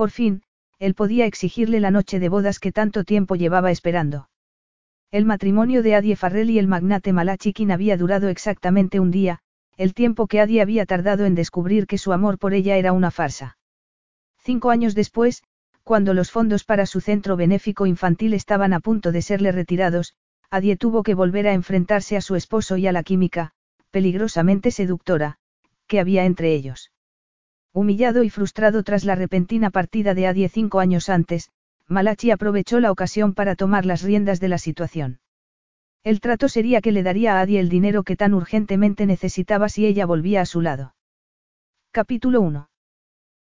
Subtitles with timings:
[0.00, 0.40] Por fin,
[0.78, 4.30] él podía exigirle la noche de bodas que tanto tiempo llevaba esperando.
[5.10, 9.40] El matrimonio de Adie Farrell y el magnate Malachikin había durado exactamente un día,
[9.76, 13.10] el tiempo que Adie había tardado en descubrir que su amor por ella era una
[13.10, 13.58] farsa.
[14.38, 15.42] Cinco años después,
[15.84, 20.14] cuando los fondos para su centro benéfico infantil estaban a punto de serle retirados,
[20.48, 23.52] Adie tuvo que volver a enfrentarse a su esposo y a la química,
[23.90, 25.36] peligrosamente seductora,
[25.86, 26.89] que había entre ellos.
[27.72, 31.50] Humillado y frustrado tras la repentina partida de Adie cinco años antes,
[31.86, 35.20] Malachi aprovechó la ocasión para tomar las riendas de la situación.
[36.02, 39.86] El trato sería que le daría a Adie el dinero que tan urgentemente necesitaba si
[39.86, 40.94] ella volvía a su lado.
[41.92, 42.68] Capítulo 1.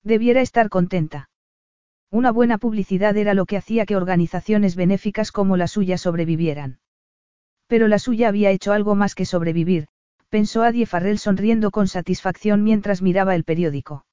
[0.03, 1.29] Debiera estar contenta.
[2.11, 6.79] Una buena publicidad era lo que hacía que organizaciones benéficas como la suya sobrevivieran.
[7.67, 9.87] Pero la suya había hecho algo más que sobrevivir,
[10.29, 14.05] pensó Adie Farrell sonriendo con satisfacción mientras miraba el periódico.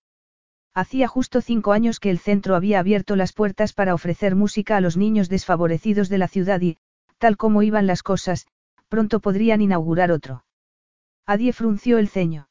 [0.74, 4.80] Hacía justo cinco años que el centro había abierto las puertas para ofrecer música a
[4.80, 6.78] los niños desfavorecidos de la ciudad y,
[7.18, 8.46] tal como iban las cosas,
[8.88, 10.44] pronto podrían inaugurar otro.
[11.26, 12.48] Adie frunció el ceño.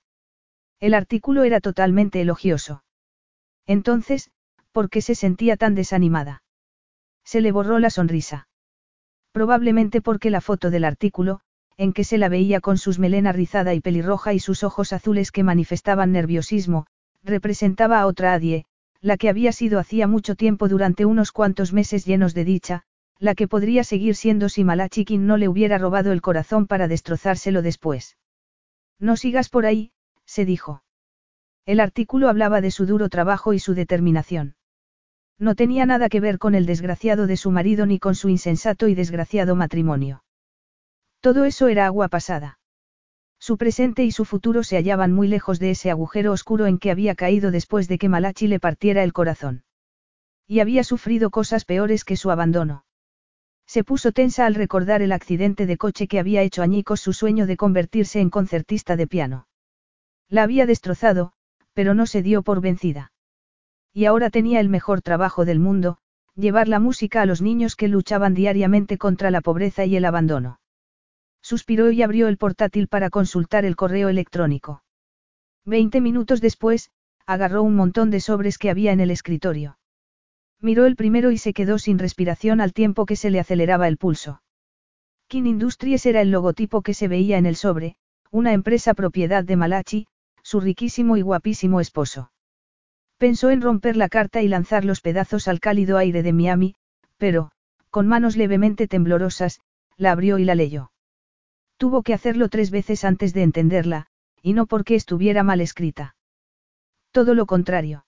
[0.79, 2.83] El artículo era totalmente elogioso.
[3.65, 4.29] Entonces,
[4.71, 6.43] ¿por qué se sentía tan desanimada?
[7.23, 8.47] Se le borró la sonrisa.
[9.31, 11.41] Probablemente porque la foto del artículo,
[11.77, 15.31] en que se la veía con sus melena rizada y pelirroja y sus ojos azules
[15.31, 16.87] que manifestaban nerviosismo,
[17.27, 18.65] representaba a otra Adie,
[19.01, 22.83] la que había sido hacía mucho tiempo durante unos cuantos meses llenos de dicha,
[23.19, 27.61] la que podría seguir siendo si Malachikin no le hubiera robado el corazón para destrozárselo
[27.61, 28.17] después.
[28.99, 29.91] No sigas por ahí,
[30.25, 30.83] se dijo.
[31.65, 34.55] El artículo hablaba de su duro trabajo y su determinación.
[35.39, 38.87] No tenía nada que ver con el desgraciado de su marido ni con su insensato
[38.87, 40.23] y desgraciado matrimonio.
[41.19, 42.56] Todo eso era agua pasada.
[43.39, 46.91] Su presente y su futuro se hallaban muy lejos de ese agujero oscuro en que
[46.91, 49.63] había caído después de que Malachi le partiera el corazón.
[50.47, 52.85] Y había sufrido cosas peores que su abandono.
[53.65, 57.45] Se puso tensa al recordar el accidente de coche que había hecho añicos su sueño
[57.45, 59.47] de convertirse en concertista de piano.
[60.29, 61.33] La había destrozado,
[61.73, 63.11] pero no se dio por vencida.
[63.93, 65.97] Y ahora tenía el mejor trabajo del mundo,
[66.35, 70.59] llevar la música a los niños que luchaban diariamente contra la pobreza y el abandono.
[71.41, 74.83] Suspiró y abrió el portátil para consultar el correo electrónico.
[75.65, 76.91] Veinte minutos después,
[77.25, 79.77] agarró un montón de sobres que había en el escritorio.
[80.59, 83.97] Miró el primero y se quedó sin respiración al tiempo que se le aceleraba el
[83.97, 84.41] pulso.
[85.27, 87.97] King Industries era el logotipo que se veía en el sobre,
[88.31, 90.07] una empresa propiedad de Malachi,
[90.41, 92.31] su riquísimo y guapísimo esposo.
[93.17, 96.75] Pensó en romper la carta y lanzar los pedazos al cálido aire de Miami,
[97.17, 97.51] pero,
[97.89, 99.59] con manos levemente temblorosas,
[99.97, 100.91] la abrió y la leyó.
[101.77, 104.07] Tuvo que hacerlo tres veces antes de entenderla,
[104.41, 106.15] y no porque estuviera mal escrita.
[107.11, 108.05] Todo lo contrario.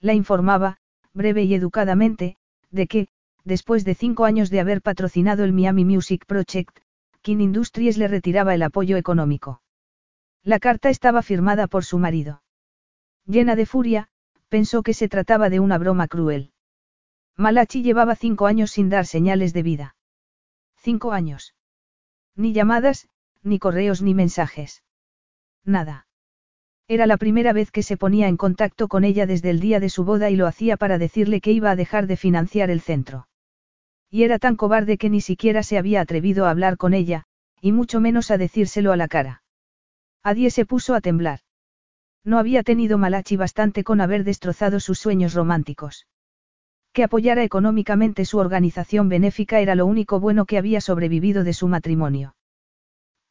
[0.00, 0.78] La informaba,
[1.12, 2.36] breve y educadamente,
[2.70, 3.08] de que,
[3.44, 6.78] después de cinco años de haber patrocinado el Miami Music Project,
[7.22, 9.62] King Industries le retiraba el apoyo económico.
[10.42, 12.42] La carta estaba firmada por su marido.
[13.26, 14.08] Llena de furia,
[14.48, 16.52] pensó que se trataba de una broma cruel.
[17.36, 19.96] Malachi llevaba cinco años sin dar señales de vida.
[20.76, 21.54] Cinco años.
[22.40, 23.06] Ni llamadas,
[23.42, 24.82] ni correos ni mensajes.
[25.62, 26.06] Nada.
[26.88, 29.90] Era la primera vez que se ponía en contacto con ella desde el día de
[29.90, 33.28] su boda y lo hacía para decirle que iba a dejar de financiar el centro.
[34.08, 37.24] Y era tan cobarde que ni siquiera se había atrevido a hablar con ella,
[37.60, 39.42] y mucho menos a decírselo a la cara.
[40.22, 41.40] Adie se puso a temblar.
[42.24, 46.06] No había tenido Malachi bastante con haber destrozado sus sueños románticos.
[46.92, 51.68] Que apoyara económicamente su organización benéfica era lo único bueno que había sobrevivido de su
[51.68, 52.34] matrimonio.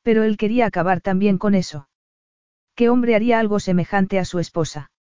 [0.02, 1.90] Pero él quería acabar también con eso.
[2.76, 4.92] ¿Qué hombre haría algo semejante a su esposa?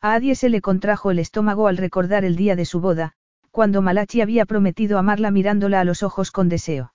[0.00, 3.14] A Adie se le contrajo el estómago al recordar el día de su boda,
[3.50, 6.92] cuando Malachi había prometido amarla mirándola a los ojos con deseo.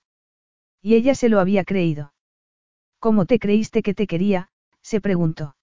[0.80, 2.14] Y ella se lo había creído.
[3.00, 4.48] ¿Cómo te creíste que te quería?
[4.80, 5.56] se preguntó.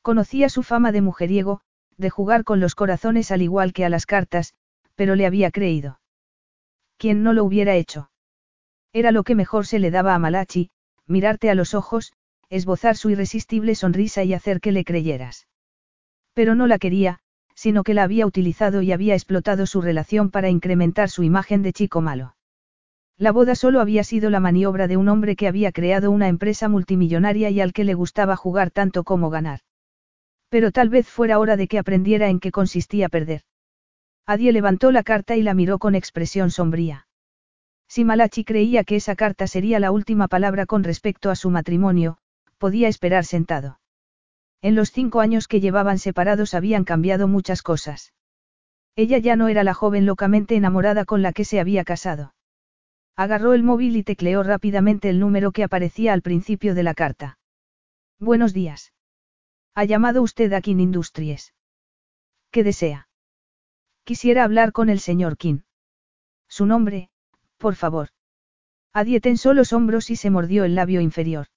[0.00, 1.60] Conocía su fama de mujeriego,
[1.96, 4.54] de jugar con los corazones al igual que a las cartas,
[4.94, 6.00] pero le había creído.
[6.98, 8.10] ¿Quién no lo hubiera hecho?
[8.92, 10.70] Era lo que mejor se le daba a Malachi,
[11.06, 12.12] mirarte a los ojos,
[12.48, 15.48] esbozar su irresistible sonrisa y hacer que le creyeras.
[16.32, 17.18] Pero no la quería,
[17.54, 21.72] sino que la había utilizado y había explotado su relación para incrementar su imagen de
[21.72, 22.36] chico malo.
[23.16, 26.68] La boda solo había sido la maniobra de un hombre que había creado una empresa
[26.68, 29.60] multimillonaria y al que le gustaba jugar tanto como ganar.
[30.54, 33.42] Pero tal vez fuera hora de que aprendiera en qué consistía perder.
[34.24, 37.08] Adie levantó la carta y la miró con expresión sombría.
[37.88, 42.18] Si Malachi creía que esa carta sería la última palabra con respecto a su matrimonio,
[42.58, 43.80] podía esperar sentado.
[44.62, 48.12] En los cinco años que llevaban separados habían cambiado muchas cosas.
[48.94, 52.32] Ella ya no era la joven locamente enamorada con la que se había casado.
[53.16, 57.38] Agarró el móvil y tecleó rápidamente el número que aparecía al principio de la carta.
[58.20, 58.93] Buenos días.
[59.76, 61.52] Ha llamado usted a King Industries.
[62.52, 63.08] ¿Qué desea?
[64.04, 65.60] Quisiera hablar con el señor King.
[66.48, 67.10] Su nombre,
[67.58, 68.10] por favor.
[68.92, 71.48] Adie tensó los hombros y se mordió el labio inferior.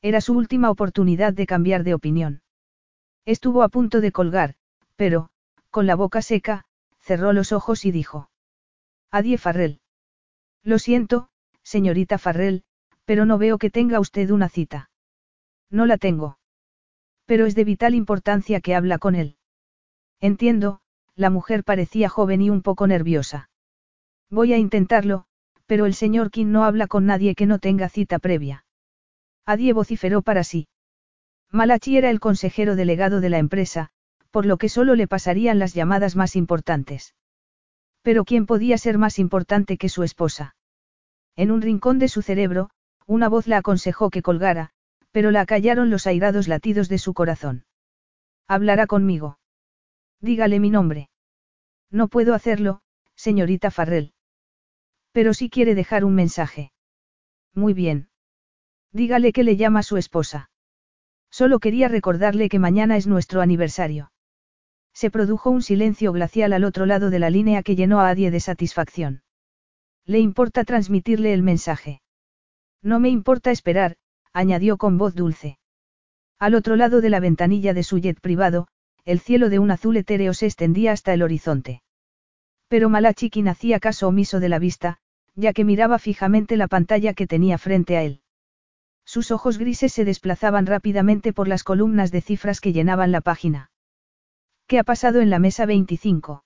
[0.00, 2.42] Era su última oportunidad de cambiar de opinión.
[3.26, 4.54] Estuvo a punto de colgar,
[4.96, 5.28] pero,
[5.68, 6.64] con la boca seca,
[7.00, 8.30] cerró los ojos y dijo.
[9.10, 9.80] Adie Farrell.
[10.62, 11.28] Lo siento,
[11.62, 12.64] señorita Farrell,
[13.04, 14.88] pero no veo que tenga usted una cita.
[15.68, 16.38] No la tengo.
[17.26, 19.36] Pero es de vital importancia que habla con él.
[20.20, 20.80] Entiendo,
[21.14, 23.50] la mujer parecía joven y un poco nerviosa.
[24.30, 25.26] Voy a intentarlo,
[25.66, 28.64] pero el señor King no habla con nadie que no tenga cita previa.
[29.46, 30.68] Adie vociferó para sí.
[31.50, 33.90] Malachi era el consejero delegado de la empresa,
[34.30, 37.14] por lo que solo le pasarían las llamadas más importantes.
[38.02, 40.56] Pero ¿quién podía ser más importante que su esposa?
[41.36, 42.70] En un rincón de su cerebro,
[43.06, 44.72] una voz la aconsejó que colgara,
[45.14, 47.64] pero la acallaron los airados latidos de su corazón.
[48.48, 49.38] Hablará conmigo.
[50.20, 51.08] Dígale mi nombre.
[51.88, 52.80] No puedo hacerlo,
[53.14, 54.12] señorita Farrell.
[55.12, 56.72] Pero si quiere dejar un mensaje.
[57.54, 58.08] Muy bien.
[58.90, 60.50] Dígale que le llama su esposa.
[61.30, 64.10] Solo quería recordarle que mañana es nuestro aniversario.
[64.94, 68.32] Se produjo un silencio glacial al otro lado de la línea que llenó a Adie
[68.32, 69.22] de satisfacción.
[70.06, 72.02] Le importa transmitirle el mensaje.
[72.82, 73.96] No me importa esperar,
[74.34, 75.58] añadió con voz dulce.
[76.38, 78.66] Al otro lado de la ventanilla de su jet privado,
[79.04, 81.82] el cielo de un azul etéreo se extendía hasta el horizonte.
[82.68, 84.98] Pero Malachikin hacía caso omiso de la vista,
[85.36, 88.20] ya que miraba fijamente la pantalla que tenía frente a él.
[89.04, 93.70] Sus ojos grises se desplazaban rápidamente por las columnas de cifras que llenaban la página.
[94.66, 96.44] ¿Qué ha pasado en la mesa 25?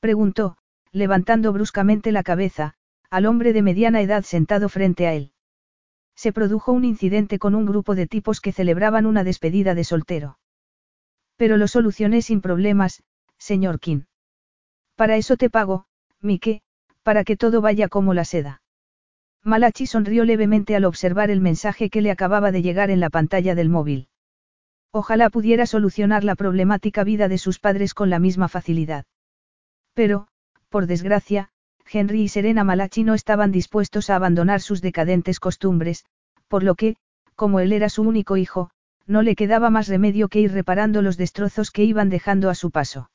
[0.00, 0.56] Preguntó,
[0.92, 2.74] levantando bruscamente la cabeza,
[3.10, 5.33] al hombre de mediana edad sentado frente a él.
[6.16, 10.38] Se produjo un incidente con un grupo de tipos que celebraban una despedida de soltero.
[11.36, 13.02] Pero lo solucioné sin problemas,
[13.38, 14.02] señor King.
[14.94, 15.86] Para eso te pago,
[16.20, 16.62] Mike,
[17.02, 18.62] para que todo vaya como la seda.
[19.42, 23.54] Malachi sonrió levemente al observar el mensaje que le acababa de llegar en la pantalla
[23.54, 24.08] del móvil.
[24.90, 29.04] Ojalá pudiera solucionar la problemática vida de sus padres con la misma facilidad.
[29.92, 30.28] Pero,
[30.70, 31.50] por desgracia,
[31.90, 36.04] Henry y Serena Malachi no estaban dispuestos a abandonar sus decadentes costumbres,
[36.48, 36.96] por lo que,
[37.34, 38.70] como él era su único hijo,
[39.06, 42.70] no le quedaba más remedio que ir reparando los destrozos que iban dejando a su
[42.70, 43.10] paso.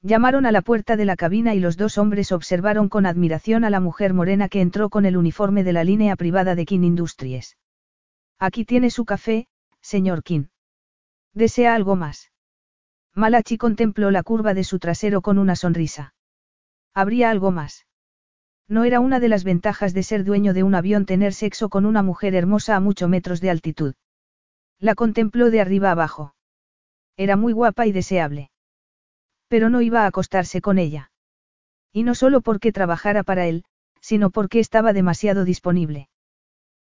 [0.00, 3.70] Llamaron a la puerta de la cabina y los dos hombres observaron con admiración a
[3.70, 7.56] la mujer morena que entró con el uniforme de la línea privada de King Industries.
[8.38, 9.46] Aquí tiene su café,
[9.80, 10.46] señor King.
[11.34, 12.32] ¿Desea algo más?
[13.14, 16.14] Malachi contempló la curva de su trasero con una sonrisa.
[16.94, 17.86] ¿Habría algo más?
[18.68, 21.86] No era una de las ventajas de ser dueño de un avión tener sexo con
[21.86, 23.94] una mujer hermosa a muchos metros de altitud.
[24.78, 26.34] La contempló de arriba abajo.
[27.16, 28.50] Era muy guapa y deseable.
[29.48, 31.10] Pero no iba a acostarse con ella.
[31.92, 33.64] Y no solo porque trabajara para él,
[34.00, 36.08] sino porque estaba demasiado disponible.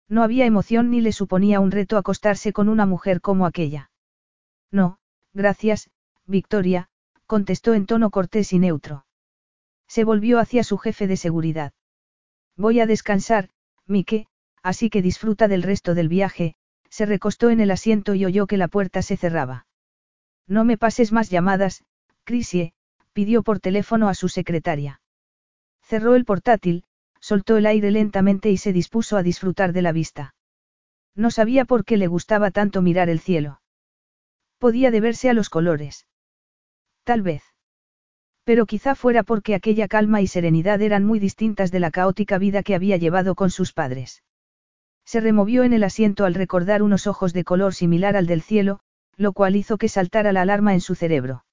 [0.08, 3.92] No había emoción ni le suponía un reto acostarse con una mujer como aquella.
[4.72, 4.98] No,
[5.34, 5.90] gracias,
[6.26, 6.90] Victoria,
[7.28, 9.06] contestó en tono cortés y neutro.
[9.92, 11.74] Se volvió hacia su jefe de seguridad.
[12.56, 13.50] Voy a descansar,
[13.88, 14.26] Mike,
[14.64, 16.56] así que disfruta del resto del viaje,
[16.90, 19.68] se recostó en el asiento y oyó que la puerta se cerraba.
[20.48, 21.84] No me pases más llamadas,
[22.24, 22.72] Crisie,
[23.12, 25.02] pidió por teléfono a su secretaria.
[25.82, 26.86] Cerró el portátil,
[27.20, 30.36] soltó el aire lentamente y se dispuso a disfrutar de la vista.
[31.16, 33.60] No sabía por qué le gustaba tanto mirar el cielo.
[34.58, 36.08] Podía deberse a los colores.
[37.04, 37.51] Tal vez.
[38.44, 42.64] Pero quizá fuera porque aquella calma y serenidad eran muy distintas de la caótica vida
[42.64, 44.24] que había llevado con sus padres.
[45.06, 48.80] Se removió en el asiento al recordar unos ojos de color similar al del cielo,
[49.18, 51.46] lo cual hizo que saltara la alarma en su cerebro.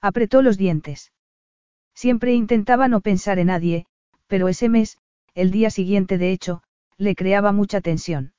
[0.00, 1.12] Apretó los dientes.
[1.94, 3.86] Siempre intentaba no pensar en nadie,
[4.26, 4.98] pero ese mes,
[5.34, 6.62] el día siguiente de hecho,
[6.98, 8.32] le creaba mucha tensión.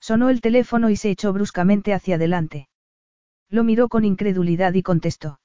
[0.00, 2.68] Sonó el teléfono y se echó bruscamente hacia adelante.
[3.48, 5.39] Lo miró con incredulidad y contestó.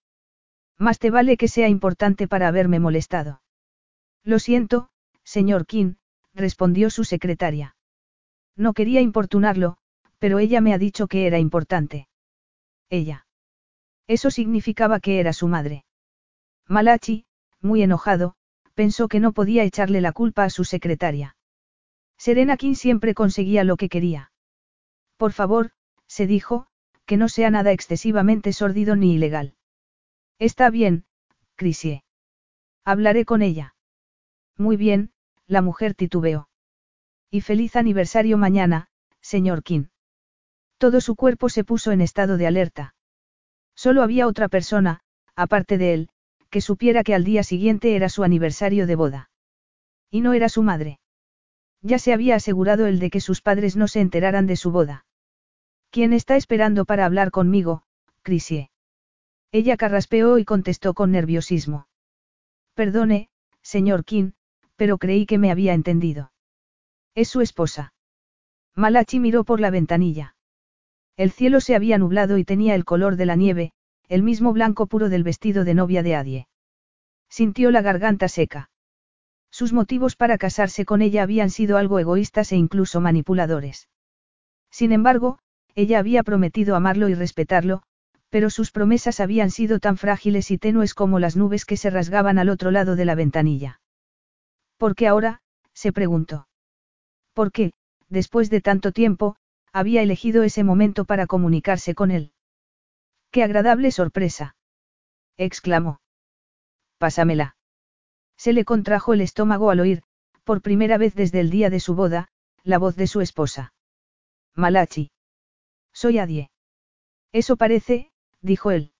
[0.78, 3.42] Más te vale que sea importante para haberme molestado.
[4.24, 4.90] Lo siento,
[5.24, 5.96] señor King,
[6.34, 7.76] respondió su secretaria.
[8.56, 9.78] No quería importunarlo,
[10.20, 12.08] pero ella me ha dicho que era importante.
[12.90, 13.26] Ella.
[14.08, 15.86] Eso significaba que era su madre.
[16.68, 17.26] Malachi,
[17.62, 18.36] muy enojado,
[18.74, 21.36] pensó que no podía echarle la culpa a su secretaria.
[22.18, 24.32] Serena King siempre conseguía lo que quería.
[25.18, 25.72] Por favor,
[26.08, 26.68] se dijo,
[27.06, 29.55] que no sea nada excesivamente sórdido ni ilegal.
[30.40, 31.06] Está bien,
[31.56, 32.04] Crisie.
[32.84, 33.76] Hablaré con ella.
[34.58, 35.12] Muy bien,
[35.48, 36.50] la mujer titubeó.
[37.32, 38.88] Y feliz aniversario mañana,
[39.22, 39.86] señor King.
[40.78, 42.96] Todo su cuerpo se puso en estado de alerta.
[43.76, 45.02] Solo había otra persona,
[45.36, 46.10] aparte de él,
[46.50, 49.30] que supiera que al día siguiente era su aniversario de boda.
[50.10, 51.00] Y no era su madre.
[51.82, 55.06] Ya se había asegurado el de que sus padres no se enteraran de su boda.
[55.92, 57.84] ¿Quién está esperando para hablar conmigo,
[58.22, 58.70] Crisie?
[59.56, 61.88] Ella carraspeó y contestó con nerviosismo.
[62.74, 63.30] Perdone,
[63.62, 64.32] señor King,
[64.76, 66.34] pero creí que me había entendido.
[67.14, 67.94] Es su esposa.
[68.76, 70.36] Malachi miró por la ventanilla.
[71.16, 73.72] El cielo se había nublado y tenía el color de la nieve,
[74.10, 76.48] el mismo blanco puro del vestido de novia de Adie.
[77.30, 78.70] Sintió la garganta seca.
[79.52, 83.88] Sus motivos para casarse con ella habían sido algo egoístas e incluso manipuladores.
[84.70, 85.40] Sin embargo,
[85.76, 87.84] ella había prometido amarlo y respetarlo,
[88.36, 92.38] pero sus promesas habían sido tan frágiles y tenues como las nubes que se rasgaban
[92.38, 93.80] al otro lado de la ventanilla.
[94.76, 95.42] ¿Por qué ahora?
[95.74, 96.50] se preguntó.
[97.34, 97.72] ¿Por qué,
[98.10, 99.38] después de tanto tiempo,
[99.72, 102.34] había elegido ese momento para comunicarse con él?
[103.32, 104.58] ¡Qué agradable sorpresa!
[105.38, 106.02] exclamó.
[106.98, 107.56] Pásamela.
[108.36, 110.04] Se le contrajo el estómago al oír,
[110.44, 112.28] por primera vez desde el día de su boda,
[112.64, 113.74] la voz de su esposa.
[114.56, 115.10] Malachi.
[115.94, 116.50] Soy Adie.
[117.32, 118.12] Eso parece,
[118.42, 118.92] dijo él.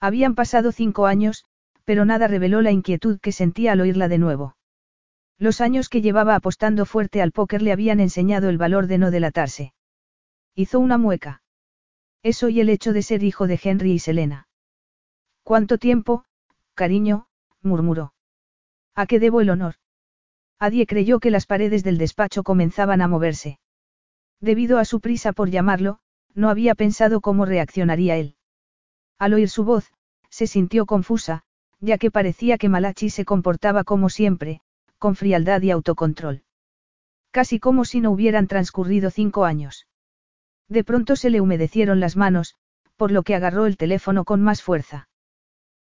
[0.00, 1.44] Habían pasado cinco años,
[1.84, 4.56] pero nada reveló la inquietud que sentía al oírla de nuevo.
[5.38, 9.10] Los años que llevaba apostando fuerte al póker le habían enseñado el valor de no
[9.10, 9.72] delatarse.
[10.54, 11.42] Hizo una mueca.
[12.22, 14.48] Eso y el hecho de ser hijo de Henry y Selena.
[15.42, 16.24] ¿Cuánto tiempo,
[16.74, 17.26] cariño?
[17.62, 18.14] murmuró.
[18.94, 19.76] ¿A qué debo el honor?
[20.58, 23.58] Adie creyó que las paredes del despacho comenzaban a moverse.
[24.40, 26.00] Debido a su prisa por llamarlo,
[26.34, 28.36] no había pensado cómo reaccionaría él.
[29.20, 29.92] Al oír su voz,
[30.30, 31.42] se sintió confusa,
[31.78, 34.62] ya que parecía que Malachi se comportaba como siempre,
[34.98, 36.42] con frialdad y autocontrol.
[37.30, 39.86] Casi como si no hubieran transcurrido cinco años.
[40.68, 42.54] De pronto se le humedecieron las manos,
[42.96, 45.10] por lo que agarró el teléfono con más fuerza.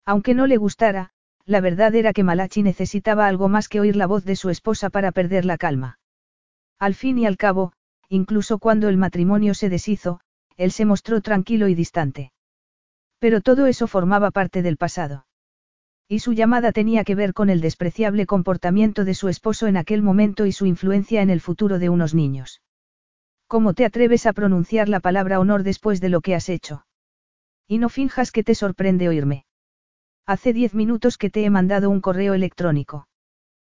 [0.03, 1.12] Aunque no le gustara,
[1.46, 4.89] la verdad era que Malachi necesitaba algo más que oír la voz de su esposa
[4.89, 6.00] para perder la calma.
[6.79, 7.74] Al fin y al cabo,
[8.10, 10.22] incluso cuando el matrimonio se deshizo,
[10.56, 12.32] él se mostró tranquilo y distante.
[13.20, 15.26] Pero todo eso formaba parte del pasado.
[16.08, 20.02] Y su llamada tenía que ver con el despreciable comportamiento de su esposo en aquel
[20.02, 22.62] momento y su influencia en el futuro de unos niños.
[23.48, 26.86] ¿Cómo te atreves a pronunciar la palabra honor después de lo que has hecho?
[27.68, 29.46] Y no finjas que te sorprende oírme.
[30.26, 33.08] Hace diez minutos que te he mandado un correo electrónico.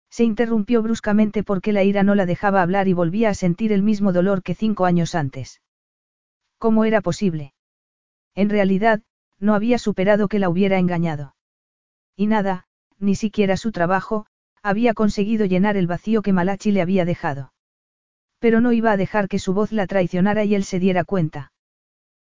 [0.10, 3.84] Se interrumpió bruscamente porque la ira no la dejaba hablar y volvía a sentir el
[3.84, 5.62] mismo dolor que cinco años antes.
[6.58, 7.54] ¿Cómo era posible?
[8.34, 9.02] En realidad,
[9.40, 11.36] no había superado que la hubiera engañado.
[12.16, 12.66] Y nada,
[13.00, 14.26] ni siquiera su trabajo,
[14.64, 17.54] había conseguido llenar el vacío que Malachi le había dejado.
[18.40, 21.52] Pero no iba a dejar que su voz la traicionara y él se diera cuenta.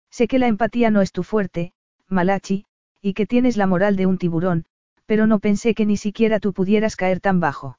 [0.10, 1.74] Sé que la empatía no es tu fuerte,
[2.08, 2.66] Malachi,
[3.02, 4.66] y que tienes la moral de un tiburón,
[5.06, 7.78] pero no pensé que ni siquiera tú pudieras caer tan bajo.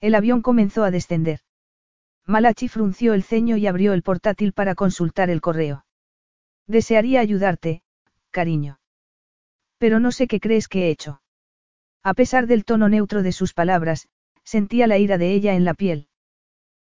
[0.00, 1.40] El avión comenzó a descender.
[2.26, 5.84] Malachi frunció el ceño y abrió el portátil para consultar el correo.
[6.66, 7.82] Desearía ayudarte,
[8.38, 8.80] cariño.
[9.78, 11.22] Pero no sé qué crees que he hecho.
[12.02, 14.08] A pesar del tono neutro de sus palabras,
[14.42, 16.08] sentía la ira de ella en la piel.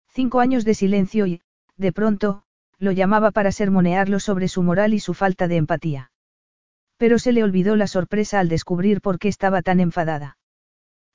[0.07, 1.41] Cinco años de silencio y,
[1.77, 2.43] de pronto,
[2.79, 6.11] lo llamaba para sermonearlo sobre su moral y su falta de empatía.
[6.97, 10.37] Pero se le olvidó la sorpresa al descubrir por qué estaba tan enfadada.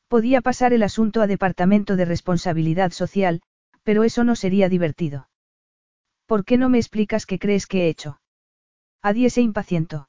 [0.09, 3.41] Podía pasar el asunto a Departamento de Responsabilidad Social,
[3.83, 5.29] pero eso no sería divertido.
[6.27, 8.21] ¿Por qué no me explicas qué crees que he hecho?
[9.03, 10.09] Adie se impacientó.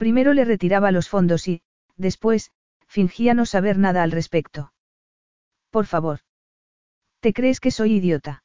[0.00, 1.60] Primero le retiraba los fondos y,
[1.98, 2.52] después,
[2.86, 4.72] fingía no saber nada al respecto.
[5.68, 6.20] Por favor.
[7.20, 8.42] ¿Te crees que soy idiota?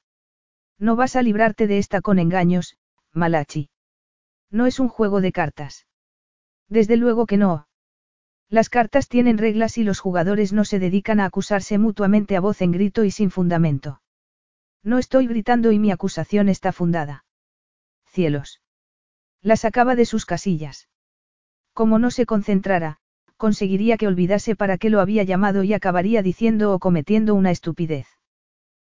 [0.77, 2.77] No vas a librarte de esta con engaños,
[3.13, 3.69] Malachi.
[4.51, 5.87] No es un juego de cartas.
[6.67, 7.69] Desde luego que no.
[8.49, 12.61] Las cartas tienen reglas y los jugadores no se dedican a acusarse mutuamente a voz
[12.61, 14.01] en grito y sin fundamento.
[14.83, 17.23] No estoy gritando y mi acusación está fundada.
[18.07, 18.61] Cielos.
[19.41, 20.89] La sacaba de sus casillas.
[21.75, 22.99] Como no se concentrara,
[23.35, 28.07] conseguiría que olvidase para qué lo había llamado y acabaría diciendo o cometiendo una estupidez.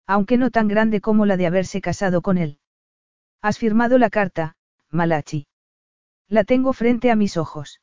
[0.07, 2.57] Aunque no tan grande como la de haberse casado con él.
[3.41, 4.55] Has firmado la carta,
[4.91, 5.47] Malachi.
[6.29, 7.81] La tengo frente a mis ojos.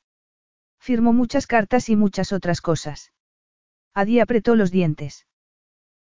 [0.79, 3.13] Firmó muchas cartas y muchas otras cosas.
[3.93, 5.27] Adi apretó los dientes.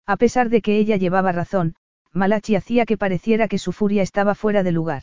[0.06, 1.74] A pesar de que ella llevaba razón,
[2.12, 5.02] Malachi hacía que pareciera que su furia estaba fuera de lugar.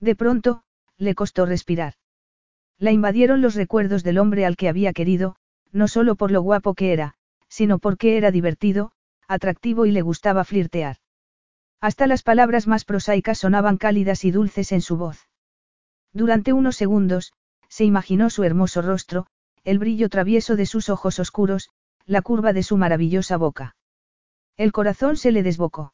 [0.00, 0.64] De pronto,
[0.96, 1.94] le costó respirar.
[2.78, 5.36] La invadieron los recuerdos del hombre al que había querido,
[5.72, 7.14] no solo por lo guapo que era,
[7.48, 8.92] sino porque era divertido,
[9.28, 10.98] atractivo y le gustaba flirtear.
[11.80, 15.28] Hasta las palabras más prosaicas sonaban cálidas y dulces en su voz.
[16.12, 17.32] Durante unos segundos,
[17.68, 19.26] se imaginó su hermoso rostro,
[19.64, 21.70] el brillo travieso de sus ojos oscuros,
[22.06, 23.76] la curva de su maravillosa boca.
[24.56, 25.92] El corazón se le desbocó.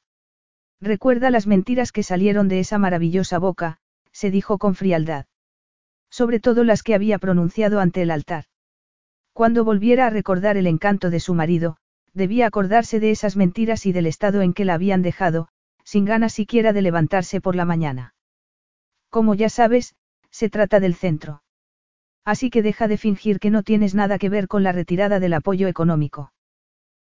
[0.80, 3.78] Recuerda las mentiras que salieron de esa maravillosa boca,
[4.12, 5.26] se dijo con frialdad.
[6.12, 8.44] Sobre todo las que había pronunciado ante el altar.
[9.32, 11.78] Cuando volviera a recordar el encanto de su marido,
[12.12, 15.48] debía acordarse de esas mentiras y del estado en que la habían dejado,
[15.84, 18.14] sin ganas siquiera de levantarse por la mañana.
[19.08, 19.94] Como ya sabes,
[20.30, 21.42] se trata del centro.
[22.26, 25.32] Así que deja de fingir que no tienes nada que ver con la retirada del
[25.32, 26.34] apoyo económico.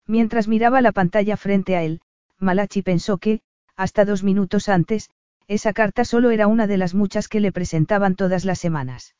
[0.07, 1.99] Mientras miraba la pantalla frente a él,
[2.39, 3.41] Malachi pensó que,
[3.75, 5.09] hasta dos minutos antes,
[5.47, 9.15] esa carta solo era una de las muchas que le presentaban todas las semanas.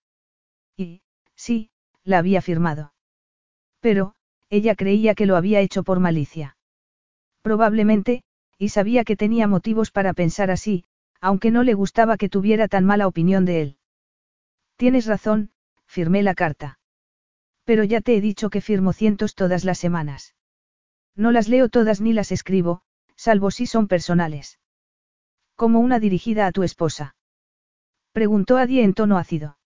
[0.78, 1.02] Y,
[1.36, 1.70] sí,
[2.04, 2.94] la había firmado.
[3.80, 4.16] Pero,
[4.50, 6.58] ella creía que lo había hecho por malicia.
[7.42, 8.24] Probablemente,
[8.58, 10.86] y sabía que tenía motivos para pensar así,
[11.20, 13.78] aunque no le gustaba que tuviera tan mala opinión de él.
[14.78, 15.52] Tienes razón,
[15.86, 16.80] firmé la carta.
[17.64, 20.36] Pero ya te he dicho que firmo cientos todas las semanas.
[21.16, 22.82] No las leo todas ni las escribo,
[23.16, 24.60] salvo si son personales.
[25.56, 27.16] Como una dirigida a tu esposa.
[28.12, 29.58] Preguntó Adi en tono ácido.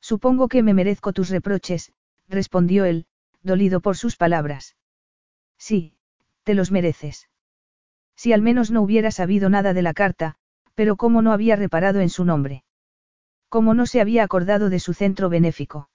[0.00, 1.92] Supongo que me merezco tus reproches,
[2.28, 3.06] respondió él,
[3.42, 4.76] dolido por sus palabras.
[5.58, 5.94] Sí,
[6.42, 7.28] te los mereces.
[8.16, 10.36] Si al menos no hubiera sabido nada de la carta,
[10.74, 12.64] pero cómo no había reparado en su nombre.
[13.48, 15.88] Cómo no se había acordado de su centro benéfico.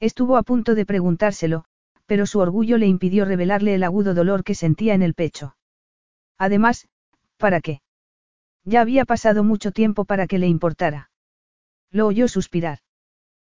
[0.00, 1.64] Estuvo a punto de preguntárselo,
[2.06, 5.56] pero su orgullo le impidió revelarle el agudo dolor que sentía en el pecho.
[6.38, 6.88] Además,
[7.36, 7.80] ¿para qué?
[8.64, 11.10] Ya había pasado mucho tiempo para que le importara.
[11.90, 12.78] Lo oyó suspirar.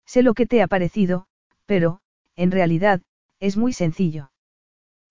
[0.07, 1.27] Sé lo que te ha parecido,
[1.67, 2.01] pero,
[2.37, 3.03] en realidad,
[3.41, 4.31] es muy sencillo.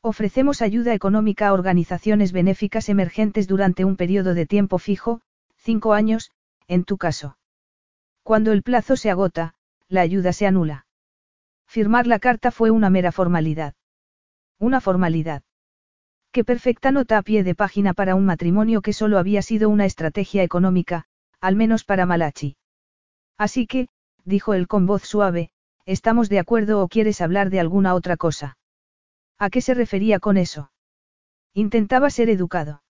[0.01, 5.21] Ofrecemos ayuda económica a organizaciones benéficas emergentes durante un periodo de tiempo fijo,
[5.56, 6.32] cinco años,
[6.67, 7.38] en tu caso.
[8.23, 9.56] Cuando el plazo se agota,
[9.88, 10.86] la ayuda se anula.
[11.67, 13.75] Firmar la carta fue una mera formalidad.
[14.60, 15.43] Una formalidad.
[16.34, 19.86] Qué perfecta nota a pie de página para un matrimonio que solo había sido una
[19.86, 21.06] estrategia económica,
[21.39, 22.58] al menos para Malachi.
[23.38, 23.88] Así que,
[24.26, 25.52] dijo él con voz suave,
[25.86, 28.58] ¿estamos de acuerdo o quieres hablar de alguna otra cosa?
[29.38, 30.72] ¿A qué se refería con eso?
[31.54, 32.82] Intentaba ser educado.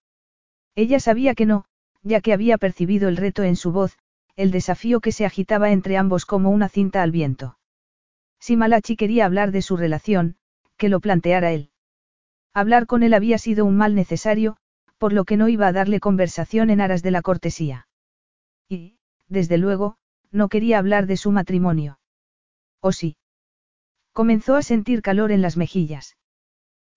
[0.73, 1.65] Ella sabía que no,
[2.01, 3.97] ya que había percibido el reto en su voz,
[4.37, 7.57] el desafío que se agitaba entre ambos como una cinta al viento.
[8.39, 10.37] Si Malachi quería hablar de su relación,
[10.77, 11.72] que lo planteara él.
[12.53, 14.57] Hablar con él había sido un mal necesario,
[14.97, 17.87] por lo que no iba a darle conversación en aras de la cortesía.
[18.69, 19.97] Y, desde luego,
[20.31, 21.99] no quería hablar de su matrimonio.
[22.79, 23.17] ¿O sí?
[24.11, 26.15] Comenzó a sentir calor en las mejillas.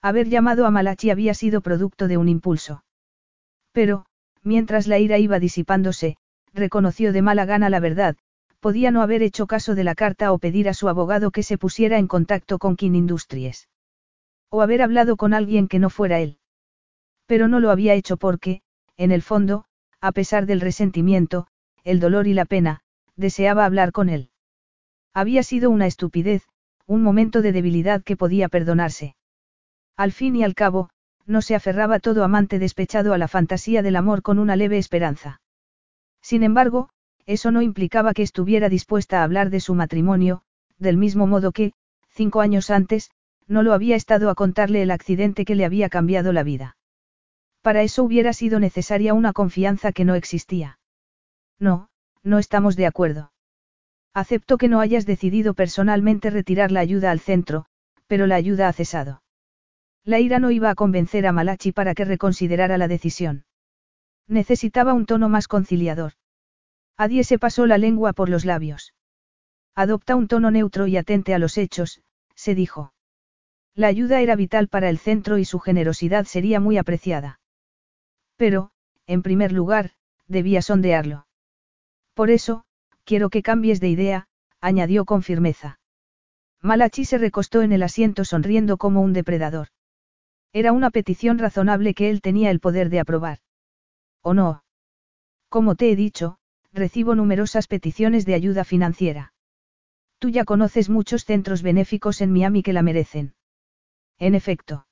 [0.02, 2.84] Haber llamado a Malachi había sido producto de un impulso.
[3.72, 4.06] Pero,
[4.42, 6.16] mientras la ira iba disipándose,
[6.52, 8.16] reconoció de mala gana la verdad,
[8.60, 11.58] podía no haber hecho caso de la carta o pedir a su abogado que se
[11.58, 13.68] pusiera en contacto con King Industries.
[14.56, 16.38] O haber hablado con alguien que no fuera él.
[17.26, 18.62] Pero no lo había hecho porque,
[18.96, 19.66] en el fondo,
[20.00, 21.46] a pesar del resentimiento,
[21.84, 22.80] el dolor y la pena,
[23.16, 24.30] deseaba hablar con él.
[25.12, 26.48] Había sido una estupidez,
[26.86, 29.14] un momento de debilidad que podía perdonarse.
[29.94, 30.88] Al fin y al cabo,
[31.26, 35.42] no se aferraba todo amante despechado a la fantasía del amor con una leve esperanza.
[36.22, 36.88] Sin embargo,
[37.26, 40.40] eso no implicaba que estuviera dispuesta a hablar de su matrimonio,
[40.78, 41.74] del mismo modo que,
[42.08, 43.10] cinco años antes,
[43.48, 46.76] no lo había estado a contarle el accidente que le había cambiado la vida.
[47.62, 50.78] Para eso hubiera sido necesaria una confianza que no existía.
[51.58, 51.88] No,
[52.22, 53.32] no estamos de acuerdo.
[54.14, 57.66] Acepto que no hayas decidido personalmente retirar la ayuda al centro,
[58.06, 59.22] pero la ayuda ha cesado.
[60.04, 63.44] La ira no iba a convencer a Malachi para que reconsiderara la decisión.
[64.28, 66.12] Necesitaba un tono más conciliador.
[66.96, 68.94] Adie se pasó la lengua por los labios.
[69.74, 72.00] Adopta un tono neutro y atente a los hechos,
[72.34, 72.94] se dijo.
[73.76, 77.40] La ayuda era vital para el centro y su generosidad sería muy apreciada.
[78.36, 78.70] Pero,
[79.06, 79.90] en primer lugar,
[80.26, 81.26] debía sondearlo.
[82.14, 82.64] Por eso,
[83.04, 84.28] quiero que cambies de idea,
[84.62, 85.78] añadió con firmeza.
[86.62, 89.68] Malachi se recostó en el asiento sonriendo como un depredador.
[90.54, 93.40] Era una petición razonable que él tenía el poder de aprobar.
[94.22, 94.64] ¿O no?
[95.50, 96.38] Como te he dicho,
[96.72, 99.34] recibo numerosas peticiones de ayuda financiera.
[100.18, 103.35] Tú ya conoces muchos centros benéficos en Miami que la merecen.
[104.18, 104.86] En efecto.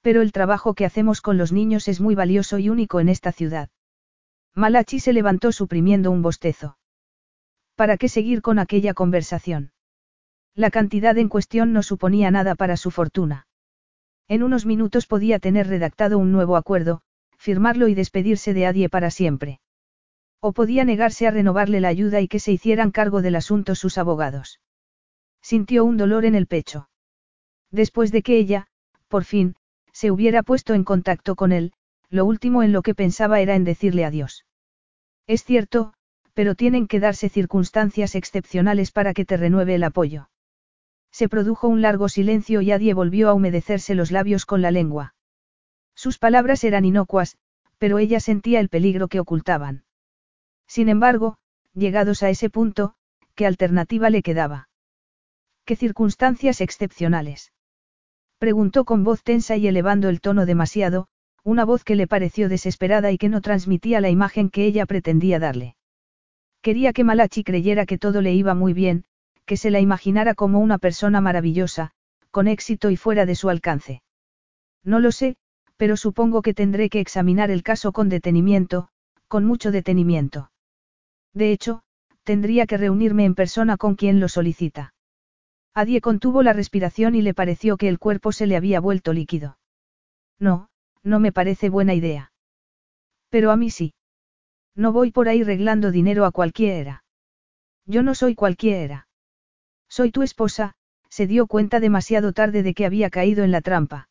[0.00, 3.32] Pero el trabajo que hacemos con los niños es muy valioso y único en esta
[3.32, 3.70] ciudad.
[4.54, 6.78] Malachi se levantó suprimiendo un bostezo.
[7.74, 9.72] ¿Para qué seguir con aquella conversación?
[10.54, 13.46] La cantidad en cuestión no suponía nada para su fortuna.
[14.26, 17.02] En unos minutos podía tener redactado un nuevo acuerdo,
[17.36, 19.60] firmarlo y despedirse de Adie para siempre.
[20.40, 23.98] O podía negarse a renovarle la ayuda y que se hicieran cargo del asunto sus
[23.98, 24.60] abogados.
[25.40, 26.88] Sintió un dolor en el pecho.
[27.70, 28.66] Después de que ella,
[29.08, 29.56] por fin,
[29.92, 31.72] se hubiera puesto en contacto con él,
[32.10, 34.46] lo último en lo que pensaba era en decirle adiós.
[35.26, 35.92] Es cierto,
[36.32, 40.30] pero tienen que darse circunstancias excepcionales para que te renueve el apoyo.
[41.10, 45.14] Se produjo un largo silencio y Adie volvió a humedecerse los labios con la lengua.
[45.94, 47.36] Sus palabras eran inocuas,
[47.78, 49.84] pero ella sentía el peligro que ocultaban.
[50.66, 51.38] Sin embargo,
[51.74, 52.94] llegados a ese punto,
[53.34, 54.68] ¿qué alternativa le quedaba?
[55.64, 57.52] ¿Qué circunstancias excepcionales?
[58.38, 61.08] Preguntó con voz tensa y elevando el tono demasiado,
[61.42, 65.38] una voz que le pareció desesperada y que no transmitía la imagen que ella pretendía
[65.38, 65.76] darle.
[66.62, 69.04] Quería que Malachi creyera que todo le iba muy bien,
[69.44, 71.92] que se la imaginara como una persona maravillosa,
[72.30, 74.02] con éxito y fuera de su alcance.
[74.84, 75.36] No lo sé,
[75.76, 78.88] pero supongo que tendré que examinar el caso con detenimiento,
[79.26, 80.50] con mucho detenimiento.
[81.32, 81.82] De hecho,
[82.24, 84.92] tendría que reunirme en persona con quien lo solicita.
[85.74, 89.58] Adie contuvo la respiración y le pareció que el cuerpo se le había vuelto líquido.
[90.38, 90.68] No,
[91.02, 92.32] no me parece buena idea.
[93.28, 93.94] Pero a mí sí.
[94.74, 97.04] No voy por ahí reglando dinero a cualquiera.
[97.86, 99.08] Yo no soy cualquiera.
[99.88, 100.74] Soy tu esposa,
[101.08, 104.08] se dio cuenta demasiado tarde de que había caído en la trampa.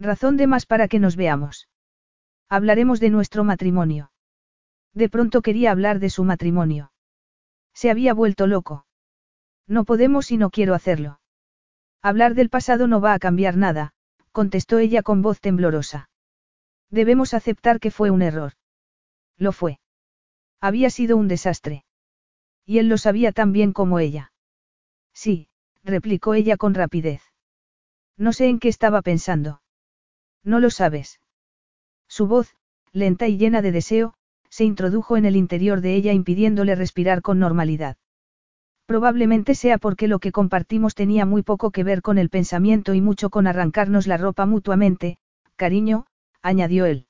[0.00, 1.68] Razón de más para que nos veamos.
[2.48, 4.10] Hablaremos de nuestro matrimonio.
[4.94, 6.92] De pronto quería hablar de su matrimonio.
[7.74, 8.86] Se había vuelto loco.
[9.68, 11.20] No podemos y no quiero hacerlo.
[12.00, 13.92] Hablar del pasado no va a cambiar nada,
[14.32, 16.08] contestó ella con voz temblorosa.
[16.90, 18.54] Debemos aceptar que fue un error.
[19.36, 19.78] Lo fue.
[20.60, 21.84] Había sido un desastre.
[22.64, 24.32] Y él lo sabía tan bien como ella.
[25.12, 25.48] Sí,
[25.84, 27.22] replicó ella con rapidez.
[28.16, 29.62] No sé en qué estaba pensando.
[30.42, 31.20] No lo sabes.
[32.08, 32.56] Su voz,
[32.92, 34.14] lenta y llena de deseo,
[34.48, 37.98] se introdujo en el interior de ella impidiéndole respirar con normalidad.
[38.88, 43.02] Probablemente sea porque lo que compartimos tenía muy poco que ver con el pensamiento y
[43.02, 45.18] mucho con arrancarnos la ropa mutuamente,
[45.56, 46.06] cariño,
[46.40, 47.06] añadió él.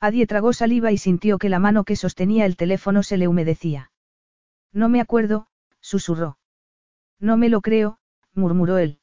[0.00, 3.92] Adie tragó saliva y sintió que la mano que sostenía el teléfono se le humedecía.
[4.72, 5.46] No me acuerdo,
[5.80, 6.36] susurró.
[7.20, 8.00] No me lo creo,
[8.34, 8.98] murmuró él.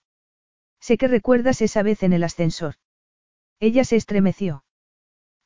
[0.82, 2.76] Sé que recuerdas esa vez en el ascensor.
[3.62, 4.66] Ella se estremeció.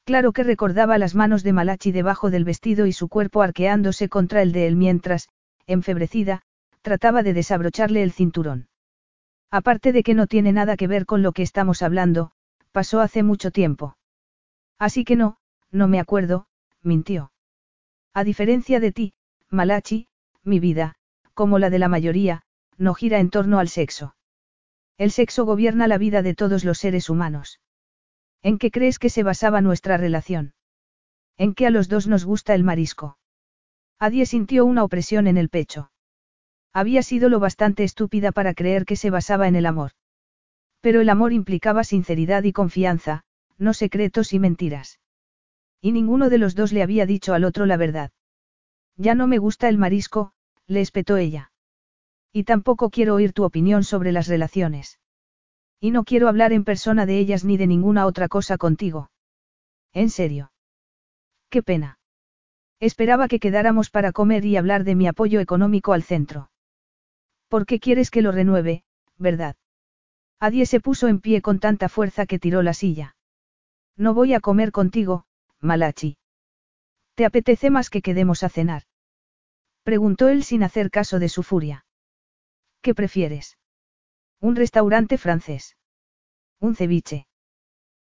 [0.03, 4.41] Claro que recordaba las manos de Malachi debajo del vestido y su cuerpo arqueándose contra
[4.41, 5.29] el de él mientras,
[5.69, 6.41] enfebrecida,
[6.81, 8.67] trataba de desabrocharle el cinturón.
[9.51, 12.31] Aparte de que no tiene nada que ver con lo que estamos hablando,
[12.71, 13.95] pasó hace mucho tiempo.
[14.79, 15.37] Así que no,
[15.71, 16.47] no me acuerdo,
[16.81, 17.31] mintió.
[18.13, 19.13] A diferencia de ti,
[19.49, 20.07] Malachi,
[20.43, 20.95] mi vida,
[21.33, 22.41] como la de la mayoría,
[22.77, 24.15] no gira en torno al sexo.
[24.97, 27.59] El sexo gobierna la vida de todos los seres humanos.
[28.41, 30.53] ¿En qué crees que se basaba nuestra relación?
[31.37, 33.18] En que a los dos nos gusta el marisco.
[33.99, 35.91] Adie sintió una opresión en el pecho.
[36.71, 39.91] Había sido lo bastante estúpida para creer que se basaba en el amor.
[40.79, 43.23] Pero el amor implicaba sinceridad y confianza,
[43.57, 44.99] no secretos y mentiras.
[45.81, 48.11] Y ninguno de los dos le había dicho al otro la verdad.
[48.95, 50.31] Ya no me gusta el marisco,
[50.65, 51.51] le espetó ella.
[52.31, 54.99] Y tampoco quiero oír tu opinión sobre las relaciones.
[55.81, 59.11] Y no quiero hablar en persona de ellas ni de ninguna otra cosa contigo.
[59.93, 60.51] En serio.
[61.49, 61.98] Qué pena.
[62.79, 66.49] Esperaba que quedáramos para comer y hablar de mi apoyo económico al centro.
[67.49, 68.83] ¿Por qué quieres que lo renueve,
[69.17, 69.55] verdad?
[70.39, 73.17] Adie se puso en pie con tanta fuerza que tiró la silla.
[73.97, 75.25] No voy a comer contigo,
[75.59, 76.17] Malachi.
[77.15, 78.83] ¿Te apetece más que quedemos a cenar?
[79.83, 81.85] Preguntó él sin hacer caso de su furia.
[82.81, 83.57] ¿Qué prefieres?
[84.39, 85.75] Un restaurante francés.
[86.59, 87.27] Un ceviche.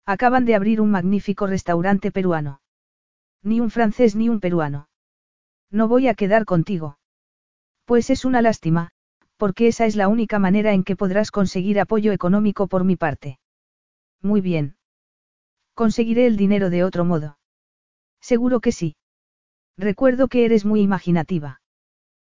[0.05, 2.61] Acaban de abrir un magnífico restaurante peruano.
[3.43, 4.89] Ni un francés ni un peruano.
[5.71, 6.97] No voy a quedar contigo.
[7.85, 8.91] Pues es una lástima,
[9.37, 13.39] porque esa es la única manera en que podrás conseguir apoyo económico por mi parte.
[14.21, 14.77] Muy bien.
[15.73, 17.37] Conseguiré el dinero de otro modo.
[18.19, 18.95] Seguro que sí.
[19.77, 21.61] Recuerdo que eres muy imaginativa.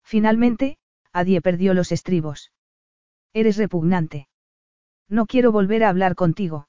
[0.04, 0.78] Finalmente,
[1.14, 2.52] Adie perdió los estribos.
[3.34, 4.28] Eres repugnante.
[5.08, 6.68] No quiero volver a hablar contigo.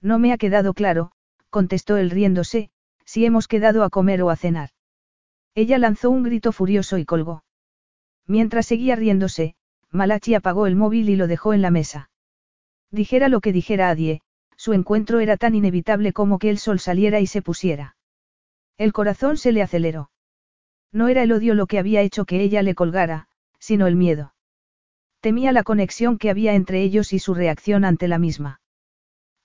[0.00, 1.10] No me ha quedado claro,
[1.50, 2.70] contestó él riéndose,
[3.10, 4.70] si hemos quedado a comer o a cenar.
[5.56, 7.42] Ella lanzó un grito furioso y colgó.
[8.28, 9.56] Mientras seguía riéndose,
[9.90, 12.08] Malachi apagó el móvil y lo dejó en la mesa.
[12.92, 14.20] Dijera lo que dijera Adie,
[14.56, 17.96] su encuentro era tan inevitable como que el sol saliera y se pusiera.
[18.78, 20.12] El corazón se le aceleró.
[20.92, 23.26] No era el odio lo que había hecho que ella le colgara,
[23.58, 24.34] sino el miedo.
[25.20, 28.60] Temía la conexión que había entre ellos y su reacción ante la misma.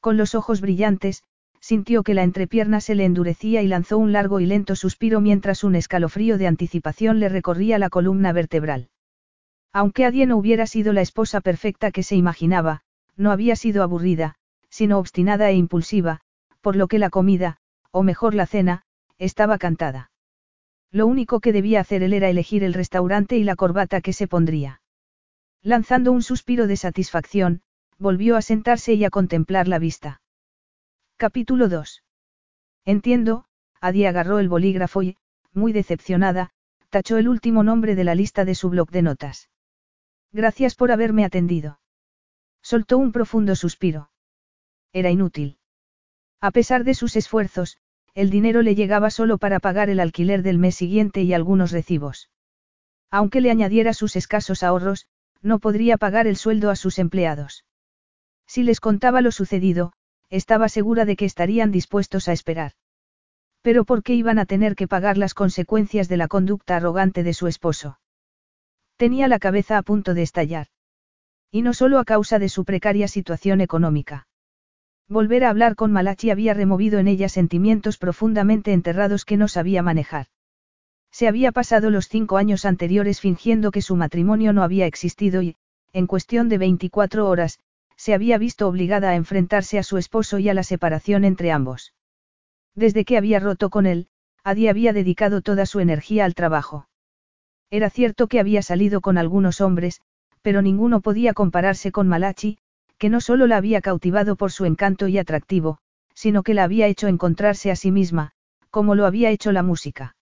[0.01, 1.23] Con los ojos brillantes,
[1.65, 5.63] sintió que la entrepierna se le endurecía y lanzó un largo y lento suspiro mientras
[5.63, 8.89] un escalofrío de anticipación le recorría la columna vertebral.
[9.73, 12.81] Aunque Adie no hubiera sido la esposa perfecta que se imaginaba,
[13.17, 14.35] no había sido aburrida,
[14.69, 16.21] sino obstinada e impulsiva,
[16.61, 17.57] por lo que la comida,
[17.89, 18.83] o mejor la cena,
[19.17, 20.11] estaba cantada.
[20.91, 24.27] Lo único que debía hacer él era elegir el restaurante y la corbata que se
[24.27, 24.81] pondría.
[25.63, 27.63] Lanzando un suspiro de satisfacción,
[27.97, 30.21] volvió a sentarse y a contemplar la vista.
[31.17, 32.03] Capítulo 2.
[32.83, 33.45] Entiendo,
[33.79, 35.15] Adi agarró el bolígrafo y,
[35.53, 36.49] muy decepcionada,
[36.89, 39.49] tachó el último nombre de la lista de su blog de notas.
[40.33, 41.79] Gracias por haberme atendido.
[42.61, 44.11] Soltó un profundo suspiro.
[44.91, 45.57] Era inútil.
[46.41, 47.77] A pesar de sus esfuerzos,
[48.13, 52.29] el dinero le llegaba solo para pagar el alquiler del mes siguiente y algunos recibos.
[53.09, 55.07] Aunque le añadiera sus escasos ahorros,
[55.41, 57.63] no podría pagar el sueldo a sus empleados.
[58.47, 59.93] Si les contaba lo sucedido,
[60.29, 62.73] estaba segura de que estarían dispuestos a esperar.
[63.61, 67.33] Pero ¿por qué iban a tener que pagar las consecuencias de la conducta arrogante de
[67.33, 67.99] su esposo?
[68.97, 70.67] Tenía la cabeza a punto de estallar.
[71.51, 74.27] Y no solo a causa de su precaria situación económica.
[75.07, 79.83] Volver a hablar con Malachi había removido en ella sentimientos profundamente enterrados que no sabía
[79.83, 80.27] manejar.
[81.11, 85.55] Se había pasado los cinco años anteriores fingiendo que su matrimonio no había existido y,
[85.93, 87.59] en cuestión de 24 horas,
[87.97, 91.93] se había visto obligada a enfrentarse a su esposo y a la separación entre ambos.
[92.75, 94.07] Desde que había roto con él,
[94.43, 96.87] Adi había dedicado toda su energía al trabajo.
[97.71, 100.01] Era cierto que había salido con algunos hombres,
[100.41, 102.59] pero ninguno podía compararse con Malachi,
[102.97, 105.79] que no solo la había cautivado por su encanto y atractivo,
[106.13, 108.31] sino que la había hecho encontrarse a sí misma,
[108.69, 110.15] como lo había hecho la música.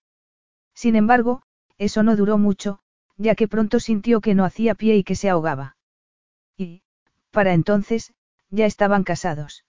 [0.74, 1.44] Sin embargo,
[1.78, 2.80] eso no duró mucho,
[3.18, 5.76] ya que pronto sintió que no hacía pie y que se ahogaba.
[6.58, 6.82] Y,
[7.34, 8.14] para entonces,
[8.52, 9.66] ya estaban casados.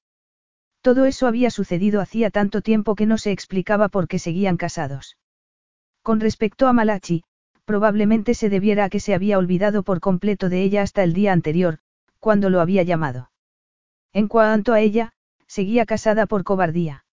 [0.83, 5.17] Todo eso había sucedido hacía tanto tiempo que no se explicaba por qué seguían casados.
[6.03, 7.25] Con respecto a Malachi,
[7.65, 11.33] probablemente se debiera a que se había olvidado por completo de ella hasta el día
[11.33, 11.79] anterior,
[12.21, 13.31] cuando lo había llamado.
[14.13, 15.15] En cuanto a ella,
[15.47, 17.07] seguía casada por cobardía.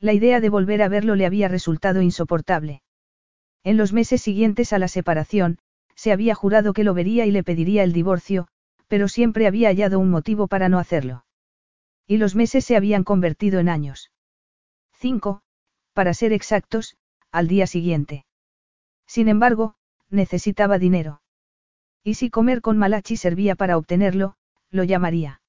[0.00, 2.82] La idea de volver a verlo le había resultado insoportable.
[3.62, 5.58] En los meses siguientes a la separación,
[5.94, 8.48] se había jurado que lo vería y le pediría el divorcio,
[8.88, 11.24] pero siempre había hallado un motivo para no hacerlo.
[12.06, 14.10] Y los meses se habían convertido en años.
[14.94, 15.42] Cinco,
[15.92, 16.96] para ser exactos,
[17.30, 18.24] al día siguiente.
[19.06, 19.76] Sin embargo,
[20.10, 21.20] necesitaba dinero.
[22.02, 24.36] Y si comer con Malachi servía para obtenerlo,
[24.70, 25.42] lo llamaría.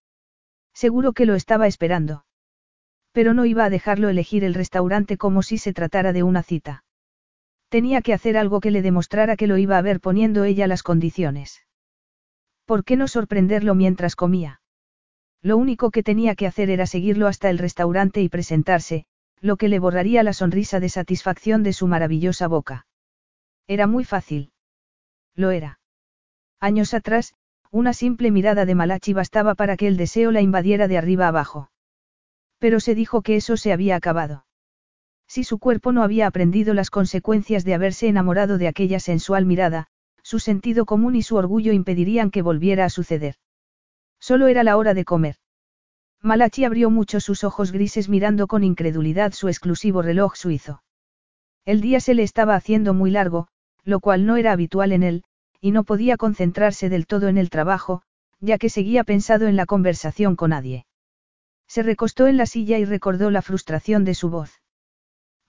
[0.73, 2.25] Seguro que lo estaba esperando.
[3.12, 6.84] Pero no iba a dejarlo elegir el restaurante como si se tratara de una cita.
[7.69, 10.84] Tenía que hacer algo que le demostrara que lo iba a ver poniendo ella las
[10.84, 11.63] condiciones.
[12.70, 14.62] ¿Por qué no sorprenderlo mientras comía?
[15.42, 19.08] Lo único que tenía que hacer era seguirlo hasta el restaurante y presentarse,
[19.42, 22.86] lo que le borraría la sonrisa de satisfacción de su maravillosa boca.
[23.66, 24.52] Era muy fácil.
[25.34, 25.80] Lo era.
[26.60, 27.34] Años atrás,
[27.72, 31.72] una simple mirada de Malachi bastaba para que el deseo la invadiera de arriba abajo.
[32.60, 34.46] Pero se dijo que eso se había acabado.
[35.28, 39.88] Si su cuerpo no había aprendido las consecuencias de haberse enamorado de aquella sensual mirada,
[40.30, 43.34] su sentido común y su orgullo impedirían que volviera a suceder.
[44.20, 45.38] Solo era la hora de comer.
[46.22, 50.84] Malachi abrió mucho sus ojos grises mirando con incredulidad su exclusivo reloj suizo.
[51.65, 53.48] El día se le estaba haciendo muy largo,
[53.84, 55.24] lo cual no era habitual en él,
[55.62, 58.04] y no podía concentrarse del todo en el trabajo,
[58.39, 60.86] ya que seguía pensado en la conversación con nadie.
[61.68, 64.62] Se recostó en la silla y recordó la frustración de su voz.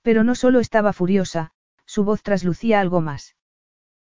[0.01, 1.53] Pero no solo estaba furiosa,
[1.85, 3.35] su voz traslucía algo más.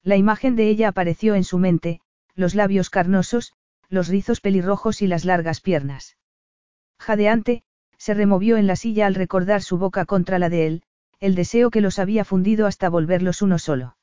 [0.06, 2.00] La imagen de ella apareció en su mente,
[2.36, 3.54] los labios carnosos,
[3.88, 6.16] los rizos pelirrojos y las largas piernas.
[7.00, 7.64] Jadeante,
[7.98, 10.82] se removió en la silla al recordar su boca contra la de él,
[11.18, 13.96] el deseo que los había fundido hasta volverlos uno solo.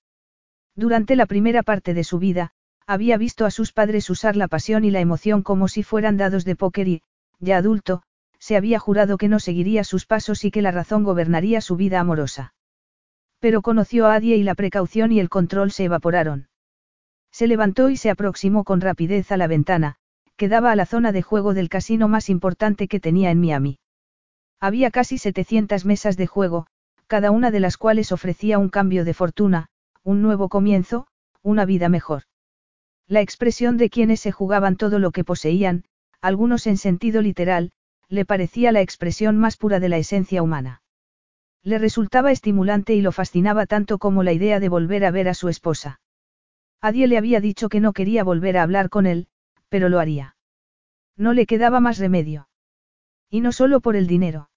[0.76, 2.52] Durante la primera parte de su vida,
[2.86, 6.44] había visto a sus padres usar la pasión y la emoción como si fueran dados
[6.44, 7.02] de póker y,
[7.40, 8.04] ya adulto,
[8.40, 12.02] se había jurado que no seguiría sus pasos y que la razón gobernaría su vida
[12.02, 12.54] amorosa.
[13.44, 16.48] Pero conoció a Adie y la precaución y el control se evaporaron.
[17.30, 19.98] Se levantó y se aproximó con rapidez a la ventana,
[20.38, 23.80] que daba a la zona de juego del casino más importante que tenía en Miami.
[24.62, 26.68] Había casi 700 mesas de juego,
[27.08, 29.68] cada una de las cuales ofrecía un cambio de fortuna,
[30.04, 31.08] un nuevo comienzo,
[31.42, 32.24] una vida mejor.
[33.10, 35.84] La expresión de quienes se jugaban todo lo que poseían,
[36.22, 37.74] algunos en sentido literal,
[38.08, 40.83] le parecía la expresión más pura de la esencia humana.
[41.64, 45.34] Le resultaba estimulante y lo fascinaba tanto como la idea de volver a ver a
[45.34, 46.02] su esposa.
[46.82, 49.28] Adie le había dicho que no quería volver a hablar con él,
[49.70, 50.36] pero lo haría.
[51.16, 52.50] No le quedaba más remedio.
[53.30, 54.50] Y no solo por el dinero.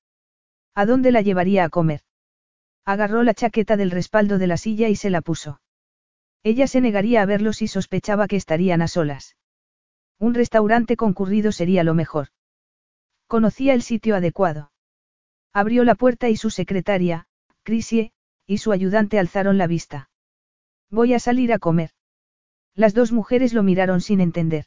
[0.75, 2.01] ¿A dónde la llevaría a comer?
[2.85, 5.61] Agarró la chaqueta del respaldo de la silla y se la puso.
[6.42, 9.37] Ella se negaría a verlos y sospechaba que estarían a solas.
[10.19, 12.29] Un restaurante concurrido sería lo mejor.
[13.27, 14.71] Conocía el sitio adecuado.
[15.57, 17.29] Abrió la puerta y su secretaria,
[17.62, 18.12] Crisie,
[18.47, 20.11] y su ayudante alzaron la vista.
[20.90, 21.92] Voy a salir a comer.
[22.75, 24.66] Las dos mujeres lo miraron sin entender.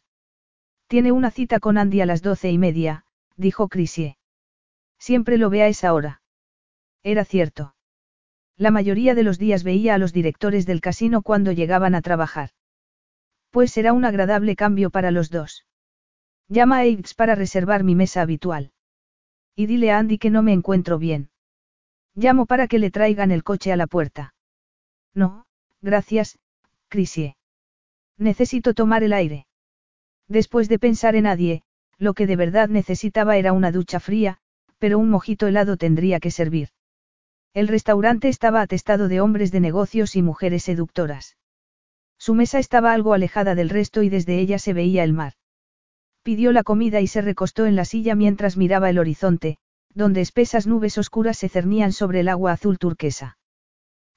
[0.87, 3.05] Tiene una cita con Andy a las doce y media,
[3.37, 4.17] dijo Crisie.
[4.97, 6.23] Siempre lo ve a esa hora.
[7.03, 7.75] Era cierto.
[8.57, 12.49] La mayoría de los días veía a los directores del casino cuando llegaban a trabajar.
[13.51, 15.67] Pues será un agradable cambio para los dos.
[16.47, 18.71] Llama a Aves para reservar mi mesa habitual.
[19.59, 21.31] Y dile a Andy que no me encuentro bien.
[22.15, 24.33] Llamo para que le traigan el coche a la puerta.
[25.13, 25.47] No,
[25.81, 26.39] gracias,
[26.87, 27.35] Crisie.
[28.17, 29.47] Necesito tomar el aire.
[30.29, 31.63] Después de pensar en nadie,
[31.97, 34.37] lo que de verdad necesitaba era una ducha fría,
[34.77, 36.69] pero un mojito helado tendría que servir.
[37.53, 41.35] El restaurante estaba atestado de hombres de negocios y mujeres seductoras.
[42.17, 45.33] Su mesa estaba algo alejada del resto y desde ella se veía el mar.
[46.29, 49.57] Pidió la comida y se recostó en la silla mientras miraba el horizonte,
[49.95, 53.39] donde espesas nubes oscuras se cernían sobre el agua azul turquesa.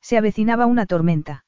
[0.02, 1.46] Se avecinaba una tormenta.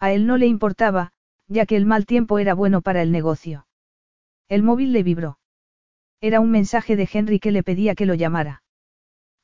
[0.00, 1.12] A él no le importaba,
[1.46, 3.68] ya que el mal tiempo era bueno para el negocio.
[4.48, 5.38] El móvil le vibró.
[6.20, 8.64] Era un mensaje de Henry que le pedía que lo llamara.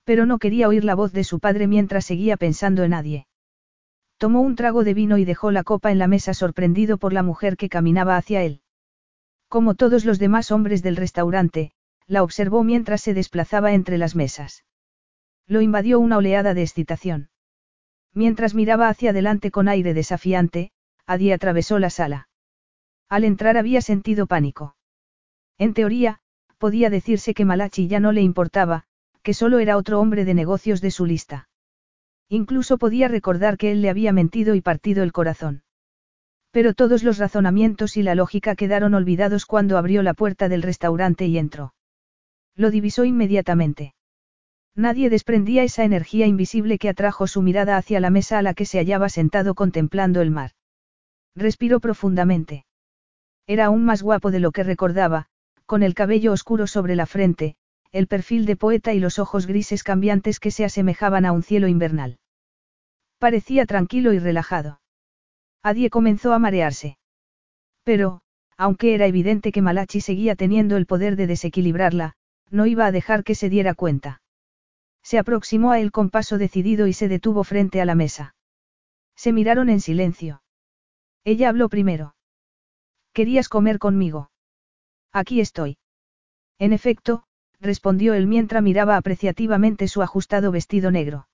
[0.02, 3.28] Pero no quería oír la voz de su padre mientras seguía pensando en nadie.
[4.18, 7.22] Tomó un trago de vino y dejó la copa en la mesa sorprendido por la
[7.22, 8.61] mujer que caminaba hacia él.
[9.52, 11.72] Como todos los demás hombres del restaurante,
[12.06, 14.64] la observó mientras se desplazaba entre las mesas.
[15.46, 17.28] Lo invadió una oleada de excitación.
[18.14, 20.72] Mientras miraba hacia adelante con aire desafiante,
[21.04, 22.30] Adi atravesó la sala.
[23.10, 24.74] Al entrar había sentido pánico.
[25.58, 26.20] En teoría,
[26.56, 28.84] podía decirse que Malachi ya no le importaba,
[29.22, 31.50] que solo era otro hombre de negocios de su lista.
[32.30, 35.62] Incluso podía recordar que él le había mentido y partido el corazón.
[36.52, 41.26] Pero todos los razonamientos y la lógica quedaron olvidados cuando abrió la puerta del restaurante
[41.26, 41.72] y entró.
[42.54, 43.94] Lo divisó inmediatamente.
[44.76, 48.66] Nadie desprendía esa energía invisible que atrajo su mirada hacia la mesa a la que
[48.66, 50.52] se hallaba sentado contemplando el mar.
[51.34, 52.66] Respiró profundamente.
[53.46, 55.26] Era aún más guapo de lo que recordaba,
[55.64, 57.56] con el cabello oscuro sobre la frente,
[57.92, 61.66] el perfil de poeta y los ojos grises cambiantes que se asemejaban a un cielo
[61.66, 62.18] invernal.
[63.18, 64.81] Parecía tranquilo y relajado.
[65.62, 66.98] Adie comenzó a marearse.
[67.84, 68.20] Pero,
[68.56, 72.14] aunque era evidente que Malachi seguía teniendo el poder de desequilibrarla,
[72.50, 74.22] no iba a dejar que se diera cuenta.
[75.02, 78.34] Se aproximó a él con paso decidido y se detuvo frente a la mesa.
[79.16, 80.42] Se miraron en silencio.
[81.24, 82.14] Ella habló primero.
[83.12, 84.30] ¿Querías comer conmigo?
[85.12, 85.78] Aquí estoy.
[86.58, 87.24] En efecto,
[87.60, 91.28] respondió él mientras miraba apreciativamente su ajustado vestido negro.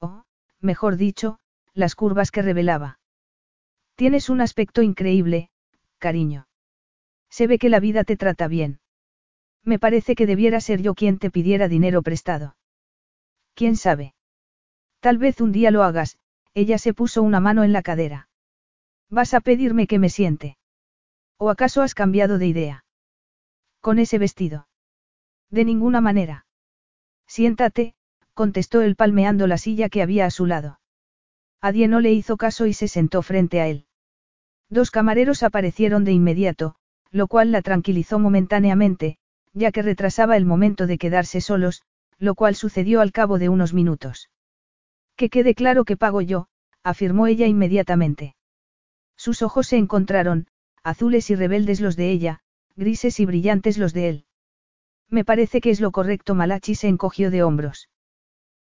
[0.00, 0.24] Oh,
[0.60, 1.38] mejor dicho,
[1.74, 2.98] las curvas que revelaba.
[3.94, 5.50] Tienes un aspecto increíble,
[5.98, 6.46] cariño.
[7.30, 8.80] Se ve que la vida te trata bien.
[9.64, 12.56] Me parece que debiera ser yo quien te pidiera dinero prestado.
[13.54, 14.14] ¿Quién sabe?
[15.00, 16.18] Tal vez un día lo hagas,
[16.54, 18.28] ella se puso una mano en la cadera.
[19.08, 20.56] ¿Vas a pedirme que me siente?
[21.38, 22.84] ¿O acaso has cambiado de idea?
[23.80, 24.68] Con ese vestido.
[25.50, 26.46] De ninguna manera.
[27.26, 27.94] Siéntate,
[28.34, 30.80] contestó él palmeando la silla que había a su lado.
[31.62, 33.86] Adie no le hizo caso y se sentó frente a él.
[34.68, 36.74] Dos camareros aparecieron de inmediato,
[37.12, 39.16] lo cual la tranquilizó momentáneamente,
[39.52, 41.82] ya que retrasaba el momento de quedarse solos,
[42.18, 44.28] lo cual sucedió al cabo de unos minutos.
[45.16, 46.48] Que quede claro que pago yo,
[46.82, 48.34] afirmó ella inmediatamente.
[49.16, 50.48] Sus ojos se encontraron,
[50.82, 52.40] azules y rebeldes los de ella,
[52.74, 54.24] grises y brillantes los de él.
[55.08, 56.34] Me parece que es lo correcto.
[56.34, 57.88] Malachi se encogió de hombros.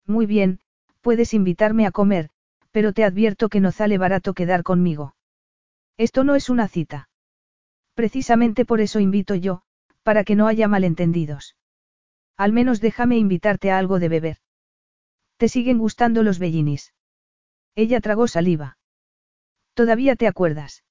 [0.07, 0.61] Muy bien,
[1.01, 2.31] puedes invitarme a comer,
[2.77, 5.17] pero te advierto que no sale barato quedar conmigo.
[5.97, 7.09] Esto no es una cita.
[7.95, 9.63] Precisamente por eso invito yo,
[10.03, 11.57] para que no haya malentendidos.
[12.37, 14.37] Al menos déjame invitarte a algo de beber.
[15.39, 16.93] ¿Te siguen gustando los bellinis?
[17.75, 18.77] Ella tragó saliva.
[19.73, 20.85] ¿Todavía te acuerdas?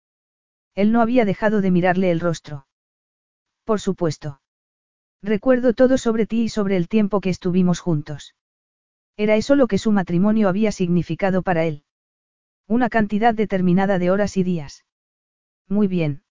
[0.73, 2.65] Él no había dejado de mirarle el rostro.
[3.63, 4.41] Por supuesto.
[5.21, 8.33] Recuerdo todo sobre ti y sobre el tiempo que estuvimos juntos.
[9.18, 11.84] Era eso lo que su matrimonio había significado para él.
[12.68, 14.86] Una cantidad determinada de horas y días.
[15.68, 16.24] Muy bien.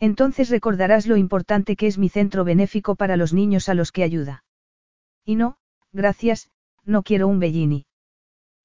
[0.00, 4.04] Entonces recordarás lo importante que es mi centro benéfico para los niños a los que
[4.04, 4.44] ayuda.
[5.24, 5.58] Y no,
[5.92, 6.50] gracias,
[6.84, 7.86] no quiero un bellini.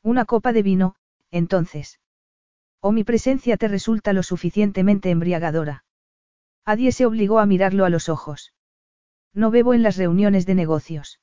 [0.04, 0.96] Una copa de vino,
[1.32, 2.00] entonces.
[2.80, 5.86] O mi presencia te resulta lo suficientemente embriagadora.
[6.66, 8.54] Adie se obligó a mirarlo a los ojos.
[9.34, 11.20] No bebo en las reuniones de negocios.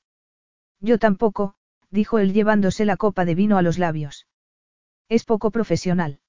[0.79, 1.55] Yo tampoco,
[1.91, 4.27] dijo él llevándose la copa de vino a los labios.
[5.09, 6.19] Es poco profesional.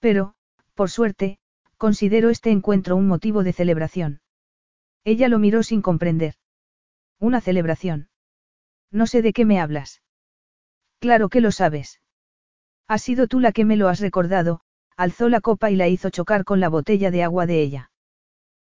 [0.00, 0.34] Pero,
[0.74, 1.38] por suerte,
[1.78, 4.20] considero este encuentro un motivo de celebración.
[5.04, 6.34] Ella lo miró sin comprender.
[7.18, 8.08] Una celebración.
[8.90, 10.02] No sé de qué me hablas.
[10.98, 12.00] Claro que lo sabes.
[12.88, 14.60] Has sido tú la que me lo has recordado,
[14.96, 17.90] alzó la copa y la hizo chocar con la botella de agua de ella.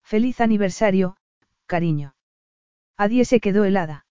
[0.04, 1.18] Feliz aniversario,
[1.66, 2.16] cariño.
[2.98, 4.06] Adie se quedó helada.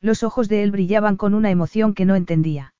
[0.00, 2.74] Los ojos de él brillaban con una emoción que no entendía.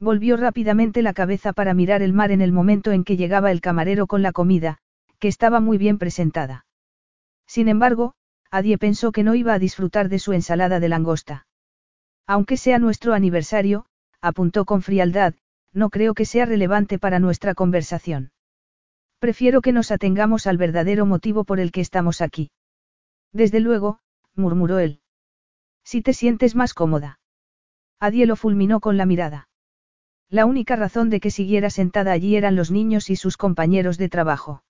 [0.00, 3.60] Volvió rápidamente la cabeza para mirar el mar en el momento en que llegaba el
[3.60, 4.78] camarero con la comida,
[5.20, 6.66] que estaba muy bien presentada.
[7.46, 8.14] Sin embargo,
[8.50, 11.46] Adie pensó que no iba a disfrutar de su ensalada de langosta.
[12.26, 13.86] Aunque sea nuestro aniversario,
[14.20, 15.34] apuntó con frialdad,
[15.72, 18.32] no creo que sea relevante para nuestra conversación.
[19.20, 22.50] Prefiero que nos atengamos al verdadero motivo por el que estamos aquí.
[23.32, 24.00] Desde luego,
[24.34, 25.01] murmuró él.
[25.84, 27.20] Si te sientes más cómoda.
[27.98, 29.48] Adie lo fulminó con la mirada.
[30.28, 34.08] La única razón de que siguiera sentada allí eran los niños y sus compañeros de
[34.08, 34.64] trabajo.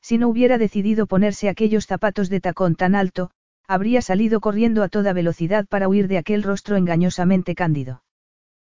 [0.00, 3.30] Si no hubiera decidido ponerse aquellos zapatos de tacón tan alto,
[3.66, 8.02] habría salido corriendo a toda velocidad para huir de aquel rostro engañosamente cándido.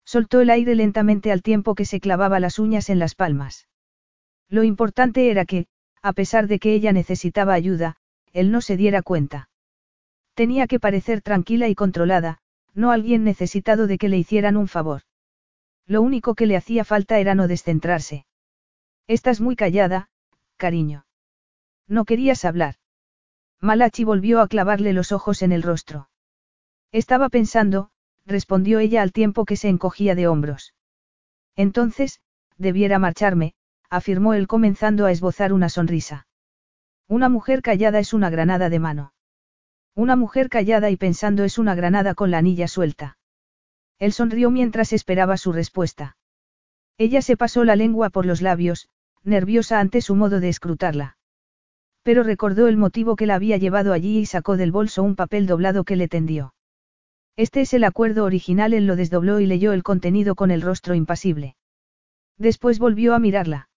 [0.04, 3.68] Soltó el aire lentamente al tiempo que se clavaba las uñas en las palmas.
[4.48, 5.66] Lo importante era que,
[6.00, 7.96] a pesar de que ella necesitaba ayuda,
[8.32, 9.47] él no se diera cuenta.
[10.38, 12.38] Tenía que parecer tranquila y controlada,
[12.72, 15.02] no alguien necesitado de que le hicieran un favor.
[15.84, 18.24] Lo único que le hacía falta era no descentrarse.
[19.08, 20.10] Estás muy callada,
[20.56, 21.06] cariño.
[21.88, 22.76] No querías hablar.
[23.60, 26.08] Malachi volvió a clavarle los ojos en el rostro.
[26.92, 27.90] Estaba pensando,
[28.24, 30.72] respondió ella al tiempo que se encogía de hombros.
[31.56, 32.20] Entonces,
[32.58, 33.54] debiera marcharme,
[33.90, 36.28] afirmó él comenzando a esbozar una sonrisa.
[37.08, 39.12] Una mujer callada es una granada de mano.
[39.94, 43.18] Una mujer callada y pensando es una granada con la anilla suelta.
[43.98, 46.16] Él sonrió mientras esperaba su respuesta.
[46.98, 48.88] Ella se pasó la lengua por los labios,
[49.24, 51.16] nerviosa ante su modo de escrutarla.
[52.02, 55.46] Pero recordó el motivo que la había llevado allí y sacó del bolso un papel
[55.46, 56.54] doblado que le tendió.
[57.36, 60.94] Este es el acuerdo original, él lo desdobló y leyó el contenido con el rostro
[60.94, 61.54] impasible.
[62.36, 63.68] Después volvió a mirarla.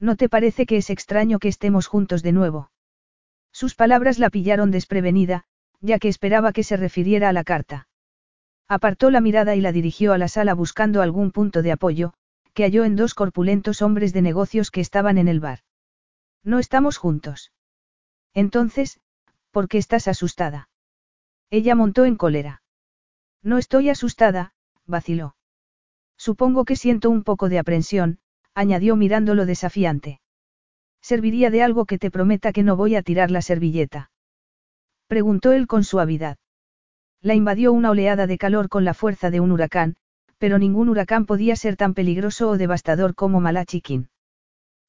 [0.00, 2.70] ¿No te parece que es extraño que estemos juntos de nuevo?
[3.52, 5.44] Sus palabras la pillaron desprevenida,
[5.80, 7.88] ya que esperaba que se refiriera a la carta.
[8.68, 12.12] Apartó la mirada y la dirigió a la sala buscando algún punto de apoyo,
[12.52, 15.60] que halló en dos corpulentos hombres de negocios que estaban en el bar.
[16.44, 17.52] No estamos juntos.
[18.34, 19.00] Entonces,
[19.50, 20.68] ¿por qué estás asustada?
[21.50, 22.62] Ella montó en cólera.
[23.42, 24.52] No estoy asustada,
[24.86, 25.36] vaciló.
[26.16, 28.18] Supongo que siento un poco de aprensión,
[28.54, 30.20] añadió mirándolo desafiante.
[31.00, 34.10] ¿Serviría de algo que te prometa que no voy a tirar la servilleta?
[35.06, 36.36] Preguntó él con suavidad.
[37.22, 39.96] La invadió una oleada de calor con la fuerza de un huracán,
[40.38, 44.08] pero ningún huracán podía ser tan peligroso o devastador como Malachikin.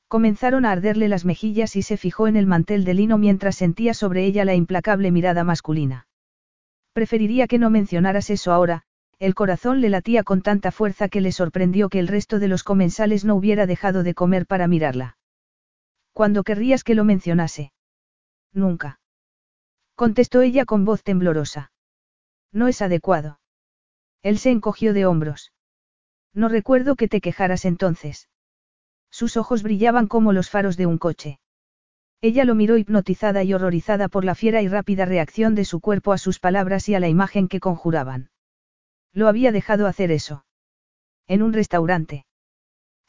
[0.07, 3.93] Comenzaron a arderle las mejillas y se fijó en el mantel de lino mientras sentía
[3.93, 6.07] sobre ella la implacable mirada masculina.
[6.93, 8.82] Preferiría que no mencionaras eso ahora,
[9.20, 12.64] el corazón le latía con tanta fuerza que le sorprendió que el resto de los
[12.64, 15.18] comensales no hubiera dejado de comer para mirarla.
[16.20, 17.72] ¿Cuándo querrías que lo mencionase?
[18.51, 18.99] Nunca.
[19.95, 21.72] Contestó ella con voz temblorosa.
[22.51, 23.39] No es adecuado.
[24.22, 25.53] Él se encogió de hombros.
[26.34, 28.28] No recuerdo que te quejaras entonces.
[29.09, 31.39] Sus ojos brillaban como los faros de un coche.
[32.20, 36.11] Ella lo miró hipnotizada y horrorizada por la fiera y rápida reacción de su cuerpo
[36.11, 38.30] a sus palabras y a la imagen que conjuraban.
[39.13, 40.43] Lo había dejado hacer eso.
[41.28, 42.26] En un restaurante.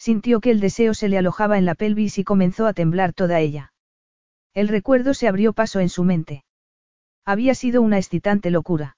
[0.00, 3.38] Sintió que el deseo se le alojaba en la pelvis y comenzó a temblar toda
[3.38, 3.74] ella.
[4.54, 6.42] El recuerdo se abrió paso en su mente.
[7.26, 8.96] Había sido una excitante locura.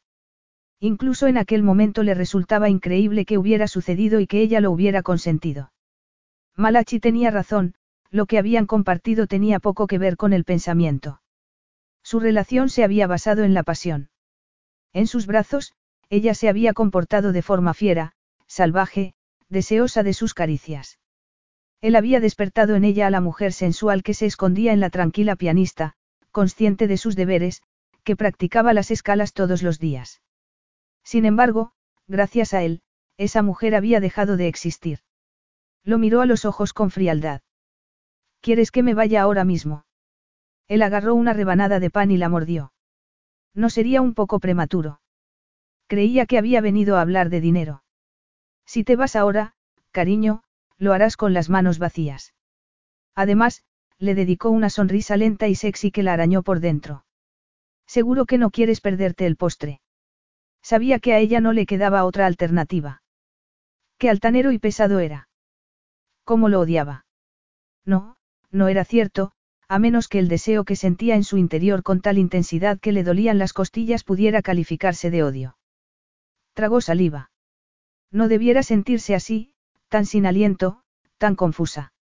[0.79, 5.03] Incluso en aquel momento le resultaba increíble que hubiera sucedido y que ella lo hubiera
[5.03, 5.73] consentido.
[6.55, 7.75] Malachi tenía razón,
[8.11, 11.21] lo que habían compartido tenía poco que ver con el pensamiento.
[12.05, 14.11] Su relación se había basado en la pasión.
[14.93, 15.73] En sus brazos,
[16.11, 18.13] ella se había comportado de forma fiera,
[18.47, 19.15] salvaje,
[19.53, 20.99] deseosa de sus caricias.
[21.83, 25.37] Él había despertado en ella a la mujer sensual que se escondía en la tranquila
[25.37, 25.95] pianista,
[26.31, 27.63] consciente de sus deberes,
[28.03, 30.23] que practicaba las escalas todos los días.
[31.05, 31.73] Sin embargo,
[32.09, 32.81] gracias a él,
[33.19, 35.01] esa mujer había dejado de existir.
[35.85, 37.43] Lo miró a los ojos con frialdad.
[38.41, 39.85] ¿Quieres que me vaya ahora mismo?
[40.67, 42.73] Él agarró una rebanada de pan y la mordió.
[43.55, 45.01] No sería un poco prematuro.
[45.89, 47.83] Creía que había venido a hablar de dinero.
[48.73, 49.53] Si te vas ahora,
[49.91, 50.45] cariño,
[50.79, 52.33] lo harás con las manos vacías.
[53.15, 53.65] Además,
[53.99, 57.05] le dedicó una sonrisa lenta y sexy que la arañó por dentro.
[57.87, 59.83] Seguro que no quieres perderte el postre.
[60.63, 63.03] Sabía que a ella no le quedaba otra alternativa.
[63.99, 65.29] Qué altanero y pesado era.
[66.25, 67.05] ¿Cómo lo odiaba?
[67.85, 68.17] No,
[68.51, 69.33] no era cierto,
[69.69, 73.05] a menos que el deseo que sentía en su interior con tal intensidad que le
[73.05, 75.59] dolían las costillas pudiera calificarse de odio.
[76.55, 77.32] Tragó saliva.
[78.13, 79.55] No debiera sentirse así,
[79.89, 80.83] tan sin aliento,
[81.19, 81.93] tan confusa.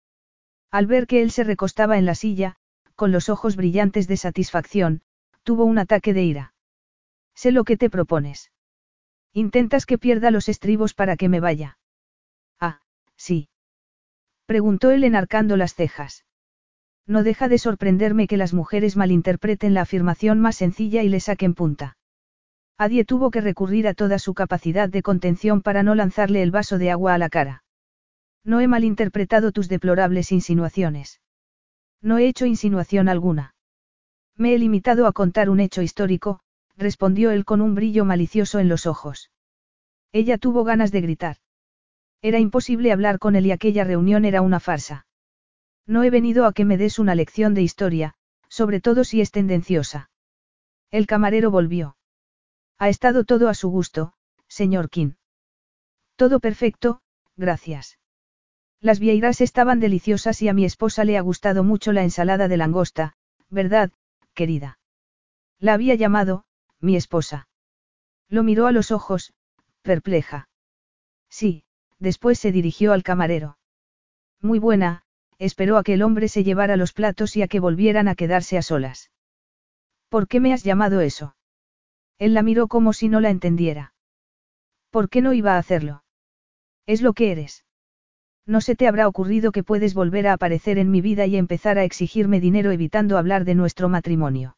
[0.70, 2.56] Al ver que él se recostaba en la silla,
[2.96, 5.02] con los ojos brillantes de satisfacción,
[5.44, 6.54] tuvo un ataque de ira.
[7.34, 8.50] Sé lo que te propones.
[9.32, 11.78] Intentas que pierda los estribos para que me vaya.
[12.58, 12.82] Ah,
[13.16, 13.48] sí.
[14.46, 16.24] Preguntó él enarcando las cejas.
[17.06, 21.54] No deja de sorprenderme que las mujeres malinterpreten la afirmación más sencilla y le saquen
[21.54, 21.96] punta.
[22.80, 26.78] Adie tuvo que recurrir a toda su capacidad de contención para no lanzarle el vaso
[26.78, 27.62] de agua a la cara.
[28.42, 31.20] No he malinterpretado tus deplorables insinuaciones.
[32.00, 33.54] No he hecho insinuación alguna.
[34.34, 36.40] Me he limitado a contar un hecho histórico,
[36.78, 39.30] respondió él con un brillo malicioso en los ojos.
[40.10, 41.36] Ella tuvo ganas de gritar.
[42.22, 45.04] Era imposible hablar con él y aquella reunión era una farsa.
[45.86, 48.14] No he venido a que me des una lección de historia,
[48.48, 50.08] sobre todo si es tendenciosa.
[50.90, 51.98] El camarero volvió.
[52.80, 54.14] Ha estado todo a su gusto,
[54.48, 55.12] señor King.
[56.16, 57.02] Todo perfecto,
[57.36, 57.98] gracias.
[58.80, 62.56] Las vieiras estaban deliciosas y a mi esposa le ha gustado mucho la ensalada de
[62.56, 63.12] langosta,
[63.50, 63.92] ¿verdad,
[64.32, 64.78] querida?
[65.58, 66.46] La había llamado,
[66.80, 67.48] mi esposa.
[68.30, 69.34] Lo miró a los ojos,
[69.82, 70.48] perpleja.
[71.28, 71.64] Sí,
[71.98, 73.58] después se dirigió al camarero.
[74.40, 75.02] Muy buena,
[75.38, 78.56] esperó a que el hombre se llevara los platos y a que volvieran a quedarse
[78.56, 79.10] a solas.
[80.08, 81.36] ¿Por qué me has llamado eso?
[82.20, 83.94] Él la miró como si no la entendiera.
[84.90, 86.04] ¿Por qué no iba a hacerlo?
[86.86, 87.64] Es lo que eres.
[88.46, 91.78] No se te habrá ocurrido que puedes volver a aparecer en mi vida y empezar
[91.78, 94.56] a exigirme dinero evitando hablar de nuestro matrimonio.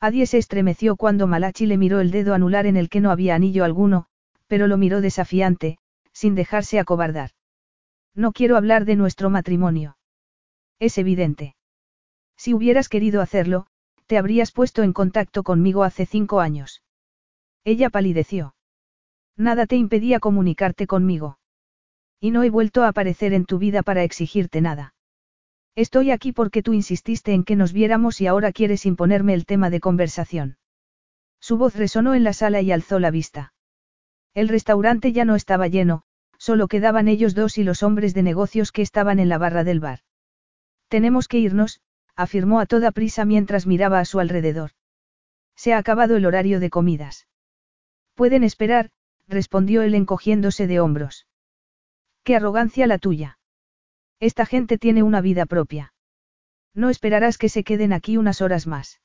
[0.00, 3.36] Adie se estremeció cuando Malachi le miró el dedo anular en el que no había
[3.36, 4.06] anillo alguno,
[4.48, 5.78] pero lo miró desafiante,
[6.12, 7.30] sin dejarse acobardar.
[8.12, 9.96] No quiero hablar de nuestro matrimonio.
[10.80, 11.54] Es evidente.
[12.36, 13.66] Si hubieras querido hacerlo,
[14.06, 16.82] te habrías puesto en contacto conmigo hace cinco años.
[17.64, 18.54] Ella palideció.
[19.36, 21.38] Nada te impedía comunicarte conmigo.
[22.20, 24.94] Y no he vuelto a aparecer en tu vida para exigirte nada.
[25.74, 29.70] Estoy aquí porque tú insististe en que nos viéramos y ahora quieres imponerme el tema
[29.70, 30.58] de conversación.
[31.40, 33.54] Su voz resonó en la sala y alzó la vista.
[34.34, 36.04] El restaurante ya no estaba lleno,
[36.38, 39.80] solo quedaban ellos dos y los hombres de negocios que estaban en la barra del
[39.80, 40.00] bar.
[40.88, 41.80] Tenemos que irnos,
[42.16, 44.72] afirmó a toda prisa mientras miraba a su alrededor.
[45.56, 47.28] Se ha acabado el horario de comidas.
[48.14, 48.90] Pueden esperar,
[49.28, 51.26] respondió él encogiéndose de hombros.
[52.24, 53.38] Qué arrogancia la tuya.
[54.20, 55.92] Esta gente tiene una vida propia.
[56.74, 59.00] No esperarás que se queden aquí unas horas más.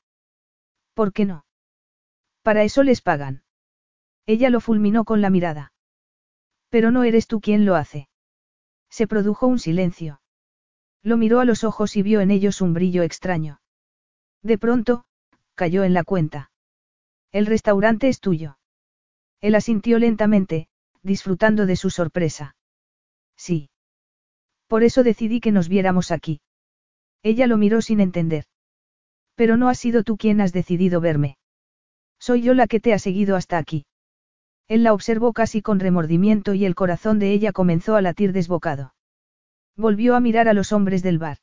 [0.94, 1.44] ¿Por qué no?
[2.42, 3.42] Para eso les pagan.
[4.26, 5.72] Ella lo fulminó con la mirada.
[6.70, 8.08] Pero no eres tú quien lo hace.
[8.90, 10.20] Se produjo un silencio.
[11.02, 13.60] Lo miró a los ojos y vio en ellos un brillo extraño.
[14.42, 15.04] De pronto,
[15.54, 16.50] cayó en la cuenta.
[17.32, 18.58] El restaurante es tuyo.
[19.40, 20.68] Él asintió lentamente,
[21.02, 22.56] disfrutando de su sorpresa.
[23.36, 23.70] Sí.
[24.66, 26.40] Por eso decidí que nos viéramos aquí.
[27.22, 28.44] Ella lo miró sin entender.
[29.34, 31.38] Pero no has sido tú quien has decidido verme.
[32.18, 33.86] Soy yo la que te ha seguido hasta aquí.
[34.66, 38.94] Él la observó casi con remordimiento y el corazón de ella comenzó a latir desbocado.
[39.78, 41.38] Volvió a mirar a los hombres del bar.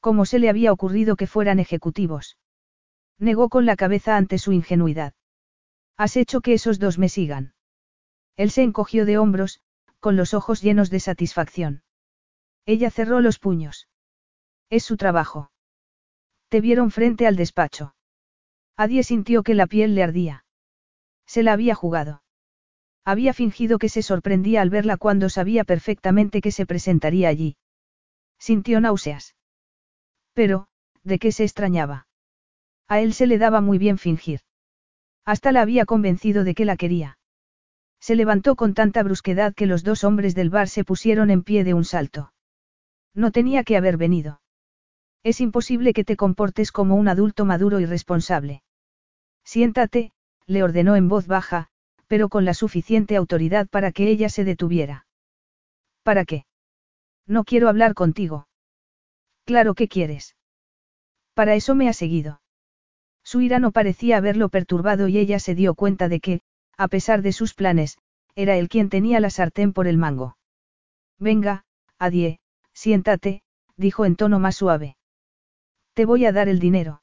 [0.00, 2.38] ¿Cómo se le había ocurrido que fueran ejecutivos?
[3.18, 5.12] Negó con la cabeza ante su ingenuidad.
[5.98, 7.52] Has hecho que esos dos me sigan.
[8.38, 9.60] Él se encogió de hombros,
[10.00, 11.82] con los ojos llenos de satisfacción.
[12.64, 13.86] Ella cerró los puños.
[14.70, 15.52] Es su trabajo.
[16.48, 17.94] Te vieron frente al despacho.
[18.78, 20.46] Adie sintió que la piel le ardía.
[21.26, 22.21] Se la había jugado.
[23.04, 27.56] Había fingido que se sorprendía al verla cuando sabía perfectamente que se presentaría allí.
[28.38, 29.34] Sintió náuseas.
[30.34, 30.68] Pero,
[31.02, 32.06] ¿de qué se extrañaba?
[32.88, 34.40] A él se le daba muy bien fingir.
[35.24, 37.18] Hasta la había convencido de que la quería.
[38.00, 41.64] Se levantó con tanta brusquedad que los dos hombres del bar se pusieron en pie
[41.64, 42.32] de un salto.
[43.14, 44.40] No tenía que haber venido.
[45.22, 48.62] Es imposible que te comportes como un adulto maduro y responsable.
[49.44, 50.12] Siéntate,
[50.46, 51.70] le ordenó en voz baja,
[52.12, 55.06] pero con la suficiente autoridad para que ella se detuviera.
[56.02, 56.44] ¿Para qué?
[57.26, 58.48] No quiero hablar contigo.
[59.46, 60.36] Claro que quieres.
[61.32, 62.42] Para eso me ha seguido.
[63.24, 66.40] Su ira no parecía haberlo perturbado y ella se dio cuenta de que,
[66.76, 67.96] a pesar de sus planes,
[68.34, 70.36] era él quien tenía la sartén por el mango.
[71.18, 71.64] Venga,
[71.98, 72.40] Adie,
[72.74, 73.42] siéntate,
[73.78, 74.98] dijo en tono más suave.
[75.94, 77.00] Te voy a dar el dinero.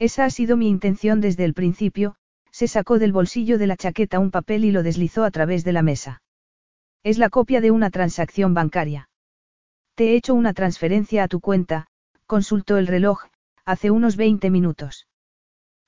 [0.00, 2.16] Esa ha sido mi intención desde el principio,
[2.56, 5.74] se sacó del bolsillo de la chaqueta un papel y lo deslizó a través de
[5.74, 6.22] la mesa.
[7.02, 9.10] Es la copia de una transacción bancaria.
[9.94, 11.88] Te he hecho una transferencia a tu cuenta,
[12.24, 13.24] consultó el reloj,
[13.66, 15.06] hace unos 20 minutos.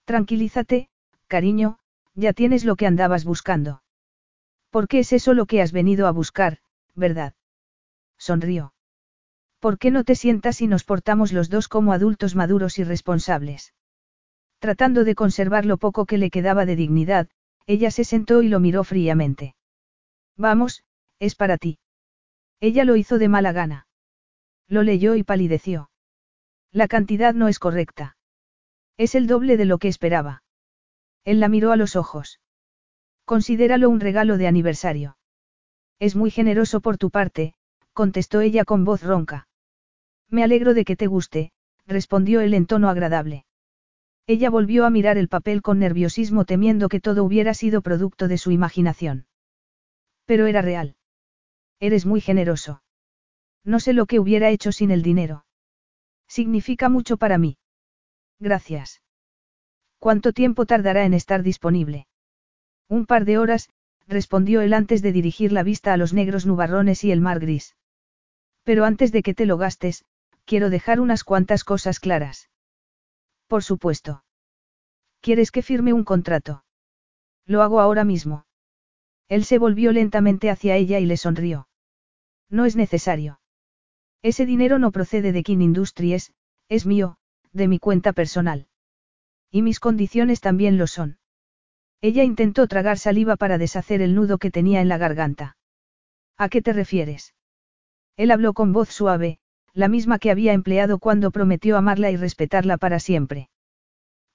[0.05, 0.91] Tranquilízate,
[1.27, 1.79] cariño,
[2.15, 3.83] ya tienes lo que andabas buscando.
[4.69, 6.59] Porque es eso lo que has venido a buscar,
[6.95, 7.33] ¿verdad?
[8.19, 8.75] Sonrió.
[9.59, 13.73] ¿Por qué no te sientas y nos portamos los dos como adultos maduros y responsables?
[14.59, 17.29] Tratando de conservar lo poco que le quedaba de dignidad,
[17.67, 19.55] ella se sentó y lo miró fríamente.
[20.37, 20.85] Vamos,
[21.19, 21.79] es para ti.
[22.61, 23.87] Ella lo hizo de mala gana.
[24.67, 25.91] Lo leyó y palideció.
[26.73, 28.17] La cantidad no es correcta.
[28.97, 30.43] Es el doble de lo que esperaba.
[31.25, 32.41] Él la miró a los ojos.
[33.25, 35.19] Considéralo un regalo de aniversario.
[35.99, 37.55] Es muy generoso por tu parte,
[37.93, 39.49] contestó ella con voz ronca.
[40.29, 41.53] Me alegro de que te guste,
[41.87, 43.45] respondió él en tono agradable.
[44.29, 48.37] Ella volvió a mirar el papel con nerviosismo temiendo que todo hubiera sido producto de
[48.37, 49.27] su imaginación.
[50.27, 50.97] Pero era real.
[51.81, 52.83] Eres muy generoso.
[53.65, 55.47] No sé lo que hubiera hecho sin el dinero.
[56.29, 57.57] Significa mucho para mí.
[58.39, 59.01] Gracias.
[59.99, 62.07] ¿Cuánto tiempo tardará en estar disponible?
[62.87, 63.71] Un par de horas,
[64.07, 67.77] respondió él antes de dirigir la vista a los negros nubarrones y el mar gris.
[68.63, 70.05] Pero antes de que te lo gastes,
[70.45, 72.51] quiero dejar unas cuantas cosas claras.
[73.49, 74.25] Por supuesto.
[75.21, 76.65] ¿Quieres que firme un contrato?
[77.47, 78.47] Lo hago ahora mismo.
[79.29, 81.69] Él se volvió lentamente hacia ella y le sonrió.
[82.51, 83.41] No es necesario.
[84.23, 86.33] Ese dinero no procede de King Industries,
[86.69, 87.17] es mío,
[87.53, 88.69] de mi cuenta personal.
[89.51, 91.19] Y mis condiciones también lo son.
[92.01, 95.57] Ella intentó tragar saliva para deshacer el nudo que tenía en la garganta.
[96.37, 97.35] ¿A qué te refieres?
[98.17, 99.39] Él habló con voz suave,
[99.75, 103.49] la misma que había empleado cuando prometió amarla y respetarla para siempre.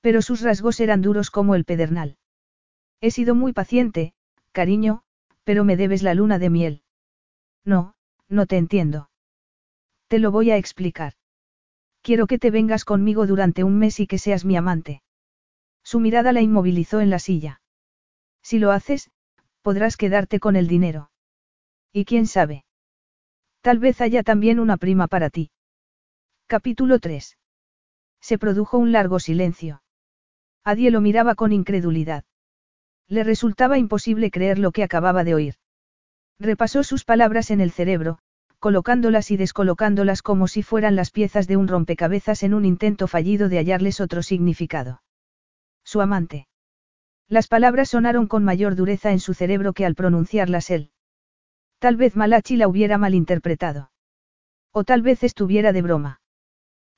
[0.02, 2.18] Pero sus rasgos eran duros como el pedernal.
[3.02, 4.14] He sido muy paciente,
[4.52, 5.04] cariño,
[5.44, 6.82] pero me debes la luna de miel.
[7.66, 7.96] No,
[8.30, 9.10] no te entiendo.
[10.08, 11.14] Te lo voy a explicar.
[12.02, 15.02] Quiero que te vengas conmigo durante un mes y que seas mi amante.
[15.84, 17.62] Su mirada la inmovilizó en la silla.
[18.42, 19.10] Si lo haces,
[19.62, 21.12] podrás quedarte con el dinero.
[21.92, 22.66] Y quién sabe.
[23.64, 25.50] Tal vez haya también una prima para ti.
[26.48, 27.38] Capítulo 3.
[28.20, 29.82] Se produjo un largo silencio.
[30.66, 32.26] Adie lo miraba con incredulidad.
[33.08, 35.56] Le resultaba imposible creer lo que acababa de oír.
[36.40, 38.20] Repasó sus palabras en el cerebro,
[38.60, 43.48] colocándolas y descolocándolas como si fueran las piezas de un rompecabezas en un intento fallido
[43.48, 45.02] de hallarles otro significado.
[45.86, 46.48] Su amante.
[47.30, 50.93] Las palabras sonaron con mayor dureza en su cerebro que al pronunciarlas él.
[51.84, 53.92] Tal vez Malachi la hubiera malinterpretado.
[54.72, 56.22] O tal vez estuviera de broma.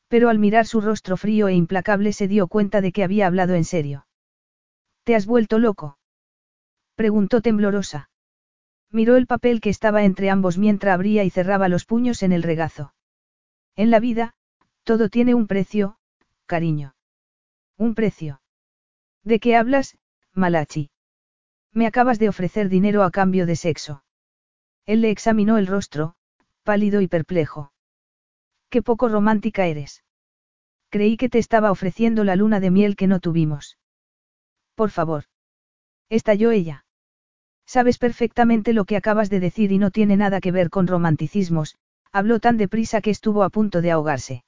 [0.10, 3.56] Pero al mirar su rostro frío e implacable se dio cuenta de que había hablado
[3.56, 4.06] en serio.
[5.04, 5.98] ¿Te has vuelto loco?
[6.94, 8.12] Preguntó temblorosa.
[8.92, 12.44] Miró el papel que estaba entre ambos mientras abría y cerraba los puños en el
[12.44, 12.94] regazo.
[13.76, 14.36] En la vida,
[14.84, 15.98] todo tiene un precio,
[16.46, 16.94] cariño.
[17.76, 18.40] Un precio.
[19.24, 19.98] ¿De qué hablas,
[20.34, 20.92] Malachi?
[21.72, 24.05] Me acabas de ofrecer dinero a cambio de sexo.
[24.86, 26.16] Él le examinó el rostro,
[26.64, 27.72] pálido y perplejo.
[28.70, 30.04] Qué poco romántica eres.
[30.90, 33.78] Creí que te estaba ofreciendo la luna de miel que no tuvimos.
[34.76, 35.26] Por favor.
[36.10, 36.86] Estalló ella.
[37.66, 41.78] Sabes perfectamente lo que acabas de decir y no tiene nada que ver con romanticismos,
[42.12, 44.46] habló tan deprisa que estuvo a punto de ahogarse.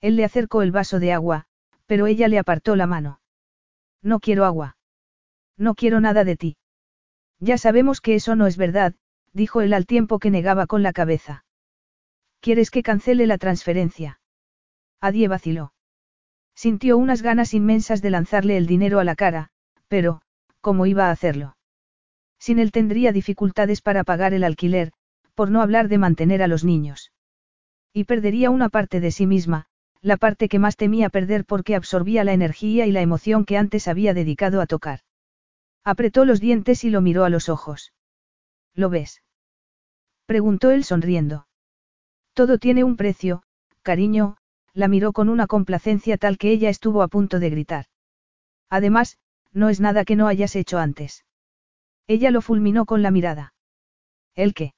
[0.00, 1.44] Él le acercó el vaso de agua,
[1.86, 3.20] pero ella le apartó la mano.
[4.02, 4.76] No quiero agua.
[5.58, 6.56] No quiero nada de ti.
[7.38, 8.94] Ya sabemos que eso no es verdad,
[9.32, 11.44] dijo él al tiempo que negaba con la cabeza.
[12.40, 14.20] ¿Quieres que cancele la transferencia?
[15.00, 15.72] Adie vaciló.
[16.54, 19.50] Sintió unas ganas inmensas de lanzarle el dinero a la cara,
[19.88, 20.22] pero,
[20.60, 21.56] ¿cómo iba a hacerlo?
[22.38, 24.92] Sin él tendría dificultades para pagar el alquiler,
[25.34, 27.12] por no hablar de mantener a los niños.
[27.92, 29.66] Y perdería una parte de sí misma,
[30.02, 33.88] la parte que más temía perder porque absorbía la energía y la emoción que antes
[33.88, 35.00] había dedicado a tocar.
[35.84, 37.92] Apretó los dientes y lo miró a los ojos.
[38.74, 39.22] ¿Lo ves?
[40.26, 41.46] preguntó él sonriendo.
[42.34, 43.42] Todo tiene un precio,
[43.82, 44.36] cariño,
[44.72, 47.86] la miró con una complacencia tal que ella estuvo a punto de gritar.
[48.68, 49.18] Además,
[49.52, 51.24] no es nada que no hayas hecho antes.
[52.06, 53.54] Ella lo fulminó con la mirada.
[54.34, 54.74] ¿El qué?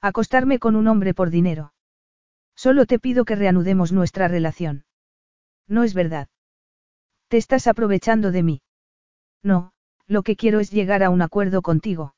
[0.00, 1.72] Acostarme con un hombre por dinero.
[2.54, 4.84] Solo te pido que reanudemos nuestra relación.
[5.66, 6.28] No es verdad.
[7.28, 8.62] Te estás aprovechando de mí.
[9.42, 9.72] No,
[10.06, 12.15] lo que quiero es llegar a un acuerdo contigo.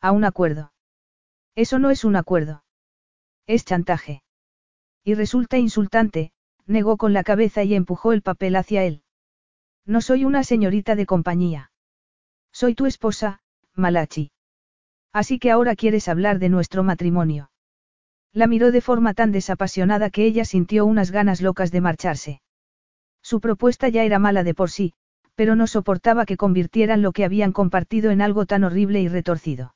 [0.00, 0.72] A un acuerdo.
[1.54, 2.64] Eso no es un acuerdo.
[3.46, 4.22] Es chantaje.
[5.04, 6.32] Y resulta insultante,
[6.66, 9.02] negó con la cabeza y empujó el papel hacia él.
[9.84, 11.72] No soy una señorita de compañía.
[12.52, 13.40] Soy tu esposa,
[13.74, 14.32] Malachi.
[15.12, 17.50] Así que ahora quieres hablar de nuestro matrimonio.
[18.32, 22.42] La miró de forma tan desapasionada que ella sintió unas ganas locas de marcharse.
[23.22, 24.94] Su propuesta ya era mala de por sí,
[25.34, 29.74] pero no soportaba que convirtieran lo que habían compartido en algo tan horrible y retorcido.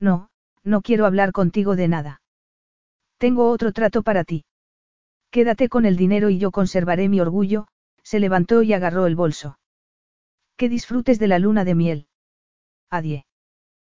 [0.00, 0.28] No,
[0.62, 2.22] no quiero hablar contigo de nada.
[3.18, 4.44] Tengo otro trato para ti.
[5.30, 7.66] Quédate con el dinero y yo conservaré mi orgullo,
[8.02, 9.58] se levantó y agarró el bolso.
[10.56, 12.06] Que disfrutes de la luna de miel.
[12.90, 13.26] Adie.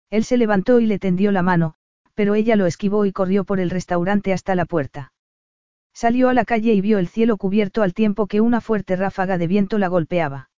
[0.09, 1.75] Él se levantó y le tendió la mano,
[2.15, 5.11] pero ella lo esquivó y corrió por el restaurante hasta la puerta.
[5.93, 9.37] Salió a la calle y vio el cielo cubierto al tiempo que una fuerte ráfaga
[9.37, 10.49] de viento la golpeaba.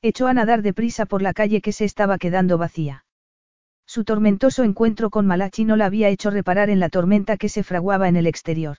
[0.00, 3.04] Echó a nadar deprisa por la calle que se estaba quedando vacía.
[3.88, 7.62] Su tormentoso encuentro con Malachi no la había hecho reparar en la tormenta que se
[7.62, 8.76] fraguaba en el exterior.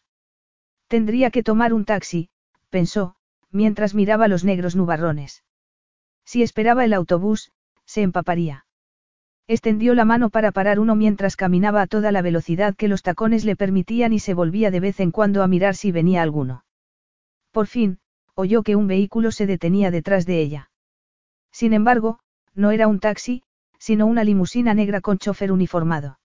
[0.88, 2.30] Tendría que tomar un taxi,
[2.70, 3.16] pensó,
[3.50, 5.44] mientras miraba los negros nubarrones.
[6.26, 7.52] Si esperaba el autobús,
[7.86, 8.68] se empaparía.
[9.48, 13.46] Extendió la mano para parar uno mientras caminaba a toda la velocidad que los tacones
[13.46, 16.66] le permitían y se volvía de vez en cuando a mirar si venía alguno.
[17.52, 17.98] Por fin,
[18.36, 20.70] oyó que un vehículo se detenía detrás de ella.
[21.52, 22.20] Sin embargo,
[22.54, 23.42] no era un taxi,
[23.80, 26.20] sino una limusina negra con chofer uniformado.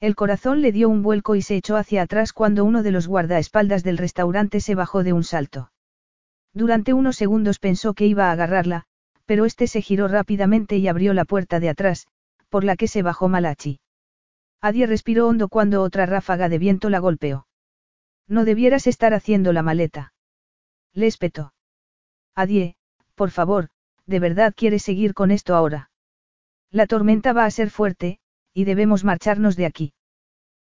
[0.00, 3.08] El corazón le dio un vuelco y se echó hacia atrás cuando uno de los
[3.08, 5.72] guardaespaldas del restaurante se bajó de un salto.
[6.54, 8.84] Durante unos segundos pensó que iba a agarrarla,
[9.26, 12.06] pero este se giró rápidamente y abrió la puerta de atrás,
[12.48, 13.80] por la que se bajó Malachi.
[14.60, 17.46] Adie respiró hondo cuando otra ráfaga de viento la golpeó.
[18.26, 20.12] No debieras estar haciendo la maleta.
[20.94, 21.52] Le espetó.
[22.34, 22.76] Adie,
[23.14, 23.68] por favor,
[24.06, 25.90] ¿de verdad quieres seguir con esto ahora?
[26.70, 28.18] La tormenta va a ser fuerte,
[28.52, 29.92] y debemos marcharnos de aquí.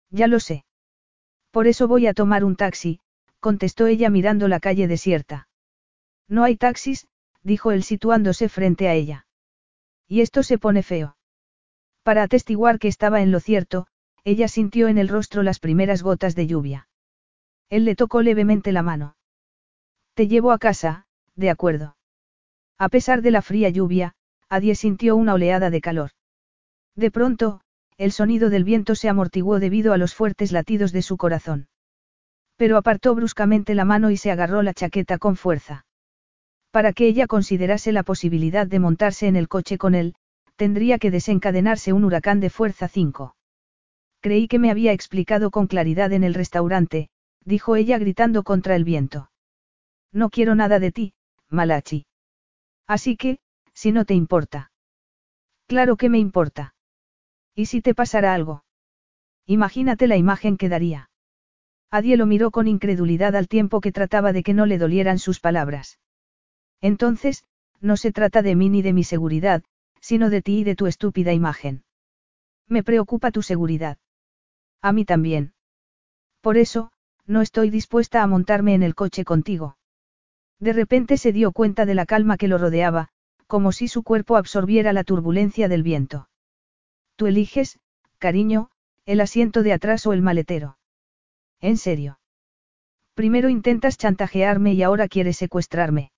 [0.10, 0.66] Ya lo sé.
[1.52, 3.00] Por eso voy a tomar un taxi,
[3.40, 5.48] contestó ella mirando la calle desierta.
[6.28, 7.08] No hay taxis,
[7.42, 9.28] dijo él situándose frente a ella.
[10.08, 11.18] Y esto se pone feo.
[12.04, 13.88] Para atestiguar que estaba en lo cierto,
[14.24, 16.88] ella sintió en el rostro las primeras gotas de lluvia.
[17.70, 19.16] Él le tocó levemente la mano.
[20.14, 21.98] Te llevo a casa, de acuerdo.
[22.78, 24.16] A pesar de la fría lluvia,
[24.54, 26.12] Adie sintió una oleada de calor.
[26.96, 27.62] De pronto,
[27.98, 31.70] el sonido del viento se amortiguó debido a los fuertes latidos de su corazón.
[32.56, 35.88] Pero apartó bruscamente la mano y se agarró la chaqueta con fuerza.
[36.70, 40.14] Para que ella considerase la posibilidad de montarse en el coche con él,
[40.56, 43.36] tendría que desencadenarse un huracán de fuerza 5.
[44.22, 47.10] Creí que me había explicado con claridad en el restaurante,
[47.44, 49.32] dijo ella gritando contra el viento.
[50.12, 51.14] No quiero nada de ti,
[51.50, 52.06] Malachi.
[52.86, 53.40] Así que,
[53.74, 54.72] si no te importa.
[55.68, 56.76] Claro que me importa.
[57.56, 58.64] ¿Y si te pasara algo?
[59.46, 61.10] Imagínate la imagen que daría.
[61.92, 65.40] Adie lo miró con incredulidad al tiempo que trataba de que no le dolieran sus
[65.40, 66.00] palabras.
[66.82, 67.44] Entonces,
[67.80, 69.64] no se trata de mí ni de mi seguridad,
[70.02, 71.84] sino de ti y de tu estúpida imagen.
[72.68, 73.98] Me preocupa tu seguridad.
[74.82, 75.54] A mí también.
[76.42, 76.92] Por eso,
[77.26, 79.78] no estoy dispuesta a montarme en el coche contigo.
[80.60, 83.10] De repente se dio cuenta de la calma que lo rodeaba,
[83.54, 86.28] como si su cuerpo absorbiera la turbulencia del viento.
[87.16, 87.78] Tú eliges,
[88.18, 88.72] cariño,
[89.06, 90.80] el asiento de atrás o el maletero.
[91.62, 92.18] ¿En serio?
[93.14, 96.12] Primero intentas chantajearme y ahora quieres secuestrarme.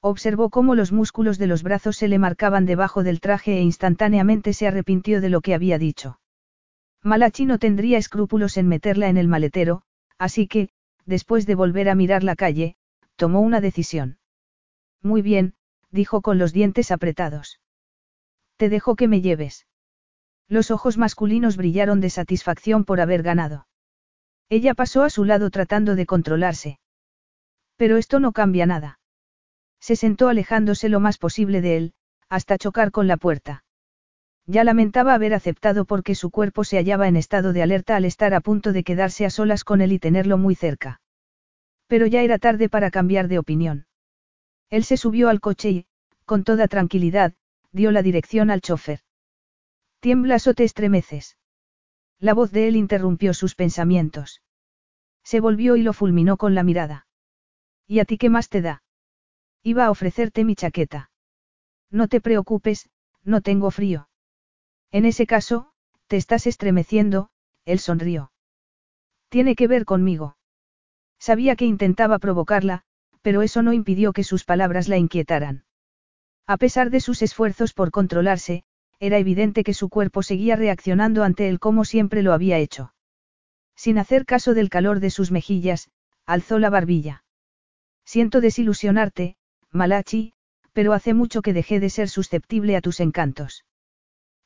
[0.00, 4.52] Observó cómo los músculos de los brazos se le marcaban debajo del traje e instantáneamente
[4.52, 6.20] se arrepintió de lo que había dicho.
[7.02, 9.82] Malachi no tendría escrúpulos en meterla en el maletero,
[10.16, 10.68] así que,
[11.06, 12.76] después de volver a mirar la calle,
[13.16, 14.18] tomó una decisión.
[15.02, 15.56] Muy bien,
[15.92, 17.60] dijo con los dientes apretados.
[18.56, 19.66] Te dejo que me lleves.
[20.48, 23.66] Los ojos masculinos brillaron de satisfacción por haber ganado.
[24.48, 26.78] Ella pasó a su lado tratando de controlarse.
[27.76, 28.98] Pero esto no cambia nada.
[29.80, 31.94] Se sentó alejándose lo más posible de él,
[32.28, 33.64] hasta chocar con la puerta.
[34.46, 38.34] Ya lamentaba haber aceptado porque su cuerpo se hallaba en estado de alerta al estar
[38.34, 41.00] a punto de quedarse a solas con él y tenerlo muy cerca.
[41.86, 43.86] Pero ya era tarde para cambiar de opinión.
[44.72, 45.86] Él se subió al coche y,
[46.24, 47.34] con toda tranquilidad,
[47.72, 49.00] dio la dirección al chofer.
[50.00, 51.36] ¿Tiemblas o te estremeces?
[52.18, 54.40] La voz de él interrumpió sus pensamientos.
[55.24, 57.06] Se volvió y lo fulminó con la mirada.
[57.86, 58.82] ¿Y a ti qué más te da?
[59.62, 61.10] Iba a ofrecerte mi chaqueta.
[61.90, 62.88] No te preocupes,
[63.24, 64.08] no tengo frío.
[64.90, 65.70] En ese caso,
[66.06, 67.28] te estás estremeciendo,
[67.66, 68.32] él sonrió.
[69.28, 70.38] Tiene que ver conmigo.
[71.18, 72.86] Sabía que intentaba provocarla,
[73.22, 75.64] pero eso no impidió que sus palabras la inquietaran.
[76.46, 78.64] A pesar de sus esfuerzos por controlarse,
[78.98, 82.94] era evidente que su cuerpo seguía reaccionando ante él como siempre lo había hecho.
[83.74, 85.90] Sin hacer caso del calor de sus mejillas,
[86.26, 87.24] alzó la barbilla.
[88.04, 89.36] Siento desilusionarte,
[89.70, 90.34] Malachi,
[90.72, 93.64] pero hace mucho que dejé de ser susceptible a tus encantos.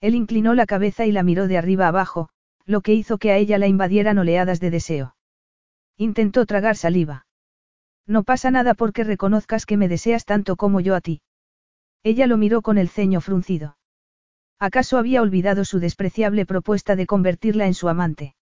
[0.00, 2.28] Él inclinó la cabeza y la miró de arriba abajo,
[2.64, 5.16] lo que hizo que a ella la invadieran oleadas de deseo.
[5.96, 7.25] Intentó tragar saliva.
[8.06, 11.22] No pasa nada porque reconozcas que me deseas tanto como yo a ti.
[12.02, 13.76] Ella lo miró con el ceño fruncido.
[14.58, 18.36] ¿Acaso había olvidado su despreciable propuesta de convertirla en su amante?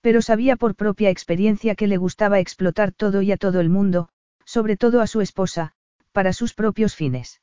[0.00, 4.08] Pero sabía por propia experiencia que le gustaba explotar todo y a todo el mundo,
[4.44, 5.72] sobre todo a su esposa,
[6.12, 7.42] para sus propios fines.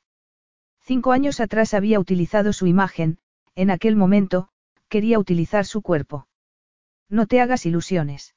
[0.80, 3.18] Cinco años atrás había utilizado su imagen,
[3.54, 4.48] en aquel momento,
[4.88, 6.26] quería utilizar su cuerpo.
[7.08, 8.33] No te hagas ilusiones.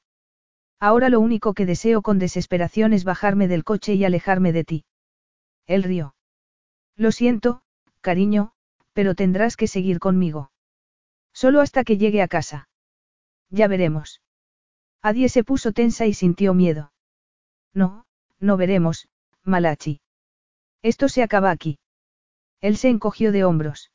[0.80, 4.84] Ahora lo único que deseo con desesperación es bajarme del coche y alejarme de ti.
[5.66, 6.14] Él rió.
[6.96, 7.62] Lo siento,
[8.00, 8.52] cariño,
[8.92, 10.50] pero tendrás que seguir conmigo.
[11.32, 12.68] Solo hasta que llegue a casa.
[13.50, 14.20] Ya veremos.
[15.02, 16.92] Adie se puso tensa y sintió miedo.
[17.72, 18.06] No,
[18.40, 19.08] no veremos,
[19.44, 20.00] Malachi.
[20.82, 21.78] Esto se acaba aquí.
[22.60, 23.92] Él se encogió de hombros.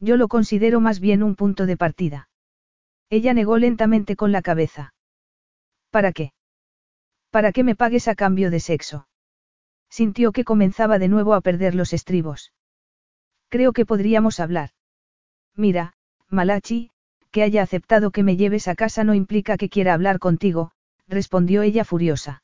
[0.00, 2.28] Yo lo considero más bien un punto de partida.
[3.10, 4.93] Ella negó lentamente con la cabeza.
[5.94, 6.32] ¿Para qué?
[7.30, 9.06] ¿Para qué me pagues a cambio de sexo?
[9.88, 12.52] Sintió que comenzaba de nuevo a perder los estribos.
[13.48, 14.70] Creo que podríamos hablar.
[15.54, 15.92] Mira,
[16.28, 16.90] Malachi,
[17.30, 20.72] que haya aceptado que me lleves a casa no implica que quiera hablar contigo,
[21.06, 22.42] respondió ella furiosa.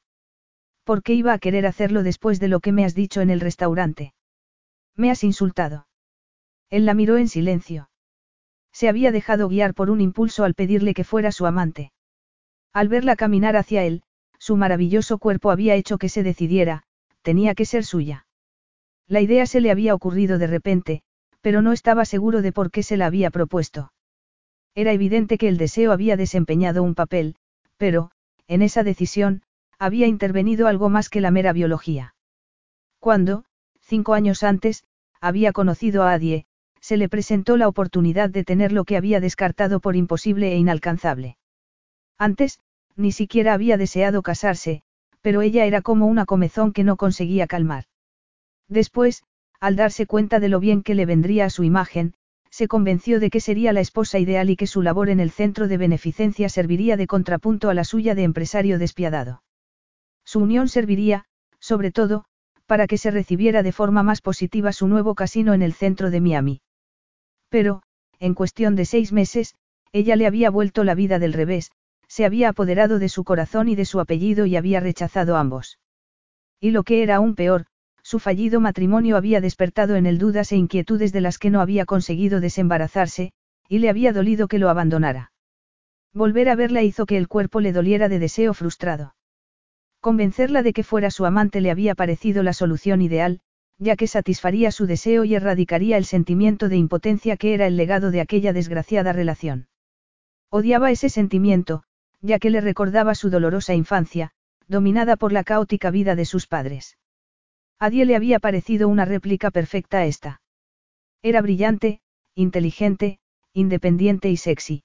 [0.84, 3.40] ¿Por qué iba a querer hacerlo después de lo que me has dicho en el
[3.40, 4.14] restaurante?
[4.94, 5.88] Me has insultado.
[6.68, 7.90] Él la miró en silencio.
[8.70, 11.90] Se había dejado guiar por un impulso al pedirle que fuera su amante.
[12.72, 14.02] Al verla caminar hacia él,
[14.38, 16.84] su maravilloso cuerpo había hecho que se decidiera,
[17.22, 18.26] tenía que ser suya.
[19.06, 21.02] La idea se le había ocurrido de repente,
[21.40, 23.92] pero no estaba seguro de por qué se la había propuesto.
[24.74, 27.34] Era evidente que el deseo había desempeñado un papel,
[27.76, 28.12] pero,
[28.46, 29.42] en esa decisión,
[29.78, 32.14] había intervenido algo más que la mera biología.
[33.00, 33.44] Cuando,
[33.80, 34.84] cinco años antes,
[35.20, 36.46] había conocido a Adie,
[36.80, 41.36] se le presentó la oportunidad de tener lo que había descartado por imposible e inalcanzable.
[42.20, 42.60] Antes,
[42.96, 44.82] ni siquiera había deseado casarse,
[45.22, 47.84] pero ella era como una comezón que no conseguía calmar.
[48.68, 49.22] Después,
[49.58, 52.12] al darse cuenta de lo bien que le vendría a su imagen,
[52.50, 55.66] se convenció de que sería la esposa ideal y que su labor en el centro
[55.66, 59.42] de beneficencia serviría de contrapunto a la suya de empresario despiadado.
[60.22, 61.24] Su unión serviría,
[61.58, 62.26] sobre todo,
[62.66, 66.20] para que se recibiera de forma más positiva su nuevo casino en el centro de
[66.20, 66.60] Miami.
[67.48, 67.82] Pero,
[68.18, 69.54] en cuestión de seis meses,
[69.92, 71.70] ella le había vuelto la vida del revés,
[72.10, 75.78] se había apoderado de su corazón y de su apellido y había rechazado ambos.
[76.58, 77.66] Y lo que era aún peor,
[78.02, 81.86] su fallido matrimonio había despertado en él dudas e inquietudes de las que no había
[81.86, 83.30] conseguido desembarazarse,
[83.68, 85.30] y le había dolido que lo abandonara.
[86.12, 89.14] Volver a verla hizo que el cuerpo le doliera de deseo frustrado.
[90.00, 93.40] Convencerla de que fuera su amante le había parecido la solución ideal,
[93.78, 98.10] ya que satisfaría su deseo y erradicaría el sentimiento de impotencia que era el legado
[98.10, 99.68] de aquella desgraciada relación.
[100.50, 101.84] Odiaba ese sentimiento,
[102.20, 104.32] ya que le recordaba su dolorosa infancia,
[104.68, 106.96] dominada por la caótica vida de sus padres.
[107.78, 110.40] A Die le había parecido una réplica perfecta a esta.
[111.22, 112.00] Era brillante,
[112.34, 113.18] inteligente,
[113.52, 114.84] independiente y sexy.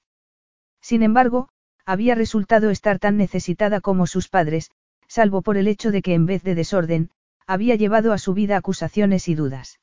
[0.80, 1.48] Sin embargo,
[1.84, 4.70] había resultado estar tan necesitada como sus padres,
[5.06, 7.10] salvo por el hecho de que en vez de desorden,
[7.46, 9.78] había llevado a su vida acusaciones y dudas.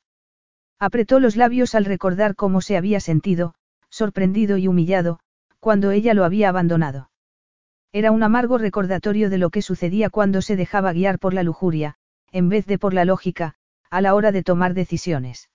[0.80, 3.56] Apretó los labios al recordar cómo se había sentido,
[3.90, 5.20] sorprendido y humillado,
[5.60, 7.10] cuando ella lo había abandonado.
[7.96, 11.96] Era un amargo recordatorio de lo que sucedía cuando se dejaba guiar por la lujuria,
[12.32, 13.54] en vez de por la lógica,
[13.92, 15.52] a la hora de tomar decisiones.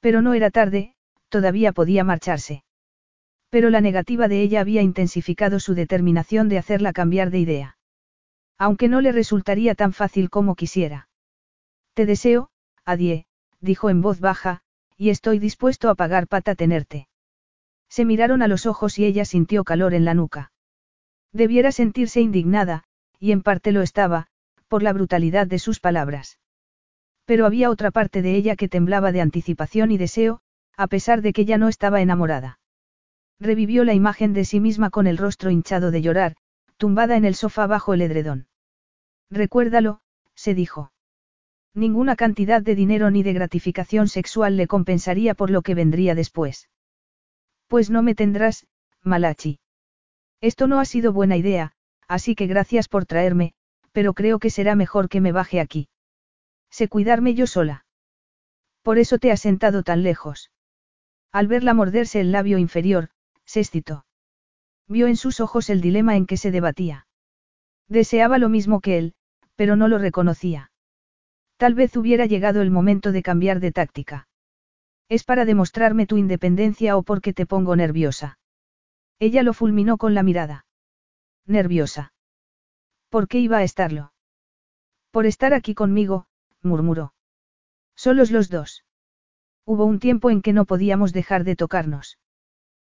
[0.00, 0.94] Pero no era tarde,
[1.30, 2.62] todavía podía marcharse.
[3.48, 7.78] Pero la negativa de ella había intensificado su determinación de hacerla cambiar de idea.
[8.58, 11.08] Aunque no le resultaría tan fácil como quisiera.
[11.94, 12.50] Te deseo,
[12.84, 13.24] Adie,
[13.60, 14.60] dijo en voz baja,
[14.98, 17.08] y estoy dispuesto a pagar pata tenerte.
[17.88, 20.52] Se miraron a los ojos y ella sintió calor en la nuca.
[21.36, 22.84] Debiera sentirse indignada,
[23.20, 24.28] y en parte lo estaba,
[24.68, 26.38] por la brutalidad de sus palabras.
[27.26, 30.40] Pero había otra parte de ella que temblaba de anticipación y deseo,
[30.78, 32.58] a pesar de que ya no estaba enamorada.
[33.38, 36.36] Revivió la imagen de sí misma con el rostro hinchado de llorar,
[36.78, 38.48] tumbada en el sofá bajo el edredón.
[39.30, 40.00] Recuérdalo,
[40.34, 40.90] se dijo.
[41.74, 46.70] Ninguna cantidad de dinero ni de gratificación sexual le compensaría por lo que vendría después.
[47.66, 48.66] Pues no me tendrás,
[49.02, 49.58] Malachi.
[50.40, 51.72] Esto no ha sido buena idea,
[52.08, 53.54] así que gracias por traerme,
[53.92, 55.88] pero creo que será mejor que me baje aquí.
[56.70, 57.86] Sé cuidarme yo sola.
[58.82, 60.50] Por eso te has sentado tan lejos.
[61.32, 63.10] Al verla morderse el labio inferior,
[63.44, 64.04] se excitó.
[64.88, 67.06] Vio en sus ojos el dilema en que se debatía.
[67.88, 69.14] Deseaba lo mismo que él,
[69.54, 70.70] pero no lo reconocía.
[71.56, 74.28] Tal vez hubiera llegado el momento de cambiar de táctica.
[75.08, 78.38] Es para demostrarme tu independencia o porque te pongo nerviosa.
[79.18, 80.66] Ella lo fulminó con la mirada.
[81.46, 82.12] Nerviosa.
[83.08, 84.12] ¿Por qué iba a estarlo?
[85.10, 86.26] Por estar aquí conmigo,
[86.62, 87.14] murmuró.
[87.94, 88.84] Solos los dos.
[89.64, 92.18] Hubo un tiempo en que no podíamos dejar de tocarnos.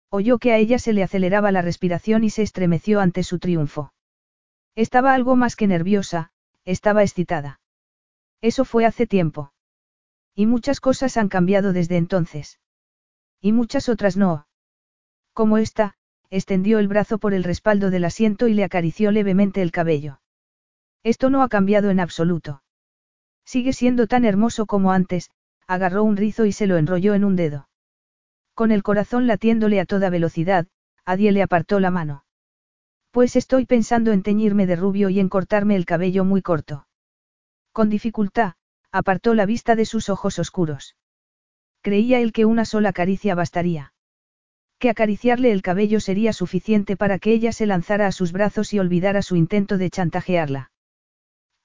[0.09, 3.93] Oyó que a ella se le aceleraba la respiración y se estremeció ante su triunfo.
[4.75, 6.31] Estaba algo más que nerviosa,
[6.65, 7.59] estaba excitada.
[8.41, 9.53] Eso fue hace tiempo.
[10.35, 12.59] Y muchas cosas han cambiado desde entonces.
[13.41, 14.47] Y muchas otras no.
[15.33, 15.96] Como esta,
[16.29, 20.19] extendió el brazo por el respaldo del asiento y le acarició levemente el cabello.
[21.03, 22.63] Esto no ha cambiado en absoluto.
[23.45, 25.31] Sigue siendo tan hermoso como antes,
[25.67, 27.69] agarró un rizo y se lo enrolló en un dedo.
[28.53, 30.67] Con el corazón latiéndole a toda velocidad,
[31.05, 32.25] Adie le apartó la mano.
[33.11, 36.87] Pues estoy pensando en teñirme de rubio y en cortarme el cabello muy corto.
[37.71, 38.53] Con dificultad,
[38.91, 40.95] apartó la vista de sus ojos oscuros.
[41.81, 43.93] Creía él que una sola caricia bastaría.
[44.79, 48.79] Que acariciarle el cabello sería suficiente para que ella se lanzara a sus brazos y
[48.79, 50.71] olvidara su intento de chantajearla.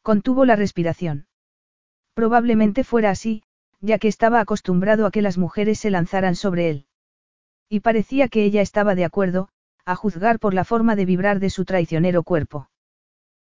[0.03, 1.27] Contuvo la respiración.
[2.15, 3.43] Probablemente fuera así,
[3.81, 6.87] ya que estaba acostumbrado a que las mujeres se lanzaran sobre él.
[7.69, 9.49] Y parecía que ella estaba de acuerdo,
[9.85, 12.71] a juzgar por la forma de vibrar de su traicionero cuerpo.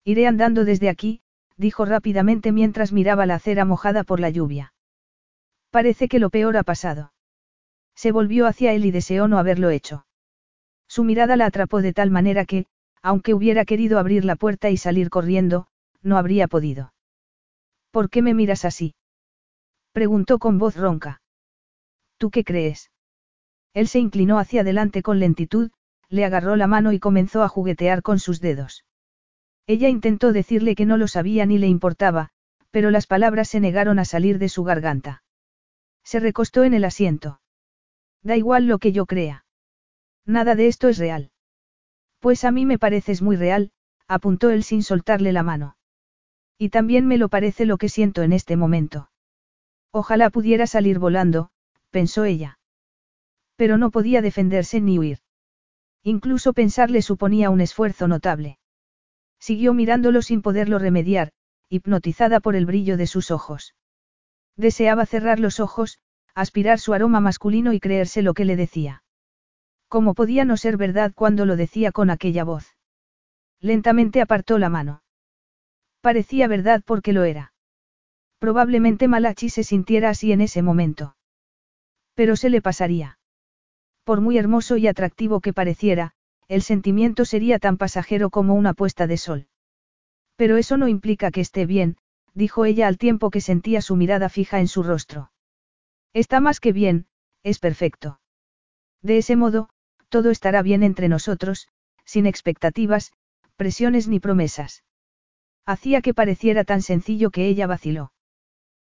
[0.03, 1.21] Iré andando desde aquí,
[1.57, 4.73] dijo rápidamente mientras miraba la acera mojada por la lluvia.
[5.71, 7.13] Parece que lo peor ha pasado.
[7.95, 10.05] Se volvió hacia él y deseó no haberlo hecho.
[10.87, 12.65] Su mirada la atrapó de tal manera que,
[13.01, 15.67] aunque hubiera querido abrir la puerta y salir corriendo,
[16.01, 16.93] no habría podido.
[17.91, 18.95] ¿Por qué me miras así?
[19.91, 21.21] preguntó con voz ronca.
[22.17, 22.91] ¿Tú qué crees?
[23.73, 25.71] Él se inclinó hacia adelante con lentitud,
[26.09, 28.85] le agarró la mano y comenzó a juguetear con sus dedos.
[29.67, 32.29] Ella intentó decirle que no lo sabía ni le importaba,
[32.71, 35.23] pero las palabras se negaron a salir de su garganta.
[36.03, 37.39] Se recostó en el asiento.
[38.25, 39.45] Da igual lo que yo crea.
[40.25, 41.31] Nada de esto es real.
[42.19, 43.71] Pues a mí me pareces muy real,
[44.07, 45.77] apuntó él sin soltarle la mano.
[46.57, 49.11] Y también me lo parece lo que siento en este momento.
[49.91, 51.51] Ojalá pudiera salir volando,
[51.91, 52.57] pensó ella.
[53.57, 55.19] Pero no podía defenderse ni huir.
[56.01, 58.57] Incluso pensarle suponía un esfuerzo notable.
[59.39, 61.31] Siguió mirándolo sin poderlo remediar,
[61.69, 63.75] hipnotizada por el brillo de sus ojos.
[64.55, 65.99] Deseaba cerrar los ojos,
[66.35, 69.03] aspirar su aroma masculino y creerse lo que le decía.
[69.87, 72.75] ¿Cómo podía no ser verdad cuando lo decía con aquella voz?
[73.61, 75.01] Lentamente apartó la mano.
[76.01, 77.53] Parecía verdad porque lo era.
[78.37, 81.15] Probablemente Malachi se sintiera así en ese momento.
[82.13, 83.17] Pero se le pasaría.
[84.03, 86.11] Por muy hermoso y atractivo que pareciera,
[86.47, 89.47] el sentimiento sería tan pasajero como una puesta de sol.
[90.35, 91.97] Pero eso no implica que esté bien,
[92.33, 95.31] dijo ella al tiempo que sentía su mirada fija en su rostro.
[96.15, 97.07] Está más que bien,
[97.43, 98.21] es perfecto.
[99.01, 99.67] De ese modo,
[100.07, 101.67] todo estará bien entre nosotros,
[102.05, 103.11] sin expectativas,
[103.57, 104.85] presiones ni promesas.
[105.65, 108.13] Hacía que pareciera tan sencillo que ella vaciló.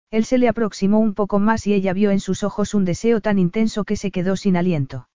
[0.09, 3.21] Él se le aproximó un poco más y ella vio en sus ojos un deseo
[3.21, 5.07] tan intenso que se quedó sin aliento.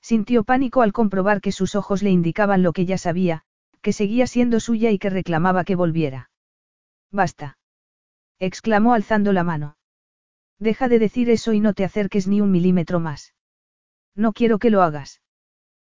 [0.00, 3.42] Sintió pánico al comprobar que sus ojos le indicaban lo que ya sabía,
[3.80, 6.30] que seguía siendo suya y que reclamaba que volviera.
[7.10, 7.58] Basta.
[8.38, 9.76] exclamó alzando la mano.
[10.62, 13.34] Deja de decir eso y no te acerques ni un milímetro más.
[14.14, 15.20] No quiero que lo hagas.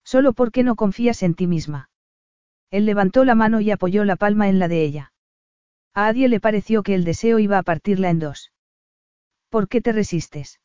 [0.06, 1.90] Solo porque no confías en ti misma.
[2.72, 5.12] Él levantó la mano y apoyó la palma en la de ella.
[5.94, 8.54] A Adie le pareció que el deseo iba a partirla en dos.
[9.50, 10.62] ¿Por qué te resistes?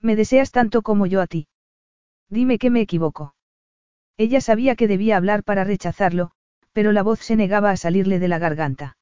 [0.00, 1.46] Me deseas tanto como yo a ti.
[2.30, 3.34] Dime que me equivoco.
[4.16, 6.30] Ella sabía que debía hablar para rechazarlo,
[6.72, 8.96] pero la voz se negaba a salirle de la garganta.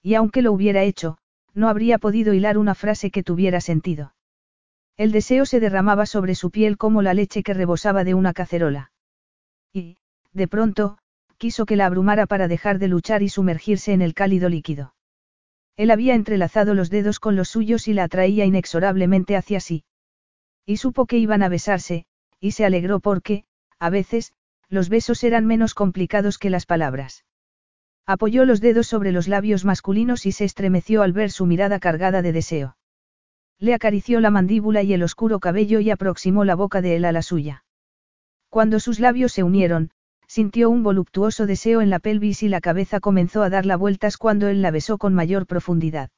[0.00, 1.18] Y aunque lo hubiera hecho,
[1.54, 4.14] no habría podido hilar una frase que tuviera sentido.
[4.96, 8.92] El deseo se derramaba sobre su piel como la leche que rebosaba de una cacerola.
[9.72, 9.96] Y,
[10.32, 10.98] de pronto,
[11.36, 14.94] quiso que la abrumara para dejar de luchar y sumergirse en el cálido líquido.
[15.76, 19.84] Él había entrelazado los dedos con los suyos y la atraía inexorablemente hacia sí.
[20.64, 22.06] Y supo que iban a besarse,
[22.38, 23.44] y se alegró porque,
[23.78, 24.32] a veces,
[24.68, 27.24] los besos eran menos complicados que las palabras.
[28.06, 32.20] Apoyó los dedos sobre los labios masculinos y se estremeció al ver su mirada cargada
[32.20, 32.76] de deseo.
[33.58, 37.12] Le acarició la mandíbula y el oscuro cabello y aproximó la boca de él a
[37.12, 37.64] la suya.
[38.50, 39.90] Cuando sus labios se unieron,
[40.26, 44.18] sintió un voluptuoso deseo en la pelvis y la cabeza comenzó a dar la vueltas
[44.18, 46.10] cuando él la besó con mayor profundidad.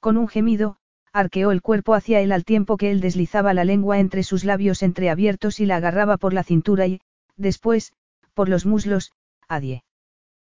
[0.00, 0.78] Con un gemido,
[1.12, 4.82] arqueó el cuerpo hacia él al tiempo que él deslizaba la lengua entre sus labios
[4.82, 7.00] entreabiertos y la agarraba por la cintura y,
[7.36, 7.92] después,
[8.32, 9.12] por los muslos,
[9.48, 9.84] adie.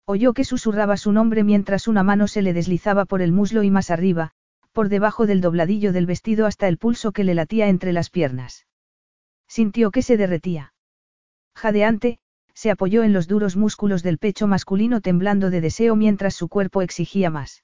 [0.05, 3.71] Oyó que susurraba su nombre mientras una mano se le deslizaba por el muslo y
[3.71, 4.31] más arriba,
[4.71, 8.67] por debajo del dobladillo del vestido hasta el pulso que le latía entre las piernas.
[9.47, 10.73] Sintió que se derretía.
[11.55, 12.19] Jadeante,
[12.53, 16.81] se apoyó en los duros músculos del pecho masculino temblando de deseo mientras su cuerpo
[16.81, 17.63] exigía más.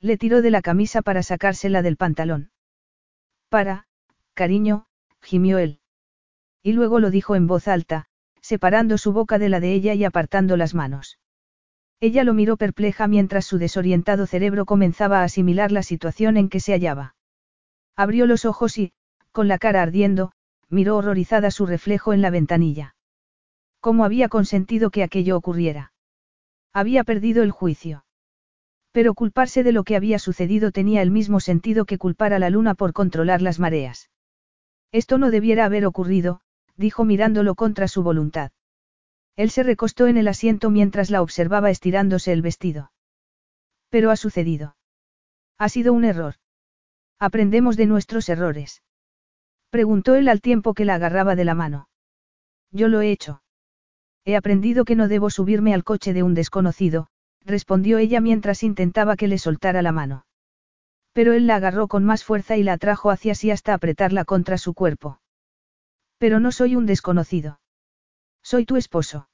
[0.00, 2.50] Le tiró de la camisa para sacársela del pantalón.
[3.50, 3.86] Para,
[4.34, 4.86] cariño,
[5.20, 5.80] gimió él.
[6.62, 8.06] Y luego lo dijo en voz alta,
[8.40, 11.18] separando su boca de la de ella y apartando las manos.
[12.00, 16.58] Ella lo miró perpleja mientras su desorientado cerebro comenzaba a asimilar la situación en que
[16.58, 17.14] se hallaba.
[17.94, 18.92] Abrió los ojos y,
[19.32, 20.32] con la cara ardiendo,
[20.70, 22.94] miró horrorizada su reflejo en la ventanilla.
[23.80, 25.92] ¿Cómo había consentido que aquello ocurriera?
[26.72, 28.04] Había perdido el juicio.
[28.92, 32.50] Pero culparse de lo que había sucedido tenía el mismo sentido que culpar a la
[32.50, 34.10] luna por controlar las mareas.
[34.90, 36.40] Esto no debiera haber ocurrido,
[36.76, 38.52] dijo mirándolo contra su voluntad.
[39.40, 42.92] Él se recostó en el asiento mientras la observaba estirándose el vestido.
[43.88, 44.76] Pero ha sucedido.
[45.56, 46.34] Ha sido un error.
[47.18, 48.82] Aprendemos de nuestros errores.
[49.70, 51.88] Preguntó él al tiempo que la agarraba de la mano.
[52.70, 53.42] Yo lo he hecho.
[54.26, 57.06] He aprendido que no debo subirme al coche de un desconocido,
[57.40, 60.26] respondió ella mientras intentaba que le soltara la mano.
[61.14, 64.58] Pero él la agarró con más fuerza y la atrajo hacia sí hasta apretarla contra
[64.58, 65.18] su cuerpo.
[66.18, 67.58] Pero no soy un desconocido.
[68.42, 69.29] Soy tu esposo.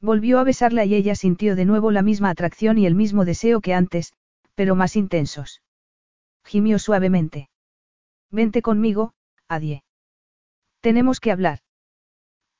[0.00, 3.60] Volvió a besarla y ella sintió de nuevo la misma atracción y el mismo deseo
[3.60, 4.14] que antes,
[4.54, 5.62] pero más intensos.
[6.44, 7.50] Gimió suavemente.
[8.30, 9.12] Vente conmigo,
[9.48, 9.84] Adie.
[10.80, 11.58] Tenemos que hablar.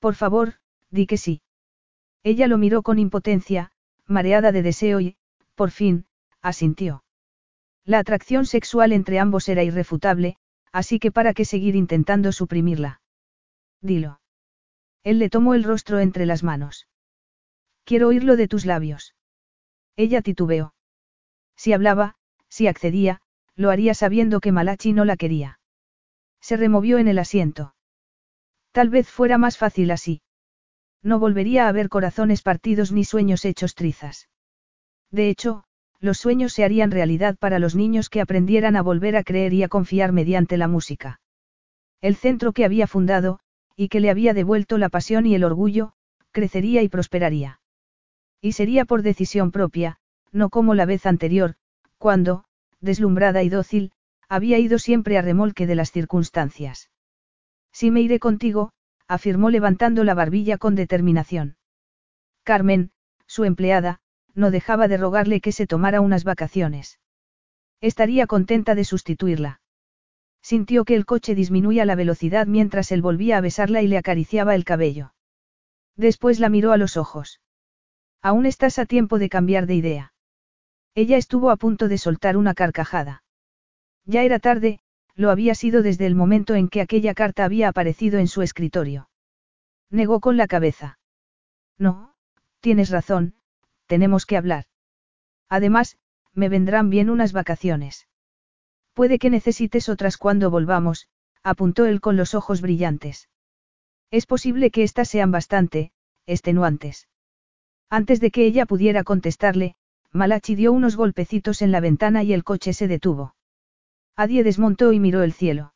[0.00, 0.54] Por favor,
[0.90, 1.40] di que sí.
[2.22, 3.72] Ella lo miró con impotencia,
[4.06, 5.16] mareada de deseo y,
[5.54, 6.04] por fin,
[6.42, 7.04] asintió.
[7.84, 10.36] La atracción sexual entre ambos era irrefutable,
[10.72, 13.00] así que para qué seguir intentando suprimirla.
[13.80, 14.20] Dilo.
[15.02, 16.86] Él le tomó el rostro entre las manos.
[17.90, 19.16] Quiero oírlo de tus labios.
[19.96, 20.74] Ella titubeó.
[21.56, 22.14] Si hablaba,
[22.48, 23.20] si accedía,
[23.56, 25.58] lo haría sabiendo que Malachi no la quería.
[26.40, 27.74] Se removió en el asiento.
[28.70, 30.22] Tal vez fuera más fácil así.
[31.02, 34.28] No volvería a haber corazones partidos ni sueños hechos trizas.
[35.10, 35.64] De hecho,
[35.98, 39.64] los sueños se harían realidad para los niños que aprendieran a volver a creer y
[39.64, 41.20] a confiar mediante la música.
[42.00, 43.40] El centro que había fundado,
[43.74, 45.94] y que le había devuelto la pasión y el orgullo,
[46.30, 47.59] crecería y prosperaría.
[48.40, 49.98] Y sería por decisión propia,
[50.32, 51.56] no como la vez anterior,
[51.98, 52.44] cuando,
[52.80, 53.92] deslumbrada y dócil,
[54.28, 56.90] había ido siempre a remolque de las circunstancias.
[57.72, 58.72] Si me iré contigo,
[59.08, 61.56] afirmó levantando la barbilla con determinación.
[62.44, 62.92] Carmen,
[63.26, 64.00] su empleada,
[64.34, 66.98] no dejaba de rogarle que se tomara unas vacaciones.
[67.80, 69.60] Estaría contenta de sustituirla.
[70.42, 74.54] Sintió que el coche disminuía la velocidad mientras él volvía a besarla y le acariciaba
[74.54, 75.12] el cabello.
[75.96, 77.40] Después la miró a los ojos.
[78.22, 80.12] Aún estás a tiempo de cambiar de idea.
[80.94, 83.22] Ella estuvo a punto de soltar una carcajada.
[84.04, 84.80] Ya era tarde,
[85.14, 89.08] lo había sido desde el momento en que aquella carta había aparecido en su escritorio.
[89.90, 90.98] Negó con la cabeza.
[91.78, 92.14] No,
[92.60, 93.34] tienes razón,
[93.86, 94.64] tenemos que hablar.
[95.48, 95.98] Además,
[96.32, 98.06] me vendrán bien unas vacaciones.
[98.94, 101.08] Puede que necesites otras cuando volvamos,
[101.42, 103.28] apuntó él con los ojos brillantes.
[104.10, 105.92] Es posible que éstas sean bastante,
[106.26, 107.08] extenuantes.
[107.90, 109.74] Antes de que ella pudiera contestarle,
[110.12, 113.34] Malachi dio unos golpecitos en la ventana y el coche se detuvo.
[114.16, 115.74] Adie desmontó y miró el cielo.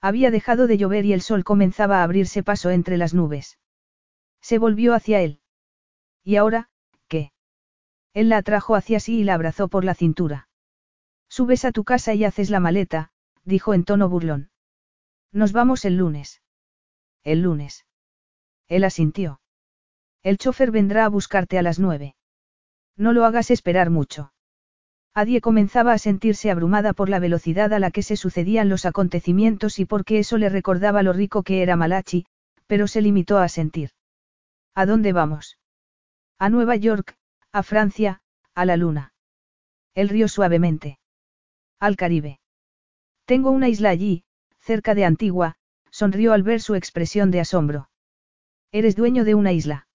[0.00, 3.58] Había dejado de llover y el sol comenzaba a abrirse paso entre las nubes.
[4.40, 5.40] Se volvió hacia él.
[6.22, 6.70] ¿Y ahora,
[7.08, 7.32] qué?
[8.14, 10.48] Él la atrajo hacia sí y la abrazó por la cintura.
[11.28, 13.10] Subes a tu casa y haces la maleta,
[13.44, 14.50] dijo en tono burlón.
[15.32, 16.40] Nos vamos el lunes.
[17.24, 17.84] El lunes.
[18.68, 19.40] Él asintió.
[20.26, 22.16] El chofer vendrá a buscarte a las nueve.
[22.96, 24.32] No lo hagas esperar mucho.
[25.14, 29.78] Adie comenzaba a sentirse abrumada por la velocidad a la que se sucedían los acontecimientos
[29.78, 32.26] y porque eso le recordaba lo rico que era Malachi,
[32.66, 33.90] pero se limitó a sentir.
[34.74, 35.60] ¿A dónde vamos?
[36.40, 37.16] A Nueva York,
[37.52, 38.20] a Francia,
[38.52, 39.12] a la luna.
[39.94, 40.98] Él rió suavemente.
[41.78, 42.40] Al Caribe.
[43.26, 44.24] Tengo una isla allí,
[44.58, 45.54] cerca de Antigua,
[45.92, 47.90] sonrió al ver su expresión de asombro.
[48.72, 49.85] Eres dueño de una isla.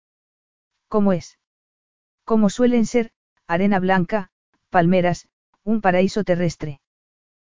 [0.91, 1.39] ¿Cómo es?
[2.25, 3.11] Como suelen ser,
[3.47, 4.29] arena blanca,
[4.69, 5.29] palmeras,
[5.63, 6.81] un paraíso terrestre.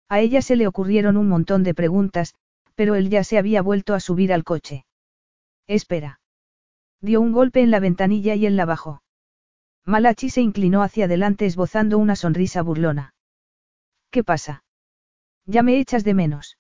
[0.09, 2.35] A ella se le ocurrieron un montón de preguntas,
[2.75, 4.87] pero él ya se había vuelto a subir al coche.
[5.69, 6.21] Espera.
[7.01, 9.05] Dio un golpe en la ventanilla y él la bajó.
[9.85, 13.15] Malachi se inclinó hacia adelante esbozando una sonrisa burlona.
[14.11, 14.65] ¿Qué pasa?
[15.47, 16.59] Ya me echas de menos.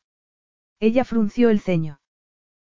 [0.78, 1.98] Ella frunció el ceño.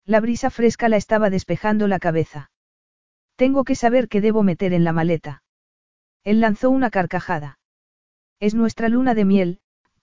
[0.05, 2.50] La brisa fresca la estaba despejando la cabeza.
[3.35, 5.43] Tengo que saber qué debo meter en la maleta.
[6.23, 7.59] Él lanzó una carcajada.
[8.39, 9.59] Es nuestra luna de miel,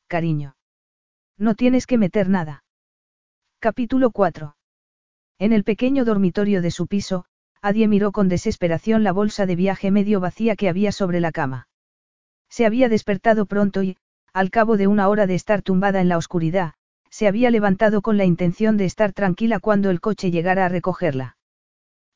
[0.07, 0.57] cariño.
[1.37, 2.65] No tienes que meter nada.
[3.61, 4.57] Capítulo 4.
[5.39, 7.25] En el pequeño dormitorio de su piso,
[7.63, 11.69] Adie miró con desesperación la bolsa de viaje medio vacía que había sobre la cama.
[12.49, 13.97] Se había despertado pronto y,
[14.33, 16.75] al cabo de una hora de estar tumbada en la oscuridad,
[17.11, 21.38] se había levantado con la intención de estar tranquila cuando el coche llegara a recogerla.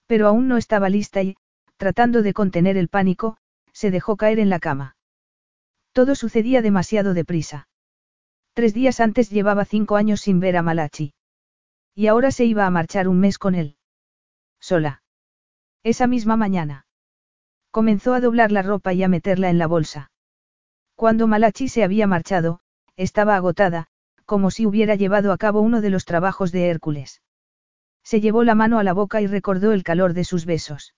[0.06, 1.36] Pero aún no estaba lista y,
[1.76, 3.36] tratando de contener el pánico,
[3.72, 4.96] se dejó caer en la cama.
[5.92, 7.68] Todo sucedía demasiado deprisa.
[8.54, 11.14] Tres días antes llevaba cinco años sin ver a Malachi.
[11.94, 13.76] Y ahora se iba a marchar un mes con él.
[14.60, 15.02] Sola.
[15.82, 16.86] Esa misma mañana.
[17.70, 20.10] Comenzó a doblar la ropa y a meterla en la bolsa.
[20.94, 22.60] Cuando Malachi se había marchado,
[22.96, 23.88] estaba agotada,
[24.24, 27.22] como si hubiera llevado a cabo uno de los trabajos de Hércules.
[28.02, 30.94] Se llevó la mano a la boca y recordó el calor de sus besos.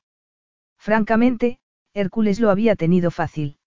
[0.79, 1.59] Francamente,
[1.93, 3.59] Hércules lo había tenido fácil.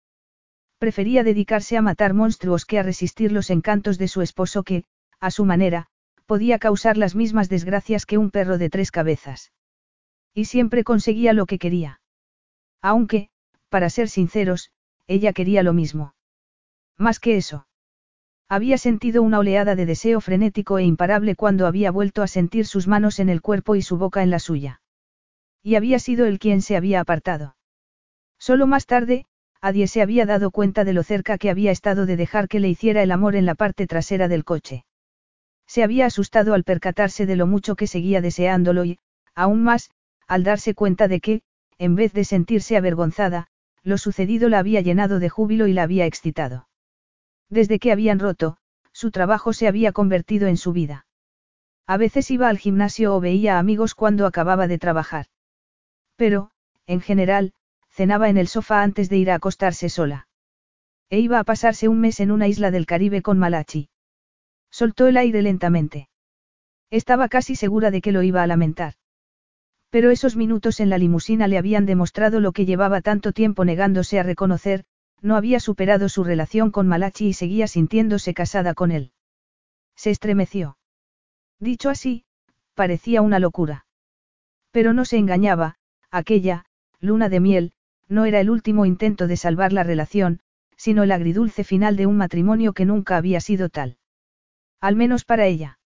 [0.77, 4.83] Prefería dedicarse a matar monstruos que a resistir los encantos de su esposo que,
[5.19, 5.87] a su manera,
[6.25, 9.53] podía causar las mismas desgracias que un perro de tres cabezas.
[10.33, 12.01] Y siempre conseguía lo que quería.
[12.81, 13.29] Aunque,
[13.69, 14.71] para ser sinceros,
[15.07, 16.13] ella quería lo mismo.
[16.97, 17.65] Más que eso.
[18.49, 22.87] Había sentido una oleada de deseo frenético e imparable cuando había vuelto a sentir sus
[22.87, 24.81] manos en el cuerpo y su boca en la suya.
[25.61, 27.57] Y había sido él quien se había apartado.
[28.39, 29.25] Solo más tarde,
[29.59, 32.69] Adie se había dado cuenta de lo cerca que había estado de dejar que le
[32.69, 34.85] hiciera el amor en la parte trasera del coche.
[35.65, 38.99] Se había asustado al percatarse de lo mucho que seguía deseándolo y,
[39.35, 39.89] aún más,
[40.25, 41.41] al darse cuenta de que,
[41.77, 43.47] en vez de sentirse avergonzada,
[43.83, 46.66] lo sucedido la había llenado de júbilo y la había excitado.
[47.49, 48.57] Desde que habían roto,
[48.91, 51.05] su trabajo se había convertido en su vida.
[51.85, 55.27] A veces iba al gimnasio o veía a amigos cuando acababa de trabajar.
[56.15, 56.51] Pero,
[56.85, 57.53] en general,
[57.89, 60.27] cenaba en el sofá antes de ir a acostarse sola.
[61.09, 63.89] E iba a pasarse un mes en una isla del Caribe con Malachi.
[64.69, 66.09] Soltó el aire lentamente.
[66.89, 68.95] Estaba casi segura de que lo iba a lamentar.
[69.89, 74.19] Pero esos minutos en la limusina le habían demostrado lo que llevaba tanto tiempo negándose
[74.19, 74.83] a reconocer,
[75.21, 79.11] no había superado su relación con Malachi y seguía sintiéndose casada con él.
[79.95, 80.77] Se estremeció.
[81.59, 82.25] Dicho así,
[82.75, 83.85] parecía una locura.
[84.71, 85.75] Pero no se engañaba,
[86.11, 86.65] aquella,
[86.99, 87.73] luna de miel,
[88.07, 90.39] no era el último intento de salvar la relación,
[90.77, 93.97] sino el agridulce final de un matrimonio que nunca había sido tal.
[94.79, 95.79] Al menos para ella.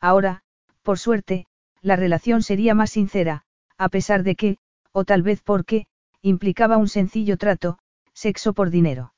[0.00, 0.42] Ahora,
[0.82, 1.46] por suerte,
[1.80, 3.44] la relación sería más sincera,
[3.76, 4.58] a pesar de que,
[4.90, 5.86] o tal vez porque,
[6.22, 7.78] implicaba un sencillo trato,
[8.18, 9.14] sexo por dinero.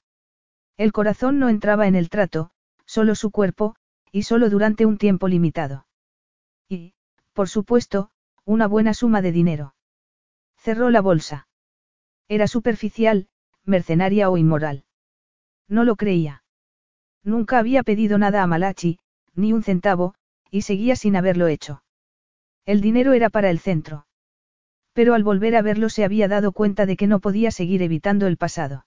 [0.76, 2.50] El corazón no entraba en el trato,
[2.84, 3.74] solo su cuerpo,
[4.12, 5.86] y solo durante un tiempo limitado.
[6.68, 6.92] Y,
[7.32, 8.10] por supuesto,
[8.44, 9.74] una buena suma de dinero.
[10.58, 11.48] Cerró la bolsa.
[12.28, 13.28] Era superficial,
[13.64, 14.84] mercenaria o inmoral.
[15.66, 16.44] No lo creía.
[17.22, 18.98] Nunca había pedido nada a Malachi,
[19.34, 20.14] ni un centavo,
[20.50, 21.82] y seguía sin haberlo hecho.
[22.66, 24.06] El dinero era para el centro.
[24.92, 28.26] Pero al volver a verlo se había dado cuenta de que no podía seguir evitando
[28.26, 28.84] el pasado.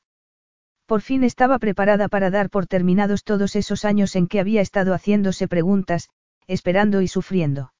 [0.93, 4.93] Por fin estaba preparada para dar por terminados todos esos años en que había estado
[4.93, 6.09] haciéndose preguntas,
[6.45, 7.73] esperando y sufriendo.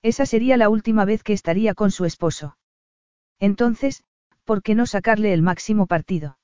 [0.00, 2.56] Esa sería la última vez que estaría con su esposo.
[3.40, 4.04] Entonces,
[4.46, 6.38] ¿por qué no sacarle el máximo partido?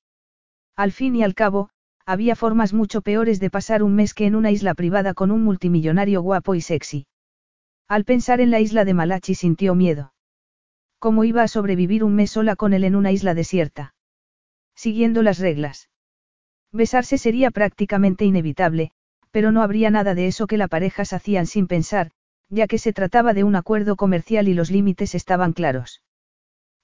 [0.77, 1.71] Al fin y al cabo,
[2.05, 5.45] había formas mucho peores de pasar un mes que en una isla privada con un
[5.45, 7.07] multimillonario guapo y sexy.
[7.89, 10.13] Al pensar en la isla de Malachi sintió miedo.
[10.99, 13.95] ¿Cómo iba a sobrevivir un mes sola con él en una isla desierta?
[14.77, 15.89] Siguiendo las reglas.
[16.71, 18.93] Besarse sería prácticamente inevitable,
[19.31, 22.13] pero no habría nada de eso que la pareja se hacían sin pensar,
[22.49, 26.03] ya que se trataba de un acuerdo comercial y los límites estaban claros.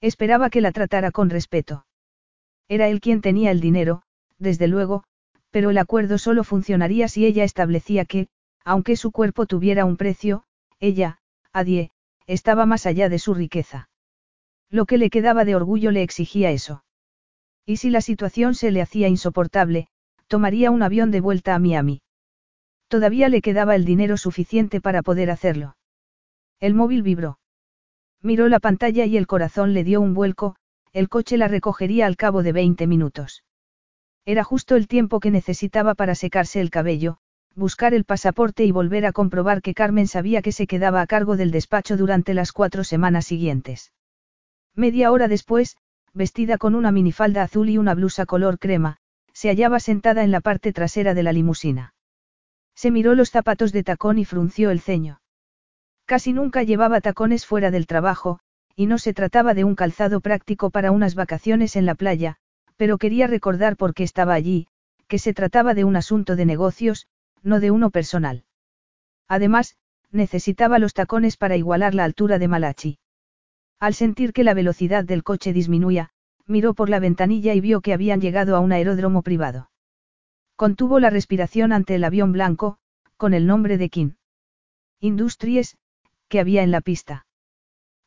[0.01, 1.85] Esperaba que la tratara con respeto.
[2.67, 4.03] Era él quien tenía el dinero,
[4.39, 5.03] desde luego,
[5.51, 8.27] pero el acuerdo solo funcionaría si ella establecía que,
[8.65, 10.43] aunque su cuerpo tuviera un precio,
[10.79, 11.19] ella,
[11.53, 11.91] Adie,
[12.25, 13.89] estaba más allá de su riqueza.
[14.69, 16.83] Lo que le quedaba de orgullo le exigía eso.
[17.65, 19.87] Y si la situación se le hacía insoportable,
[20.27, 22.01] tomaría un avión de vuelta a Miami.
[22.87, 25.77] Todavía le quedaba el dinero suficiente para poder hacerlo.
[26.59, 27.39] El móvil vibró.
[28.21, 30.55] Miró la pantalla y el corazón le dio un vuelco,
[30.93, 33.43] el coche la recogería al cabo de 20 minutos.
[34.25, 37.17] Era justo el tiempo que necesitaba para secarse el cabello,
[37.55, 41.35] buscar el pasaporte y volver a comprobar que Carmen sabía que se quedaba a cargo
[41.35, 43.91] del despacho durante las cuatro semanas siguientes.
[44.75, 45.77] Media hora después,
[46.13, 48.97] vestida con una minifalda azul y una blusa color crema,
[49.33, 51.93] se hallaba sentada en la parte trasera de la limusina.
[52.75, 55.21] Se miró los zapatos de tacón y frunció el ceño.
[56.05, 58.39] Casi nunca llevaba tacones fuera del trabajo,
[58.75, 62.37] y no se trataba de un calzado práctico para unas vacaciones en la playa,
[62.77, 64.67] pero quería recordar por qué estaba allí,
[65.07, 67.07] que se trataba de un asunto de negocios,
[67.43, 68.45] no de uno personal.
[69.27, 69.77] Además,
[70.11, 72.99] necesitaba los tacones para igualar la altura de Malachi.
[73.83, 76.11] Al sentir que la velocidad del coche disminuía,
[76.45, 79.69] miró por la ventanilla y vio que habían llegado a un aeródromo privado.
[80.55, 82.77] Contuvo la respiración ante el avión blanco,
[83.17, 84.11] con el nombre de King.
[85.01, 85.75] Industries,
[86.29, 87.25] que había en la pista.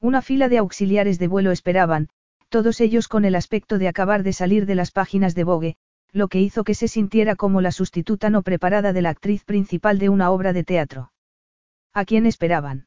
[0.01, 2.09] Una fila de auxiliares de vuelo esperaban,
[2.49, 5.77] todos ellos con el aspecto de acabar de salir de las páginas de Vogue,
[6.11, 9.99] lo que hizo que se sintiera como la sustituta no preparada de la actriz principal
[9.99, 11.13] de una obra de teatro.
[11.93, 12.87] ¿A quién esperaban?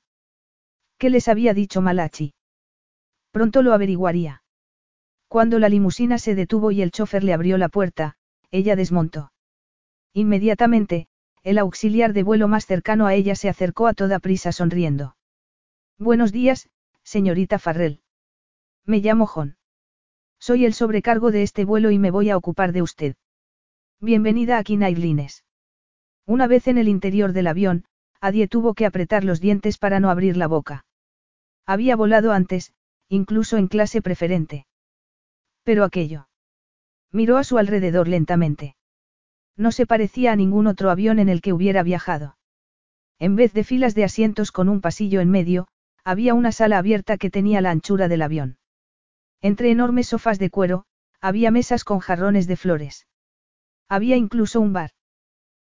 [0.98, 2.34] ¿Qué les había dicho Malachi?
[3.32, 4.44] Pronto lo averiguaría.
[5.28, 8.16] Cuando la limusina se detuvo y el chofer le abrió la puerta,
[8.52, 9.32] ella desmontó.
[10.14, 11.08] Inmediatamente,
[11.44, 15.16] el auxiliar de vuelo más cercano a ella se acercó a toda prisa sonriendo.
[15.98, 16.70] Buenos días,
[17.04, 18.02] señorita Farrell.
[18.86, 19.58] Me llamo John.
[20.40, 23.16] Soy el sobrecargo de este vuelo y me voy a ocupar de usted.
[24.00, 25.44] Bienvenida a Lines.
[26.26, 27.86] Una vez en el interior del avión,
[28.22, 30.86] Adie tuvo que apretar los dientes para no abrir la boca.
[31.66, 32.74] Había volado antes,
[33.10, 34.66] incluso en clase preferente.
[35.64, 36.30] Pero aquello.
[37.12, 38.76] Miró a su alrededor lentamente.
[39.58, 42.38] No se parecía a ningún otro avión en el que hubiera viajado.
[43.18, 45.68] En vez de filas de asientos con un pasillo en medio,
[46.06, 48.58] había una sala abierta que tenía la anchura del avión.
[49.42, 50.86] Entre enormes sofás de cuero,
[51.20, 53.08] había mesas con jarrones de flores.
[53.90, 54.92] Había incluso un bar.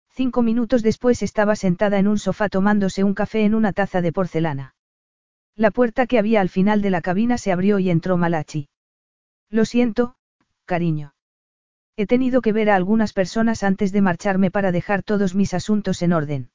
[0.10, 4.12] Cinco minutos después estaba sentada en un sofá tomándose un café en una taza de
[4.12, 4.76] porcelana.
[5.56, 8.70] La puerta que había al final de la cabina se abrió y entró Malachi.
[9.50, 10.16] Lo siento,
[10.66, 11.14] cariño.
[11.96, 16.02] He tenido que ver a algunas personas antes de marcharme para dejar todos mis asuntos
[16.02, 16.50] en orden.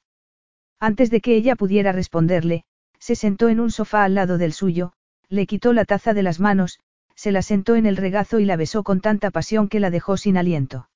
[0.81, 2.65] Antes de que ella pudiera responderle,
[2.99, 4.91] se sentó en un sofá al lado del suyo,
[5.29, 6.79] le quitó la taza de las manos,
[7.15, 10.17] se la sentó en el regazo y la besó con tanta pasión que la dejó
[10.17, 10.89] sin aliento.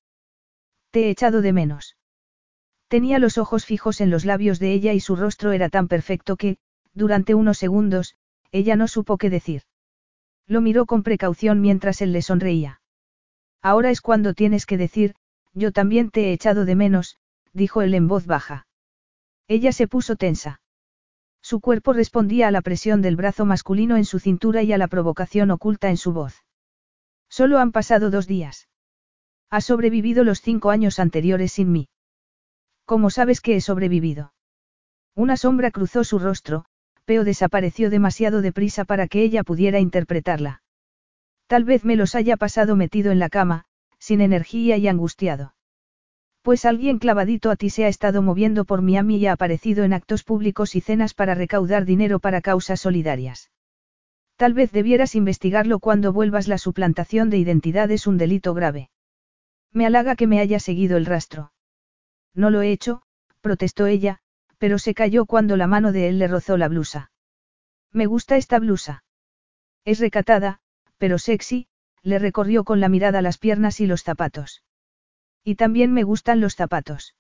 [0.92, 1.98] Te he echado de menos.
[2.88, 6.36] Tenía los ojos fijos en los labios de ella y su rostro era tan perfecto
[6.36, 6.58] que,
[6.94, 8.16] durante unos segundos,
[8.52, 9.64] ella no supo qué decir.
[10.48, 12.82] Lo miró con precaución mientras él le sonreía.
[13.62, 15.16] Ahora es cuando tienes que decir,
[15.54, 17.18] yo también te he echado de menos,
[17.54, 18.68] dijo él en voz baja.
[19.48, 20.62] Ella se puso tensa.
[21.42, 24.88] Su cuerpo respondía a la presión del brazo masculino en su cintura y a la
[24.88, 26.44] provocación oculta en su voz.
[27.30, 28.70] Solo han pasado dos días.
[29.50, 31.90] Ha sobrevivido los cinco años anteriores sin mí.
[32.86, 34.34] ¿Cómo sabes que he sobrevivido?
[35.16, 36.66] Una sombra cruzó su rostro,
[37.06, 40.62] pero desapareció demasiado deprisa para que ella pudiera interpretarla.
[41.48, 43.66] Tal vez me los haya pasado metido en la cama,
[44.00, 45.54] sin energía y angustiado.
[46.42, 49.94] Pues alguien clavadito a ti se ha estado moviendo por Miami y ha aparecido en
[49.94, 53.50] actos públicos y cenas para recaudar dinero para causas solidarias.
[54.36, 56.48] Tal vez debieras investigarlo cuando vuelvas.
[56.48, 58.90] La suplantación de identidad es un delito grave.
[59.72, 61.54] Me halaga que me haya seguido el rastro.
[62.34, 63.04] No lo he hecho,
[63.42, 64.20] protestó ella,
[64.64, 67.12] pero se cayó cuando la mano de él le rozó la blusa.
[67.92, 69.04] Me gusta esta blusa.
[69.84, 70.62] Es recatada,
[70.98, 71.68] pero sexy,
[72.02, 74.64] le recorrió con la mirada las piernas y los zapatos.
[75.44, 77.14] Y también me gustan los zapatos.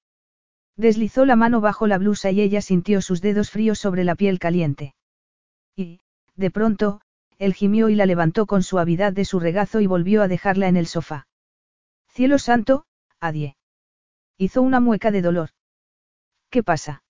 [0.78, 4.40] Deslizó la mano bajo la blusa y ella sintió sus dedos fríos sobre la piel
[4.40, 4.96] caliente.
[5.76, 6.00] Y,
[6.38, 7.02] de pronto,
[7.40, 10.78] él gimió y la levantó con suavidad de su regazo y volvió a dejarla en
[10.78, 11.28] el sofá.
[12.08, 12.86] Cielo santo,
[13.20, 13.58] adie.
[14.38, 15.50] Hizo una mueca de dolor.
[16.50, 17.03] ¿Qué pasa?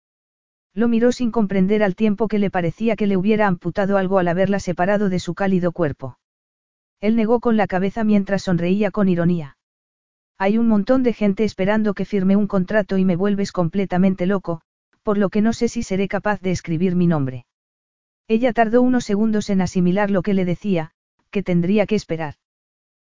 [0.74, 4.28] Lo miró sin comprender al tiempo que le parecía que le hubiera amputado algo al
[4.28, 6.18] haberla separado de su cálido cuerpo.
[7.00, 9.58] Él negó con la cabeza mientras sonreía con ironía.
[10.40, 14.62] Hay un montón de gente esperando que firme un contrato y me vuelves completamente loco,
[15.04, 17.46] por lo que no sé si seré capaz de escribir mi nombre.
[18.28, 20.92] Ella tardó unos segundos en asimilar lo que le decía,
[21.30, 22.36] que tendría que esperar.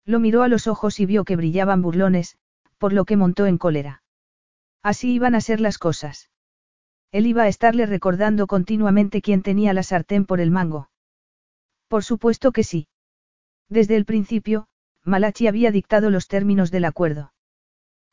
[0.05, 2.37] Lo miró a los ojos y vio que brillaban burlones,
[2.77, 4.01] por lo que montó en cólera.
[4.81, 6.29] Así iban a ser las cosas.
[7.11, 10.89] Él iba a estarle recordando continuamente quién tenía la sartén por el mango.
[11.87, 12.87] Por supuesto que sí.
[13.67, 14.67] Desde el principio,
[15.03, 17.33] Malachi había dictado los términos del acuerdo.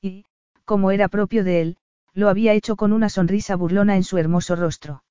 [0.01, 0.25] Y,
[0.65, 1.77] como era propio de él,
[2.15, 5.05] lo había hecho con una sonrisa burlona en su hermoso rostro.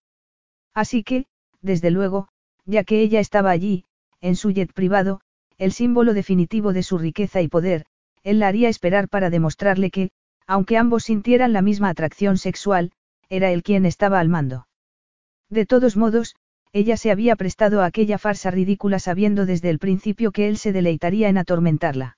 [0.73, 1.27] Así que,
[1.61, 2.27] desde luego,
[2.65, 3.85] ya que ella estaba allí,
[4.21, 5.21] en su jet privado,
[5.57, 7.85] el símbolo definitivo de su riqueza y poder,
[8.23, 10.09] él la haría esperar para demostrarle que,
[10.47, 12.91] aunque ambos sintieran la misma atracción sexual,
[13.29, 14.67] era él quien estaba al mando.
[15.49, 16.35] De todos modos,
[16.73, 20.73] ella se había prestado a aquella farsa ridícula sabiendo desde el principio que él se
[20.73, 22.17] deleitaría en atormentarla.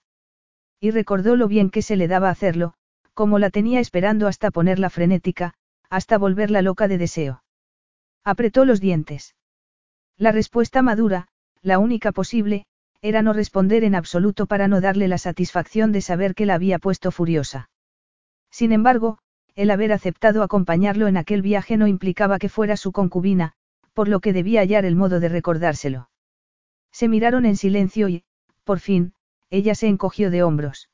[0.80, 2.74] Y recordó lo bien que se le daba hacerlo,
[3.14, 5.54] como la tenía esperando hasta ponerla frenética,
[5.90, 7.44] hasta volverla loca de deseo.
[8.24, 9.36] Apretó los dientes.
[10.18, 11.28] La respuesta madura,
[11.62, 12.66] la única posible,
[13.02, 16.80] era no responder en absoluto para no darle la satisfacción de saber que la había
[16.80, 17.70] puesto furiosa.
[18.50, 19.20] Sin embargo,
[19.58, 23.54] el haber aceptado acompañarlo en aquel viaje no implicaba que fuera su concubina,
[23.94, 26.12] por lo que debía hallar el modo de recordárselo.
[26.92, 28.24] Se miraron en silencio y,
[28.64, 29.14] por fin,
[29.50, 30.92] ella se encogió de hombros.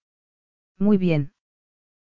[0.79, 1.33] Muy bien.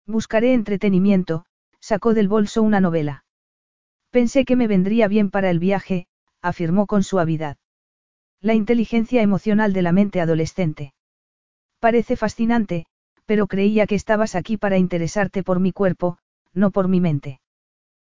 [0.06, 1.46] Buscaré entretenimiento,
[1.80, 3.26] sacó del bolso una novela.
[4.12, 6.06] Pensé que me vendría bien para el viaje,
[6.40, 7.58] afirmó con suavidad.
[8.42, 10.94] La inteligencia emocional de la mente adolescente.
[11.80, 12.86] Parece fascinante,
[13.26, 16.20] pero creía que estabas aquí para interesarte por mi cuerpo,
[16.54, 17.42] no por mi mente.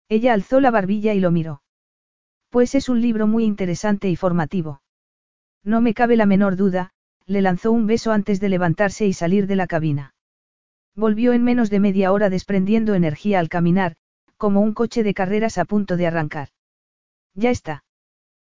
[0.09, 1.63] Ella alzó la barbilla y lo miró.
[2.49, 4.83] Pues es un libro muy interesante y formativo.
[5.63, 6.93] No me cabe la menor duda,
[7.27, 10.15] le lanzó un beso antes de levantarse y salir de la cabina.
[10.97, 13.97] Volvió en menos de media hora desprendiendo energía al caminar,
[14.37, 16.49] como un coche de carreras a punto de arrancar.
[17.35, 17.85] Ya está.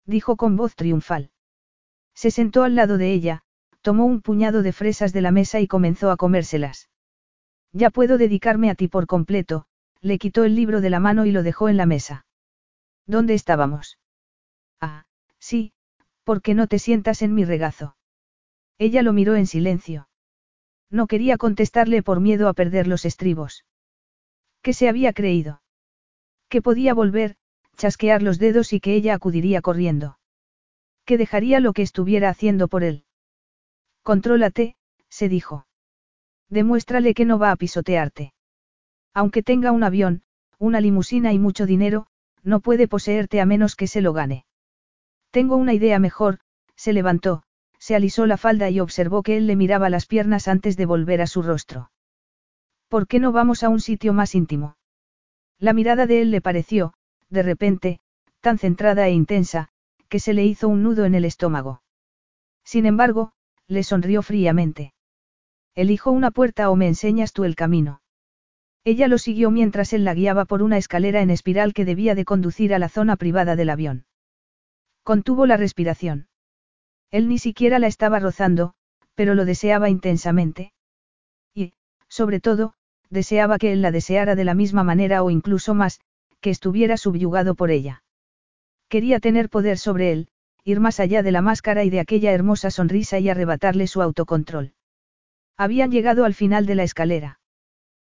[0.05, 1.31] Dijo con voz triunfal.
[2.13, 3.41] Se sentó al lado de ella,
[3.81, 6.89] tomó un puñado de fresas de la mesa y comenzó a comérselas.
[7.73, 9.65] Ya puedo dedicarme a ti por completo,
[10.01, 12.25] le quitó el libro de la mano y lo dejó en la mesa.
[13.05, 13.99] ¿Dónde estábamos?
[14.79, 15.05] Ah,
[15.39, 15.73] sí,
[16.23, 17.95] porque no te sientas en mi regazo.
[18.77, 20.09] Ella lo miró en silencio.
[20.89, 23.65] No quería contestarle por miedo a perder los estribos.
[24.61, 25.61] ¿Qué se había creído?
[26.49, 27.35] Que podía volver,
[27.77, 30.17] chasquear los dedos y que ella acudiría corriendo
[31.05, 33.03] que dejaría lo que estuviera haciendo por él.
[34.01, 34.75] Contrólate,
[35.09, 35.67] se dijo.
[36.49, 38.33] Demuéstrale que no va a pisotearte.
[39.13, 40.23] Aunque tenga un avión,
[40.57, 42.07] una limusina y mucho dinero,
[42.43, 44.45] no puede poseerte a menos que se lo gane.
[45.31, 46.39] Tengo una idea mejor,
[46.75, 47.43] se levantó,
[47.77, 51.21] se alisó la falda y observó que él le miraba las piernas antes de volver
[51.21, 51.91] a su rostro.
[52.87, 54.75] ¿Por qué no vamos a un sitio más íntimo?
[55.57, 56.93] La mirada de él le pareció,
[57.29, 57.99] de repente,
[58.39, 59.69] tan centrada e intensa,
[60.09, 61.81] que se le hizo un nudo en el estómago.
[62.63, 63.31] Sin embargo,
[63.67, 64.93] le sonrió fríamente.
[65.73, 68.00] Elijo una puerta o me enseñas tú el camino.
[68.83, 72.25] Ella lo siguió mientras él la guiaba por una escalera en espiral que debía de
[72.25, 74.05] conducir a la zona privada del avión.
[75.03, 76.27] Contuvo la respiración.
[77.11, 78.73] Él ni siquiera la estaba rozando,
[79.13, 80.73] pero lo deseaba intensamente.
[81.53, 81.73] Y,
[82.07, 82.73] sobre todo,
[83.09, 85.99] deseaba que él la deseara de la misma manera o incluso más,
[86.39, 88.03] que estuviera subyugado por ella.
[88.89, 90.27] Quería tener poder sobre él,
[90.63, 94.73] ir más allá de la máscara y de aquella hermosa sonrisa y arrebatarle su autocontrol.
[95.57, 97.40] Habían llegado al final de la escalera.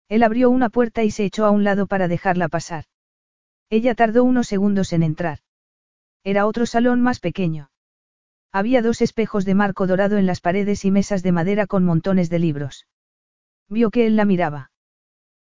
[0.09, 2.85] Él abrió una puerta y se echó a un lado para dejarla pasar.
[3.69, 5.39] Ella tardó unos segundos en entrar.
[6.23, 7.69] Era otro salón más pequeño.
[8.51, 12.31] Había dos espejos de marco dorado en las paredes y mesas de madera con montones
[12.31, 12.87] de libros.
[13.69, 14.71] Vio que él la miraba.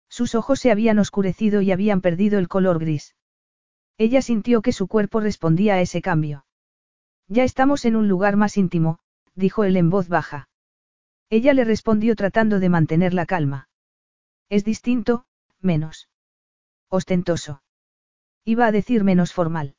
[0.09, 3.15] Sus ojos se habían oscurecido y habían perdido el color gris.
[3.99, 6.45] Ella sintió que su cuerpo respondía a ese cambio.
[7.29, 8.99] Ya estamos en un lugar más íntimo,
[9.37, 10.49] dijo él en voz baja.
[11.31, 13.66] Ella le respondió tratando de mantener la calma.
[14.49, 15.27] Es distinto,
[15.61, 16.09] menos.
[16.89, 17.63] Ostentoso.
[18.45, 19.77] Iba a decir menos formal.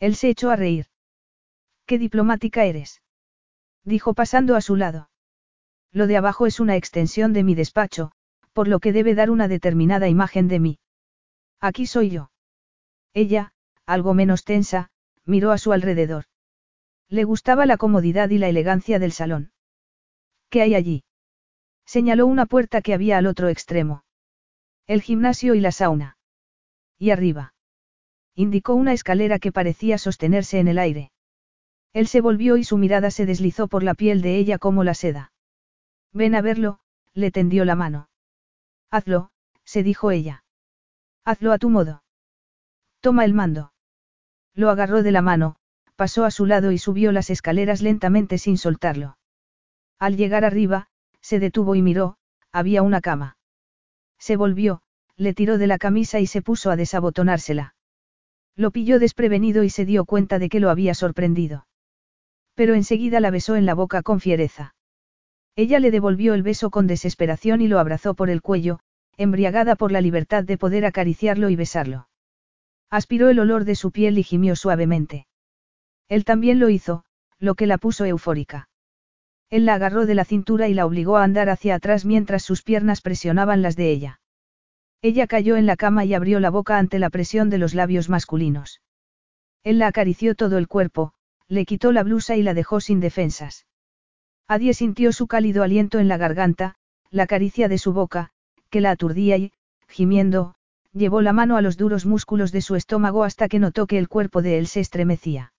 [0.00, 0.86] Él se echó a reír.
[1.86, 3.02] Qué diplomática eres.
[3.84, 5.10] Dijo pasando a su lado.
[5.92, 8.10] Lo de abajo es una extensión de mi despacho,
[8.52, 10.78] por lo que debe dar una determinada imagen de mí.
[11.60, 12.30] Aquí soy yo.
[13.14, 13.52] Ella,
[13.86, 14.90] algo menos tensa,
[15.24, 16.24] miró a su alrededor.
[17.08, 19.52] Le gustaba la comodidad y la elegancia del salón.
[20.50, 21.04] ¿Qué hay allí?
[21.86, 24.04] Señaló una puerta que había al otro extremo.
[24.86, 26.18] El gimnasio y la sauna.
[26.98, 27.54] Y arriba.
[28.34, 31.12] Indicó una escalera que parecía sostenerse en el aire.
[31.92, 34.94] Él se volvió y su mirada se deslizó por la piel de ella como la
[34.94, 35.32] seda.
[36.12, 36.80] Ven a verlo,
[37.14, 38.10] le tendió la mano.
[38.90, 39.30] Hazlo,
[39.64, 40.44] se dijo ella.
[41.24, 42.02] Hazlo a tu modo.
[43.00, 43.72] Toma el mando.
[44.54, 45.56] Lo agarró de la mano,
[45.96, 49.16] pasó a su lado y subió las escaleras lentamente sin soltarlo.
[49.98, 50.88] Al llegar arriba,
[51.26, 52.18] se detuvo y miró,
[52.52, 53.36] había una cama.
[54.16, 54.82] Se volvió,
[55.16, 57.74] le tiró de la camisa y se puso a desabotonársela.
[58.54, 61.66] Lo pilló desprevenido y se dio cuenta de que lo había sorprendido.
[62.54, 64.76] Pero enseguida la besó en la boca con fiereza.
[65.56, 68.78] Ella le devolvió el beso con desesperación y lo abrazó por el cuello,
[69.16, 72.08] embriagada por la libertad de poder acariciarlo y besarlo.
[72.88, 75.26] Aspiró el olor de su piel y gimió suavemente.
[76.08, 77.04] Él también lo hizo,
[77.40, 78.68] lo que la puso eufórica.
[79.50, 82.62] Él la agarró de la cintura y la obligó a andar hacia atrás mientras sus
[82.62, 84.20] piernas presionaban las de ella.
[85.02, 88.08] Ella cayó en la cama y abrió la boca ante la presión de los labios
[88.08, 88.80] masculinos.
[89.62, 91.12] Él la acarició todo el cuerpo,
[91.48, 93.66] le quitó la blusa y la dejó sin defensas.
[94.48, 96.76] Adie sintió su cálido aliento en la garganta,
[97.10, 98.30] la caricia de su boca,
[98.70, 99.52] que la aturdía y,
[99.88, 100.54] gimiendo,
[100.92, 104.08] llevó la mano a los duros músculos de su estómago hasta que notó que el
[104.08, 105.52] cuerpo de él se estremecía.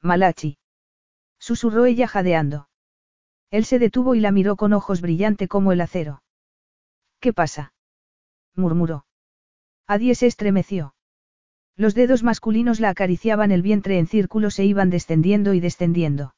[0.00, 0.58] Malachi.
[1.38, 2.68] Susurró ella jadeando.
[3.52, 6.22] Él se detuvo y la miró con ojos brillante como el acero.
[7.20, 7.74] ¿Qué pasa?
[8.56, 9.04] murmuró.
[9.86, 10.94] Adie se estremeció.
[11.76, 16.34] Los dedos masculinos la acariciaban el vientre en círculos e iban descendiendo y descendiendo.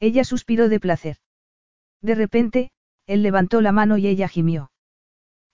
[0.00, 1.18] Ella suspiró de placer.
[2.02, 2.72] De repente,
[3.06, 4.72] él levantó la mano y ella gimió.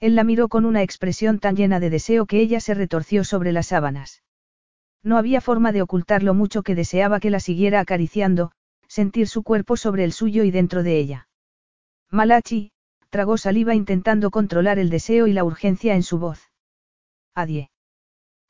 [0.01, 3.53] Él la miró con una expresión tan llena de deseo que ella se retorció sobre
[3.53, 4.23] las sábanas.
[5.03, 8.53] No había forma de ocultar lo mucho que deseaba que la siguiera acariciando,
[8.91, 11.29] sentir su cuerpo sobre el suyo y dentro de ella.
[12.11, 12.73] Malachi,
[13.09, 16.51] tragó saliva intentando controlar el deseo y la urgencia en su voz.
[17.33, 17.71] Adie.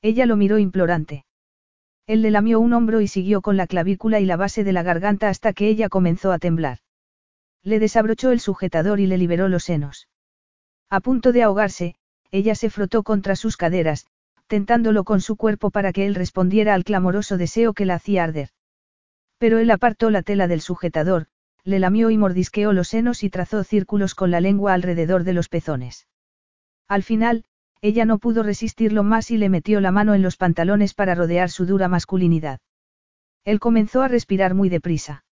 [0.00, 1.26] Ella lo miró implorante.
[2.06, 4.82] Él le lamió un hombro y siguió con la clavícula y la base de la
[4.82, 6.78] garganta hasta que ella comenzó a temblar.
[7.62, 10.08] Le desabrochó el sujetador y le liberó los senos.
[10.88, 11.96] A punto de ahogarse,
[12.30, 14.06] ella se frotó contra sus caderas,
[14.46, 18.48] tentándolo con su cuerpo para que él respondiera al clamoroso deseo que la hacía arder.
[19.40, 21.26] Pero él apartó la tela del sujetador,
[21.64, 25.48] le lamió y mordisqueó los senos y trazó círculos con la lengua alrededor de los
[25.48, 26.06] pezones.
[26.88, 27.46] Al final,
[27.80, 31.48] ella no pudo resistirlo más y le metió la mano en los pantalones para rodear
[31.48, 32.60] su dura masculinidad.
[33.46, 35.24] Él comenzó a respirar muy deprisa.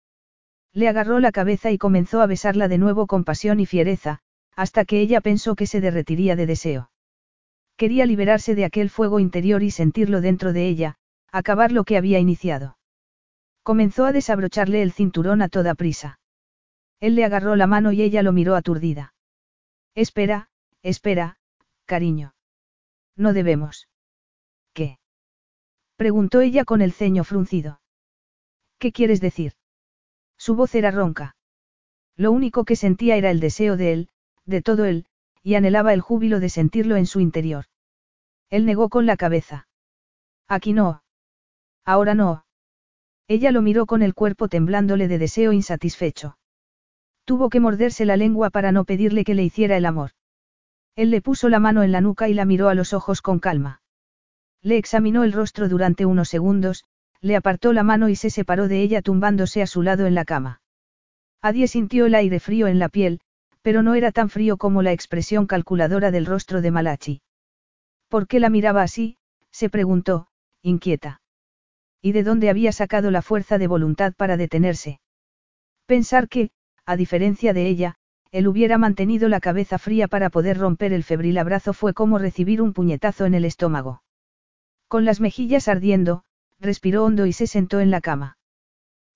[0.72, 4.20] Le agarró la cabeza y comenzó a besarla de nuevo con pasión y fiereza,
[4.56, 6.90] hasta que ella pensó que se derretiría de deseo.
[7.76, 10.94] Quería liberarse de aquel fuego interior y sentirlo dentro de ella,
[11.30, 12.77] acabar lo que había iniciado.
[13.68, 16.20] Comenzó a desabrocharle el cinturón a toda prisa.
[17.00, 19.12] Él le agarró la mano y ella lo miró aturdida.
[19.94, 20.48] Espera,
[20.82, 21.38] espera,
[21.84, 22.34] cariño.
[23.14, 23.86] No debemos.
[24.72, 24.98] ¿Qué?
[25.96, 27.82] preguntó ella con el ceño fruncido.
[28.78, 29.52] ¿Qué quieres decir?
[30.38, 31.36] Su voz era ronca.
[32.16, 34.08] Lo único que sentía era el deseo de él,
[34.46, 35.04] de todo él,
[35.42, 37.66] y anhelaba el júbilo de sentirlo en su interior.
[38.48, 39.68] Él negó con la cabeza.
[40.46, 41.02] Aquí no.
[41.84, 42.46] Ahora no.
[43.28, 46.38] Ella lo miró con el cuerpo temblándole de deseo insatisfecho.
[47.26, 50.12] Tuvo que morderse la lengua para no pedirle que le hiciera el amor.
[50.96, 53.38] Él le puso la mano en la nuca y la miró a los ojos con
[53.38, 53.82] calma.
[54.62, 56.84] Le examinó el rostro durante unos segundos,
[57.20, 60.24] le apartó la mano y se separó de ella tumbándose a su lado en la
[60.24, 60.62] cama.
[61.42, 63.20] Adie sintió el aire frío en la piel,
[63.60, 67.20] pero no era tan frío como la expresión calculadora del rostro de Malachi.
[68.08, 69.18] ¿Por qué la miraba así?
[69.50, 70.28] se preguntó,
[70.62, 71.20] inquieta.
[72.00, 75.00] ¿Y de dónde había sacado la fuerza de voluntad para detenerse?
[75.86, 76.50] Pensar que,
[76.86, 77.96] a diferencia de ella,
[78.30, 82.60] él hubiera mantenido la cabeza fría para poder romper el febril abrazo fue como recibir
[82.60, 84.02] un puñetazo en el estómago.
[84.86, 86.24] Con las mejillas ardiendo,
[86.60, 88.36] respiró hondo y se sentó en la cama.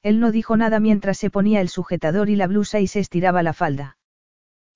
[0.02, 3.42] Él no dijo nada mientras se ponía el sujetador y la blusa y se estiraba
[3.42, 3.98] la falda.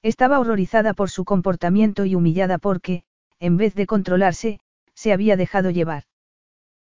[0.02, 3.02] Estaba horrorizada por su comportamiento y humillada porque,
[3.40, 4.60] en vez de controlarse,
[4.94, 6.04] se había dejado llevar.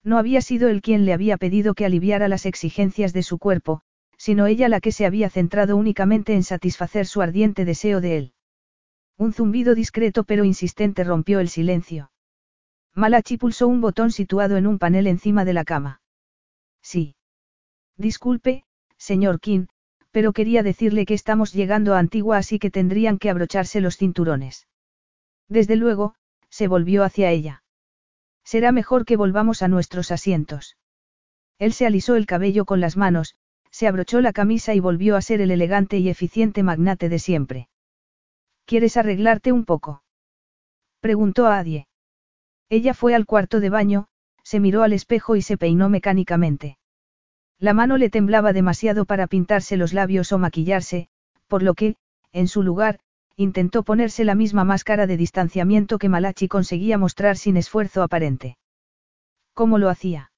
[0.04, 3.82] No había sido él quien le había pedido que aliviara las exigencias de su cuerpo,
[4.16, 8.32] sino ella la que se había centrado únicamente en satisfacer su ardiente deseo de él.
[9.16, 12.10] Un zumbido discreto pero insistente rompió el silencio.
[12.94, 16.00] Malachi pulsó un botón situado en un panel encima de la cama.
[16.82, 17.14] Sí.
[17.96, 18.64] Disculpe,
[18.96, 19.66] señor King,
[20.10, 24.66] pero quería decirle que estamos llegando a Antigua así que tendrían que abrocharse los cinturones.
[25.48, 26.14] Desde luego,
[26.50, 27.62] se volvió hacia ella.
[28.44, 30.76] Será mejor que volvamos a nuestros asientos.
[31.58, 33.36] Él se alisó el cabello con las manos,
[33.70, 37.68] se abrochó la camisa y volvió a ser el elegante y eficiente magnate de siempre.
[38.66, 40.02] ¿Quieres arreglarte un poco?
[41.00, 41.88] preguntó a Adie.
[42.68, 44.08] Ella fue al cuarto de baño,
[44.44, 46.78] se miró al espejo y se peinó mecánicamente.
[47.58, 51.08] La mano le temblaba demasiado para pintarse los labios o maquillarse,
[51.46, 51.96] por lo que,
[52.32, 52.98] en su lugar,
[53.42, 58.56] intentó ponerse la misma máscara de distanciamiento que Malachi conseguía mostrar sin esfuerzo aparente.
[59.54, 60.32] ¿Cómo lo hacía?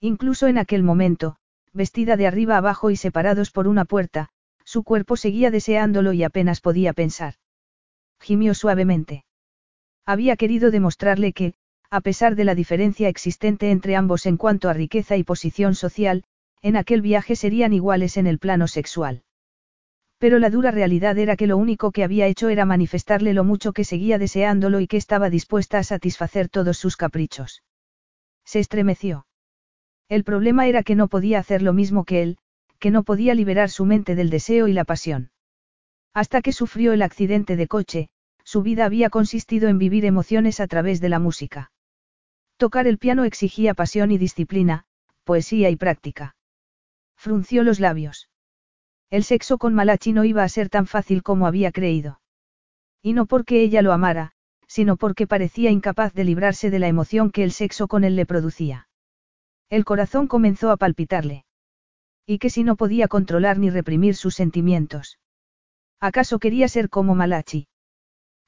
[0.00, 1.36] Incluso en aquel momento,
[1.72, 4.30] vestida de arriba abajo y separados por una puerta,
[4.64, 7.34] su cuerpo seguía deseándolo y apenas podía pensar.
[8.20, 9.24] Gimió suavemente.
[10.06, 11.54] Había querido demostrarle que,
[11.90, 16.24] a pesar de la diferencia existente entre ambos en cuanto a riqueza y posición social,
[16.62, 19.22] en aquel viaje serían iguales en el plano sexual.
[20.20, 23.72] Pero la dura realidad era que lo único que había hecho era manifestarle lo mucho
[23.72, 27.62] que seguía deseándolo y que estaba dispuesta a satisfacer todos sus caprichos.
[28.44, 29.26] Se estremeció.
[30.10, 32.36] El problema era que no podía hacer lo mismo que él,
[32.78, 35.30] que no podía liberar su mente del deseo y la pasión.
[36.12, 38.10] Hasta que sufrió el accidente de coche,
[38.44, 41.72] su vida había consistido en vivir emociones a través de la música.
[42.58, 44.84] Tocar el piano exigía pasión y disciplina,
[45.24, 46.36] poesía y práctica.
[47.16, 48.29] Frunció los labios.
[49.10, 52.20] El sexo con Malachi no iba a ser tan fácil como había creído.
[53.02, 54.32] Y no porque ella lo amara,
[54.68, 58.24] sino porque parecía incapaz de librarse de la emoción que el sexo con él le
[58.24, 58.88] producía.
[59.68, 61.44] El corazón comenzó a palpitarle.
[62.24, 65.18] ¿Y que si no podía controlar ni reprimir sus sentimientos?
[65.98, 67.66] ¿Acaso quería ser como Malachi?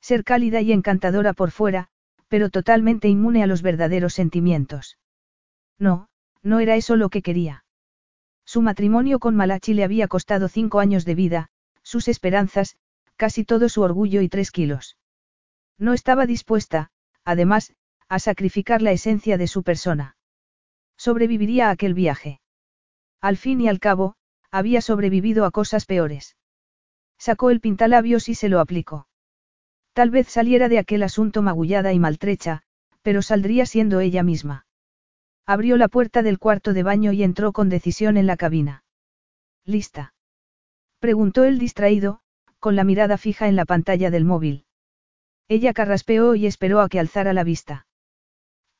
[0.01, 1.89] Ser cálida y encantadora por fuera,
[2.29, 4.97] pero totalmente inmune a los verdaderos sentimientos.
[5.79, 6.09] No,
[6.43, 7.65] no era eso lo que quería.
[8.53, 11.49] Su matrimonio con Malachi le había costado cinco años de vida,
[11.83, 12.77] sus esperanzas,
[13.17, 14.99] casi todo su orgullo y tres kilos.
[15.79, 16.91] No estaba dispuesta,
[17.25, 17.73] además,
[18.11, 20.19] a sacrificar la esencia de su persona.
[20.99, 22.43] Sobreviviría a aquel viaje.
[23.23, 24.17] Al fin y al cabo,
[24.51, 26.37] había sobrevivido a cosas peores.
[27.17, 29.09] Sacó el pintalabios y se lo aplicó.
[29.95, 32.65] Tal vez saliera de aquel asunto magullada y maltrecha,
[33.01, 34.67] pero saldría siendo ella misma.
[35.47, 38.85] Abrió la puerta del cuarto de baño y entró con decisión en la cabina.
[39.65, 40.15] ¿Lista?
[41.01, 42.21] Preguntó el distraído,
[42.61, 44.67] con la mirada fija en la pantalla del móvil.
[45.49, 47.87] Ella carraspeó y esperó a que alzara la vista.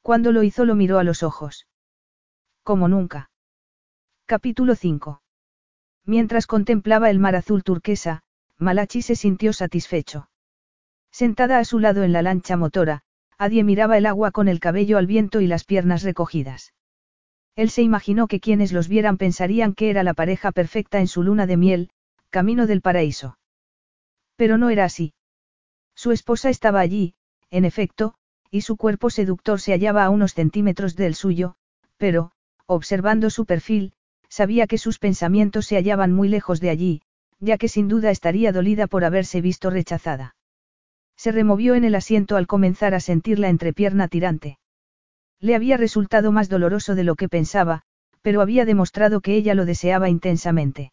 [0.03, 1.67] Cuando lo hizo lo miró a los ojos.
[2.63, 3.31] Como nunca.
[4.27, 5.21] Capítulo 5.
[6.05, 8.23] Mientras contemplaba el mar azul turquesa,
[8.59, 10.29] Malachi se sintió satisfecho.
[11.11, 13.03] Sentada a su lado en la lancha motora,
[13.45, 16.75] Adie miraba el agua con el cabello al viento y las piernas recogidas.
[17.57, 21.25] Él se imaginó que quienes los vieran pensarían que era la pareja perfecta en su
[21.25, 21.91] luna de miel,
[22.31, 23.39] camino del paraíso.
[24.37, 25.15] Pero no era así.
[25.97, 27.15] Su esposa estaba allí,
[27.51, 28.15] en efecto,
[28.49, 31.57] y su cuerpo seductor se hallaba a unos centímetros del suyo,
[31.97, 32.31] pero,
[32.67, 33.93] observando su perfil,
[34.29, 37.03] sabía que sus pensamientos se hallaban muy lejos de allí,
[37.41, 40.37] ya que sin duda estaría dolida por haberse visto rechazada.
[41.23, 44.59] Se removió en el asiento al comenzar a sentir la entrepierna tirante.
[45.39, 47.83] Le había resultado más doloroso de lo que pensaba,
[48.23, 50.93] pero había demostrado que ella lo deseaba intensamente.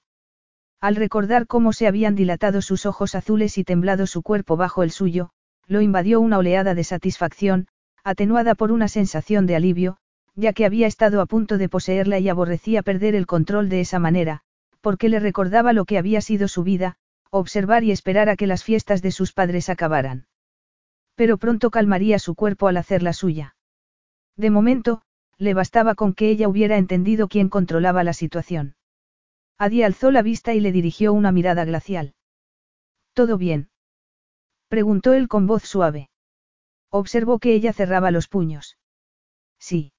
[0.80, 4.91] Al recordar cómo se habían dilatado sus ojos azules y temblado su cuerpo bajo el
[4.91, 5.31] suyo,
[5.65, 7.65] lo invadió una oleada de satisfacción,
[8.03, 9.97] atenuada por una sensación de alivio,
[10.35, 13.97] ya que había estado a punto de poseerla y aborrecía perder el control de esa
[13.97, 14.41] manera,
[14.80, 16.97] porque le recordaba lo que había sido su vida,
[17.31, 20.27] observar y esperar a que las fiestas de sus padres acabaran.
[21.15, 23.56] Pero pronto calmaría su cuerpo al hacer la suya.
[24.35, 25.01] De momento,
[25.38, 28.76] le bastaba con que ella hubiera entendido quién controlaba la situación.
[29.57, 32.14] Adi alzó la vista y le dirigió una mirada glacial.
[33.14, 33.69] ¿Todo bien?
[34.69, 36.10] preguntó él con voz suave.
[36.89, 38.77] Observó que ella cerraba los puños.
[39.60, 39.91] Sí.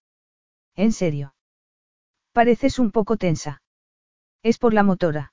[0.74, 1.34] ¿En serio?
[2.32, 3.62] Pareces un poco tensa.
[4.42, 5.32] Es por la motora.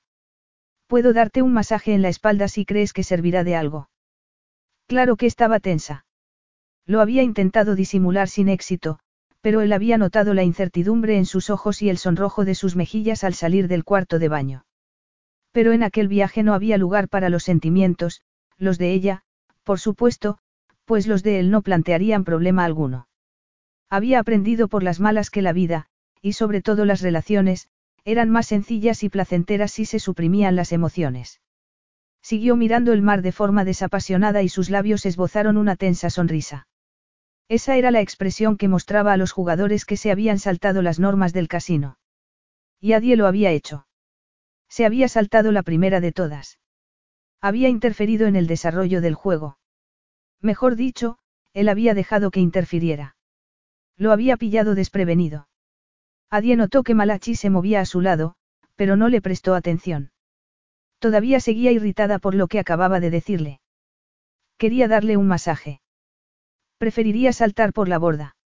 [0.88, 3.90] Puedo darte un masaje en la espalda si crees que servirá de algo.
[4.86, 6.06] Claro que estaba tensa.
[6.86, 8.98] Lo había intentado disimular sin éxito,
[9.42, 13.22] pero él había notado la incertidumbre en sus ojos y el sonrojo de sus mejillas
[13.22, 14.64] al salir del cuarto de baño.
[15.52, 18.22] Pero en aquel viaje no había lugar para los sentimientos,
[18.56, 19.22] los de ella,
[19.64, 20.38] por supuesto,
[20.86, 23.08] pues los de él no plantearían problema alguno.
[23.90, 25.86] Había aprendido por las malas que la vida,
[26.22, 27.68] y sobre todo las relaciones,
[28.08, 31.42] eran más sencillas y placenteras si se suprimían las emociones.
[32.22, 36.66] Siguió mirando el mar de forma desapasionada y sus labios esbozaron una tensa sonrisa.
[37.50, 41.34] Esa era la expresión que mostraba a los jugadores que se habían saltado las normas
[41.34, 41.98] del casino.
[42.80, 43.86] Y Adie lo había hecho.
[44.70, 46.58] Se había saltado la primera de todas.
[47.42, 49.58] Había interferido en el desarrollo del juego.
[50.40, 51.18] Mejor dicho,
[51.52, 53.16] él había dejado que interfiriera.
[53.98, 55.46] Lo había pillado desprevenido.
[56.30, 58.34] Adie notó que Malachi se movía a su lado,
[58.76, 60.12] pero no le prestó atención.
[60.98, 63.60] Todavía seguía irritada por lo que acababa de decirle.
[64.58, 65.80] Quería darle un masaje.
[66.76, 68.36] Preferiría saltar por la borda.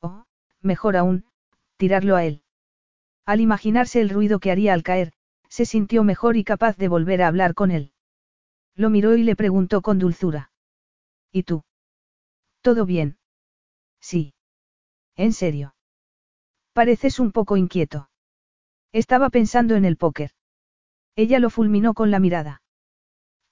[0.00, 0.24] O,
[0.60, 1.26] mejor aún,
[1.76, 2.42] tirarlo a él.
[3.26, 5.12] Al imaginarse el ruido que haría al caer,
[5.48, 7.92] se sintió mejor y capaz de volver a hablar con él.
[8.74, 10.50] Lo miró y le preguntó con dulzura.
[11.30, 11.62] ¿Y tú?
[12.62, 13.18] ¿Todo bien?
[14.00, 14.34] Sí.
[15.16, 15.74] ¿En serio?
[16.72, 18.08] Pareces un poco inquieto.
[18.92, 20.30] Estaba pensando en el póker.
[21.16, 22.62] Ella lo fulminó con la mirada.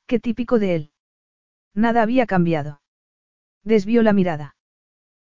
[0.06, 0.92] Qué típico de él.
[1.74, 2.80] Nada había cambiado.
[3.62, 4.56] Desvió la mirada.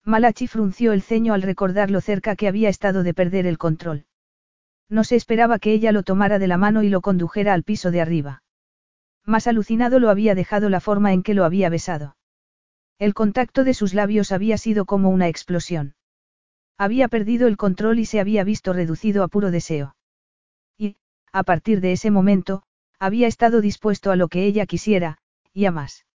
[0.04, 4.06] Malachi frunció el ceño al recordar lo cerca que había estado de perder el control.
[4.90, 7.92] No se esperaba que ella lo tomara de la mano y lo condujera al piso
[7.92, 8.44] de arriba.
[9.26, 12.16] Más alucinado lo había dejado la forma en que lo había besado.
[12.98, 15.97] El contacto de sus labios había sido como una explosión.
[16.78, 19.96] Había perdido el control y se había visto reducido a puro deseo.
[20.78, 20.98] Y,
[21.32, 22.64] a partir de ese momento,
[23.00, 25.18] había estado dispuesto a lo que ella quisiera,
[25.54, 26.06] y a más.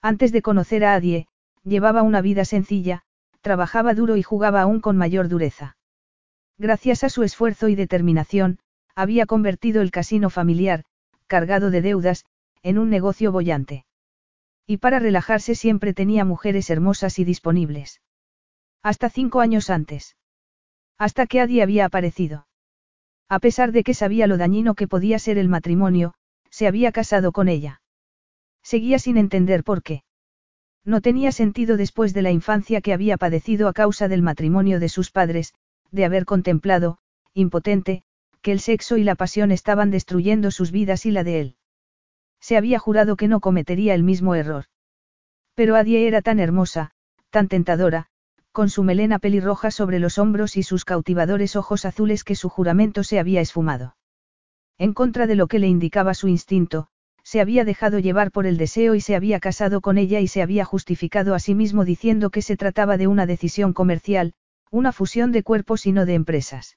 [0.00, 1.28] Antes de conocer a Adie,
[1.62, 3.02] llevaba una vida sencilla,
[3.40, 5.76] trabajaba duro y jugaba aún con mayor dureza.
[6.58, 8.58] Gracias a su esfuerzo y determinación,
[8.94, 10.84] había convertido el casino familiar,
[11.26, 12.24] cargado de deudas,
[12.62, 13.84] en un negocio bollante.
[14.66, 18.00] Y para relajarse siempre tenía mujeres hermosas y disponibles.
[18.82, 20.16] Hasta cinco años antes.
[20.98, 22.46] Hasta que Adi había aparecido.
[23.28, 26.14] A pesar de que sabía lo dañino que podía ser el matrimonio,
[26.50, 27.80] se había casado con ella.
[28.62, 30.04] Seguía sin entender por qué.
[30.84, 34.88] No tenía sentido después de la infancia que había padecido a causa del matrimonio de
[34.88, 35.54] sus padres,
[35.90, 36.98] de haber contemplado,
[37.34, 38.02] impotente,
[38.42, 41.56] que el sexo y la pasión estaban destruyendo sus vidas y la de él.
[42.40, 44.64] Se había jurado que no cometería el mismo error.
[45.54, 46.90] Pero Adie era tan hermosa,
[47.30, 48.10] tan tentadora,
[48.52, 53.02] con su melena pelirroja sobre los hombros y sus cautivadores ojos azules que su juramento
[53.02, 53.96] se había esfumado.
[54.78, 56.88] En contra de lo que le indicaba su instinto,
[57.24, 60.42] se había dejado llevar por el deseo y se había casado con ella y se
[60.42, 64.34] había justificado a sí mismo diciendo que se trataba de una decisión comercial,
[64.70, 66.76] una fusión de cuerpos y no de empresas.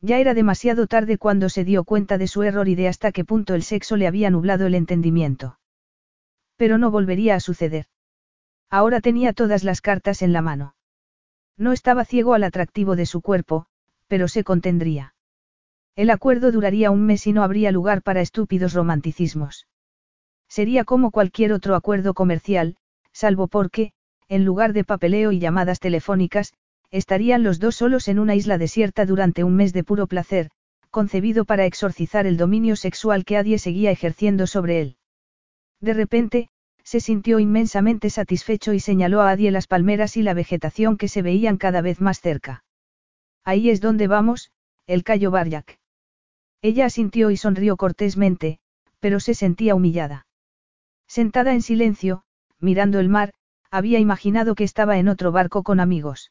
[0.00, 3.24] Ya era demasiado tarde cuando se dio cuenta de su error y de hasta qué
[3.24, 5.58] punto el sexo le había nublado el entendimiento.
[6.56, 7.86] Pero no volvería a suceder.
[8.68, 10.74] Ahora tenía todas las cartas en la mano.
[11.56, 13.66] No estaba ciego al atractivo de su cuerpo,
[14.06, 15.14] pero se contendría.
[15.94, 19.66] El acuerdo duraría un mes y no habría lugar para estúpidos romanticismos.
[20.48, 22.76] Sería como cualquier otro acuerdo comercial,
[23.12, 23.92] salvo porque,
[24.28, 26.52] en lugar de papeleo y llamadas telefónicas,
[26.90, 30.50] estarían los dos solos en una isla desierta durante un mes de puro placer,
[30.90, 34.96] concebido para exorcizar el dominio sexual que Adie seguía ejerciendo sobre él.
[35.80, 36.50] De repente,
[36.84, 41.22] se sintió inmensamente satisfecho y señaló a Adie las palmeras y la vegetación que se
[41.22, 42.64] veían cada vez más cerca.
[43.44, 44.52] Ahí es donde vamos,
[44.86, 45.78] el Cayo Barjac.
[46.60, 48.60] Ella asintió y sonrió cortésmente,
[49.00, 50.26] pero se sentía humillada.
[51.08, 52.22] Sentada en silencio,
[52.60, 53.32] mirando el mar,
[53.70, 56.30] había imaginado que estaba en otro barco con amigos.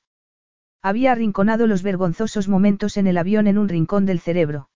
[0.82, 4.69] Había arrinconado los vergonzosos momentos en el avión en un rincón del cerebro.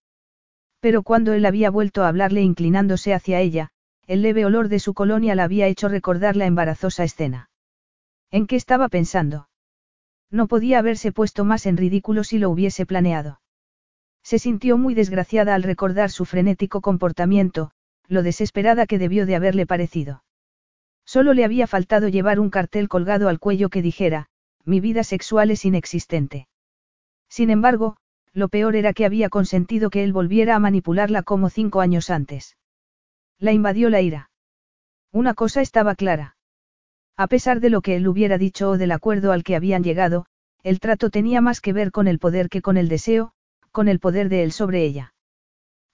[0.80, 3.70] Pero cuando él había vuelto a hablarle inclinándose hacia ella,
[4.08, 7.50] el leve olor de su colonia la había hecho recordar la embarazosa escena.
[8.32, 9.50] ¿En qué estaba pensando?
[10.30, 13.42] No podía haberse puesto más en ridículo si lo hubiese planeado.
[14.24, 17.72] Se sintió muy desgraciada al recordar su frenético comportamiento,
[18.08, 20.24] lo desesperada que debió de haberle parecido.
[21.06, 24.28] Solo le había faltado llevar un cartel colgado al cuello que dijera,
[24.64, 26.48] mi vida sexual es inexistente.
[27.30, 27.98] Sin embargo,
[28.34, 32.58] lo peor era que había consentido que él volviera a manipularla como cinco años antes.
[33.40, 34.30] La invadió la ira.
[35.12, 36.38] Una cosa estaba clara.
[37.18, 40.26] A pesar de lo que él hubiera dicho o del acuerdo al que habían llegado,
[40.64, 43.32] el trato tenía más que ver con el poder que con el deseo,
[43.72, 45.14] con el poder de él sobre ella.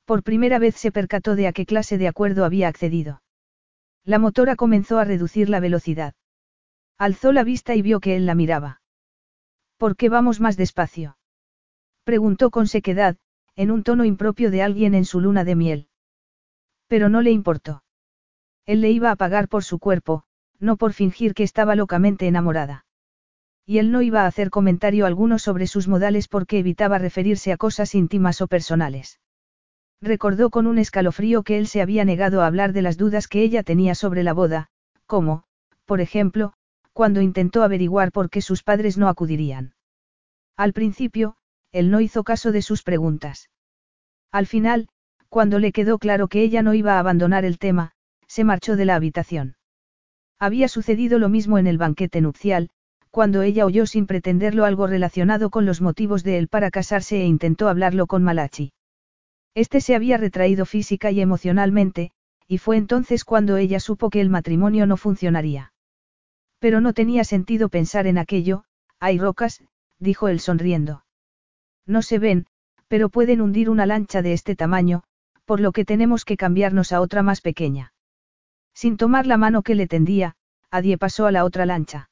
[0.06, 3.22] Por primera vez se percató de a qué clase de acuerdo había accedido.
[4.04, 6.16] La motora comenzó a reducir la velocidad.
[6.98, 8.82] Alzó la vista y vio que él la miraba.
[9.78, 11.18] ¿Por qué vamos más despacio?
[12.04, 13.18] Preguntó con sequedad,
[13.56, 15.88] en un tono impropio de alguien en su luna de miel.
[16.92, 17.86] Pero no le importó.
[18.66, 20.26] Él le iba a pagar por su cuerpo,
[20.60, 22.86] no por fingir que estaba locamente enamorada.
[23.66, 27.56] Y él no iba a hacer comentario alguno sobre sus modales porque evitaba referirse a
[27.56, 29.22] cosas íntimas o personales.
[30.02, 33.42] Recordó con un escalofrío que él se había negado a hablar de las dudas que
[33.42, 34.68] ella tenía sobre la boda,
[35.06, 35.46] como,
[35.86, 36.52] por ejemplo,
[36.92, 39.76] cuando intentó averiguar por qué sus padres no acudirían.
[40.58, 41.38] Al principio,
[41.72, 43.50] él no hizo caso de sus preguntas.
[44.30, 44.90] Al final,
[45.32, 47.94] cuando le quedó claro que ella no iba a abandonar el tema,
[48.28, 49.56] se marchó de la habitación.
[50.38, 52.70] Había sucedido lo mismo en el banquete nupcial,
[53.12, 57.26] cuando ella oyó sin pretenderlo algo relacionado con los motivos de él para casarse e
[57.26, 58.74] intentó hablarlo con Malachi.
[59.56, 62.12] Este se había retraído física y emocionalmente,
[62.46, 65.72] y fue entonces cuando ella supo que el matrimonio no funcionaría.
[66.60, 68.66] Pero no tenía sentido pensar en aquello,
[69.00, 69.64] hay rocas,
[69.98, 71.06] dijo él sonriendo.
[71.86, 72.48] No se ven,
[72.90, 75.04] pero pueden hundir una lancha de este tamaño,
[75.46, 77.94] por lo que tenemos que cambiarnos a otra más pequeña.
[78.74, 80.36] Sin tomar la mano que le tendía,
[80.70, 82.10] Adie pasó a la otra lancha.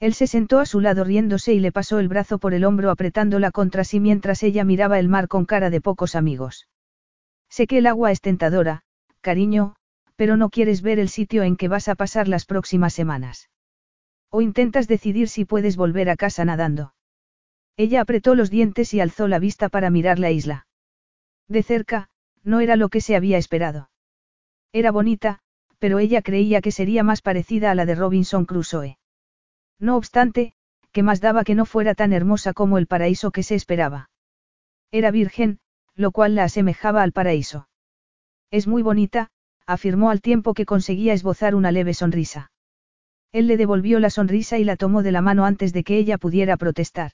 [0.00, 2.90] Él se sentó a su lado riéndose y le pasó el brazo por el hombro
[2.90, 6.68] apretándola contra sí mientras ella miraba el mar con cara de pocos amigos.
[7.48, 8.82] Sé que el agua es tentadora,
[9.20, 9.76] cariño,
[10.16, 13.48] pero no quieres ver el sitio en que vas a pasar las próximas semanas.
[14.30, 16.94] O intentas decidir si puedes volver a casa nadando.
[17.76, 20.66] Ella apretó los dientes y alzó la vista para mirar la isla.
[21.48, 22.09] De cerca,
[22.42, 23.90] no era lo que se había esperado.
[24.72, 25.40] Era bonita,
[25.78, 28.98] pero ella creía que sería más parecida a la de Robinson Crusoe.
[29.78, 30.52] No obstante,
[30.92, 34.10] que más daba que no fuera tan hermosa como el paraíso que se esperaba.
[34.90, 35.60] Era virgen,
[35.94, 37.68] lo cual la asemejaba al paraíso.
[38.50, 39.30] Es muy bonita,
[39.66, 42.50] afirmó al tiempo que conseguía esbozar una leve sonrisa.
[43.32, 46.18] Él le devolvió la sonrisa y la tomó de la mano antes de que ella
[46.18, 47.12] pudiera protestar.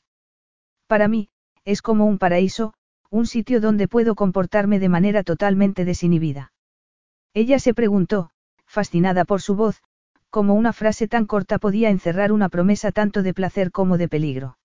[0.87, 1.29] Para mí,
[1.65, 2.73] es como un paraíso,
[3.11, 6.53] un sitio donde puedo comportarme de manera totalmente desinhibida.
[7.35, 8.31] Ella se preguntó,
[8.67, 9.83] fascinada por su voz,
[10.31, 14.59] cómo una frase tan corta podía encerrar una promesa tanto de placer como de peligro.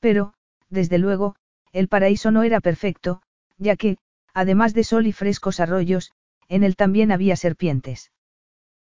[0.00, 0.34] Pero,
[0.68, 1.36] desde luego,
[1.72, 3.22] el paraíso no era perfecto,
[3.58, 3.98] ya que,
[4.34, 6.12] además de sol y frescos arroyos,
[6.48, 8.10] en él también había serpientes.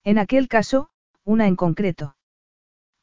[0.04, 0.88] En aquel caso,
[1.24, 2.16] una en concreto.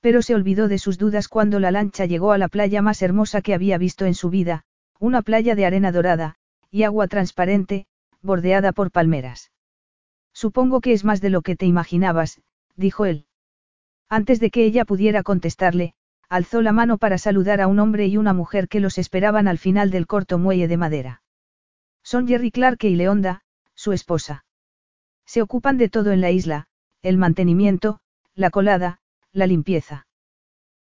[0.01, 3.41] Pero se olvidó de sus dudas cuando la lancha llegó a la playa más hermosa
[3.41, 4.63] que había visto en su vida,
[4.99, 6.35] una playa de arena dorada,
[6.69, 7.88] y agua transparente,
[8.21, 9.51] bordeada por palmeras.
[10.34, 12.41] Supongo que es más de lo que te imaginabas,
[12.76, 13.26] dijo él.
[14.09, 15.93] Antes de que ella pudiera contestarle,
[16.30, 19.57] alzó la mano para saludar a un hombre y una mujer que los esperaban al
[19.57, 21.21] final del corto muelle de madera.
[22.03, 23.41] Son Jerry Clark y Leonda,
[23.76, 24.45] su esposa.
[25.26, 26.67] Se ocupan de todo en la isla,
[27.01, 27.99] el mantenimiento,
[28.35, 28.99] la colada,
[29.31, 30.07] la limpieza.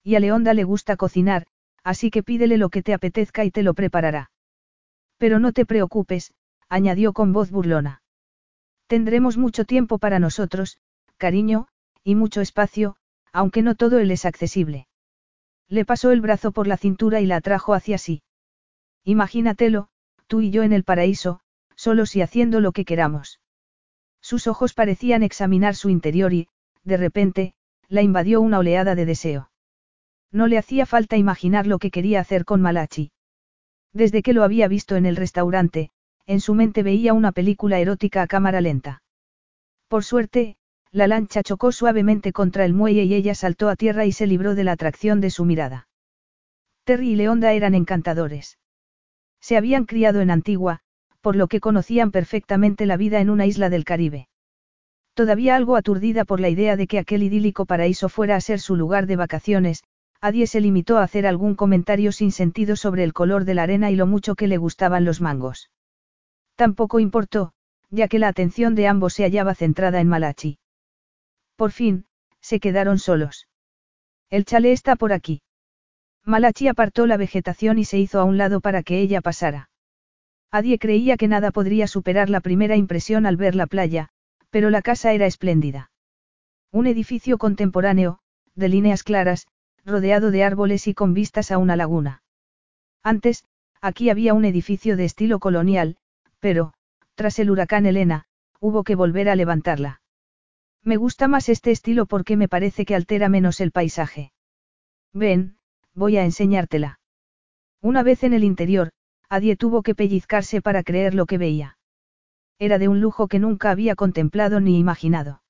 [0.04, 1.48] Y a Leonda le gusta cocinar,
[1.86, 4.32] así que pídele lo que te apetezca y te lo preparará.
[5.18, 6.34] Pero no te preocupes,
[6.68, 8.02] añadió con voz burlona.
[8.88, 10.80] Tendremos mucho tiempo para nosotros,
[11.18, 11.68] cariño,
[12.04, 12.98] y mucho espacio,
[13.32, 14.88] aunque no todo él es accesible.
[15.70, 18.24] Le pasó el brazo por la cintura y la atrajo hacia sí.
[19.04, 19.88] Imagínatelo,
[20.28, 21.40] tú y yo en el paraíso,
[21.76, 23.40] solos y haciendo lo que queramos.
[24.22, 26.48] Sus ojos parecían examinar su interior y,
[26.84, 27.54] de repente,
[27.90, 29.52] la invadió una oleada de deseo.
[30.36, 33.14] No le hacía falta imaginar lo que quería hacer con Malachi.
[33.94, 35.92] Desde que lo había visto en el restaurante,
[36.26, 39.02] en su mente veía una película erótica a cámara lenta.
[39.88, 40.58] Por suerte,
[40.92, 44.56] la lancha chocó suavemente contra el muelle y ella saltó a tierra y se libró
[44.56, 45.88] de la atracción de su mirada.
[46.84, 48.60] Terry y Leonda eran encantadores.
[49.40, 50.82] Se habían criado en Antigua,
[51.22, 54.28] por lo que conocían perfectamente la vida en una isla del Caribe.
[55.14, 58.76] Todavía algo aturdida por la idea de que aquel idílico paraíso fuera a ser su
[58.76, 59.86] lugar de vacaciones,
[60.22, 63.92] Adie se limitó a hacer algún comentario sin sentido sobre el color de la arena
[63.92, 65.70] y lo mucho que le gustaban los mangos.
[66.56, 67.54] Tampoco importó,
[67.90, 70.58] ya que la atención de ambos se hallaba centrada en Malachi.
[71.56, 72.06] Por fin,
[72.42, 73.48] se quedaron solos.
[74.30, 75.42] El chalet está por aquí.
[76.24, 79.70] Malachi apartó la vegetación y se hizo a un lado para que ella pasara.
[80.52, 84.10] Adie creía que nada podría superar la primera impresión al ver la playa,
[84.50, 85.92] pero la casa era espléndida.
[86.72, 88.20] Un edificio contemporáneo,
[88.56, 89.48] de líneas claras,
[89.86, 92.24] rodeado de árboles y con vistas a una laguna.
[93.04, 93.46] Antes,
[93.82, 95.98] aquí había un edificio de estilo colonial,
[96.40, 96.74] pero,
[97.14, 98.26] tras el huracán Elena,
[98.60, 100.02] hubo que volver a levantarla.
[100.84, 104.32] Me gusta más este estilo porque me parece que altera menos el paisaje.
[105.14, 105.58] Ven,
[105.94, 107.00] voy a enseñártela.
[107.82, 108.92] Una vez en el interior,
[109.30, 111.78] Adie tuvo que pellizcarse para creer lo que veía.
[112.60, 115.42] Era de un lujo que nunca había contemplado ni imaginado.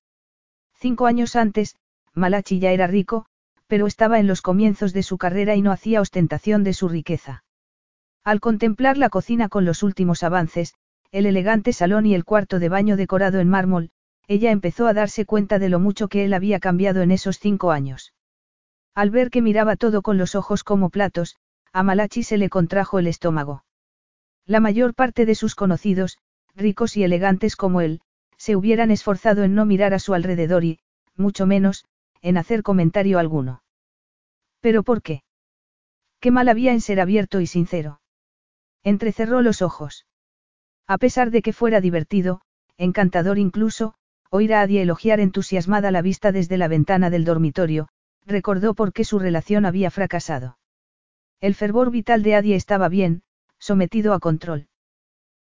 [0.74, 1.76] Cinco años antes,
[2.14, 3.26] Malachi ya era rico,
[3.68, 7.44] pero estaba en los comienzos de su carrera y no hacía ostentación de su riqueza.
[8.24, 10.74] Al contemplar la cocina con los últimos avances,
[11.12, 13.92] el elegante salón y el cuarto de baño decorado en mármol,
[14.28, 17.72] ella empezó a darse cuenta de lo mucho que él había cambiado en esos cinco
[17.72, 18.14] años.
[18.96, 21.36] Al ver que miraba todo con los ojos como platos,
[21.74, 23.66] a Malachi se le contrajo el estómago.
[24.46, 26.18] La mayor parte de sus conocidos,
[26.56, 28.02] ricos y elegantes como él,
[28.38, 30.80] se hubieran esforzado en no mirar a su alrededor y,
[31.16, 31.86] mucho menos,
[32.26, 33.62] en hacer comentario alguno.
[34.60, 35.22] ¿Pero por qué?
[36.20, 38.02] Qué mal había en ser abierto y sincero.
[38.84, 40.08] Entrecerró los ojos.
[40.88, 42.42] A pesar de que fuera divertido,
[42.78, 43.94] encantador incluso,
[44.32, 47.90] oír a Adie elogiar entusiasmada la vista desde la ventana del dormitorio,
[48.26, 50.58] recordó por qué su relación había fracasado.
[51.42, 53.22] El fervor vital de Adie estaba bien,
[53.60, 54.68] sometido a control.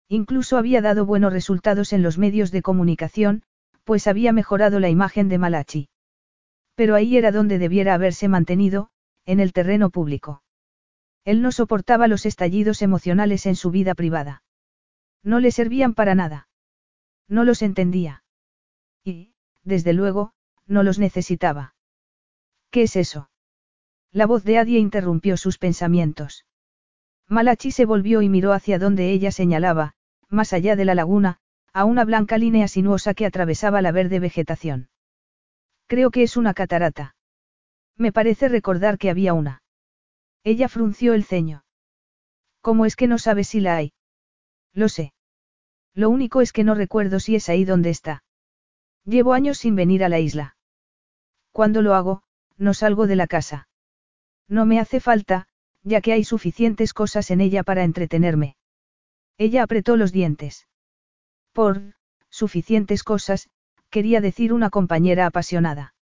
[0.08, 3.44] Incluso había dado buenos resultados en los medios de comunicación,
[3.84, 5.88] pues había mejorado la imagen de Malachi.
[6.74, 8.90] Pero ahí era donde debiera haberse mantenido,
[9.24, 10.42] en el terreno público.
[11.24, 14.42] Él no soportaba los estallidos emocionales en su vida privada.
[15.22, 16.48] No le servían para nada.
[17.28, 18.24] No los entendía.
[19.04, 20.32] Y, desde luego,
[20.66, 21.74] no los necesitaba.
[22.70, 23.30] ¿Qué es eso?
[24.10, 26.44] La voz de Adie interrumpió sus pensamientos.
[27.28, 29.94] Malachi se volvió y miró hacia donde ella señalaba,
[30.28, 31.38] más allá de la laguna,
[31.72, 34.88] a una blanca línea sinuosa que atravesaba la verde vegetación.
[35.92, 37.16] Creo que es una catarata.
[37.98, 39.62] Me parece recordar que había una.
[40.42, 41.66] Ella frunció el ceño.
[42.62, 43.92] ¿Cómo es que no sabes si la hay?
[44.72, 45.12] Lo sé.
[45.92, 48.24] Lo único es que no recuerdo si es ahí donde está.
[49.04, 50.56] Llevo años sin venir a la isla.
[51.50, 52.22] Cuando lo hago,
[52.56, 53.68] no salgo de la casa.
[54.48, 55.46] No me hace falta,
[55.82, 58.56] ya que hay suficientes cosas en ella para entretenerme.
[59.36, 60.66] Ella apretó los dientes.
[61.52, 61.82] Por,
[62.30, 63.50] suficientes cosas,
[63.92, 65.94] quería decir una compañera apasionada.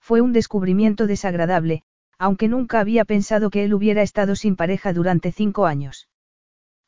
[0.00, 1.82] Fue un descubrimiento desagradable,
[2.16, 6.08] aunque nunca había pensado que él hubiera estado sin pareja durante cinco años.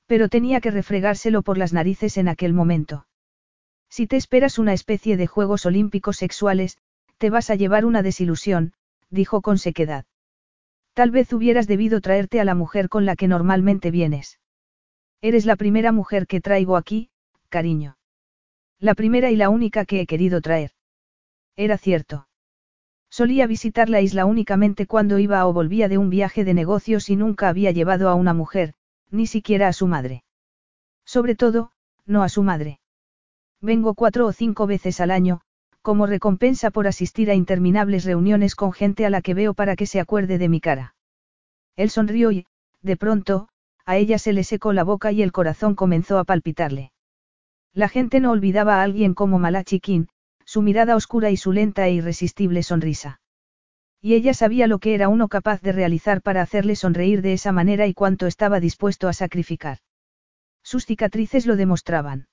[0.07, 3.07] Pero tenía que refregárselo por las narices en aquel momento.
[3.91, 6.79] Si te esperas una especie de Juegos Olímpicos sexuales,
[7.19, 8.73] te vas a llevar una desilusión,
[9.11, 10.07] dijo con sequedad.
[10.95, 14.39] Tal vez hubieras debido traerte a la mujer con la que normalmente vienes.
[15.21, 17.11] Eres la primera mujer que traigo aquí,
[17.49, 17.97] cariño.
[18.81, 20.71] La primera y la única que he querido traer.
[21.55, 22.27] Era cierto.
[23.11, 27.17] Solía visitar la isla únicamente cuando iba o volvía de un viaje de negocios y
[27.17, 28.73] nunca había llevado a una mujer,
[29.11, 30.25] ni siquiera a su madre.
[31.05, 31.73] Sobre todo,
[32.07, 32.81] no a su madre.
[33.61, 35.43] Vengo cuatro o cinco veces al año,
[35.83, 39.87] como recompensa por asistir a interminables reuniones con gente a la que veo para que
[39.87, 40.95] se acuerde de mi cara.
[41.77, 42.47] Él sonrió y,
[42.81, 43.49] de pronto,
[43.85, 46.93] a ella se le secó la boca y el corazón comenzó a palpitarle.
[47.73, 50.07] La gente no olvidaba a alguien como Malachi King,
[50.45, 53.21] su mirada oscura y su lenta e irresistible sonrisa.
[54.03, 57.53] Y ella sabía lo que era uno capaz de realizar para hacerle sonreír de esa
[57.53, 59.79] manera y cuánto estaba dispuesto a sacrificar.
[60.63, 62.27] Sus cicatrices lo demostraban.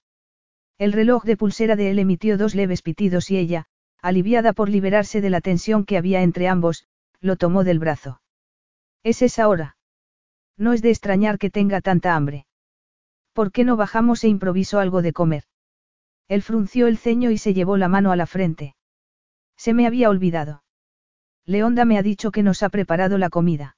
[0.80, 3.66] El reloj de pulsera de él emitió dos leves pitidos y ella,
[4.02, 6.88] aliviada por liberarse de la tensión que había entre ambos,
[7.20, 8.22] lo tomó del brazo.
[9.04, 9.78] ¿Es esa hora?
[10.58, 12.47] No es de extrañar que tenga tanta hambre.
[13.38, 15.44] ¿Por qué no bajamos e improviso algo de comer?
[16.28, 18.76] Él frunció el ceño y se llevó la mano a la frente.
[19.56, 20.64] Se me había olvidado.
[21.46, 23.78] Leonda me ha dicho que nos ha preparado la comida.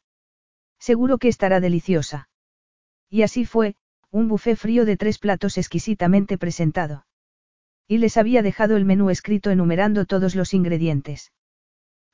[0.80, 2.30] Seguro que estará deliciosa.
[3.10, 3.76] Y así fue,
[4.11, 7.06] un buffet frío de tres platos exquisitamente presentado.
[7.86, 11.34] Y les había dejado el menú escrito enumerando todos los ingredientes.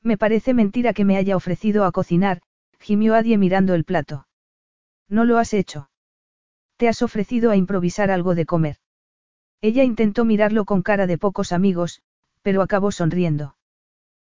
[0.02, 2.42] Me parece mentira que me haya ofrecido a cocinar,
[2.80, 4.26] gimió Adie mirando el plato.
[5.08, 5.90] No lo has hecho.
[6.76, 8.76] Te has ofrecido a improvisar algo de comer.
[9.60, 12.02] Ella intentó mirarlo con cara de pocos amigos,
[12.42, 13.56] pero acabó sonriendo.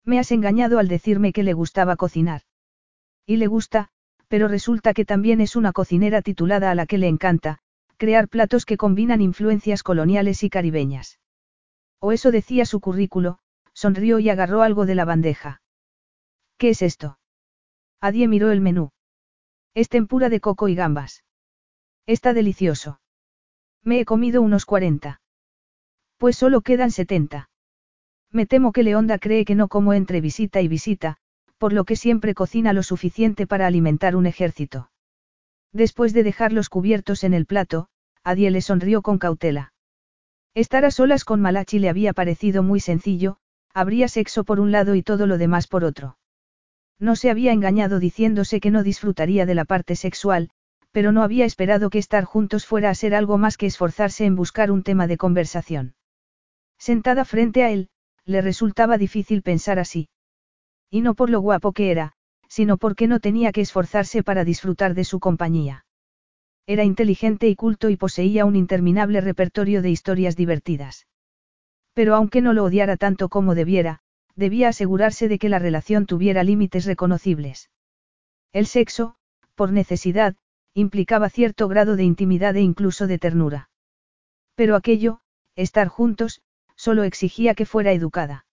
[0.04, 2.42] Me has engañado al decirme que le gustaba cocinar.
[3.24, 3.88] Y le gusta,
[4.26, 7.58] pero resulta que también es una cocinera titulada a la que le encanta,
[7.96, 11.20] crear platos que combinan influencias coloniales y caribeñas.
[12.00, 13.38] O eso decía su currículo,
[13.74, 15.62] sonrió y agarró algo de la bandeja.
[16.58, 17.18] ¿Qué es esto?
[18.00, 18.90] Adie miró el menú.
[19.74, 21.22] Es tempura de coco y gambas.
[22.06, 23.00] Está delicioso.
[23.84, 25.20] Me he comido unos 40.
[26.18, 27.48] Pues solo quedan 70.
[28.30, 31.18] Me temo que Leonda cree que no como entre visita y visita,
[31.58, 34.90] por lo que siempre cocina lo suficiente para alimentar un ejército.
[35.72, 37.88] Después de dejar los cubiertos en el plato,
[38.24, 39.72] Adie le sonrió con cautela.
[40.54, 43.38] Estar a solas con Malachi le había parecido muy sencillo,
[43.72, 46.18] habría sexo por un lado y todo lo demás por otro.
[46.98, 50.50] No se había engañado diciéndose que no disfrutaría de la parte sexual,
[50.92, 54.36] pero no había esperado que estar juntos fuera a ser algo más que esforzarse en
[54.36, 55.94] buscar un tema de conversación.
[56.78, 57.88] Sentada frente a él,
[58.24, 60.08] le resultaba difícil pensar así.
[60.90, 62.12] Y no por lo guapo que era,
[62.48, 65.86] sino porque no tenía que esforzarse para disfrutar de su compañía.
[66.66, 71.06] Era inteligente y culto y poseía un interminable repertorio de historias divertidas.
[71.94, 74.00] Pero aunque no lo odiara tanto como debiera,
[74.36, 77.70] debía asegurarse de que la relación tuviera límites reconocibles.
[78.52, 79.16] El sexo,
[79.54, 80.36] por necesidad,
[80.74, 83.70] implicaba cierto grado de intimidad e incluso de ternura.
[84.54, 85.20] Pero aquello,
[85.54, 86.42] estar juntos,
[86.76, 88.46] solo exigía que fuera educada.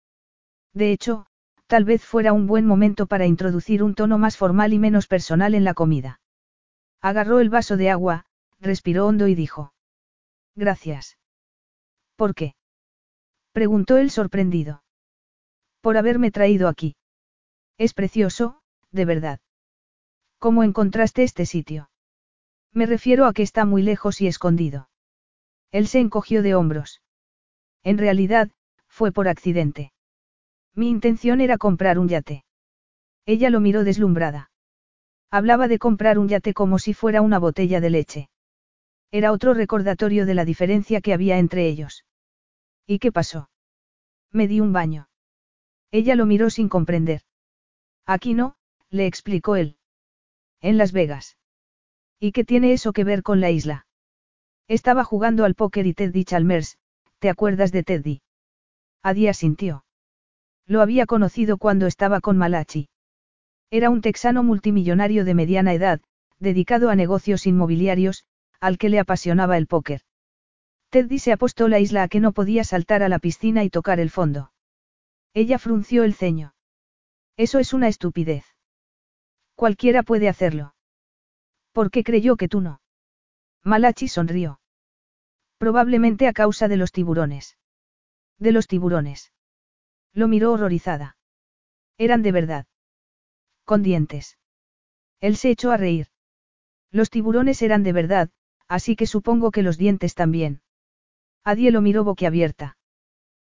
[0.74, 1.26] De hecho,
[1.68, 5.56] tal vez fuera un buen momento para introducir un tono más formal y menos personal
[5.56, 6.20] en la comida.
[7.02, 8.26] Agarró el vaso de agua,
[8.60, 9.74] respiró hondo y dijo.
[10.56, 11.18] Gracias.
[12.16, 12.56] ¿Por qué?
[13.54, 14.84] preguntó él sorprendido.
[15.82, 16.96] Por haberme traído aquí.
[17.78, 19.40] Es precioso, de verdad.
[20.38, 21.90] ¿Cómo encontraste este sitio?
[22.74, 24.90] Me refiero a que está muy lejos y escondido.
[25.72, 27.02] Él se encogió de hombros.
[27.84, 28.52] En realidad,
[28.88, 29.92] fue por accidente.
[30.76, 32.44] Mi intención era comprar un yate.
[33.26, 34.52] Ella lo miró deslumbrada.
[35.32, 38.30] Hablaba de comprar un yate como si fuera una botella de leche.
[39.12, 42.06] Era otro recordatorio de la diferencia que había entre ellos.
[42.86, 43.50] ¿Y qué pasó?
[44.32, 45.10] Me di un baño.
[45.92, 47.22] Ella lo miró sin comprender.
[48.06, 48.56] Aquí no,
[48.90, 49.78] le explicó él.
[50.62, 51.39] En Las Vegas.
[52.20, 53.86] ¿Y qué tiene eso que ver con la isla?
[54.68, 56.78] Estaba jugando al póker y Teddy Chalmers,
[57.20, 58.22] ¿te acuerdas de Teddy?
[59.02, 59.86] Adía sintió.
[60.68, 62.90] Lo había conocido cuando estaba con Malachi.
[63.72, 66.02] Era un texano multimillonario de mediana edad,
[66.40, 68.26] dedicado a negocios inmobiliarios,
[68.60, 70.02] al que le apasionaba el póker.
[70.90, 74.00] Teddy se apostó la isla a que no podía saltar a la piscina y tocar
[74.00, 74.52] el fondo.
[75.34, 76.54] Ella frunció el ceño.
[77.38, 78.44] Eso es una estupidez.
[79.56, 80.74] Cualquiera puede hacerlo.
[81.72, 82.82] ¿Por qué creyó que tú no?
[83.64, 84.60] Malachi sonrió.
[85.58, 87.58] Probablemente a causa de los tiburones.
[88.38, 89.34] De los tiburones.
[90.14, 91.18] Lo miró horrorizada.
[91.98, 92.66] Eran de verdad.
[93.66, 94.38] Con dientes.
[95.20, 96.08] Él se echó a reír.
[96.92, 98.30] Los tiburones eran de verdad,
[98.68, 100.62] así que supongo que los dientes también.
[101.44, 102.78] Adie lo miró boquiabierta.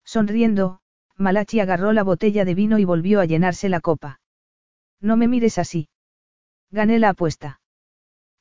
[0.03, 0.79] Sonriendo,
[1.17, 4.19] Malachi agarró la botella de vino y volvió a llenarse la copa.
[5.01, 5.89] No me mires así.
[6.71, 7.59] Gané la apuesta.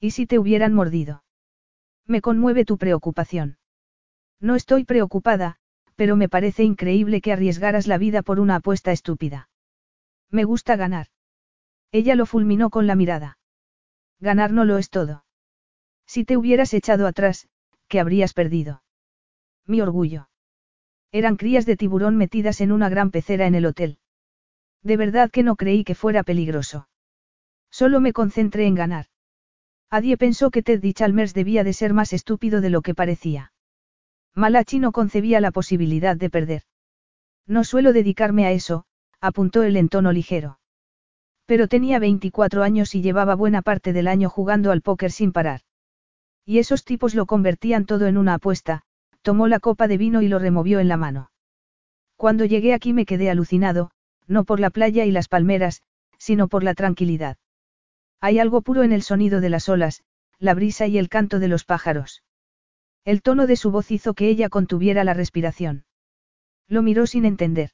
[0.01, 1.25] ¿Y si te hubieran mordido?
[2.07, 3.59] Me conmueve tu preocupación.
[4.41, 5.57] No estoy preocupada,
[5.97, 9.49] pero me parece increíble que arriesgaras la vida por una apuesta estúpida.
[10.31, 11.07] Me gusta ganar.
[11.93, 13.39] Ella lo fulminó con la mirada.
[14.21, 15.25] Ganar no lo es todo.
[16.07, 17.49] Si te hubieras echado atrás,
[17.89, 18.83] ¿qué habrías perdido?
[19.67, 20.29] Mi orgullo.
[21.13, 23.99] Eran crías de tiburón metidas en una gran pecera en el hotel.
[24.83, 26.89] De verdad que no creí que fuera peligroso.
[27.71, 29.07] Solo me concentré en ganar.
[29.97, 33.53] Adie pensó que Ted Chalmers debía de ser más estúpido de lo que parecía.
[34.35, 36.63] Malachi no concebía la posibilidad de perder.
[37.47, 38.87] No suelo dedicarme a eso,
[39.21, 40.59] apuntó él en tono ligero.
[41.47, 45.61] Pero tenía 24 años y llevaba buena parte del año jugando al póker sin parar.
[46.45, 48.83] Y esos tipos lo convertían todo en una apuesta,
[49.23, 51.31] tomó la copa de vino y lo removió en la mano.
[52.17, 53.93] Cuando llegué aquí me quedé alucinado,
[54.27, 55.83] no por la playa y las palmeras,
[56.19, 57.37] sino por la tranquilidad.
[58.25, 60.03] Hay algo puro en el sonido de las olas,
[60.39, 62.23] la brisa y el canto de los pájaros.
[63.05, 65.85] El tono de su voz hizo que ella contuviera la respiración.
[66.67, 67.73] Lo miró sin entender.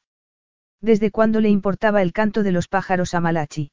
[0.80, 3.70] ¿Desde cuándo le importaba el canto de los pájaros a Malachi?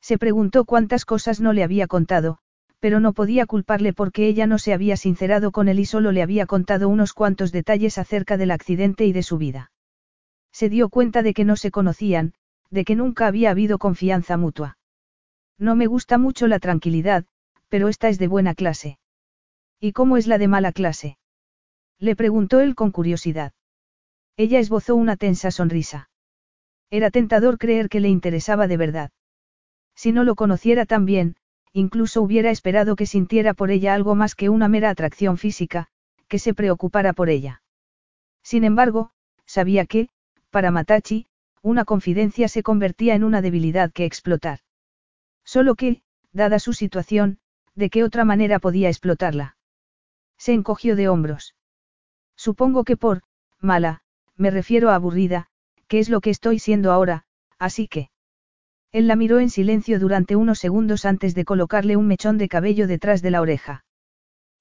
[0.00, 2.38] Se preguntó cuántas cosas no le había contado,
[2.78, 6.22] pero no podía culparle porque ella no se había sincerado con él y solo le
[6.22, 9.72] había contado unos cuantos detalles acerca del accidente y de su vida.
[10.52, 12.34] Se dio cuenta de que no se conocían,
[12.70, 14.77] de que nunca había habido confianza mutua.
[15.58, 17.24] No me gusta mucho la tranquilidad,
[17.68, 18.98] pero esta es de buena clase.
[19.80, 21.18] ¿Y cómo es la de mala clase?
[21.98, 23.52] Le preguntó él con curiosidad.
[24.36, 26.10] Ella esbozó una tensa sonrisa.
[26.90, 29.10] Era tentador creer que le interesaba de verdad.
[29.96, 31.34] Si no lo conociera tan bien,
[31.72, 35.88] incluso hubiera esperado que sintiera por ella algo más que una mera atracción física,
[36.28, 37.62] que se preocupara por ella.
[38.42, 39.10] Sin embargo,
[39.44, 40.08] sabía que,
[40.50, 41.26] para Matachi,
[41.62, 44.60] una confidencia se convertía en una debilidad que explotar.
[45.54, 47.38] Solo que, dada su situación,
[47.74, 49.56] ¿de qué otra manera podía explotarla?
[50.36, 51.54] Se encogió de hombros.
[52.36, 53.22] Supongo que por,
[53.58, 54.02] mala,
[54.36, 55.46] me refiero a aburrida,
[55.86, 57.24] que es lo que estoy siendo ahora,
[57.58, 58.10] así que...
[58.92, 62.86] Él la miró en silencio durante unos segundos antes de colocarle un mechón de cabello
[62.86, 63.86] detrás de la oreja.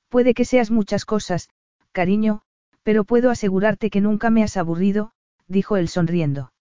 [0.08, 1.50] Puede que seas muchas cosas,
[1.92, 2.44] cariño,
[2.84, 5.12] pero puedo asegurarte que nunca me has aburrido,
[5.48, 6.54] dijo él sonriendo.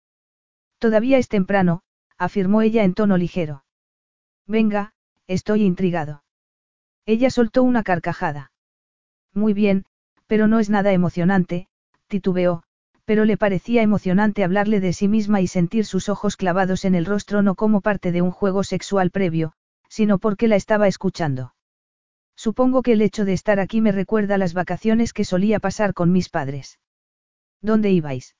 [0.80, 1.82] Todavía es temprano,
[2.18, 3.62] afirmó ella en tono ligero.
[4.46, 4.92] Venga,
[5.26, 6.22] estoy intrigado.
[7.04, 8.52] Ella soltó una carcajada.
[9.32, 9.84] Muy bien,
[10.26, 11.68] pero no es nada emocionante,
[12.08, 12.62] titubeó,
[13.04, 17.06] pero le parecía emocionante hablarle de sí misma y sentir sus ojos clavados en el
[17.06, 19.52] rostro no como parte de un juego sexual previo,
[19.88, 21.54] sino porque la estaba escuchando.
[22.36, 26.12] Supongo que el hecho de estar aquí me recuerda las vacaciones que solía pasar con
[26.12, 26.78] mis padres.
[27.62, 28.36] ¿Dónde ibais?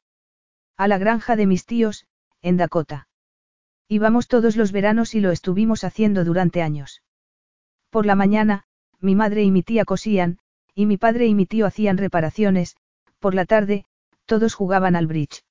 [0.76, 2.06] A la granja de mis tíos,
[2.42, 3.05] en Dakota.
[3.88, 7.02] Íbamos todos los veranos y lo estuvimos haciendo durante años.
[7.90, 8.64] Por la mañana,
[9.00, 10.38] mi madre y mi tía cosían,
[10.74, 12.76] y mi padre y mi tío hacían reparaciones,
[13.20, 13.86] por la tarde,
[14.24, 15.44] todos jugaban al bridge.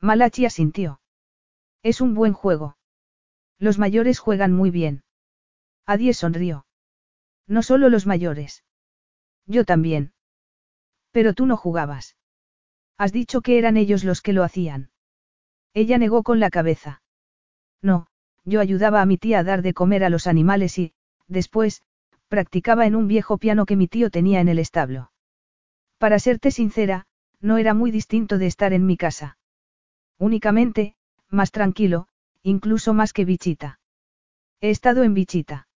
[0.00, 1.00] Malachi asintió.
[1.82, 2.76] Es un buen juego.
[3.58, 5.04] Los mayores juegan muy bien.
[5.86, 6.66] Adie sonrió.
[7.46, 8.64] No solo los mayores.
[9.46, 10.12] Yo también.
[11.10, 12.16] Pero tú no jugabas.
[12.96, 14.90] Has dicho que eran ellos los que lo hacían.
[15.74, 17.02] Ella negó con la cabeza.
[17.82, 18.06] No,
[18.44, 20.92] yo ayudaba a mi tía a dar de comer a los animales y,
[21.28, 21.82] después,
[22.28, 25.10] practicaba en un viejo piano que mi tío tenía en el establo.
[25.98, 27.06] Para serte sincera,
[27.40, 29.38] no era muy distinto de estar en mi casa.
[30.18, 30.94] Únicamente,
[31.28, 32.06] más tranquilo,
[32.42, 33.80] incluso más que Bichita.
[34.60, 35.68] He estado en Bichita.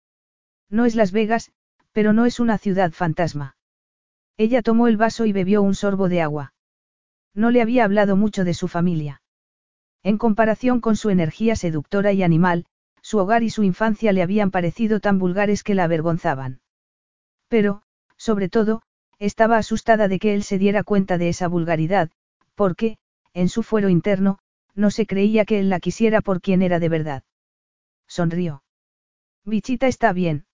[0.69, 1.53] No es Las Vegas,
[1.93, 3.57] pero no es una ciudad fantasma.
[4.37, 6.55] Ella tomó el vaso y bebió un sorbo de agua.
[7.35, 9.22] No le había hablado mucho de su familia.
[10.03, 12.67] En comparación con su energía seductora y animal,
[13.03, 16.61] su hogar y su infancia le habían parecido tan vulgares que la avergonzaban.
[17.49, 17.83] Pero,
[18.17, 18.83] sobre todo,
[19.19, 22.11] estaba asustada de que él se diera cuenta de esa vulgaridad,
[22.55, 22.99] porque,
[23.35, 24.39] en su fuero interno,
[24.75, 27.23] no se creía que él la quisiera por quien era de verdad.
[28.09, 28.63] Sonrió.
[29.45, 30.47] Bichita está bien.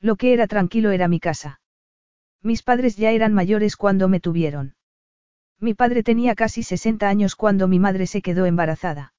[0.00, 1.60] Lo que era tranquilo era mi casa.
[2.42, 4.74] Mis padres ya eran mayores cuando me tuvieron.
[5.60, 9.14] Mi padre tenía casi 60 años cuando mi madre se quedó embarazada.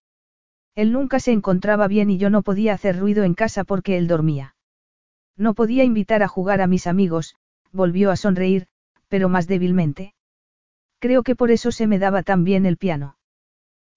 [0.76, 4.08] Él nunca se encontraba bien y yo no podía hacer ruido en casa porque él
[4.08, 4.56] dormía.
[5.38, 7.36] No podía invitar a jugar a mis amigos,
[7.72, 8.68] volvió a sonreír,
[9.08, 10.14] pero más débilmente.
[11.00, 13.18] Creo que por eso se me daba tan bien el piano.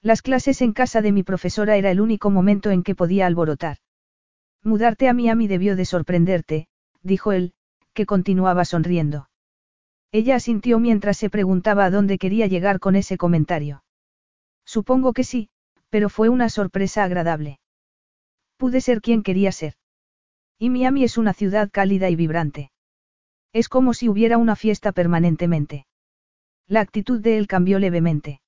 [0.02, 3.78] Las clases en casa de mi profesora era el único momento en que podía alborotar.
[4.62, 6.68] Mudarte a Miami debió de sorprenderte,
[7.02, 7.52] dijo él,
[7.92, 9.28] que continuaba sonriendo.
[10.10, 13.84] Ella asintió mientras se preguntaba a dónde quería llegar con ese comentario.
[14.64, 15.50] Supongo que sí,
[15.90, 17.60] pero fue una sorpresa agradable.
[18.56, 19.74] Pude ser quien quería ser.
[20.58, 22.70] Y Miami es una ciudad cálida y vibrante.
[23.52, 25.86] Es como si hubiera una fiesta permanentemente.
[26.66, 28.40] La actitud de él cambió levemente.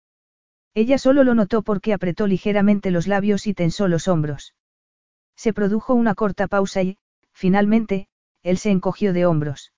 [0.74, 4.54] Ella solo lo notó porque apretó ligeramente los labios y tensó los hombros.
[5.36, 6.98] Se produjo una corta pausa y,
[7.32, 8.08] finalmente,
[8.42, 9.72] él se encogió de hombros.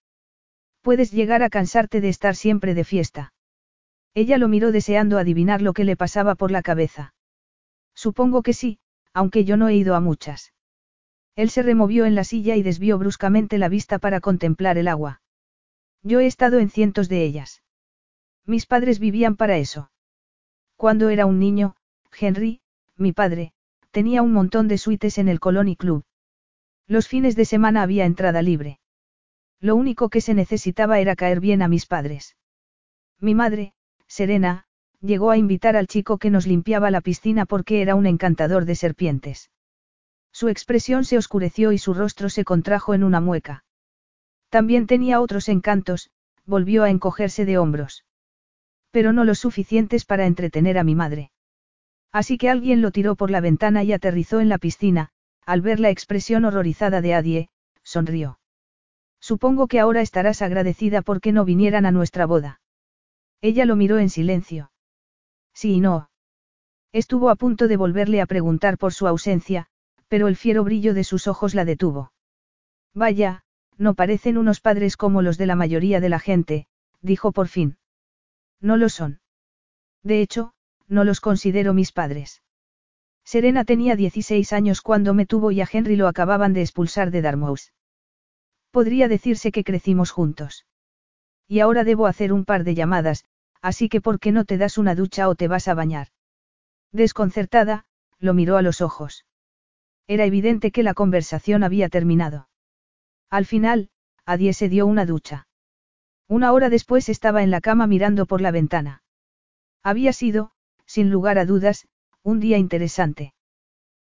[0.83, 3.33] Puedes llegar a cansarte de estar siempre de fiesta.
[4.15, 7.15] Ella lo miró deseando adivinar lo que le pasaba por la cabeza.
[7.95, 8.79] Supongo que sí,
[9.15, 10.53] aunque yo no he ido a muchas.
[11.37, 15.23] Él se removió en la silla y desvió bruscamente la vista para contemplar el agua.
[16.03, 17.63] Yo he estado en cientos de ellas.
[18.45, 19.91] Mis padres vivían para eso.
[20.77, 21.77] Cuando era un niño,
[22.19, 22.61] Henry,
[22.97, 23.53] mi padre,
[23.93, 26.05] tenía un montón de suites en el Colony Club.
[26.89, 28.81] Los fines de semana había entrada libre.
[29.63, 32.37] Lo único que se necesitaba era caer bien a mis padres.
[33.21, 33.75] Mi madre,
[34.09, 34.67] Serena,
[35.01, 38.75] llegó a invitar al chico que nos limpiaba la piscina porque era un encantador de
[38.75, 39.53] serpientes.
[40.33, 43.65] Su expresión se oscureció y su rostro se contrajo en una mueca.
[44.49, 46.11] También tenía otros encantos,
[46.45, 48.05] volvió a encogerse de hombros.
[48.91, 51.31] Pero no los suficientes para entretener a mi madre.
[52.11, 55.11] Así que alguien lo tiró por la ventana y aterrizó en la piscina,
[55.47, 57.49] al ver la expresión horrorizada de Adie,
[57.85, 58.41] sonrió.
[59.23, 62.61] Supongo que ahora estarás agradecida porque no vinieran a nuestra boda.
[63.41, 64.73] Ella lo miró en silencio.
[65.55, 66.11] Sí y no.
[66.93, 69.69] Estuvo a punto de volverle a preguntar por su ausencia,
[70.09, 72.13] pero el fiero brillo de sus ojos la detuvo.
[72.95, 73.45] Vaya,
[73.79, 76.67] no parecen unos padres como los de la mayoría de la gente,
[77.01, 77.79] dijo por fin.
[78.61, 79.21] No lo son.
[80.03, 80.53] De hecho,
[80.89, 82.43] no los considero mis padres.
[83.25, 87.23] Serena tenía 16 años cuando me tuvo y a Henry lo acababan de expulsar de
[87.23, 87.71] Dartmouth.
[88.73, 90.67] Podría decirse que crecimos juntos.
[91.47, 93.27] Y ahora debo hacer un par de llamadas,
[93.61, 96.09] así que ¿por qué no te das una ducha o te vas a bañar?
[96.91, 97.85] Desconcertada,
[98.19, 99.27] lo miró a los ojos.
[100.07, 102.49] Era evidente que la conversación había terminado.
[103.29, 103.91] Al final,
[104.25, 105.47] Adie se dio una ducha.
[106.27, 109.03] Una hora después estaba en la cama mirando por la ventana.
[109.83, 110.53] Había sido,
[110.87, 111.87] sin lugar a dudas,
[112.23, 113.35] un día interesante.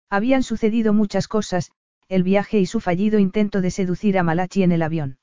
[0.10, 1.72] Habían sucedido muchas cosas,
[2.09, 5.17] el viaje y su fallido intento de seducir a Malachi en el avión.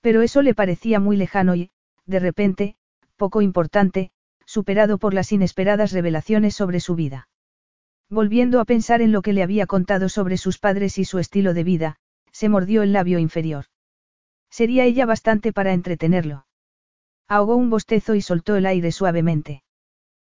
[0.00, 1.70] Pero eso le parecía muy lejano y,
[2.06, 2.76] de repente,
[3.16, 4.10] poco importante,
[4.44, 7.28] superado por las inesperadas revelaciones sobre su vida.
[8.10, 11.54] Volviendo a pensar en lo que le había contado sobre sus padres y su estilo
[11.54, 11.96] de vida,
[12.32, 13.66] se mordió el labio inferior.
[14.50, 16.46] Sería ella bastante para entretenerlo.
[17.28, 19.62] Ahogó un bostezo y soltó el aire suavemente.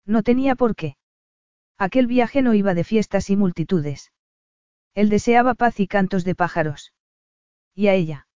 [0.07, 0.97] No tenía por qué.
[1.79, 4.13] Aquel viaje no iba de fiestas y multitudes.
[4.95, 6.93] Él deseaba paz y cantos de pájaros.
[7.75, 8.29] ¿Y a ella?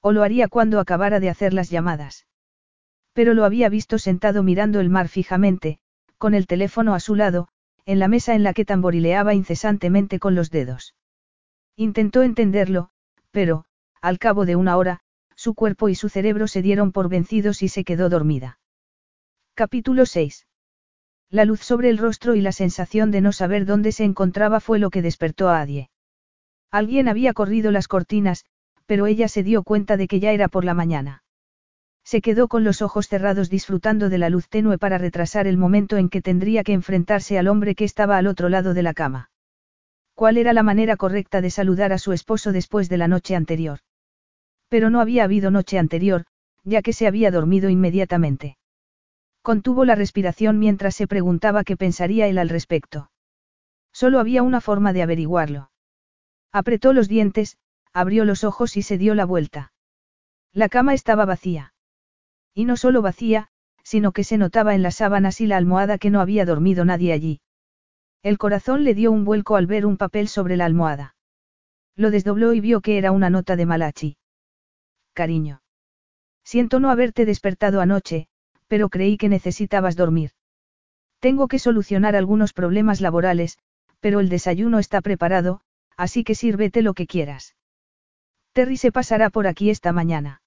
[0.00, 2.26] O lo haría cuando acabara de hacer las llamadas.
[3.12, 5.78] Pero lo había visto sentado mirando el mar fijamente,
[6.18, 7.48] con el teléfono a su lado,
[7.86, 10.94] en la mesa en la que tamborileaba incesantemente con los dedos.
[11.74, 12.90] Intentó entenderlo,
[13.30, 13.64] pero,
[14.00, 15.00] al cabo de una hora,
[15.36, 18.58] su cuerpo y su cerebro se dieron por vencidos y se quedó dormida.
[19.54, 20.47] Capítulo 6.
[21.30, 24.78] La luz sobre el rostro y la sensación de no saber dónde se encontraba fue
[24.78, 25.90] lo que despertó a Adie.
[26.70, 28.46] Alguien había corrido las cortinas,
[28.86, 31.22] pero ella se dio cuenta de que ya era por la mañana.
[32.02, 35.98] Se quedó con los ojos cerrados disfrutando de la luz tenue para retrasar el momento
[35.98, 39.30] en que tendría que enfrentarse al hombre que estaba al otro lado de la cama.
[40.14, 43.80] ¿Cuál era la manera correcta de saludar a su esposo después de la noche anterior?
[44.70, 46.24] Pero no había habido noche anterior,
[46.64, 48.56] ya que se había dormido inmediatamente.
[49.48, 53.10] Contuvo la respiración mientras se preguntaba qué pensaría él al respecto.
[53.94, 55.70] Solo había una forma de averiguarlo.
[56.52, 57.56] Apretó los dientes,
[57.94, 59.72] abrió los ojos y se dio la vuelta.
[60.52, 61.72] La cama estaba vacía.
[62.52, 63.48] Y no solo vacía,
[63.82, 67.14] sino que se notaba en las sábanas y la almohada que no había dormido nadie
[67.14, 67.40] allí.
[68.22, 71.16] El corazón le dio un vuelco al ver un papel sobre la almohada.
[71.96, 74.18] Lo desdobló y vio que era una nota de Malachi.
[75.14, 75.62] Cariño.
[76.44, 78.28] Siento no haberte despertado anoche,
[78.68, 80.30] pero creí que necesitabas dormir.
[81.18, 83.58] Tengo que solucionar algunos problemas laborales,
[84.00, 85.60] pero el desayuno está preparado,
[85.96, 87.56] así que sírvete lo que quieras.
[88.52, 90.42] Terry se pasará por aquí esta mañana.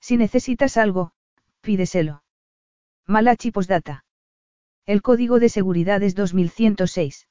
[0.00, 1.12] Si necesitas algo,
[1.62, 2.22] pídeselo.
[3.06, 4.04] Malachi Postdata.
[4.84, 7.28] El código de seguridad es 2106.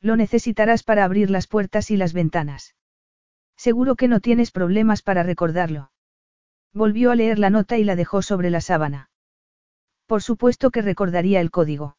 [0.00, 2.74] Lo necesitarás para abrir las puertas y las ventanas.
[3.56, 5.90] Seguro que no tienes problemas para recordarlo.
[6.72, 9.08] Volvió a leer la nota y la dejó sobre la sábana.
[10.06, 11.96] Por supuesto que recordaría el código.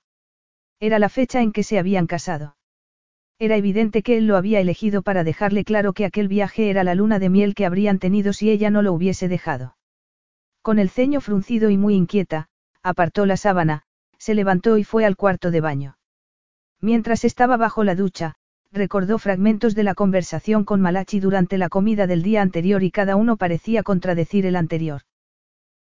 [0.79, 2.55] Era la fecha en que se habían casado.
[3.39, 6.95] Era evidente que él lo había elegido para dejarle claro que aquel viaje era la
[6.95, 9.77] luna de miel que habrían tenido si ella no lo hubiese dejado.
[10.61, 12.49] Con el ceño fruncido y muy inquieta,
[12.81, 13.84] apartó la sábana,
[14.17, 15.97] se levantó y fue al cuarto de baño.
[16.81, 18.35] Mientras estaba bajo la ducha,
[18.71, 23.15] recordó fragmentos de la conversación con Malachi durante la comida del día anterior y cada
[23.15, 25.01] uno parecía contradecir el anterior.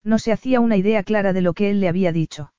[0.05, 2.53] No se hacía una idea clara de lo que él le había dicho.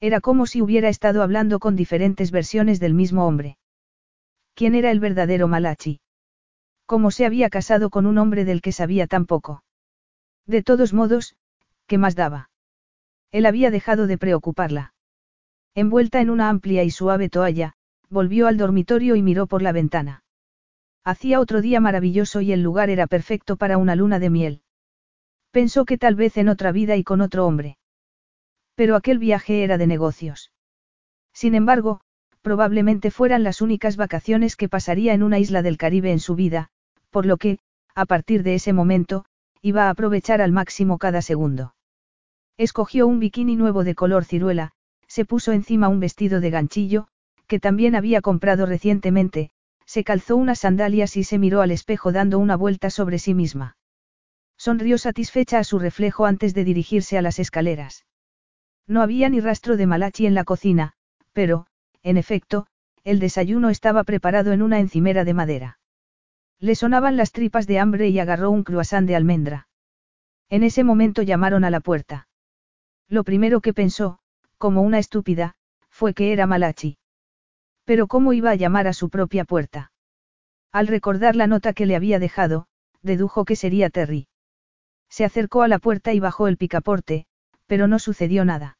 [0.00, 3.58] Era como si hubiera estado hablando con diferentes versiones del mismo hombre.
[4.54, 6.00] ¿Quién era el verdadero Malachi?
[6.86, 9.64] ¿Cómo se había casado con un hombre del que sabía tan poco?
[10.46, 11.36] De todos modos,
[11.86, 12.50] ¿qué más daba?
[13.32, 14.94] Él había dejado de preocuparla.
[15.74, 17.74] Envuelta en una amplia y suave toalla,
[18.08, 20.22] volvió al dormitorio y miró por la ventana.
[21.04, 24.62] Hacía otro día maravilloso y el lugar era perfecto para una luna de miel.
[25.50, 27.76] Pensó que tal vez en otra vida y con otro hombre.
[28.74, 30.52] Pero aquel viaje era de negocios.
[31.32, 32.00] Sin embargo,
[32.42, 36.68] probablemente fueran las únicas vacaciones que pasaría en una isla del Caribe en su vida,
[37.10, 37.58] por lo que,
[37.94, 39.24] a partir de ese momento,
[39.60, 41.74] iba a aprovechar al máximo cada segundo.
[42.56, 44.72] Escogió un bikini nuevo de color ciruela,
[45.06, 47.08] se puso encima un vestido de ganchillo,
[47.46, 49.50] que también había comprado recientemente,
[49.84, 53.76] se calzó unas sandalias y se miró al espejo dando una vuelta sobre sí misma.
[54.60, 58.04] Sonrió satisfecha a su reflejo antes de dirigirse a las escaleras.
[58.86, 60.92] No había ni rastro de Malachi en la cocina,
[61.32, 61.66] pero,
[62.02, 62.66] en efecto,
[63.02, 65.78] el desayuno estaba preparado en una encimera de madera.
[66.58, 69.66] Le sonaban las tripas de hambre y agarró un cruasán de almendra.
[70.50, 72.28] En ese momento llamaron a la puerta.
[73.08, 74.18] Lo primero que pensó,
[74.58, 75.54] como una estúpida,
[75.88, 76.98] fue que era Malachi.
[77.86, 79.90] Pero ¿cómo iba a llamar a su propia puerta?
[80.70, 82.66] Al recordar la nota que le había dejado,
[83.00, 84.26] dedujo que sería Terry.
[85.10, 87.26] Se acercó a la puerta y bajó el picaporte,
[87.66, 88.78] pero no sucedió nada.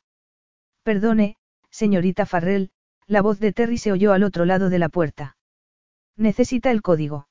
[0.85, 1.37] Perdone,
[1.71, 2.71] señorita Farrell,
[3.07, 5.37] la voz de Terry se oyó al otro lado de la puerta.
[6.17, 7.29] Necesita el código.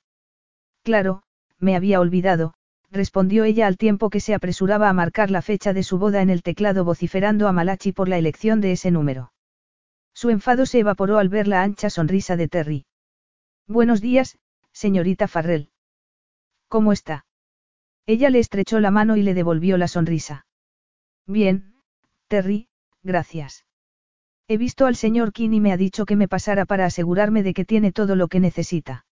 [0.83, 1.23] Claro,
[1.57, 2.53] me había olvidado,
[2.91, 6.29] respondió ella al tiempo que se apresuraba a marcar la fecha de su boda en
[6.29, 9.31] el teclado vociferando a Malachi por la elección de ese número.
[10.13, 12.85] Su enfado se evaporó al ver la ancha sonrisa de Terry.
[13.67, 14.37] Buenos días,
[14.73, 15.69] señorita Farrell.
[16.67, 17.25] ¿Cómo está?
[18.09, 20.47] Ella le estrechó la mano y le devolvió la sonrisa.
[21.27, 21.75] Bien,
[22.27, 22.67] Terry,
[23.03, 23.67] gracias.
[24.47, 27.53] He visto al señor King y me ha dicho que me pasara para asegurarme de
[27.53, 29.05] que tiene todo lo que necesita.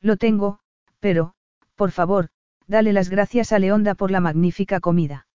[0.00, 0.60] Lo tengo,
[1.00, 1.34] pero,
[1.74, 2.30] por favor,
[2.66, 5.26] dale las gracias a Leonda por la magnífica comida.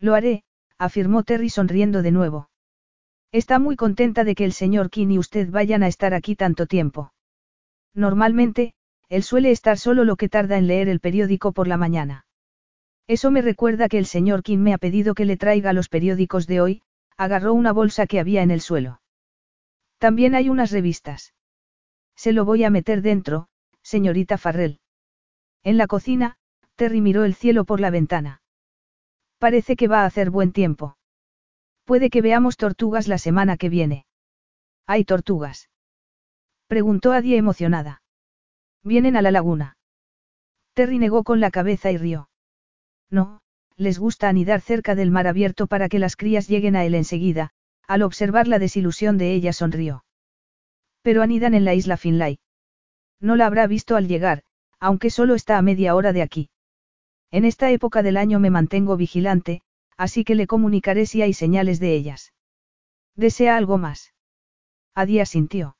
[0.00, 0.42] Lo haré,
[0.78, 2.48] afirmó Terry sonriendo de nuevo.
[3.30, 6.64] Está muy contenta de que el señor King y usted vayan a estar aquí tanto
[6.64, 7.12] tiempo.
[7.92, 8.72] Normalmente,
[9.08, 12.26] él suele estar solo lo que tarda en leer el periódico por la mañana.
[13.06, 16.46] Eso me recuerda que el señor King me ha pedido que le traiga los periódicos
[16.46, 16.82] de hoy,
[17.16, 19.00] agarró una bolsa que había en el suelo.
[19.98, 21.34] También hay unas revistas.
[22.16, 23.48] Se lo voy a meter dentro,
[23.82, 24.80] señorita Farrell.
[25.62, 26.36] En la cocina,
[26.74, 28.42] Terry miró el cielo por la ventana.
[29.38, 30.96] Parece que va a hacer buen tiempo.
[31.84, 34.06] Puede que veamos tortugas la semana que viene.
[34.86, 35.70] ¿Hay tortugas?
[36.66, 38.02] Preguntó Adie emocionada.
[38.86, 39.76] Vienen a la laguna.
[40.74, 42.30] Terry negó con la cabeza y rió.
[43.10, 43.40] No,
[43.76, 47.50] les gusta anidar cerca del mar abierto para que las crías lleguen a él enseguida,
[47.88, 50.04] al observar la desilusión de ella sonrió.
[51.02, 52.38] Pero anidan en la isla Finlay.
[53.18, 54.44] No la habrá visto al llegar,
[54.78, 56.50] aunque solo está a media hora de aquí.
[57.32, 59.62] En esta época del año me mantengo vigilante,
[59.96, 62.34] así que le comunicaré si hay señales de ellas.
[63.16, 64.14] ¿Desea algo más?
[64.94, 65.76] Adía sintió.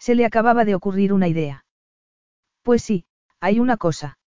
[0.00, 1.65] Se le acababa de ocurrir una idea.
[2.66, 3.04] Pues sí,
[3.38, 4.18] hay una cosa.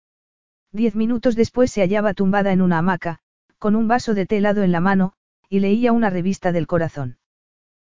[0.72, 3.20] Diez minutos después se hallaba tumbada en una hamaca,
[3.57, 5.11] con un vaso de té helado en la mano,
[5.49, 7.18] y leía una revista del corazón.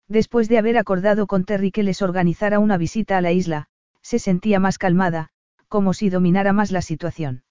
[0.06, 3.66] Después de haber acordado con Terry que les organizara una visita a la isla,
[4.02, 5.30] se sentía más calmada,
[5.66, 7.42] como si dominara más la situación.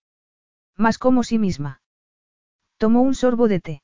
[0.78, 1.82] Más como sí misma.
[2.78, 3.84] Tomó un sorbo de té.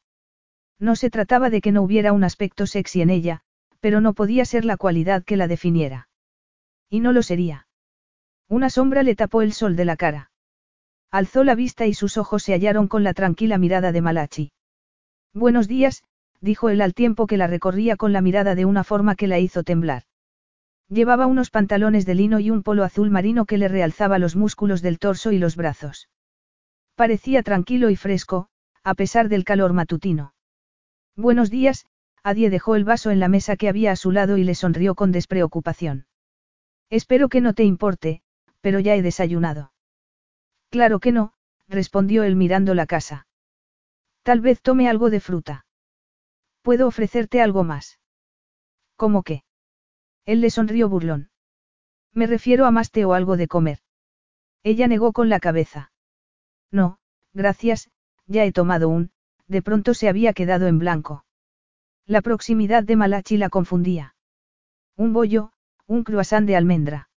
[0.80, 3.42] No se trataba de que no hubiera un aspecto sexy en ella,
[3.82, 6.08] pero no podía ser la cualidad que la definiera.
[6.90, 7.68] Y no lo sería.
[8.52, 10.30] Una sombra le tapó el sol de la cara.
[11.10, 14.52] Alzó la vista y sus ojos se hallaron con la tranquila mirada de Malachi.
[15.34, 16.04] Buenos días,
[16.42, 19.40] dijo él al tiempo que la recorría con la mirada de una forma que la
[19.40, 20.04] hizo temblar.
[20.90, 24.82] Llevaba unos pantalones de lino y un polo azul marino que le realzaba los músculos
[24.82, 26.10] del torso y los brazos.
[26.96, 28.50] Parecía tranquilo y fresco,
[28.84, 30.34] a pesar del calor matutino.
[31.16, 31.86] Buenos días,
[32.22, 34.94] Adie dejó el vaso en la mesa que había a su lado y le sonrió
[34.94, 36.06] con despreocupación.
[36.90, 38.24] Espero que no te importe,
[38.62, 39.74] pero ya he desayunado.
[40.70, 41.34] Claro que no,
[41.68, 43.28] respondió él mirando la casa.
[44.24, 45.66] Tal vez tome algo de fruta.
[46.62, 48.00] ¿Puedo ofrecerte algo más?
[48.96, 49.44] ¿Cómo qué?
[50.26, 51.32] Él le sonrió burlón.
[52.14, 53.80] Me refiero a más té o algo de comer.
[54.64, 55.92] Ella negó con la cabeza.
[56.72, 57.00] No,
[57.34, 57.90] gracias,
[58.28, 59.12] ya he tomado un,
[59.48, 61.26] de pronto se había quedado en blanco.
[62.06, 64.16] La proximidad de Malachi la confundía.
[64.96, 65.52] Un bollo,
[65.88, 67.10] un croissant de almendra.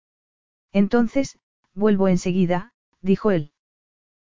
[0.74, 1.38] Entonces,
[1.74, 3.52] vuelvo enseguida, dijo él.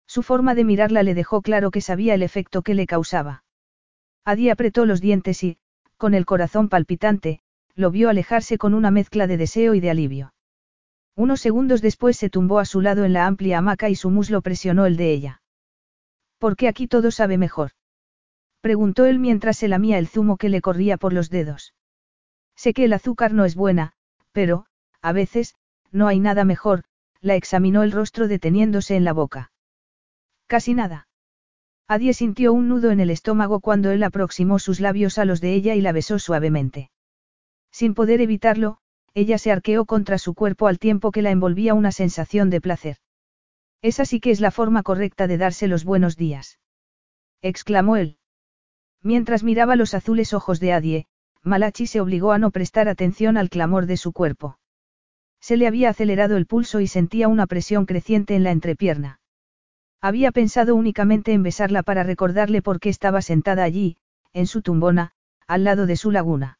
[0.07, 3.43] Su forma de mirarla le dejó claro que sabía el efecto que le causaba.
[4.23, 5.57] Adi apretó los dientes y,
[5.97, 7.41] con el corazón palpitante,
[7.73, 10.33] lo vio alejarse con una mezcla de deseo y de alivio.
[11.15, 14.41] Unos segundos después se tumbó a su lado en la amplia hamaca y su muslo
[14.41, 15.41] presionó el de ella.
[16.37, 17.71] ¿Por qué aquí todo sabe mejor?
[18.61, 21.73] Preguntó él mientras se lamía el zumo que le corría por los dedos.
[22.55, 23.93] Sé que el azúcar no es buena,
[24.31, 24.65] pero,
[25.01, 25.55] a veces,
[25.95, 26.83] no hay nada mejor,
[27.21, 29.51] la examinó el rostro deteniéndose en la boca.
[30.45, 31.07] Casi nada.
[31.87, 35.53] Adie sintió un nudo en el estómago cuando él aproximó sus labios a los de
[35.53, 36.91] ella y la besó suavemente.
[37.71, 38.79] Sin poder evitarlo,
[39.13, 42.97] ella se arqueó contra su cuerpo al tiempo que la envolvía una sensación de placer.
[43.81, 46.59] Esa sí que es la forma correcta de darse los buenos días.
[47.41, 48.17] exclamó él.
[49.01, 51.07] Mientras miraba los azules ojos de Adie,
[51.43, 54.57] Malachi se obligó a no prestar atención al clamor de su cuerpo.
[55.45, 59.19] Se le había acelerado el pulso y sentía una presión creciente en la entrepierna.
[60.01, 63.97] Había pensado únicamente en besarla para recordarle por qué estaba sentada allí,
[64.33, 65.11] en su tumbona,
[65.45, 66.57] al lado de su laguna.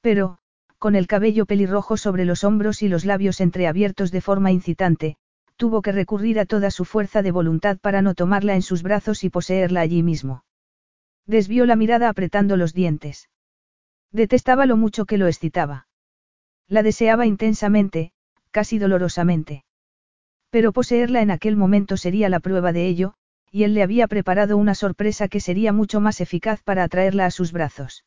[0.00, 0.38] Pero,
[0.80, 5.16] con el cabello pelirrojo sobre los hombros y los labios entreabiertos de forma incitante,
[5.56, 9.22] tuvo que recurrir a toda su fuerza de voluntad para no tomarla en sus brazos
[9.22, 10.42] y poseerla allí mismo.
[11.24, 13.30] Desvió la mirada apretando los dientes.
[14.10, 15.86] Detestaba lo mucho que lo excitaba.
[16.72, 18.12] La deseaba intensamente,
[18.50, 19.66] casi dolorosamente.
[20.48, 23.12] Pero poseerla en aquel momento sería la prueba de ello,
[23.50, 27.30] y él le había preparado una sorpresa que sería mucho más eficaz para atraerla a
[27.30, 28.06] sus brazos.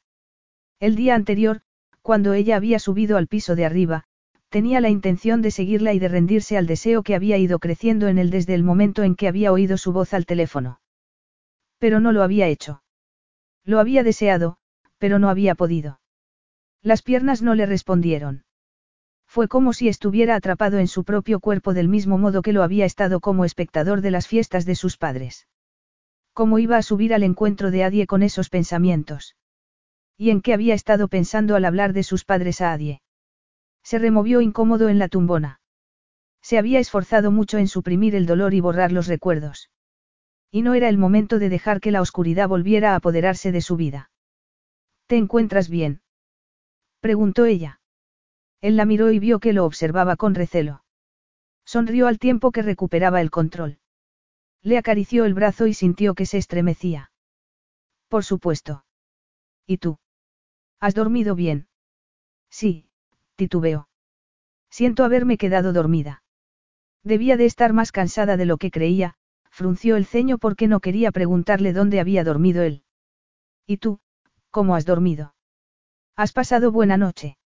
[0.80, 1.62] El día anterior,
[2.02, 4.06] cuando ella había subido al piso de arriba,
[4.50, 8.18] tenía la intención de seguirla y de rendirse al deseo que había ido creciendo en
[8.18, 10.82] él desde el momento en que había oído su voz al teléfono.
[11.78, 12.82] Pero no lo había hecho.
[13.64, 14.58] Lo había deseado,
[14.98, 16.00] pero no había podido.
[16.82, 18.45] Las piernas no le respondieron.
[19.36, 22.86] Fue como si estuviera atrapado en su propio cuerpo del mismo modo que lo había
[22.86, 25.50] estado como espectador de las fiestas de sus padres.
[26.32, 29.36] ¿Cómo iba a subir al encuentro de Adie con esos pensamientos?
[30.16, 33.02] ¿Y en qué había estado pensando al hablar de sus padres a Adie?
[33.84, 35.60] Se removió incómodo en la tumbona.
[36.42, 39.70] Se había esforzado mucho en suprimir el dolor y borrar los recuerdos.
[40.50, 43.76] Y no era el momento de dejar que la oscuridad volviera a apoderarse de su
[43.76, 44.12] vida.
[45.08, 46.00] ¿Te encuentras bien?
[47.02, 47.82] preguntó ella.
[48.66, 50.84] Él la miró y vio que lo observaba con recelo.
[51.66, 53.78] Sonrió al tiempo que recuperaba el control.
[54.64, 57.12] Le acarició el brazo y sintió que se estremecía.
[58.08, 58.84] Por supuesto.
[59.68, 60.00] ¿Y tú?
[60.80, 61.68] ¿Has dormido bien?
[62.50, 62.90] Sí,
[63.36, 63.88] titubeó.
[64.72, 66.24] Siento haberme quedado dormida.
[67.04, 69.14] Debía de estar más cansada de lo que creía,
[69.52, 72.84] frunció el ceño porque no quería preguntarle dónde había dormido él.
[73.68, 74.00] ¿Y tú,
[74.50, 75.36] cómo has dormido?
[76.16, 77.38] ¿Has pasado buena noche?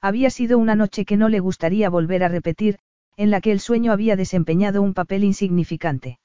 [0.00, 2.78] Había sido una noche que no le gustaría volver a repetir,
[3.16, 6.20] en la que el sueño había desempeñado un papel insignificante.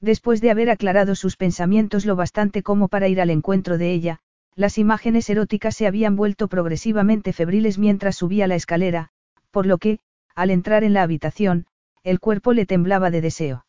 [0.00, 4.20] Después de haber aclarado sus pensamientos lo bastante como para ir al encuentro de ella,
[4.54, 9.10] las imágenes eróticas se habían vuelto progresivamente febriles mientras subía la escalera,
[9.52, 10.00] por lo que,
[10.34, 11.66] al entrar en la habitación,
[12.02, 13.66] el cuerpo le temblaba de deseo.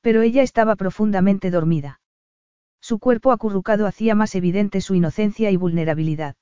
[0.00, 2.00] Pero ella estaba profundamente dormida.
[2.80, 6.36] Su cuerpo acurrucado hacía más evidente su inocencia y vulnerabilidad.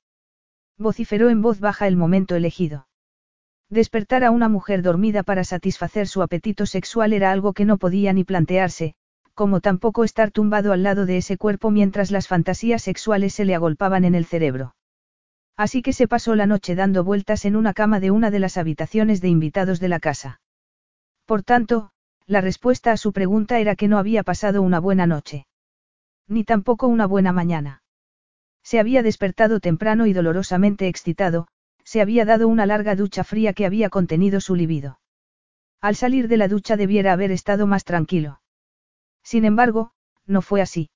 [0.79, 2.89] Vociferó en voz baja el momento elegido.
[3.71, 8.13] Despertar a una mujer dormida para satisfacer su apetito sexual era algo que no podía
[8.13, 8.95] ni plantearse,
[9.35, 13.55] como tampoco estar tumbado al lado de ese cuerpo mientras las fantasías sexuales se le
[13.55, 14.75] agolpaban en el cerebro.
[15.57, 18.57] Así que se pasó la noche dando vueltas en una cama de una de las
[18.57, 20.41] habitaciones de invitados de la casa.
[21.27, 21.91] Por tanto,
[22.27, 25.47] la respuesta a su pregunta era que no había pasado una buena noche.
[26.27, 27.84] Ni tampoco una buena mañana.
[28.65, 31.47] Se había despertado temprano y dolorosamente excitado,
[31.85, 34.99] se había dado una larga ducha fría que había contenido su libido.
[35.83, 38.41] Al salir de la ducha debiera haber estado más tranquilo.
[39.23, 39.93] Sin embargo,
[40.27, 40.89] no fue así.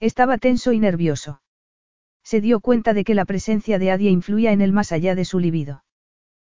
[0.00, 1.40] Estaba tenso y nervioso.
[2.22, 5.24] Se dio cuenta de que la presencia de Adia influía en él más allá de
[5.24, 5.84] su libido.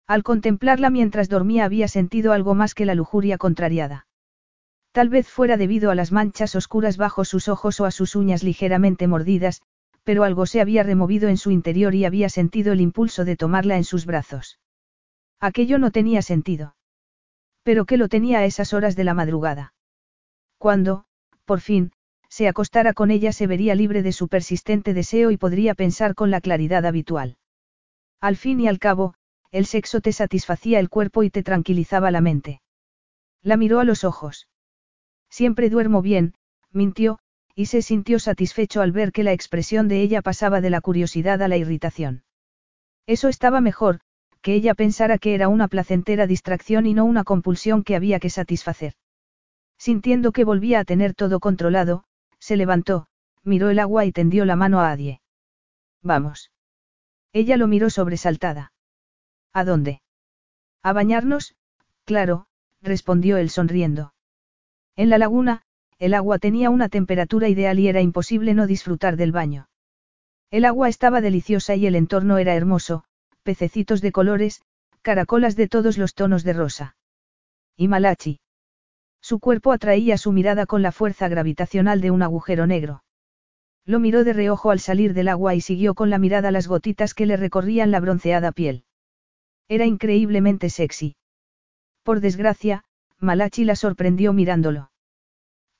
[0.06, 4.06] Al contemplarla mientras dormía había sentido algo más que la lujuria contrariada.
[4.92, 8.42] Tal vez fuera debido a las manchas oscuras bajo sus ojos o a sus uñas
[8.42, 9.62] ligeramente mordidas,
[10.04, 13.76] pero algo se había removido en su interior y había sentido el impulso de tomarla
[13.76, 14.60] en sus brazos.
[15.40, 16.76] Aquello no tenía sentido.
[17.62, 19.74] Pero que lo tenía a esas horas de la madrugada.
[20.58, 21.06] Cuando,
[21.44, 21.92] por fin,
[22.28, 26.30] se acostara con ella se vería libre de su persistente deseo y podría pensar con
[26.30, 27.38] la claridad habitual.
[28.20, 29.14] Al fin y al cabo,
[29.50, 32.60] el sexo te satisfacía el cuerpo y te tranquilizaba la mente.
[33.42, 34.48] La miró a los ojos.
[35.30, 36.34] Siempre duermo bien,
[36.72, 37.20] mintió,
[37.54, 41.40] y se sintió satisfecho al ver que la expresión de ella pasaba de la curiosidad
[41.42, 42.24] a la irritación.
[43.06, 44.00] Eso estaba mejor,
[44.42, 48.30] que ella pensara que era una placentera distracción y no una compulsión que había que
[48.30, 48.94] satisfacer.
[49.78, 52.04] Sintiendo que volvía a tener todo controlado,
[52.38, 53.06] se levantó,
[53.42, 55.20] miró el agua y tendió la mano a Adie.
[56.02, 56.50] Vamos.
[57.32, 58.72] Ella lo miró sobresaltada.
[59.52, 60.02] ¿A dónde?
[60.82, 61.56] A bañarnos,
[62.04, 62.46] claro,
[62.82, 64.12] respondió él sonriendo.
[64.96, 65.63] En la laguna,
[65.98, 69.68] el agua tenía una temperatura ideal y era imposible no disfrutar del baño.
[70.50, 73.04] El agua estaba deliciosa y el entorno era hermoso,
[73.42, 74.62] pececitos de colores,
[75.02, 76.96] caracolas de todos los tonos de rosa.
[77.76, 78.40] Y Malachi.
[79.20, 83.02] Su cuerpo atraía su mirada con la fuerza gravitacional de un agujero negro.
[83.86, 87.14] Lo miró de reojo al salir del agua y siguió con la mirada las gotitas
[87.14, 88.84] que le recorrían la bronceada piel.
[89.68, 91.16] Era increíblemente sexy.
[92.02, 92.84] Por desgracia,
[93.18, 94.90] Malachi la sorprendió mirándolo.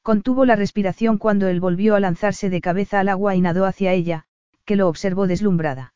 [0.05, 3.95] Contuvo la respiración cuando él volvió a lanzarse de cabeza al agua y nadó hacia
[3.95, 4.27] ella,
[4.67, 5.95] que lo observó deslumbrada.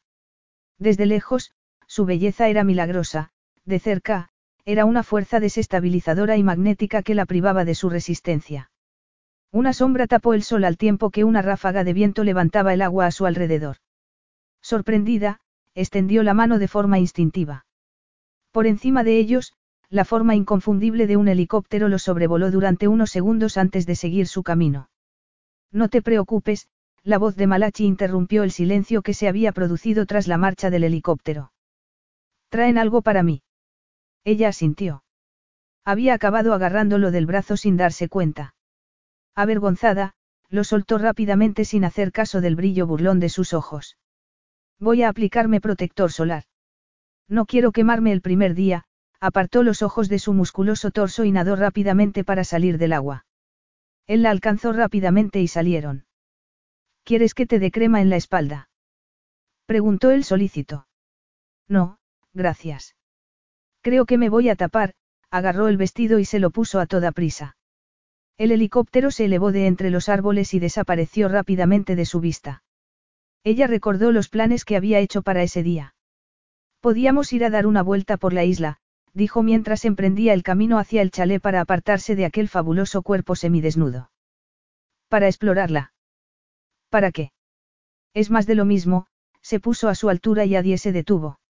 [0.78, 1.52] Desde lejos,
[1.86, 3.32] su belleza era milagrosa,
[3.66, 4.30] de cerca,
[4.64, 8.70] era una fuerza desestabilizadora y magnética que la privaba de su resistencia.
[9.52, 13.04] Una sombra tapó el sol al tiempo que una ráfaga de viento levantaba el agua
[13.04, 13.76] a su alrededor.
[14.62, 15.40] Sorprendida,
[15.74, 17.66] extendió la mano de forma instintiva.
[18.52, 19.52] Por encima de ellos,
[19.90, 24.42] la forma inconfundible de un helicóptero lo sobrevoló durante unos segundos antes de seguir su
[24.42, 24.90] camino.
[25.72, 26.68] No te preocupes,
[27.02, 30.84] la voz de Malachi interrumpió el silencio que se había producido tras la marcha del
[30.84, 31.52] helicóptero.
[32.50, 33.42] ¿Traen algo para mí?
[34.24, 35.04] Ella asintió.
[35.84, 38.54] Había acabado agarrándolo del brazo sin darse cuenta.
[39.34, 40.14] Avergonzada,
[40.50, 43.96] lo soltó rápidamente sin hacer caso del brillo burlón de sus ojos.
[44.78, 46.44] Voy a aplicarme protector solar.
[47.26, 48.84] No quiero quemarme el primer día,
[49.20, 53.26] apartó los ojos de su musculoso torso y nadó rápidamente para salir del agua.
[54.06, 56.06] Él la alcanzó rápidamente y salieron.
[57.04, 58.70] ¿Quieres que te dé crema en la espalda?
[59.66, 60.86] Preguntó el solícito.
[61.68, 61.98] No,
[62.32, 62.96] gracias.
[63.82, 64.94] Creo que me voy a tapar,
[65.30, 67.56] agarró el vestido y se lo puso a toda prisa.
[68.38, 72.62] El helicóptero se elevó de entre los árboles y desapareció rápidamente de su vista.
[73.44, 75.94] Ella recordó los planes que había hecho para ese día.
[76.80, 78.78] Podíamos ir a dar una vuelta por la isla,
[79.14, 84.10] dijo mientras emprendía el camino hacia el chalet para apartarse de aquel fabuloso cuerpo semidesnudo.
[85.08, 85.92] Para explorarla.
[86.90, 87.32] ¿Para qué?
[88.14, 89.06] Es más de lo mismo,
[89.42, 91.40] se puso a su altura y Adie se detuvo.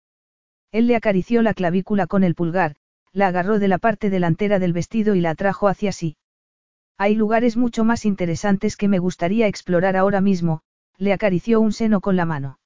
[0.70, 2.76] Él le acarició la clavícula con el pulgar,
[3.12, 6.16] la agarró de la parte delantera del vestido y la atrajo hacia sí.
[6.98, 10.62] Hay lugares mucho más interesantes que me gustaría explorar ahora mismo,
[10.96, 12.58] le acarició un seno con la mano.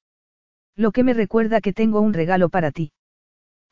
[0.75, 2.91] Lo que me recuerda que tengo un regalo para ti.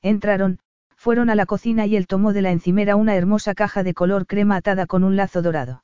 [0.01, 0.59] Entraron,
[1.01, 4.27] fueron a la cocina y él tomó de la encimera una hermosa caja de color
[4.27, 5.83] crema atada con un lazo dorado.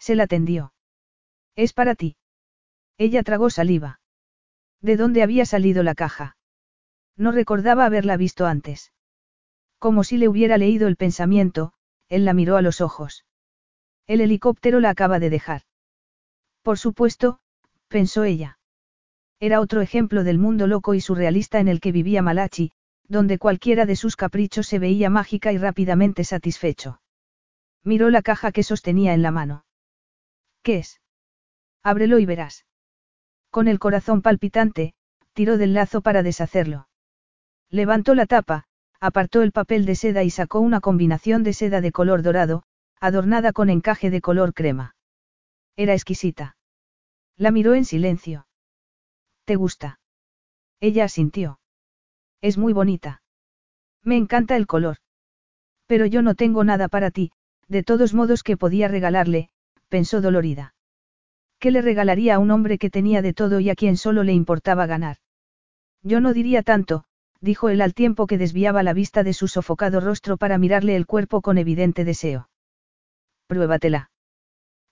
[0.00, 0.72] Se la tendió.
[1.54, 2.16] Es para ti.
[2.98, 4.00] Ella tragó saliva.
[4.80, 6.36] ¿De dónde había salido la caja?
[7.16, 8.92] No recordaba haberla visto antes.
[9.78, 11.72] Como si le hubiera leído el pensamiento,
[12.08, 13.24] él la miró a los ojos.
[14.08, 15.62] El helicóptero la acaba de dejar.
[16.62, 17.38] Por supuesto,
[17.86, 18.58] pensó ella.
[19.38, 22.72] Era otro ejemplo del mundo loco y surrealista en el que vivía Malachi,
[23.08, 27.00] donde cualquiera de sus caprichos se veía mágica y rápidamente satisfecho.
[27.82, 29.66] Miró la caja que sostenía en la mano.
[30.62, 31.00] ¿Qué es?
[31.82, 32.64] Ábrelo y verás.
[33.50, 34.94] Con el corazón palpitante,
[35.34, 36.88] tiró del lazo para deshacerlo.
[37.68, 38.64] Levantó la tapa,
[39.00, 42.62] apartó el papel de seda y sacó una combinación de seda de color dorado,
[43.00, 44.96] adornada con encaje de color crema.
[45.76, 46.56] Era exquisita.
[47.36, 48.46] La miró en silencio.
[49.44, 50.00] ¿Te gusta?
[50.80, 51.58] Ella asintió.
[52.44, 53.22] Es muy bonita.
[54.02, 54.98] Me encanta el color.
[55.86, 57.32] Pero yo no tengo nada para ti,
[57.68, 59.48] de todos modos que podía regalarle,
[59.88, 60.74] pensó dolorida.
[61.58, 64.34] ¿Qué le regalaría a un hombre que tenía de todo y a quien solo le
[64.34, 65.16] importaba ganar?
[66.02, 67.04] Yo no diría tanto,
[67.40, 71.06] dijo él al tiempo que desviaba la vista de su sofocado rostro para mirarle el
[71.06, 72.50] cuerpo con evidente deseo.
[73.46, 74.10] Pruébatela.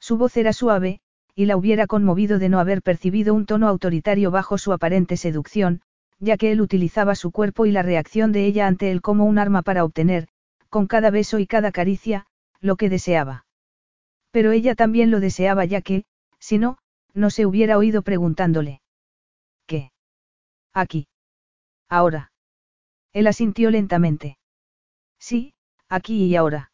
[0.00, 1.00] Su voz era suave,
[1.34, 5.82] y la hubiera conmovido de no haber percibido un tono autoritario bajo su aparente seducción,
[6.22, 9.38] ya que él utilizaba su cuerpo y la reacción de ella ante él como un
[9.38, 10.28] arma para obtener,
[10.68, 12.26] con cada beso y cada caricia,
[12.60, 13.44] lo que deseaba.
[14.30, 16.04] Pero ella también lo deseaba ya que,
[16.38, 16.78] si no,
[17.12, 18.82] no se hubiera oído preguntándole.
[19.66, 19.90] ¿Qué?
[20.72, 21.08] Aquí.
[21.88, 22.30] Ahora.
[23.12, 24.38] Él asintió lentamente.
[25.18, 25.54] Sí,
[25.88, 26.70] aquí y ahora.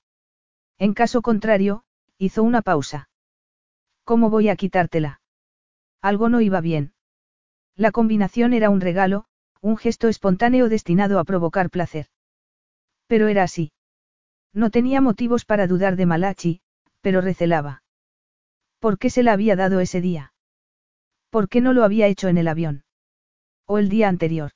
[0.76, 1.84] En caso contrario,
[2.18, 3.08] hizo una pausa.
[4.04, 5.22] ¿Cómo voy a quitártela?
[6.02, 6.92] Algo no iba bien.
[7.76, 9.24] La combinación era un regalo,
[9.60, 12.06] un gesto espontáneo destinado a provocar placer.
[13.06, 13.72] Pero era así.
[14.52, 16.60] No tenía motivos para dudar de Malachi,
[17.00, 17.82] pero recelaba.
[18.78, 20.32] ¿Por qué se la había dado ese día?
[21.30, 22.84] ¿Por qué no lo había hecho en el avión?
[23.66, 24.52] ¿O el día anterior?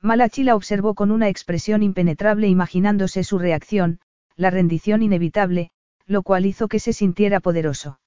[0.00, 4.00] Malachi la observó con una expresión impenetrable imaginándose su reacción,
[4.36, 5.70] la rendición inevitable,
[6.06, 8.00] lo cual hizo que se sintiera poderoso.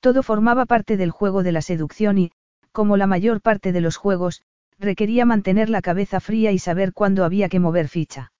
[0.00, 2.32] Todo formaba parte del juego de la seducción y,
[2.72, 4.42] como la mayor parte de los juegos,
[4.78, 8.32] requería mantener la cabeza fría y saber cuándo había que mover ficha.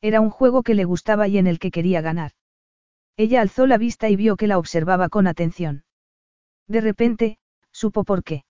[0.00, 2.32] Era un juego que le gustaba y en el que quería ganar.
[3.16, 5.84] Ella alzó la vista y vio que la observaba con atención.
[6.66, 7.38] De repente,
[7.72, 8.44] supo por qué.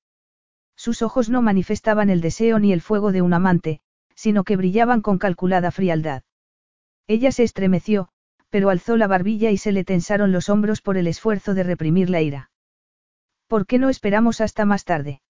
[0.76, 3.80] Sus ojos no manifestaban el deseo ni el fuego de un amante,
[4.14, 6.22] sino que brillaban con calculada frialdad.
[7.06, 8.08] Ella se estremeció,
[8.48, 12.10] pero alzó la barbilla y se le tensaron los hombros por el esfuerzo de reprimir
[12.10, 12.50] la ira.
[13.46, 15.20] ¿Por qué no esperamos hasta más tarde?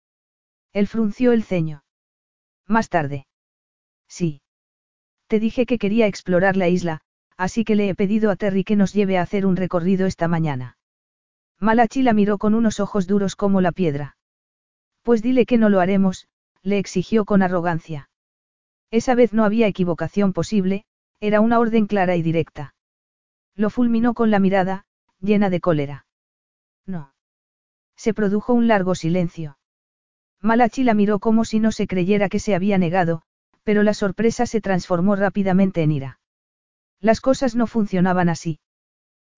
[0.75, 1.85] Él frunció el ceño.
[2.67, 3.27] Más tarde.
[4.09, 4.43] Sí.
[5.29, 7.01] Te dije que quería explorar la isla,
[7.37, 10.29] así que le he pedido a Terry que nos lleve a hacer un recorrido esta
[10.29, 10.77] mañana.
[11.61, 14.17] Malachi la miró con unos ojos duros como la piedra.
[15.03, 16.29] Pues dile que no lo haremos,
[16.63, 18.11] le exigió con arrogancia.
[18.91, 20.85] Esa vez no había equivocación posible,
[21.21, 22.75] era una orden clara y directa.
[23.55, 24.85] Lo fulminó con la mirada,
[25.21, 26.07] llena de cólera.
[26.87, 27.15] No.
[27.97, 29.57] Se produjo un largo silencio.
[30.45, 33.23] Malachi la miró como si no se creyera que se había negado,
[33.63, 36.21] pero la sorpresa se transformó rápidamente en ira.
[37.01, 38.61] Las cosas no funcionaban así.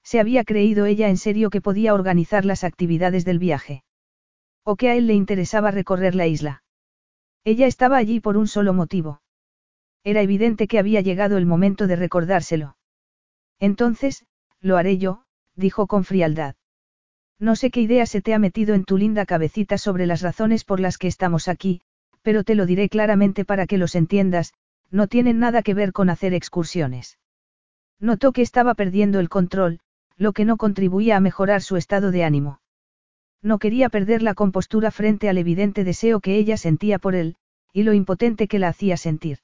[0.02, 3.85] Se había creído ella en serio que podía organizar las actividades del viaje.
[4.65, 6.65] O que a él le interesaba recorrer la isla.
[7.44, 9.23] Ella estaba allí por un solo motivo.
[10.02, 12.76] Era evidente que había llegado el momento de recordárselo.
[13.60, 14.26] Entonces,
[14.60, 15.23] lo haré yo,
[15.55, 16.57] dijo con frialdad.
[17.39, 20.65] No sé qué idea se te ha metido en tu linda cabecita sobre las razones
[20.65, 21.83] por las que estamos aquí,
[22.23, 24.55] pero te lo diré claramente para que los entiendas,
[24.91, 27.19] no tienen nada que ver con hacer excursiones.
[28.01, 29.81] Notó que estaba perdiendo el control,
[30.17, 32.61] lo que no contribuía a mejorar su estado de ánimo.
[33.43, 37.37] No quería perder la compostura frente al evidente deseo que ella sentía por él,
[37.73, 39.41] y lo impotente que la hacía sentir.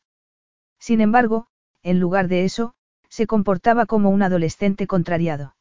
[0.78, 1.46] Sin embargo,
[1.82, 2.74] en lugar de eso,
[3.08, 5.54] se comportaba como un adolescente contrariado.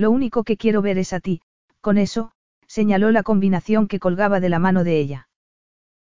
[0.00, 1.42] Lo único que quiero ver es a ti,
[1.82, 2.32] con eso,
[2.66, 5.28] señaló la combinación que colgaba de la mano de ella.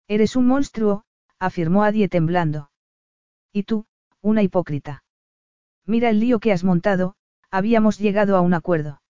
[0.07, 1.03] Eres un monstruo,
[1.41, 2.71] afirmó Adie temblando.
[3.53, 3.87] Y tú,
[4.23, 5.03] una hipócrita.
[5.85, 7.17] Mira el lío que has montado,
[7.51, 9.03] habíamos llegado a un acuerdo.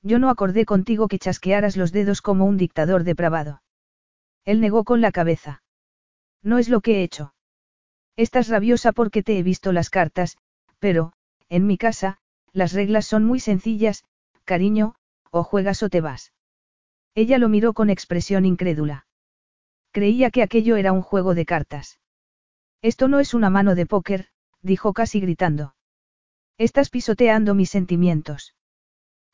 [0.00, 3.60] Yo no acordé contigo que chasquearas los dedos como un dictador depravado.
[4.46, 5.62] Él negó con la cabeza.
[6.42, 7.34] No es lo que he hecho.
[8.16, 10.38] Estás rabiosa porque te he visto las cartas,
[10.78, 11.12] pero,
[11.50, 12.18] en mi casa,
[12.56, 14.02] las reglas son muy sencillas,
[14.44, 14.94] cariño,
[15.30, 16.32] o juegas o te vas.
[17.14, 19.06] Ella lo miró con expresión incrédula.
[19.92, 22.00] Creía que aquello era un juego de cartas.
[22.80, 24.28] Esto no es una mano de póker,
[24.62, 25.74] dijo casi gritando.
[26.56, 28.54] Estás pisoteando mis sentimientos.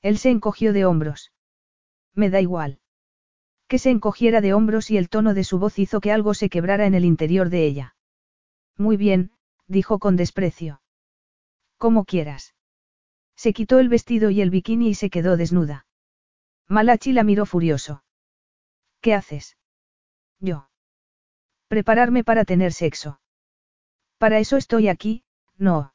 [0.01, 1.33] Él se encogió de hombros.
[2.17, 2.81] Me da igual.
[3.69, 6.51] Que se encogiera de hombros y el tono de su voz hizo que algo se
[6.51, 7.95] quebrara en el interior de ella.
[8.77, 9.31] Muy bien,
[9.69, 10.83] dijo con desprecio.
[11.79, 12.57] Como quieras.
[13.37, 15.87] Se quitó el vestido y el bikini y se quedó desnuda.
[16.69, 18.05] Malachi la miró furioso.
[19.01, 19.57] ¿Qué haces?
[20.39, 20.69] Yo.
[21.69, 23.21] Prepararme para tener sexo.
[24.19, 25.25] Para eso estoy aquí,
[25.57, 25.95] no.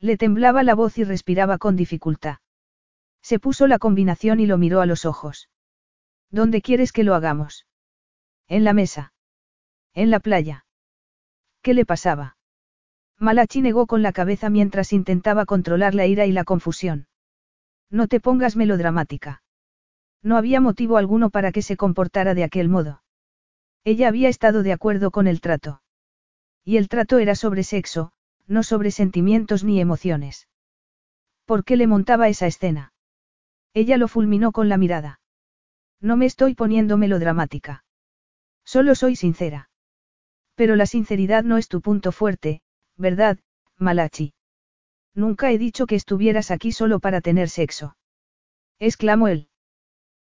[0.00, 2.38] Le temblaba la voz y respiraba con dificultad.
[3.22, 5.48] Se puso la combinación y lo miró a los ojos.
[6.30, 7.66] ¿Dónde quieres que lo hagamos?
[8.48, 9.12] En la mesa.
[9.94, 10.66] En la playa.
[11.62, 12.35] ¿Qué le pasaba?
[13.18, 17.06] Malachi negó con la cabeza mientras intentaba controlar la ira y la confusión.
[17.90, 19.42] No te pongas melodramática.
[20.22, 23.02] No había motivo alguno para que se comportara de aquel modo.
[23.84, 25.80] Ella había estado de acuerdo con el trato.
[26.64, 28.12] Y el trato era sobre sexo,
[28.46, 30.48] no sobre sentimientos ni emociones.
[31.44, 32.92] ¿Por qué le montaba esa escena?
[33.72, 35.20] Ella lo fulminó con la mirada.
[36.00, 37.84] No me estoy poniendo melodramática.
[38.64, 39.70] Solo soy sincera.
[40.56, 42.62] Pero la sinceridad no es tu punto fuerte,
[42.96, 43.38] ¿verdad,
[43.78, 44.34] Malachi?
[45.14, 47.96] Nunca he dicho que estuvieras aquí solo para tener sexo.
[48.78, 49.48] Exclamó él.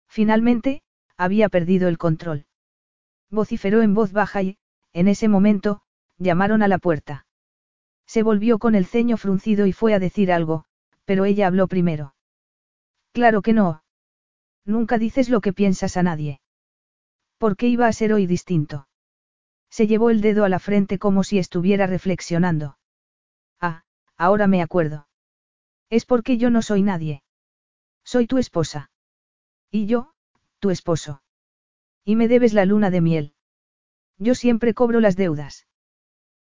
[0.08, 0.82] Finalmente,
[1.16, 2.46] había perdido el control.
[3.30, 4.58] Vociferó en voz baja y,
[4.92, 5.80] en ese momento,
[6.18, 7.26] llamaron a la puerta.
[8.06, 10.66] Se volvió con el ceño fruncido y fue a decir algo,
[11.06, 12.14] pero ella habló primero.
[13.12, 13.82] Claro que no.
[14.64, 16.40] Nunca dices lo que piensas a nadie.
[17.38, 18.86] ¿Por qué iba a ser hoy distinto?
[19.72, 22.76] Se llevó el dedo a la frente como si estuviera reflexionando.
[23.58, 23.84] Ah,
[24.18, 25.08] ahora me acuerdo.
[25.88, 27.22] Es porque yo no soy nadie.
[28.04, 28.90] Soy tu esposa.
[29.70, 30.12] Y yo,
[30.58, 31.22] tu esposo.
[32.04, 33.34] Y me debes la luna de miel.
[34.18, 35.66] Yo siempre cobro las deudas.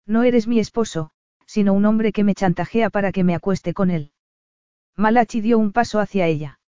[0.06, 1.12] No eres mi esposo,
[1.46, 4.10] sino un hombre que me chantajea para que me acueste con él.
[4.96, 6.58] Malachi dio un paso hacia ella.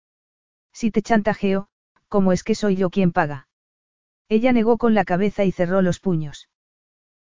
[0.72, 1.66] Si te chantajeo,
[2.06, 3.48] ¿cómo es que soy yo quien paga?
[4.28, 6.48] Ella negó con la cabeza y cerró los puños.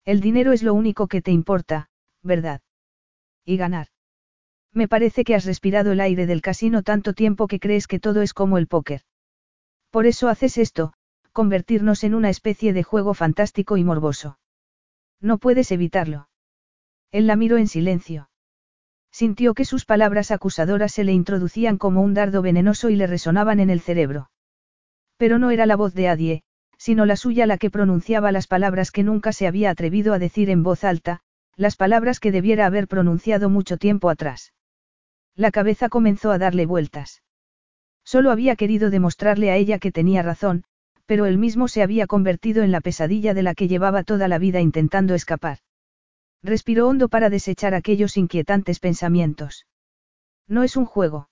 [0.06, 1.90] El dinero es lo único que te importa,
[2.22, 2.60] ¿verdad?
[3.44, 3.88] Y ganar.
[4.72, 8.22] Me parece que has respirado el aire del casino tanto tiempo que crees que todo
[8.22, 9.00] es como el póker.
[9.90, 10.92] Por eso haces esto,
[11.32, 14.38] convertirnos en una especie de juego fantástico y morboso.
[15.20, 16.28] No puedes evitarlo.
[17.10, 18.30] Él la miró en silencio.
[19.10, 23.58] Sintió que sus palabras acusadoras se le introducían como un dardo venenoso y le resonaban
[23.58, 24.30] en el cerebro.
[25.16, 26.42] Pero no era la voz de Adie,
[26.76, 30.50] sino la suya la que pronunciaba las palabras que nunca se había atrevido a decir
[30.50, 31.20] en voz alta,
[31.56, 34.52] las palabras que debiera haber pronunciado mucho tiempo atrás.
[35.34, 37.22] La cabeza comenzó a darle vueltas.
[38.04, 40.64] Solo había querido demostrarle a ella que tenía razón,
[41.06, 44.38] pero él mismo se había convertido en la pesadilla de la que llevaba toda la
[44.38, 45.58] vida intentando escapar.
[46.42, 49.66] Respiró hondo para desechar aquellos inquietantes pensamientos.
[50.46, 51.28] No es un juego.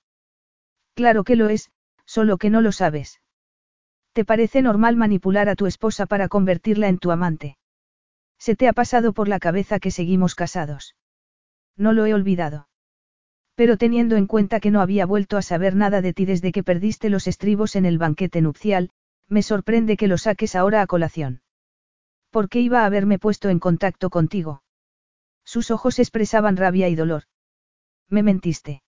[0.94, 1.70] Claro que lo es,
[2.04, 3.20] solo que no lo sabes.
[4.14, 7.58] ¿Te parece normal manipular a tu esposa para convertirla en tu amante?
[8.38, 10.94] ¿Se te ha pasado por la cabeza que seguimos casados?
[11.76, 12.68] No lo he olvidado.
[13.56, 16.62] Pero teniendo en cuenta que no había vuelto a saber nada de ti desde que
[16.62, 18.90] perdiste los estribos en el banquete nupcial,
[19.28, 21.42] me sorprende que lo saques ahora a colación.
[22.30, 24.62] ¿Por qué iba a haberme puesto en contacto contigo?
[25.44, 27.24] Sus ojos expresaban rabia y dolor.
[28.08, 28.84] Me mentiste.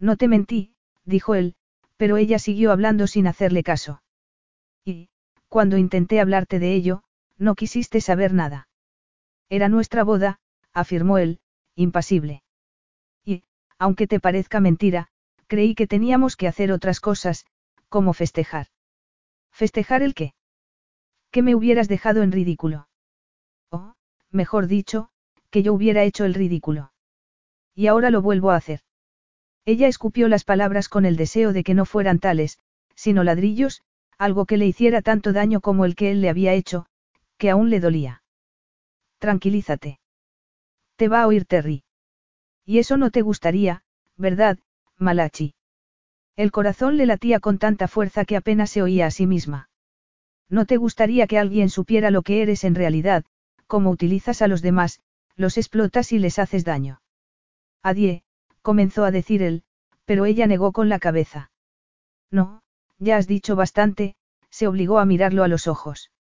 [0.00, 1.54] No te mentí, dijo él,
[1.96, 4.02] pero ella siguió hablando sin hacerle caso.
[4.84, 5.08] Y,
[5.48, 7.02] cuando intenté hablarte de ello,
[7.36, 8.68] no quisiste saber nada.
[9.48, 10.40] Era nuestra boda,
[10.72, 11.40] afirmó él,
[11.74, 12.42] impasible.
[13.24, 13.44] Y,
[13.78, 15.08] aunque te parezca mentira,
[15.46, 17.46] creí que teníamos que hacer otras cosas,
[17.88, 18.68] como festejar.
[19.50, 20.34] ¿Festejar el qué?
[21.30, 22.88] Que me hubieras dejado en ridículo.
[23.70, 23.94] O,
[24.30, 25.10] mejor dicho,
[25.50, 26.92] que yo hubiera hecho el ridículo.
[27.74, 28.80] Y ahora lo vuelvo a hacer.
[29.64, 32.58] Ella escupió las palabras con el deseo de que no fueran tales,
[32.94, 33.82] sino ladrillos,
[34.20, 36.84] algo que le hiciera tanto daño como el que él le había hecho,
[37.38, 38.22] que aún le dolía.
[39.18, 39.98] Tranquilízate.
[40.96, 41.84] Te va a oír Terry.
[42.66, 43.82] Y eso no te gustaría,
[44.18, 44.58] ¿verdad,
[44.98, 45.54] Malachi?
[46.36, 49.70] El corazón le latía con tanta fuerza que apenas se oía a sí misma.
[50.50, 53.24] No te gustaría que alguien supiera lo que eres en realidad,
[53.66, 55.00] cómo utilizas a los demás,
[55.34, 57.00] los explotas y les haces daño.
[57.82, 58.22] Adie,
[58.60, 59.62] comenzó a decir él,
[60.04, 61.50] pero ella negó con la cabeza.
[62.30, 62.59] No,
[63.00, 64.14] ya has dicho bastante,
[64.50, 66.12] se obligó a mirarlo a los ojos.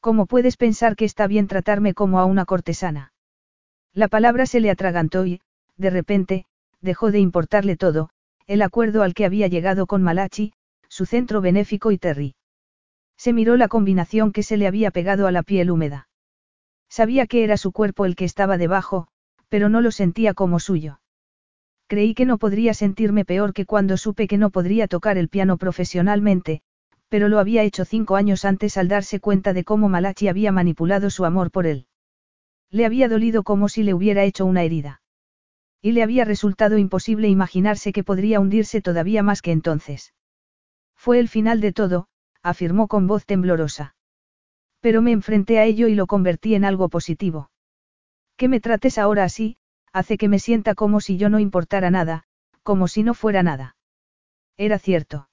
[0.00, 3.12] ¿Cómo puedes pensar que está bien tratarme como a una cortesana?
[3.92, 5.40] La palabra se le atragantó y,
[5.76, 6.46] de repente,
[6.80, 8.10] dejó de importarle todo,
[8.46, 10.52] el acuerdo al que había llegado con Malachi,
[10.88, 12.34] su centro benéfico y Terry.
[13.16, 16.08] Se miró la combinación que se le había pegado a la piel húmeda.
[16.90, 19.08] Sabía que era su cuerpo el que estaba debajo,
[19.48, 21.00] pero no lo sentía como suyo.
[21.94, 25.58] Creí que no podría sentirme peor que cuando supe que no podría tocar el piano
[25.58, 26.60] profesionalmente,
[27.08, 31.08] pero lo había hecho cinco años antes al darse cuenta de cómo Malachi había manipulado
[31.08, 31.86] su amor por él.
[32.68, 35.02] Le había dolido como si le hubiera hecho una herida.
[35.80, 40.14] Y le había resultado imposible imaginarse que podría hundirse todavía más que entonces.
[40.96, 42.08] Fue el final de todo,
[42.42, 43.94] afirmó con voz temblorosa.
[44.80, 47.52] Pero me enfrenté a ello y lo convertí en algo positivo.
[48.36, 49.58] Que me trates ahora así,
[49.94, 52.24] hace que me sienta como si yo no importara nada,
[52.64, 53.76] como si no fuera nada.
[54.58, 55.28] Era cierto.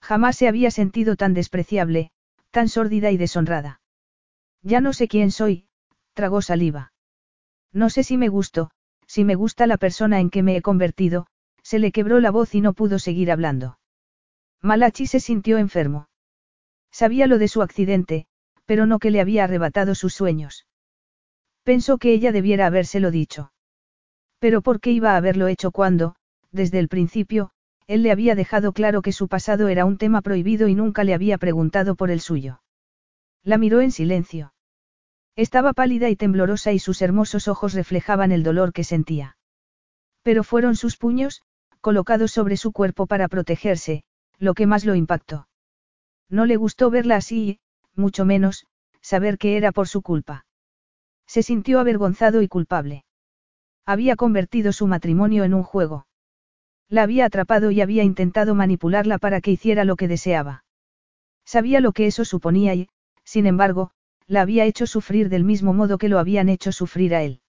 [0.00, 2.10] Jamás se había sentido tan despreciable,
[2.50, 3.82] tan sórdida y deshonrada.
[4.62, 5.66] Ya no sé quién soy,
[6.14, 6.92] tragó saliva.
[7.72, 8.70] No sé si me gusto,
[9.06, 11.26] si me gusta la persona en que me he convertido,
[11.62, 13.78] se le quebró la voz y no pudo seguir hablando.
[14.62, 16.08] Malachi se sintió enfermo.
[16.90, 18.26] Sabía lo de su accidente,
[18.64, 20.66] pero no que le había arrebatado sus sueños.
[21.64, 23.52] Pensó que ella debiera habérselo dicho.
[24.38, 26.16] Pero ¿por qué iba a haberlo hecho cuando,
[26.50, 27.50] desde el principio,
[27.86, 31.14] él le había dejado claro que su pasado era un tema prohibido y nunca le
[31.14, 32.62] había preguntado por el suyo?
[33.42, 34.54] La miró en silencio.
[35.36, 39.36] Estaba pálida y temblorosa y sus hermosos ojos reflejaban el dolor que sentía.
[40.22, 41.42] Pero fueron sus puños,
[41.80, 44.04] colocados sobre su cuerpo para protegerse,
[44.38, 45.48] lo que más lo impactó.
[46.30, 47.58] No le gustó verla así
[47.96, 48.66] mucho menos,
[49.00, 50.46] saber que era por su culpa.
[51.26, 53.04] Se sintió avergonzado y culpable.
[53.86, 56.06] Había convertido su matrimonio en un juego.
[56.88, 60.64] La había atrapado y había intentado manipularla para que hiciera lo que deseaba.
[61.44, 62.88] Sabía lo que eso suponía y,
[63.24, 63.90] sin embargo,
[64.26, 67.40] la había hecho sufrir del mismo modo que lo habían hecho sufrir a él.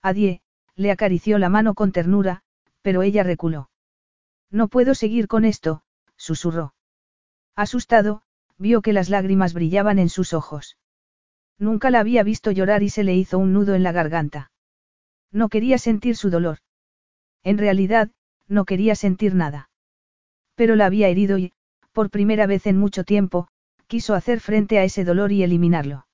[0.00, 0.40] Adie,
[0.74, 2.42] le acarició la mano con ternura,
[2.82, 3.70] pero ella reculó.
[4.50, 5.82] No puedo seguir con esto,
[6.16, 6.74] susurró.
[7.54, 8.22] Asustado,
[8.58, 10.76] vio que las lágrimas brillaban en sus ojos.
[11.58, 14.51] Nunca la había visto llorar y se le hizo un nudo en la garganta.
[15.32, 16.58] No quería sentir su dolor.
[17.42, 18.10] En realidad,
[18.46, 19.70] no quería sentir nada.
[20.54, 21.52] Pero la había herido y,
[21.92, 23.48] por primera vez en mucho tiempo,
[23.86, 26.06] quiso hacer frente a ese dolor y eliminarlo.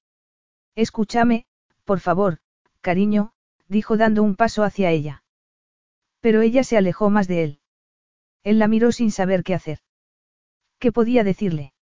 [0.74, 1.46] Escúchame,
[1.84, 2.38] por favor,
[2.80, 3.32] cariño,
[3.68, 5.24] dijo dando un paso hacia ella.
[6.20, 7.60] Pero ella se alejó más de él.
[8.44, 9.78] Él la miró sin saber qué hacer.
[10.78, 11.72] ¿Qué podía decirle?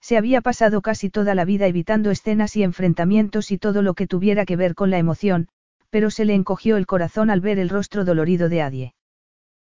[0.00, 4.06] Se había pasado casi toda la vida evitando escenas y enfrentamientos y todo lo que
[4.06, 5.48] tuviera que ver con la emoción,
[5.94, 8.94] pero se le encogió el corazón al ver el rostro dolorido de Adie.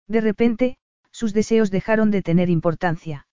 [0.08, 0.76] De repente,
[1.12, 3.28] sus deseos dejaron de tener importancia.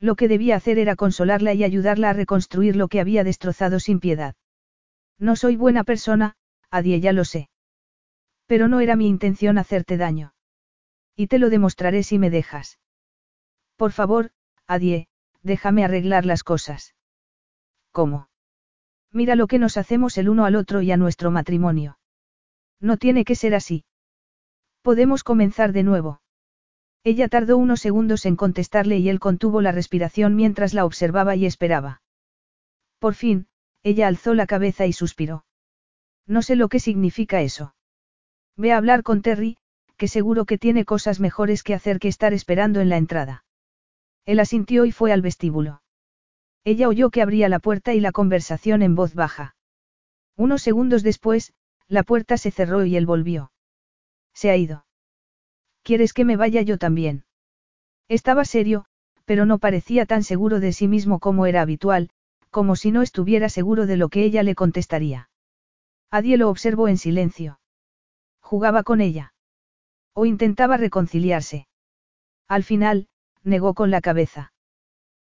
[0.00, 4.00] Lo que debía hacer era consolarla y ayudarla a reconstruir lo que había destrozado sin
[4.00, 4.34] piedad.
[5.16, 6.34] No soy buena persona,
[6.72, 7.50] Adie ya lo sé.
[8.46, 10.34] Pero no era mi intención hacerte daño.
[11.14, 12.80] Y te lo demostraré si me dejas.
[13.76, 14.32] Por favor,
[14.66, 15.06] Adie,
[15.44, 16.96] déjame arreglar las cosas.
[17.92, 18.28] ¿Cómo?
[19.12, 21.96] Mira lo que nos hacemos el uno al otro y a nuestro matrimonio.
[22.80, 23.84] No tiene que ser así.
[24.82, 26.20] Podemos comenzar de nuevo.
[27.04, 31.46] Ella tardó unos segundos en contestarle y él contuvo la respiración mientras la observaba y
[31.46, 32.02] esperaba.
[32.98, 33.48] Por fin,
[33.82, 35.44] ella alzó la cabeza y suspiró.
[36.26, 37.74] No sé lo que significa eso.
[38.56, 39.56] Ve a hablar con Terry,
[39.96, 43.44] que seguro que tiene cosas mejores que hacer que estar esperando en la entrada.
[44.26, 45.82] Él asintió y fue al vestíbulo.
[46.64, 49.56] Ella oyó que abría la puerta y la conversación en voz baja.
[50.36, 51.54] Unos segundos después,
[51.88, 53.52] la puerta se cerró y él volvió.
[54.34, 54.86] Se ha ido.
[55.82, 57.24] ¿Quieres que me vaya yo también?
[58.08, 58.84] Estaba serio,
[59.24, 62.10] pero no parecía tan seguro de sí mismo como era habitual,
[62.50, 65.30] como si no estuviera seguro de lo que ella le contestaría.
[66.10, 67.60] Adie lo observó en silencio.
[68.40, 69.34] Jugaba con ella.
[70.14, 71.68] O intentaba reconciliarse.
[72.48, 73.08] Al final,
[73.42, 74.52] negó con la cabeza.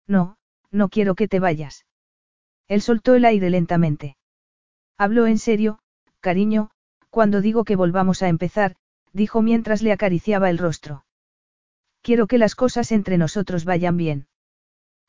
[0.07, 0.37] No,
[0.71, 1.85] no quiero que te vayas.
[2.67, 4.17] Él soltó el aire lentamente.
[4.97, 5.79] Habló en serio,
[6.23, 6.71] cariño,
[7.11, 8.75] cuando digo que volvamos a empezar,
[9.11, 11.05] dijo mientras le acariciaba el rostro.
[12.01, 14.27] Quiero que las cosas entre nosotros vayan bien.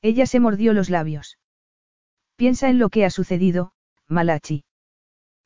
[0.03, 1.39] Ella se mordió los labios.
[2.37, 3.73] Piensa en lo que ha sucedido,
[4.09, 4.65] Malachi.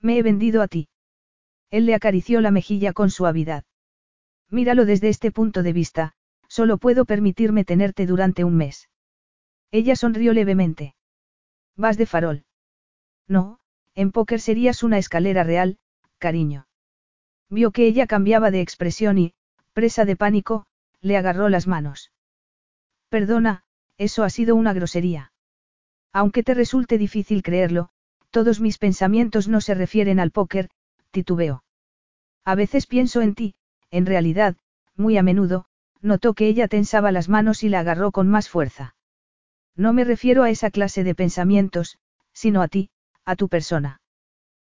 [0.01, 0.89] Me he vendido a ti.
[1.71, 3.65] Él le acarició la mejilla con suavidad.
[4.51, 6.15] Míralo desde este punto de vista,
[6.49, 8.89] Solo puedo permitirme tenerte durante un mes.
[9.71, 10.95] Ella sonrió levemente.
[11.77, 12.45] Vas de farol.
[13.29, 13.58] No,
[13.99, 15.77] en póker serías una escalera real,
[16.19, 16.69] cariño.
[17.51, 19.35] Vio que ella cambiaba de expresión y,
[19.73, 20.67] presa de pánico,
[21.01, 22.13] le agarró las manos.
[23.09, 23.65] Perdona,
[23.97, 25.33] eso ha sido una grosería.
[26.13, 27.89] Aunque te resulte difícil creerlo,
[28.31, 30.71] todos mis pensamientos no se refieren al póker,
[31.11, 31.65] titubeo.
[32.45, 33.57] A veces pienso en ti,
[33.91, 34.55] en realidad,
[34.95, 35.65] muy a menudo,
[36.01, 38.95] notó que ella tensaba las manos y la agarró con más fuerza.
[39.75, 41.99] No me refiero a esa clase de pensamientos,
[42.33, 42.91] sino a ti,
[43.29, 44.01] a tu persona.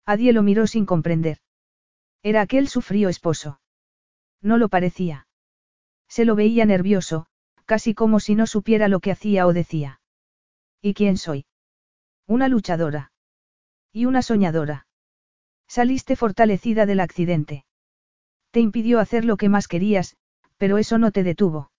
[0.04, 1.38] Adie lo miró sin comprender.
[2.22, 3.60] Era aquel su frío esposo.
[4.42, 5.26] No lo parecía.
[6.06, 7.24] Se lo veía nervioso,
[7.64, 10.02] casi como si no supiera lo que hacía o decía.
[10.82, 11.46] ¿Y quién soy?
[12.26, 13.12] Una luchadora.
[13.90, 14.86] Y una soñadora.
[15.66, 17.64] Saliste fortalecida del accidente.
[18.50, 20.18] Te impidió hacer lo que más querías,
[20.58, 21.72] pero eso no te detuvo.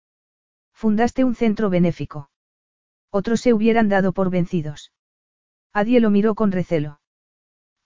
[0.73, 2.31] Fundaste un centro benéfico.
[3.11, 4.91] Otros se hubieran dado por vencidos.
[5.73, 6.99] Adie lo miró con recelo.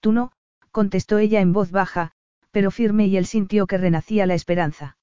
[0.02, 0.32] Tú no,
[0.72, 2.12] contestó ella en voz baja,
[2.52, 4.98] pero firme y él sintió que renacía la esperanza.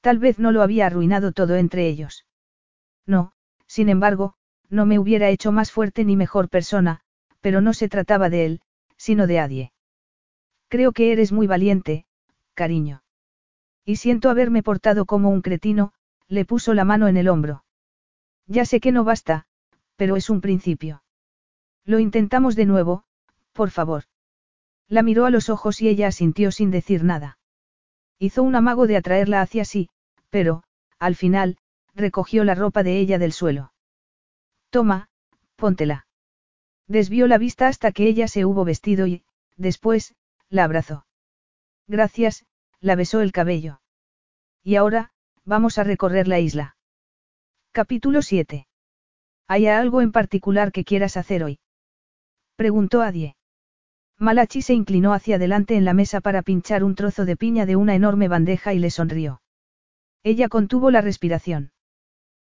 [0.00, 2.26] Tal vez no lo había arruinado todo entre ellos.
[3.06, 3.32] No,
[3.66, 4.34] sin embargo,
[4.68, 7.00] no me hubiera hecho más fuerte ni mejor persona,
[7.40, 8.60] pero no se trataba de él,
[8.96, 9.72] sino de Adie.
[10.68, 12.06] Creo que eres muy valiente,
[12.54, 13.02] cariño.
[13.84, 15.92] Y siento haberme portado como un cretino,
[16.28, 17.64] le puso la mano en el hombro.
[18.46, 19.46] Ya sé que no basta,
[19.96, 21.02] pero es un principio.
[21.86, 23.04] Lo intentamos de nuevo,
[23.52, 24.04] por favor.
[24.88, 27.38] La miró a los ojos y ella asintió sin decir nada.
[28.18, 29.88] Hizo un amago de atraerla hacia sí,
[30.28, 30.64] pero,
[30.98, 31.58] al final,
[31.94, 33.72] recogió la ropa de ella del suelo.
[34.70, 35.08] Toma,
[35.54, 36.06] póntela.
[36.88, 39.24] Desvió la vista hasta que ella se hubo vestido y,
[39.56, 40.14] después,
[40.48, 41.06] la abrazó.
[41.86, 42.46] Gracias,
[42.80, 43.80] la besó el cabello.
[44.64, 45.12] Y ahora,
[45.44, 46.76] vamos a recorrer la isla.
[47.70, 48.66] Capítulo 7.
[49.46, 51.60] ¿Hay algo en particular que quieras hacer hoy?
[52.56, 53.36] Preguntó Adie.
[54.18, 57.76] Malachi se inclinó hacia adelante en la mesa para pinchar un trozo de piña de
[57.76, 59.42] una enorme bandeja y le sonrió.
[60.22, 61.72] Ella contuvo la respiración.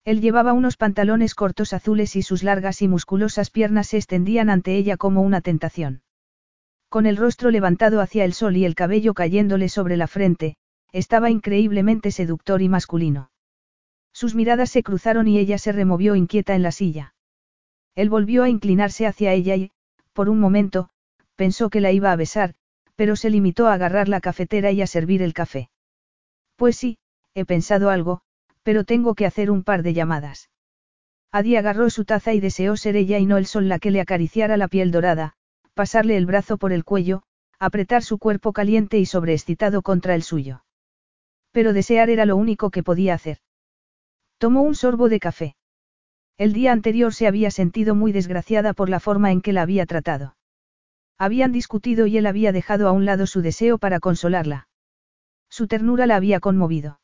[0.03, 4.75] Él llevaba unos pantalones cortos azules y sus largas y musculosas piernas se extendían ante
[4.75, 6.03] ella como una tentación.
[6.89, 10.55] Con el rostro levantado hacia el sol y el cabello cayéndole sobre la frente,
[10.91, 13.31] estaba increíblemente seductor y masculino.
[14.13, 17.15] Sus miradas se cruzaron y ella se removió inquieta en la silla.
[17.95, 19.71] Él volvió a inclinarse hacia ella y,
[20.15, 20.89] por un momento,
[21.35, 22.55] pensó que la iba a besar,
[22.95, 25.69] pero se limitó a agarrar la cafetera y a servir el café.
[26.55, 26.97] Pues sí,
[27.33, 28.21] he pensado algo,
[28.63, 30.49] pero tengo que hacer un par de llamadas.
[31.33, 33.99] Adi agarró su taza y deseó ser ella y no el sol la que le
[33.99, 35.33] acariciara la piel dorada,
[35.73, 37.23] pasarle el brazo por el cuello,
[37.59, 40.63] apretar su cuerpo caliente y sobreexcitado contra el suyo.
[41.51, 43.39] Pero desear era lo único que podía hacer.
[44.37, 45.55] Tomó un sorbo de café.
[46.37, 49.85] El día anterior se había sentido muy desgraciada por la forma en que la había
[49.85, 50.35] tratado.
[51.17, 54.67] Habían discutido y él había dejado a un lado su deseo para consolarla.
[55.49, 56.99] Su ternura la había conmovido.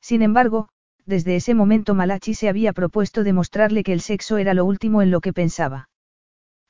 [0.00, 0.68] Sin embargo,
[1.04, 5.10] desde ese momento Malachi se había propuesto demostrarle que el sexo era lo último en
[5.10, 5.88] lo que pensaba.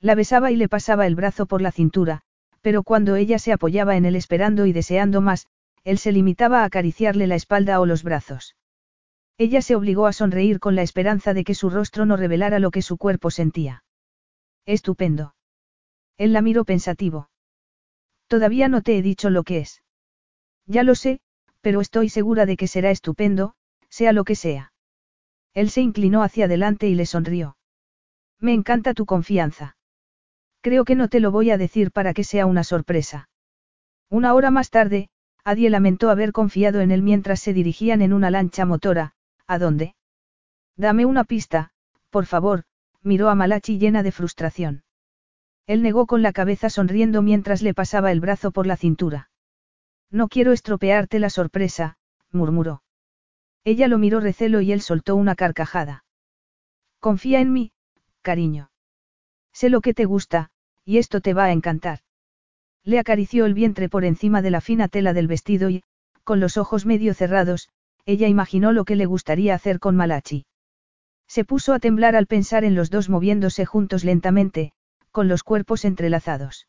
[0.01, 2.23] La besaba y le pasaba el brazo por la cintura,
[2.63, 5.47] pero cuando ella se apoyaba en él esperando y deseando más,
[5.85, 8.57] él se limitaba a acariciarle la espalda o los brazos.
[9.37, 12.71] Ella se obligó a sonreír con la esperanza de que su rostro no revelara lo
[12.71, 13.85] que su cuerpo sentía.
[14.65, 15.35] Estupendo.
[16.17, 17.31] Él la miró pensativo.
[18.29, 19.83] Todavía no te he dicho lo que es.
[20.67, 21.21] Ya lo sé,
[21.61, 23.55] pero estoy segura de que será estupendo,
[23.89, 24.73] sea lo que sea.
[25.53, 27.57] Él se inclinó hacia adelante y le sonrió.
[28.41, 29.77] Me encanta tu confianza.
[30.61, 33.29] Creo que no te lo voy a decir para que sea una sorpresa.
[34.09, 35.09] Una hora más tarde,
[35.45, 39.14] Adie lamentó haber confiado en él mientras se dirigían en una lancha motora,
[39.47, 39.95] ¿a dónde?
[40.77, 41.71] Dame una pista,
[42.11, 42.65] por favor,
[43.03, 44.85] miró a Malachi llena de frustración.
[45.67, 49.31] Él negó con la cabeza sonriendo mientras le pasaba el brazo por la cintura.
[50.11, 51.97] No quiero estropearte la sorpresa,
[52.31, 52.83] murmuró.
[53.65, 56.05] Ella lo miró recelo y él soltó una carcajada.
[57.01, 57.73] Confía en mí,
[58.23, 58.71] cariño.
[59.53, 60.51] Sé lo que te gusta,
[60.85, 62.01] y esto te va a encantar.
[62.83, 65.83] Le acarició el vientre por encima de la fina tela del vestido y,
[66.25, 67.71] con los ojos medio cerrados,
[68.07, 70.47] ella imaginó lo que le gustaría hacer con Malachi.
[71.27, 74.73] Se puso a temblar al pensar en los dos moviéndose juntos lentamente,
[75.11, 76.69] con los cuerpos entrelazados.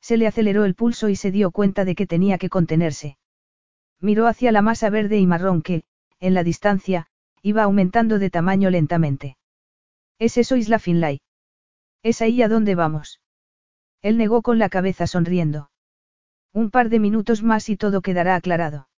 [0.00, 3.18] Se le aceleró el pulso y se dio cuenta de que tenía que contenerse.
[4.00, 5.82] Miró hacia la masa verde y marrón que,
[6.20, 7.08] en la distancia,
[7.42, 9.36] iba aumentando de tamaño lentamente.
[10.18, 11.20] ¿Es eso Isla Finlay?
[12.02, 13.20] ¿Es ahí a dónde vamos?
[14.00, 15.70] Él negó con la cabeza sonriendo.
[16.52, 18.88] Un par de minutos más y todo quedará aclarado.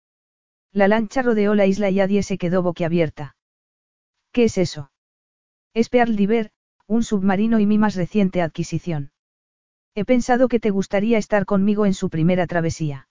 [0.72, 3.36] La lancha rodeó la isla y Adie se quedó boquiabierta.
[4.32, 4.90] ¿Qué es eso?
[5.74, 6.50] Es Pearl Diver,
[6.86, 9.12] un submarino y mi más reciente adquisición.
[9.94, 13.08] He pensado que te gustaría estar conmigo en su primera travesía.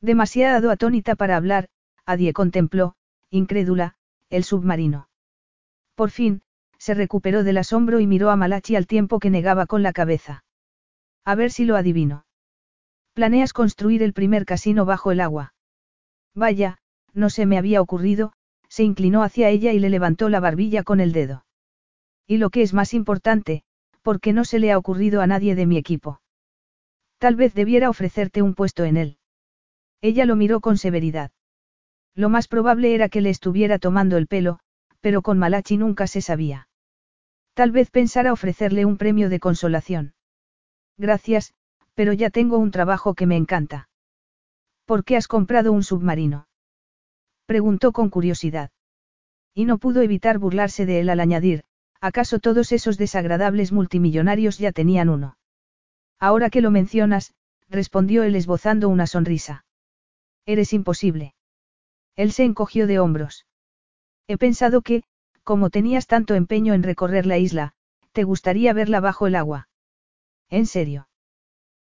[0.00, 1.68] Demasiado atónita para hablar,
[2.06, 2.94] Adie contempló,
[3.30, 3.96] incrédula,
[4.28, 5.08] el submarino.
[5.94, 6.42] Por fin,
[6.78, 10.44] se recuperó del asombro y miró a Malachi al tiempo que negaba con la cabeza.
[11.24, 12.24] A ver si lo adivino.
[13.12, 15.52] Planeas construir el primer casino bajo el agua.
[16.34, 16.78] Vaya,
[17.12, 18.32] no se me había ocurrido,
[18.68, 21.44] se inclinó hacia ella y le levantó la barbilla con el dedo.
[22.26, 23.64] Y lo que es más importante,
[24.02, 26.20] porque no se le ha ocurrido a nadie de mi equipo.
[27.18, 29.18] Tal vez debiera ofrecerte un puesto en él.
[30.00, 31.32] Ella lo miró con severidad.
[32.14, 34.60] Lo más probable era que le estuviera tomando el pelo,
[35.00, 36.68] pero con Malachi nunca se sabía.
[37.54, 40.14] Tal vez pensara ofrecerle un premio de consolación.
[40.96, 41.52] Gracias,
[41.94, 43.89] pero ya tengo un trabajo que me encanta.
[44.90, 46.48] ¿Por qué has comprado un submarino?
[47.46, 48.72] Preguntó con curiosidad.
[49.54, 51.62] Y no pudo evitar burlarse de él al añadir,
[52.00, 55.38] ¿acaso todos esos desagradables multimillonarios ya tenían uno?
[56.18, 57.34] Ahora que lo mencionas,
[57.68, 59.64] respondió él esbozando una sonrisa.
[60.44, 61.34] Eres imposible.
[62.16, 63.46] Él se encogió de hombros.
[64.26, 65.04] He pensado que,
[65.44, 67.74] como tenías tanto empeño en recorrer la isla,
[68.10, 69.68] te gustaría verla bajo el agua.
[70.48, 71.06] ¿En serio?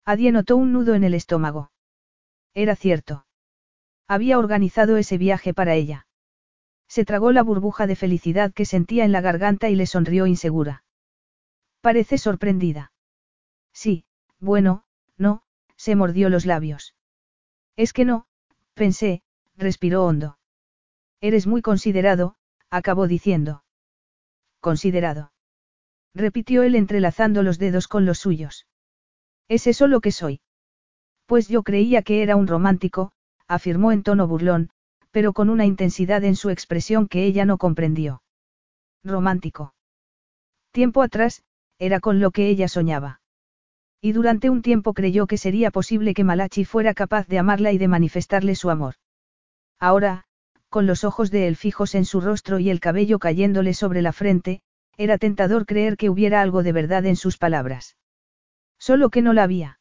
[0.05, 1.69] Adie notó un nudo en el estómago.
[2.55, 3.25] Era cierto.
[4.07, 6.07] Había organizado ese viaje para ella.
[6.87, 10.83] Se tragó la burbuja de felicidad que sentía en la garganta y le sonrió insegura.
[11.81, 12.93] Parece sorprendida.
[13.73, 14.05] Sí,
[14.39, 14.85] bueno,
[15.17, 15.43] no,
[15.75, 16.95] se mordió los labios.
[17.75, 18.25] Es que no,
[18.73, 19.21] pensé,
[19.57, 20.39] respiró hondo.
[21.19, 22.37] Eres muy considerado,
[22.69, 23.63] acabó diciendo.
[24.61, 25.33] Considerado.
[26.13, 28.65] Repitió él entrelazando los dedos con los suyos.
[29.49, 30.41] ¿Es eso lo que soy?
[31.25, 33.11] Pues yo creía que era un romántico,
[33.47, 34.69] afirmó en tono burlón,
[35.11, 38.21] pero con una intensidad en su expresión que ella no comprendió.
[39.03, 39.73] Romántico.
[40.71, 41.43] Tiempo atrás,
[41.79, 43.21] era con lo que ella soñaba.
[44.01, 47.77] Y durante un tiempo creyó que sería posible que Malachi fuera capaz de amarla y
[47.77, 48.95] de manifestarle su amor.
[49.79, 50.25] Ahora,
[50.69, 54.13] con los ojos de él fijos en su rostro y el cabello cayéndole sobre la
[54.13, 54.61] frente,
[54.97, 57.97] era tentador creer que hubiera algo de verdad en sus palabras.
[58.77, 59.79] Solo que no la había.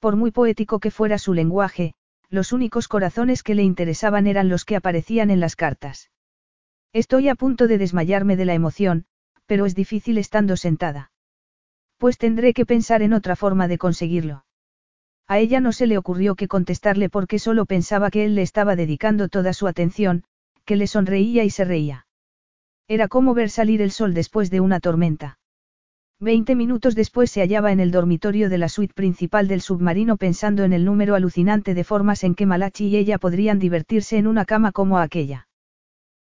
[0.00, 1.92] Por muy poético que fuera su lenguaje,
[2.30, 6.10] los únicos corazones que le interesaban eran los que aparecían en las cartas.
[6.92, 9.04] Estoy a punto de desmayarme de la emoción,
[9.44, 11.12] pero es difícil estando sentada.
[11.98, 14.46] Pues tendré que pensar en otra forma de conseguirlo.
[15.26, 18.76] A ella no se le ocurrió que contestarle porque solo pensaba que él le estaba
[18.76, 20.24] dedicando toda su atención,
[20.64, 22.06] que le sonreía y se reía.
[22.88, 25.39] Era como ver salir el sol después de una tormenta.
[26.22, 30.64] Veinte minutos después se hallaba en el dormitorio de la suite principal del submarino pensando
[30.64, 34.44] en el número alucinante de formas en que Malachi y ella podrían divertirse en una
[34.44, 35.48] cama como aquella.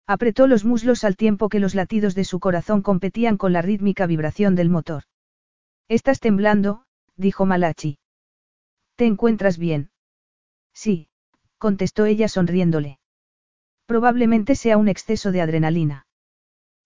[0.06, 4.06] Apretó los muslos al tiempo que los latidos de su corazón competían con la rítmica
[4.06, 5.02] vibración del motor.
[5.88, 6.84] Estás temblando,
[7.16, 7.98] dijo Malachi.
[8.94, 9.90] ¿Te encuentras bien?
[10.72, 11.08] Sí,
[11.58, 13.00] contestó ella sonriéndole.
[13.86, 16.06] Probablemente sea un exceso de adrenalina.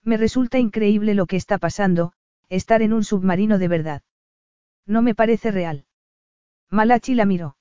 [0.03, 2.13] Me resulta increíble lo que está pasando,
[2.49, 4.01] estar en un submarino de verdad.
[4.85, 5.85] No me parece real.
[6.69, 7.55] Malachi la miró.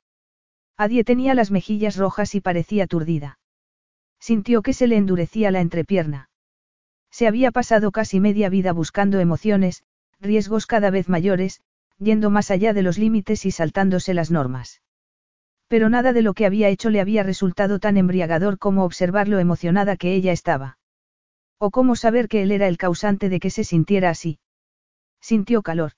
[0.77, 3.39] Adie tenía las mejillas rojas y parecía aturdida.
[4.19, 6.31] Sintió que se le endurecía la entrepierna.
[7.11, 9.83] Se había pasado casi media vida buscando emociones,
[10.21, 11.61] riesgos cada vez mayores,
[11.99, 14.81] yendo más allá de los límites y saltándose las normas.
[15.69, 19.39] Pero nada de lo que había hecho le había resultado tan embriagador como observar lo
[19.39, 20.79] emocionada que ella estaba.
[21.59, 24.39] O cómo saber que él era el causante de que se sintiera así.
[25.23, 25.93] Sintió calor.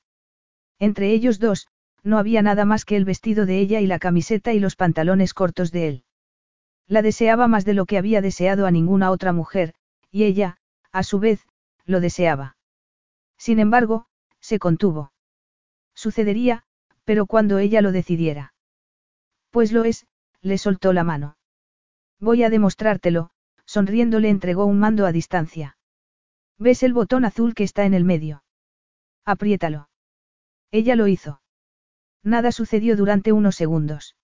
[0.78, 1.67] Entre ellos dos,
[2.03, 5.33] no había nada más que el vestido de ella y la camiseta y los pantalones
[5.33, 6.05] cortos de él.
[6.86, 9.75] La deseaba más de lo que había deseado a ninguna otra mujer,
[10.11, 10.59] y ella,
[10.93, 11.47] a su vez,
[11.86, 12.57] lo deseaba.
[13.39, 14.07] Sin embargo,
[14.41, 15.12] se contuvo.
[15.94, 16.65] Sucedería,
[17.05, 18.53] pero cuando ella lo decidiera.
[19.51, 20.07] Pues lo es,
[20.43, 21.39] le soltó la mano.
[22.20, 23.31] Voy a demostrártelo,
[23.65, 25.78] sonriendo le entregó un mando a distancia.
[26.59, 28.43] ¿Ves el botón azul que está en el medio?
[29.25, 29.89] Apriétalo.
[30.70, 31.41] Ella lo hizo.
[32.23, 34.17] Nada sucedió durante unos segundos.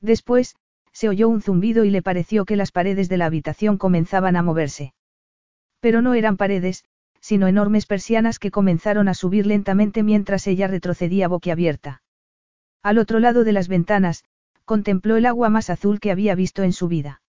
[0.00, 0.56] Después,
[0.92, 4.42] se oyó un zumbido y le pareció que las paredes de la habitación comenzaban a
[4.42, 4.94] moverse.
[5.80, 6.84] Pero no eran paredes,
[7.20, 12.02] sino enormes persianas que comenzaron a subir lentamente mientras ella retrocedía boquiabierta.
[12.82, 14.24] Al otro lado de las ventanas,
[14.64, 17.22] contempló el agua más azul que había visto en su vida.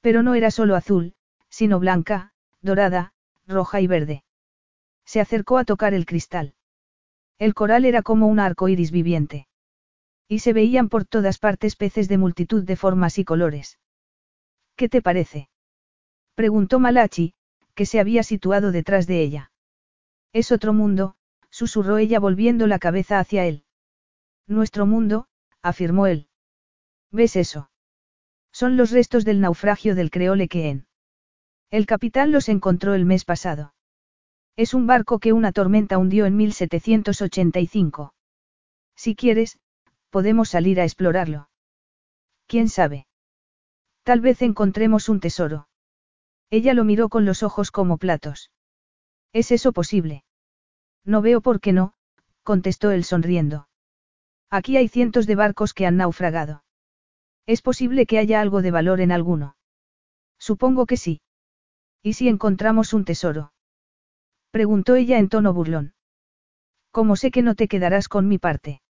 [0.00, 1.14] Pero no era solo azul,
[1.48, 3.12] sino blanca, dorada,
[3.46, 4.24] roja y verde.
[5.04, 6.54] Se acercó a tocar el cristal.
[7.38, 9.48] El coral era como un arco iris viviente.
[10.28, 13.78] Y se veían por todas partes peces de multitud de formas y colores.
[14.76, 15.48] ¿Qué te parece?
[16.34, 17.34] preguntó Malachi,
[17.74, 19.52] que se había situado detrás de ella.
[20.32, 21.16] Es otro mundo,
[21.50, 23.64] susurró ella volviendo la cabeza hacia él.
[24.46, 25.26] Nuestro mundo,
[25.62, 26.28] afirmó él.
[27.10, 27.70] ¿Ves eso?
[28.52, 30.86] Son los restos del naufragio del Creole Keen.
[31.70, 33.74] El capitán los encontró el mes pasado.
[34.56, 38.14] Es un barco que una tormenta hundió en 1785.
[38.94, 39.58] Si quieres,
[40.10, 41.48] podemos salir a explorarlo.
[42.46, 43.06] ¿Quién sabe?
[44.02, 45.68] Tal vez encontremos un tesoro.
[46.50, 48.50] Ella lo miró con los ojos como platos.
[49.32, 50.24] ¿Es eso posible?
[51.04, 51.94] No veo por qué no,
[52.42, 53.68] contestó él sonriendo.
[54.50, 56.62] Aquí hay cientos de barcos que han naufragado.
[57.46, 59.56] Es posible que haya algo de valor en alguno.
[60.38, 61.22] Supongo que sí.
[62.02, 63.52] ¿Y si encontramos un tesoro?
[64.52, 65.94] Preguntó ella en tono burlón.
[66.90, 68.82] ¿Cómo sé que no te quedarás con mi parte?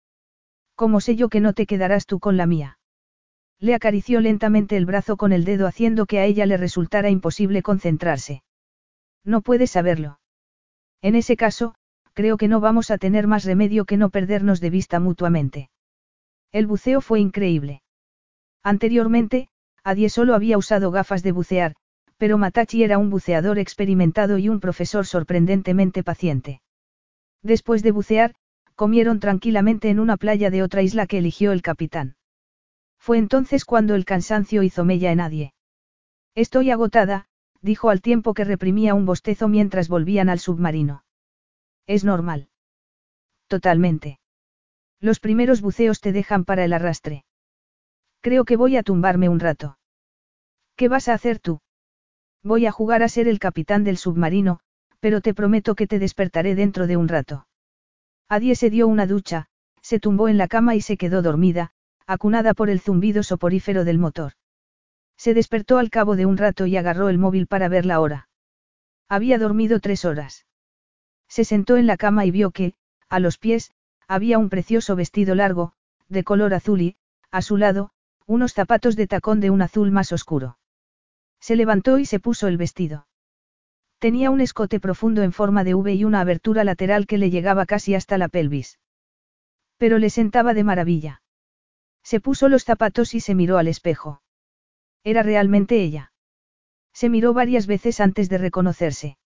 [0.73, 2.79] ¿Cómo sé yo que no te quedarás tú con la mía?
[3.59, 7.61] Le acarició lentamente el brazo con el dedo haciendo que a ella le resultara imposible
[7.61, 8.41] concentrarse.
[9.23, 10.19] No puedes saberlo.
[11.03, 11.75] En ese caso,
[12.13, 15.69] creo que no vamos a tener más remedio que no perdernos de vista mutuamente.
[16.51, 17.83] El buceo fue increíble.
[18.63, 19.49] Anteriormente,
[19.83, 21.75] Adie solo había usado gafas de bucear,
[22.21, 26.61] pero Matachi era un buceador experimentado y un profesor sorprendentemente paciente.
[27.41, 28.35] Después de bucear,
[28.75, 32.17] comieron tranquilamente en una playa de otra isla que eligió el capitán.
[32.99, 35.55] Fue entonces cuando el cansancio hizo mella en nadie.
[36.35, 37.25] Estoy agotada,
[37.59, 41.03] dijo al tiempo que reprimía un bostezo mientras volvían al submarino.
[41.87, 42.49] Es normal.
[43.47, 44.19] Totalmente.
[44.99, 47.25] Los primeros buceos te dejan para el arrastre.
[48.19, 49.79] Creo que voy a tumbarme un rato.
[50.75, 51.61] ¿Qué vas a hacer tú?
[52.43, 54.59] Voy a jugar a ser el capitán del submarino,
[54.99, 57.47] pero te prometo que te despertaré dentro de un rato.
[58.29, 59.47] Adie se dio una ducha,
[59.81, 61.71] se tumbó en la cama y se quedó dormida,
[62.07, 64.33] acunada por el zumbido soporífero del motor.
[65.17, 68.29] Se despertó al cabo de un rato y agarró el móvil para ver la hora.
[69.07, 70.45] Había dormido tres horas.
[71.27, 72.73] Se sentó en la cama y vio que,
[73.07, 73.71] a los pies,
[74.07, 75.73] había un precioso vestido largo,
[76.09, 76.95] de color azul y,
[77.29, 77.91] a su lado,
[78.25, 80.57] unos zapatos de tacón de un azul más oscuro.
[81.41, 83.07] Se levantó y se puso el vestido.
[83.99, 87.65] Tenía un escote profundo en forma de V y una abertura lateral que le llegaba
[87.65, 88.79] casi hasta la pelvis.
[89.77, 91.21] Pero le sentaba de maravilla.
[92.03, 94.21] Se puso los zapatos y se miró al espejo.
[95.03, 96.13] Era realmente ella.
[96.93, 99.17] Se miró varias veces antes de reconocerse.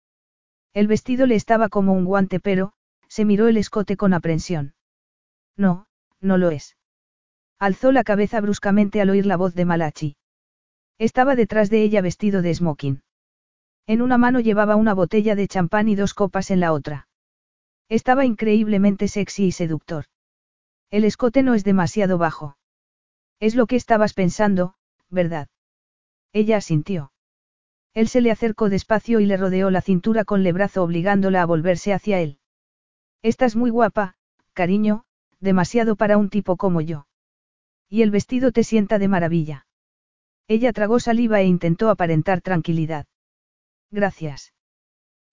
[0.74, 2.74] El vestido le estaba como un guante pero,
[3.08, 4.76] se miró el escote con aprensión.
[5.58, 5.88] No,
[6.20, 6.78] no lo es.
[7.60, 10.18] Alzó la cabeza bruscamente al oír la voz de Malachi.
[10.98, 13.02] Estaba detrás de ella vestido de smoking.
[13.86, 17.08] En una mano llevaba una botella de champán y dos copas en la otra.
[17.90, 20.06] Estaba increíblemente sexy y seductor.
[20.90, 22.58] El escote no es demasiado bajo.
[23.40, 24.76] Es lo que estabas pensando,
[25.10, 25.50] ¿verdad?
[26.32, 27.12] Ella asintió.
[27.94, 31.46] Él se le acercó despacio y le rodeó la cintura con el brazo obligándola a
[31.46, 32.40] volverse hacia él.
[33.22, 34.16] Estás muy guapa,
[34.54, 35.06] cariño,
[35.40, 37.08] demasiado para un tipo como yo.
[37.90, 39.65] Y el vestido te sienta de maravilla.
[40.48, 43.08] Ella tragó saliva e intentó aparentar tranquilidad.
[43.92, 44.54] Gracias.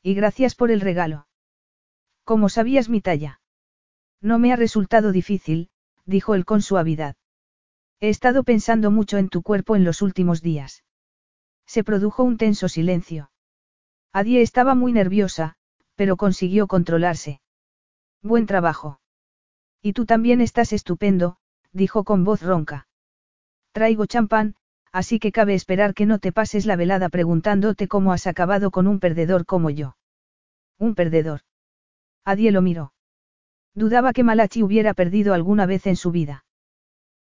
[0.02, 1.26] Y gracias por el regalo.
[2.24, 3.40] ¿Cómo sabías mi talla?
[4.20, 5.70] No me ha resultado difícil,
[6.06, 7.16] dijo él con suavidad.
[8.00, 10.84] He estado pensando mucho en tu cuerpo en los últimos días.
[11.66, 13.30] Se produjo un tenso silencio.
[14.12, 15.56] Adie estaba muy nerviosa,
[15.94, 17.40] pero consiguió controlarse.
[18.22, 19.00] Buen trabajo.
[19.80, 21.38] Y tú también estás estupendo,
[21.72, 22.86] dijo con voz ronca.
[23.72, 24.54] Traigo champán,
[24.92, 28.86] así que cabe esperar que no te pases la velada preguntándote cómo has acabado con
[28.86, 29.96] un perdedor como yo.
[30.78, 31.40] Un perdedor.
[32.24, 32.92] Adie lo miró.
[33.74, 36.44] Dudaba que Malachi hubiera perdido alguna vez en su vida.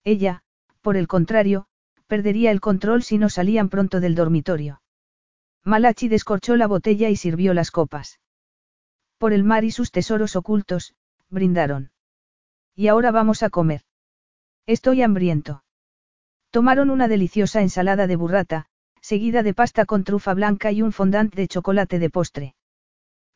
[0.02, 0.42] Ella,
[0.81, 1.66] por el contrario,
[2.07, 4.82] perdería el control si no salían pronto del dormitorio.
[5.65, 8.18] Malachi descorchó la botella y sirvió las copas.
[9.18, 10.94] Por el mar y sus tesoros ocultos,
[11.28, 11.92] brindaron.
[12.74, 13.82] Y ahora vamos a comer.
[14.66, 15.62] Estoy hambriento.
[16.51, 18.67] Tomaron una deliciosa ensalada de burrata,
[19.01, 22.55] seguida de pasta con trufa blanca y un fondant de chocolate de postre.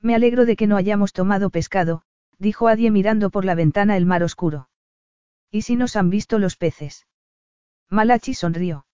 [0.01, 2.03] Me alegro de que no hayamos tomado pescado,
[2.39, 4.69] dijo Adie mirando por la ventana el mar oscuro.
[5.51, 7.07] ¿Y si nos han visto los peces?
[7.89, 8.87] Malachi sonrió.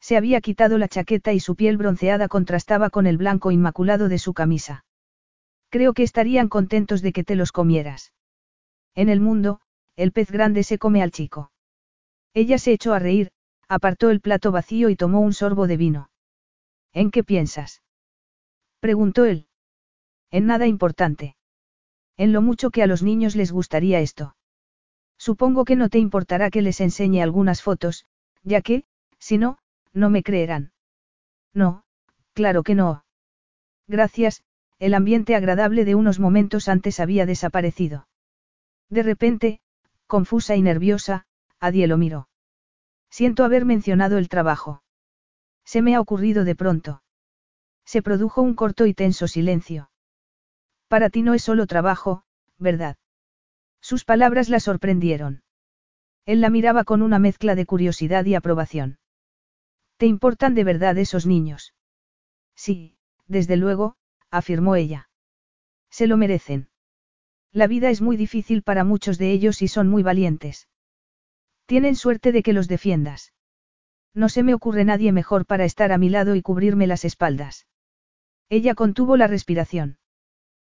[0.00, 4.18] Se había quitado la chaqueta y su piel bronceada contrastaba con el blanco inmaculado de
[4.18, 4.84] su camisa.
[5.70, 8.12] Creo que estarían contentos de que te los comieras.
[8.94, 9.60] En el mundo,
[9.94, 11.52] el pez grande se come al chico.
[12.34, 13.32] Ella se echó a reír,
[13.68, 16.10] apartó el plato vacío y tomó un sorbo de vino.
[16.92, 17.82] ¿En qué piensas?
[18.80, 19.48] preguntó él.
[20.30, 21.36] En nada importante.
[22.16, 24.36] En lo mucho que a los niños les gustaría esto.
[25.18, 28.06] Supongo que no te importará que les enseñe algunas fotos,
[28.42, 28.84] ya que,
[29.18, 29.58] si no,
[29.92, 30.72] no me creerán.
[31.52, 31.84] No,
[32.34, 33.04] claro que no.
[33.88, 34.42] Gracias,
[34.78, 38.08] el ambiente agradable de unos momentos antes había desaparecido.
[38.90, 39.60] De repente,
[40.06, 41.26] confusa y nerviosa,
[41.60, 42.28] Adie lo miró.
[43.16, 44.82] Siento haber mencionado el trabajo.
[45.64, 47.02] Se me ha ocurrido de pronto.
[47.86, 49.90] Se produjo un corto y tenso silencio.
[50.88, 52.24] Para ti no es solo trabajo,
[52.58, 52.98] ¿verdad?
[53.80, 55.42] Sus palabras la sorprendieron.
[56.26, 58.98] Él la miraba con una mezcla de curiosidad y aprobación.
[59.96, 61.72] ¿Te importan de verdad esos niños?
[62.54, 63.96] Sí, desde luego,
[64.30, 65.08] afirmó ella.
[65.88, 66.68] Se lo merecen.
[67.50, 70.68] La vida es muy difícil para muchos de ellos y son muy valientes.
[71.66, 73.32] Tienen suerte de que los defiendas.
[74.14, 77.66] No se me ocurre nadie mejor para estar a mi lado y cubrirme las espaldas.
[78.48, 79.98] Ella contuvo la respiración.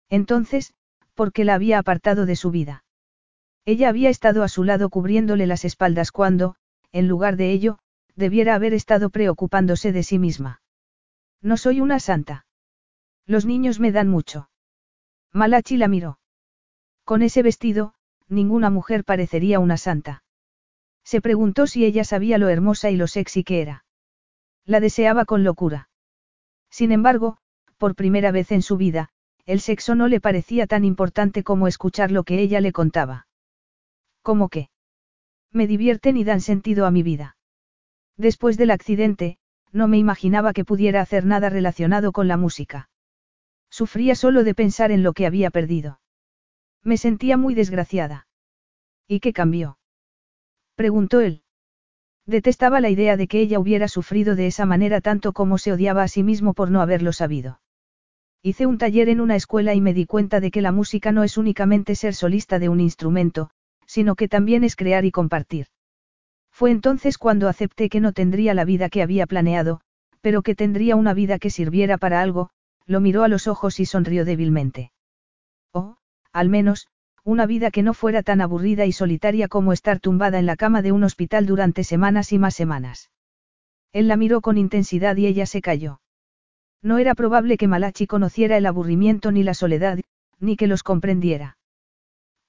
[0.09, 0.73] Entonces,
[1.15, 2.85] ¿por qué la había apartado de su vida?
[3.65, 6.57] Ella había estado a su lado cubriéndole las espaldas cuando,
[6.93, 7.79] en lugar de ello,
[8.15, 10.63] debiera haber estado preocupándose de sí misma.
[11.41, 12.47] No soy una santa.
[13.27, 14.51] Los niños me dan mucho.
[15.33, 16.19] Malachi la miró.
[17.05, 17.95] Con ese vestido,
[18.29, 20.24] ninguna mujer parecería una santa.
[21.05, 23.85] Se preguntó si ella sabía lo hermosa y lo sexy que era.
[24.65, 25.91] La deseaba con locura.
[26.71, 27.37] Sin embargo,
[27.77, 29.11] por primera vez en su vida,
[29.47, 33.27] el sexo no le parecía tan importante como escuchar lo que ella le contaba.
[34.23, 34.71] ¿Cómo qué?
[35.53, 37.37] Me divierten y dan sentido a mi vida.
[38.17, 39.39] Después del accidente,
[39.71, 42.89] no me imaginaba que pudiera hacer nada relacionado con la música.
[43.71, 46.01] Sufría solo de pensar en lo que había perdido.
[46.83, 48.27] Me sentía muy desgraciada.
[49.07, 49.79] ¿Y qué cambió?
[50.77, 51.43] Preguntó él.
[52.27, 56.03] Detestaba la idea de que ella hubiera sufrido de esa manera tanto como se odiaba
[56.03, 57.61] a sí mismo por no haberlo sabido.
[58.43, 61.23] Hice un taller en una escuela y me di cuenta de que la música no
[61.23, 63.51] es únicamente ser solista de un instrumento,
[63.87, 65.67] sino que también es crear y compartir.
[66.51, 69.81] Fue entonces cuando acepté que no tendría la vida que había planeado,
[70.21, 72.51] pero que tendría una vida que sirviera para algo,
[72.87, 74.93] lo miró a los ojos y sonrió débilmente.
[75.73, 75.97] O,
[76.33, 76.89] al menos,
[77.25, 80.83] una vida que no fuera tan aburrida y solitaria como estar tumbada en la cama
[80.83, 83.11] de un hospital durante semanas y más semanas.
[83.93, 86.01] Él la miró con intensidad y ella se calló.
[86.83, 90.01] No era probable que Malachi conociera el aburrimiento ni la soledad,
[90.39, 91.57] ni que los comprendiera.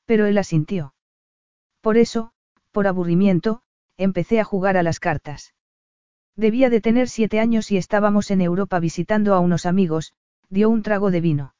[0.05, 0.93] Pero él asintió.
[1.79, 2.31] Por eso,
[2.71, 3.61] por aburrimiento,
[3.95, 5.53] empecé a jugar a las cartas.
[6.35, 10.13] Debía de tener siete años y estábamos en Europa visitando a unos amigos,
[10.49, 11.54] dio un trago de vino.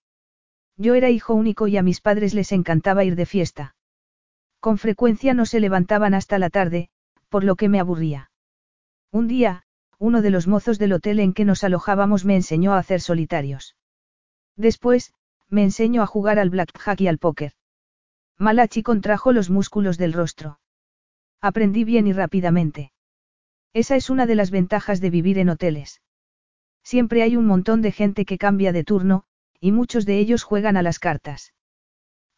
[0.78, 3.76] Yo era hijo único y a mis padres les encantaba ir de fiesta.
[4.60, 6.90] Con frecuencia no se levantaban hasta la tarde,
[7.30, 8.32] por lo que me aburría.
[9.12, 9.64] Un día,
[10.00, 13.76] uno de los mozos del hotel en que nos alojábamos me enseñó a hacer solitarios.
[14.58, 15.14] Después,
[15.50, 17.54] me enseñó a jugar al blackjack y al póker.
[18.38, 20.60] Malachi contrajo los músculos del rostro.
[21.40, 22.92] Aprendí bien y rápidamente.
[23.74, 26.02] Esa es una de las ventajas de vivir en hoteles.
[26.84, 29.26] Siempre hay un montón de gente que cambia de turno,
[29.60, 31.54] y muchos de ellos juegan a las cartas.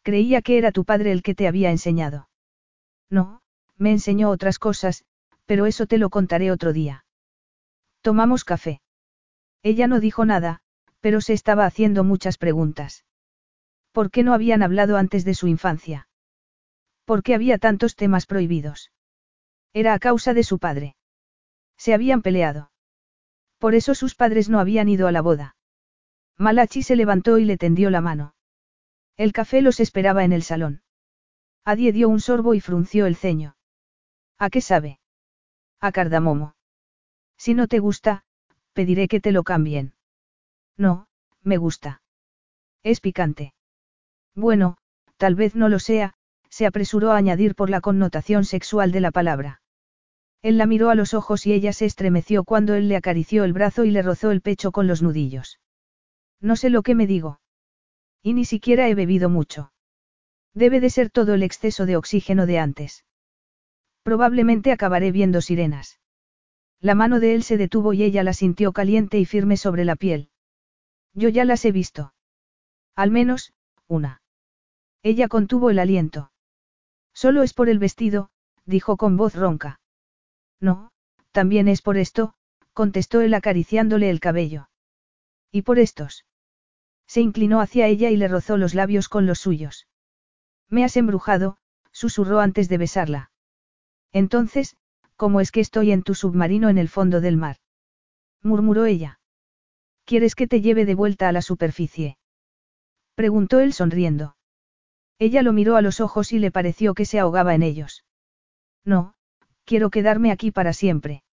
[0.02, 2.28] Creía que era tu padre el que te había enseñado.
[3.10, 3.42] No,
[3.76, 5.04] me enseñó otras cosas,
[5.44, 7.04] pero eso te lo contaré otro día.
[8.00, 8.80] Tomamos café.
[9.62, 10.60] Ella no dijo nada,
[11.00, 13.04] pero se estaba haciendo muchas preguntas.
[13.92, 16.08] ¿Por qué no habían hablado antes de su infancia?
[17.04, 18.92] ¿Por qué había tantos temas prohibidos?
[19.72, 20.96] Era a causa de su padre.
[21.76, 22.70] Se habían peleado.
[23.58, 25.56] Por eso sus padres no habían ido a la boda.
[26.38, 28.34] Malachi se levantó y le tendió la mano.
[29.16, 30.82] El café los esperaba en el salón.
[31.64, 33.56] Adie dio un sorbo y frunció el ceño.
[34.38, 35.00] ¿A qué sabe?
[35.80, 36.54] A cardamomo.
[37.36, 38.24] Si no te gusta,
[38.72, 39.94] pediré que te lo cambien.
[40.76, 41.08] No,
[41.42, 42.02] me gusta.
[42.84, 43.52] Es picante.
[44.36, 44.76] Bueno,
[45.16, 46.14] tal vez no lo sea,
[46.48, 49.60] se apresuró a añadir por la connotación sexual de la palabra.
[50.42, 53.52] Él la miró a los ojos y ella se estremeció cuando él le acarició el
[53.52, 55.58] brazo y le rozó el pecho con los nudillos.
[56.40, 57.40] No sé lo que me digo.
[58.22, 59.72] Y ni siquiera he bebido mucho.
[60.54, 63.04] Debe de ser todo el exceso de oxígeno de antes.
[64.02, 66.00] Probablemente acabaré viendo sirenas.
[66.80, 69.96] La mano de él se detuvo y ella la sintió caliente y firme sobre la
[69.96, 70.30] piel.
[71.12, 72.14] Yo ya las he visto.
[72.94, 73.52] Al menos,
[73.88, 74.22] una.
[75.02, 76.30] Ella contuvo el aliento.
[77.12, 78.30] Solo es por el vestido,
[78.64, 79.80] dijo con voz ronca.
[80.60, 80.92] No,
[81.32, 82.34] también es por esto,
[82.72, 84.68] contestó él acariciándole el cabello.
[85.50, 86.26] ¿Y por estos?
[87.08, 89.88] Se inclinó hacia ella y le rozó los labios con los suyos.
[90.68, 91.56] Me has embrujado,
[91.90, 93.30] susurró antes de besarla.
[94.12, 94.76] Entonces,
[95.16, 97.56] ¿cómo es que estoy en tu submarino en el fondo del mar?
[98.42, 99.20] murmuró ella.
[100.04, 102.18] ¿Quieres que te lleve de vuelta a la superficie?
[103.14, 104.36] preguntó él sonriendo.
[105.18, 108.04] Ella lo miró a los ojos y le pareció que se ahogaba en ellos.
[108.84, 109.14] No,
[109.64, 111.24] quiero quedarme aquí para siempre.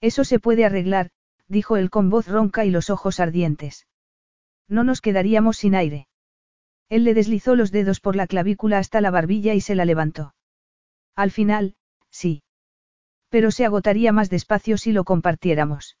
[0.00, 1.10] Eso se puede arreglar,
[1.46, 3.86] dijo él con voz ronca y los ojos ardientes.
[4.68, 6.08] No nos quedaríamos sin aire.
[6.88, 10.34] Él le deslizó los dedos por la clavícula hasta la barbilla y se la levantó.
[11.14, 11.76] Al final,
[12.10, 12.42] sí.
[13.28, 15.98] Pero se agotaría más despacio si lo compartiéramos.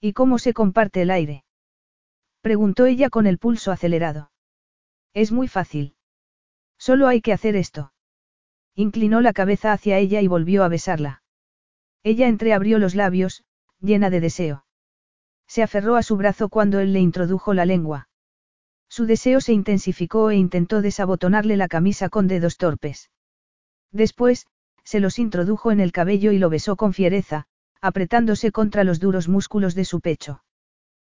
[0.00, 1.44] ¿Y cómo se comparte el aire?
[2.40, 4.30] Preguntó ella con el pulso acelerado.
[5.14, 5.96] Es muy fácil.
[6.78, 7.92] Solo hay que hacer esto.
[8.74, 11.22] Inclinó la cabeza hacia ella y volvió a besarla.
[12.02, 13.44] Ella entreabrió los labios,
[13.80, 14.65] llena de deseo.
[15.46, 18.08] Se aferró a su brazo cuando él le introdujo la lengua.
[18.88, 23.10] Su deseo se intensificó e intentó desabotonarle la camisa con dedos torpes.
[23.92, 24.46] Después,
[24.84, 27.46] se los introdujo en el cabello y lo besó con fiereza,
[27.80, 30.42] apretándose contra los duros músculos de su pecho.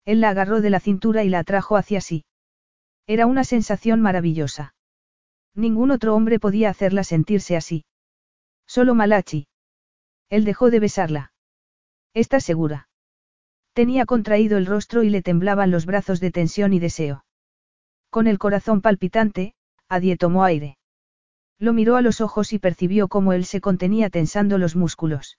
[0.04, 2.24] Él la agarró de la cintura y la atrajo hacia sí.
[3.06, 4.74] Era una sensación maravillosa.
[5.54, 7.84] Ningún otro hombre podía hacerla sentirse así.
[8.66, 9.48] Solo Malachi.
[10.28, 11.32] Él dejó de besarla.
[12.14, 12.88] ¿Estás segura?
[13.76, 17.26] Tenía contraído el rostro y le temblaban los brazos de tensión y deseo.
[18.08, 19.52] Con el corazón palpitante,
[19.86, 20.78] Adie tomó aire.
[21.58, 25.36] Lo miró a los ojos y percibió cómo él se contenía tensando los músculos.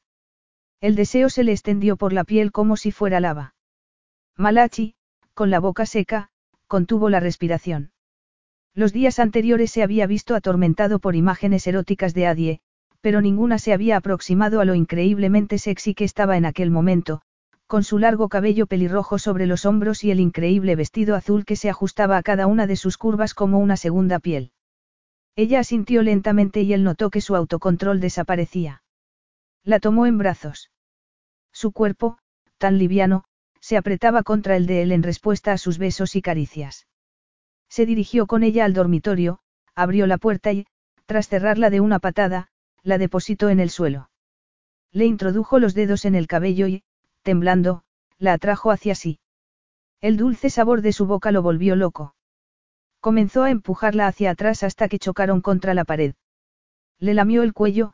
[0.81, 3.55] El deseo se le extendió por la piel como si fuera lava.
[4.35, 4.93] Malachi,
[5.33, 6.29] con la boca seca,
[6.67, 7.91] contuvo la respiración.
[8.75, 12.59] Los días anteriores se había visto atormentado por imágenes eróticas de Adie,
[13.01, 17.23] pero ninguna se había aproximado a lo increíblemente sexy que estaba en aquel momento,
[17.67, 21.69] con su largo cabello pelirrojo sobre los hombros y el increíble vestido azul que se
[21.69, 24.51] ajustaba a cada una de sus curvas como una segunda piel.
[25.35, 28.83] Ella asintió lentamente y él notó que su autocontrol desaparecía.
[29.63, 30.71] La tomó en brazos.
[31.51, 32.17] Su cuerpo,
[32.57, 33.25] tan liviano,
[33.59, 36.87] se apretaba contra el de él en respuesta a sus besos y caricias.
[37.69, 39.39] Se dirigió con ella al dormitorio,
[39.75, 40.65] abrió la puerta y,
[41.05, 42.47] tras cerrarla de una patada,
[42.81, 44.09] la depositó en el suelo.
[44.93, 46.83] Le introdujo los dedos en el cabello y,
[47.27, 47.81] temblando,
[48.19, 49.19] la atrajo hacia sí.
[49.99, 52.15] El dulce sabor de su boca lo volvió loco.
[53.01, 56.15] Comenzó a empujarla hacia atrás hasta que chocaron contra la pared.
[56.99, 57.91] Le lamió el cuello,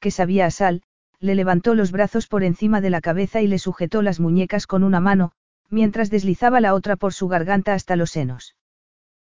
[0.00, 0.82] que sabía a sal,
[1.20, 4.82] le levantó los brazos por encima de la cabeza y le sujetó las muñecas con
[4.82, 5.30] una mano,
[5.70, 8.56] mientras deslizaba la otra por su garganta hasta los senos.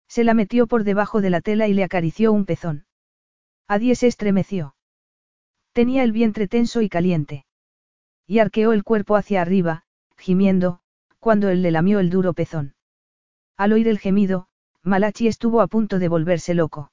[0.07, 2.87] Se la metió por debajo de la tela y le acarició un pezón.
[3.67, 4.73] Adie se estremeció.
[5.73, 7.45] Tenía el vientre tenso y caliente.
[8.27, 9.83] Y arqueó el cuerpo hacia arriba,
[10.17, 10.79] gimiendo,
[11.19, 12.75] cuando él le lamió el duro pezón.
[13.57, 14.47] Al oír el gemido,
[14.81, 16.91] Malachi estuvo a punto de volverse loco.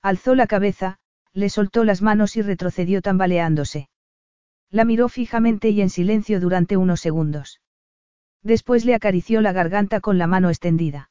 [0.00, 0.98] Alzó la cabeza,
[1.32, 3.88] le soltó las manos y retrocedió tambaleándose.
[4.70, 7.60] La miró fijamente y en silencio durante unos segundos.
[8.42, 11.10] Después le acarició la garganta con la mano extendida.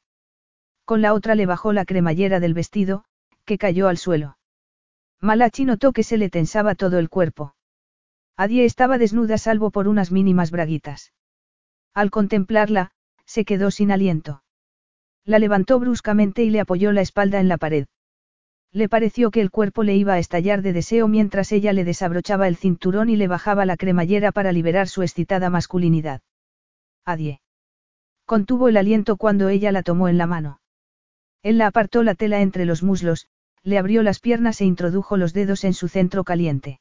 [0.84, 3.04] Con la otra le bajó la cremallera del vestido,
[3.44, 4.36] que cayó al suelo.
[5.20, 7.54] Malachi notó que se le tensaba todo el cuerpo.
[8.36, 11.12] Adie estaba desnuda salvo por unas mínimas braguitas.
[11.94, 12.92] Al contemplarla,
[13.26, 14.42] se quedó sin aliento.
[15.24, 17.86] La levantó bruscamente y le apoyó la espalda en la pared.
[18.72, 22.48] Le pareció que el cuerpo le iba a estallar de deseo mientras ella le desabrochaba
[22.48, 26.22] el cinturón y le bajaba la cremallera para liberar su excitada masculinidad.
[27.04, 27.40] Adie.
[28.24, 30.60] Contuvo el aliento cuando ella la tomó en la mano.
[31.42, 33.26] Él la apartó la tela entre los muslos,
[33.62, 36.80] le abrió las piernas e introdujo los dedos en su centro caliente.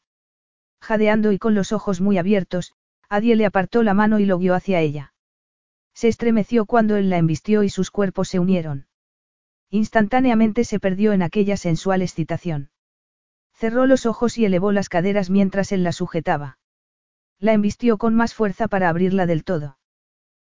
[0.81, 2.73] Jadeando y con los ojos muy abiertos,
[3.07, 5.13] Adie le apartó la mano y lo guió hacia ella.
[5.93, 8.87] Se estremeció cuando él la embistió y sus cuerpos se unieron.
[9.69, 12.71] Instantáneamente se perdió en aquella sensual excitación.
[13.53, 16.57] Cerró los ojos y elevó las caderas mientras él la sujetaba.
[17.39, 19.77] La embistió con más fuerza para abrirla del todo.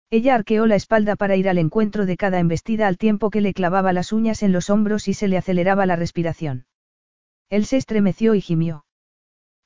[0.09, 3.53] Ella arqueó la espalda para ir al encuentro de cada embestida al tiempo que le
[3.53, 6.65] clavaba las uñas en los hombros y se le aceleraba la respiración.
[7.49, 8.85] Él se estremeció y gimió.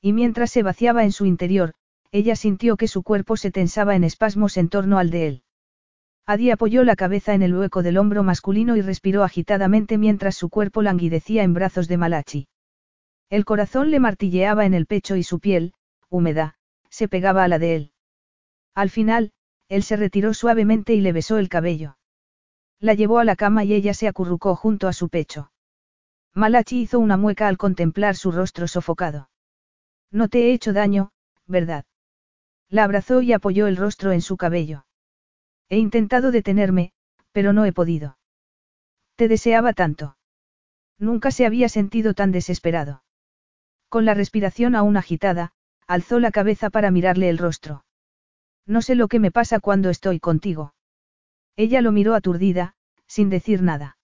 [0.06, 1.74] Y mientras se vaciaba en su interior,
[2.12, 5.42] ella sintió que su cuerpo se tensaba en espasmos en torno al de él.
[6.26, 10.48] Adi apoyó la cabeza en el hueco del hombro masculino y respiró agitadamente mientras su
[10.48, 12.46] cuerpo languidecía en brazos de Malachi.
[13.30, 15.72] El corazón le martilleaba en el pecho y su piel,
[16.08, 16.54] húmeda,
[16.88, 17.92] se pegaba a la de él.
[18.76, 19.32] Al final,
[19.68, 21.98] él se retiró suavemente y le besó el cabello.
[22.78, 25.50] La llevó a la cama y ella se acurrucó junto a su pecho.
[26.32, 29.30] Malachi hizo una mueca al contemplar su rostro sofocado.
[30.10, 31.10] No te he hecho daño,
[31.46, 31.84] ¿verdad?
[32.68, 34.86] La abrazó y apoyó el rostro en su cabello.
[35.68, 36.92] He intentado detenerme,
[37.32, 38.18] pero no he podido.
[39.16, 40.16] Te deseaba tanto.
[40.98, 43.02] Nunca se había sentido tan desesperado.
[43.88, 45.52] Con la respiración aún agitada,
[45.86, 47.84] alzó la cabeza para mirarle el rostro.
[48.66, 50.74] No sé lo que me pasa cuando estoy contigo.
[51.56, 52.74] Ella lo miró aturdida,
[53.06, 53.96] sin decir nada.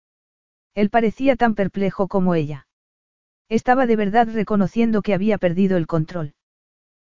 [0.75, 2.67] Él parecía tan perplejo como ella.
[3.53, 6.33] Estaba de verdad reconociendo que había perdido el control.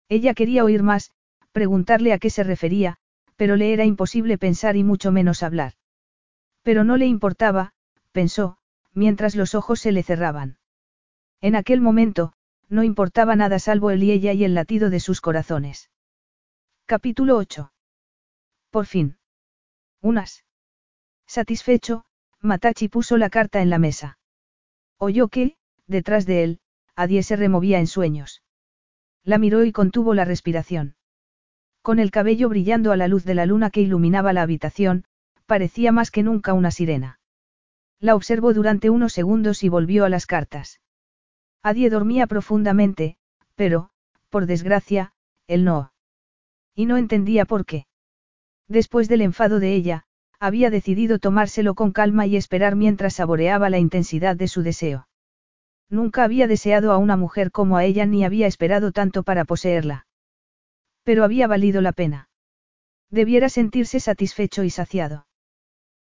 [0.08, 1.12] Ella quería oír más,
[1.52, 2.96] preguntarle a qué se refería,
[3.36, 5.74] pero le era imposible pensar y mucho menos hablar.
[6.62, 7.74] Pero no le importaba,
[8.10, 8.56] pensó,
[8.92, 10.58] mientras los ojos se le cerraban.
[11.40, 12.32] En aquel momento,
[12.68, 15.90] no importaba nada salvo él y ella y el latido de sus corazones.
[16.86, 17.72] Capítulo 8.
[18.70, 19.16] Por fin.
[20.00, 20.44] Unas.
[21.24, 22.04] Satisfecho,
[22.40, 24.18] Matachi puso la carta en la mesa.
[24.98, 26.60] Oyó que, detrás de él,
[26.94, 28.42] Adie se removía en sueños.
[29.24, 30.96] La miró y contuvo la respiración.
[31.80, 35.04] Con el cabello brillando a la luz de la luna que iluminaba la habitación,
[35.46, 37.20] parecía más que nunca una sirena.
[37.98, 40.80] La observó durante unos segundos y volvió a las cartas.
[41.62, 43.16] Adie dormía profundamente,
[43.54, 43.90] pero,
[44.28, 45.12] por desgracia,
[45.46, 45.92] él no.
[46.74, 47.86] Y no entendía por qué.
[48.66, 50.04] Después del enfado de ella,
[50.40, 55.06] había decidido tomárselo con calma y esperar mientras saboreaba la intensidad de su deseo.
[55.92, 60.06] Nunca había deseado a una mujer como a ella ni había esperado tanto para poseerla.
[61.04, 62.30] Pero había valido la pena.
[63.10, 65.26] Debiera sentirse satisfecho y saciado.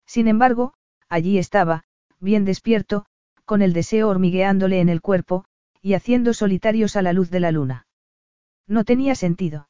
[0.06, 0.76] Sin embargo,
[1.10, 1.86] allí estaba,
[2.20, 3.08] bien despierto,
[3.46, 5.46] con el deseo hormigueándole en el cuerpo,
[5.82, 7.88] y haciendo solitarios a la luz de la luna.
[8.68, 9.70] No tenía sentido.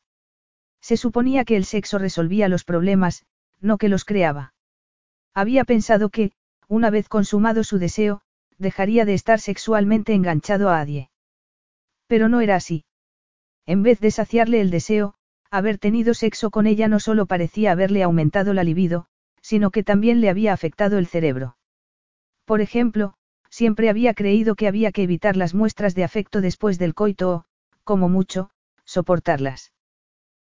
[0.81, 3.25] Se suponía que el sexo resolvía los problemas,
[3.61, 4.53] no que los creaba.
[5.33, 6.33] Había pensado que,
[6.67, 8.21] una vez consumado su deseo,
[8.59, 11.09] dejaría de estar sexualmente enganchado a Adie.
[12.07, 12.85] Pero no era así.
[13.65, 15.15] En vez de saciarle el deseo,
[15.49, 19.07] haber tenido sexo con ella no solo parecía haberle aumentado la libido,
[19.41, 21.57] sino que también le había afectado el cerebro.
[22.45, 23.13] Por ejemplo,
[23.49, 27.45] siempre había creído que había que evitar las muestras de afecto después del coito o,
[27.83, 28.51] como mucho,
[28.85, 29.71] soportarlas.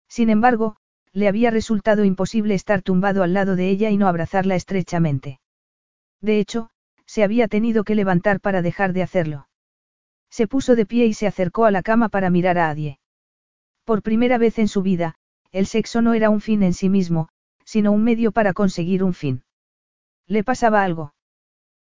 [0.08, 0.78] Sin embargo,
[1.12, 5.40] le había resultado imposible estar tumbado al lado de ella y no abrazarla estrechamente.
[6.22, 6.70] De hecho,
[7.14, 9.48] se había tenido que levantar para dejar de hacerlo.
[10.32, 12.98] Se puso de pie y se acercó a la cama para mirar a Adie.
[13.84, 15.14] Por primera vez en su vida,
[15.52, 17.30] el sexo no era un fin en sí mismo,
[17.66, 19.44] sino un medio para conseguir un fin.
[20.26, 21.14] Le pasaba algo.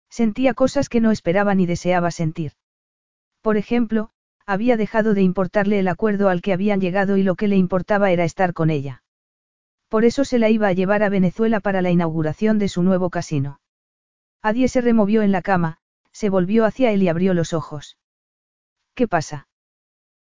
[0.08, 2.52] Sentía cosas que no esperaba ni deseaba sentir.
[3.40, 4.10] Por ejemplo,
[4.46, 8.12] había dejado de importarle el acuerdo al que habían llegado y lo que le importaba
[8.12, 9.02] era estar con ella.
[9.88, 13.10] Por eso se la iba a llevar a Venezuela para la inauguración de su nuevo
[13.10, 13.58] casino.
[14.42, 15.78] Adie se removió en la cama,
[16.12, 17.98] se volvió hacia él y abrió los ojos.
[18.94, 19.48] ¿Qué pasa?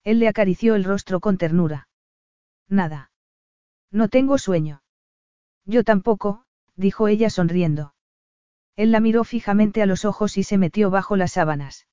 [0.04, 1.90] Él le acarició el rostro con ternura.
[2.68, 3.12] Nada.
[3.92, 4.84] No tengo sueño.
[5.66, 7.94] Yo tampoco, dijo ella sonriendo.
[8.78, 11.88] Él la miró fijamente a los ojos y se metió bajo las sábanas.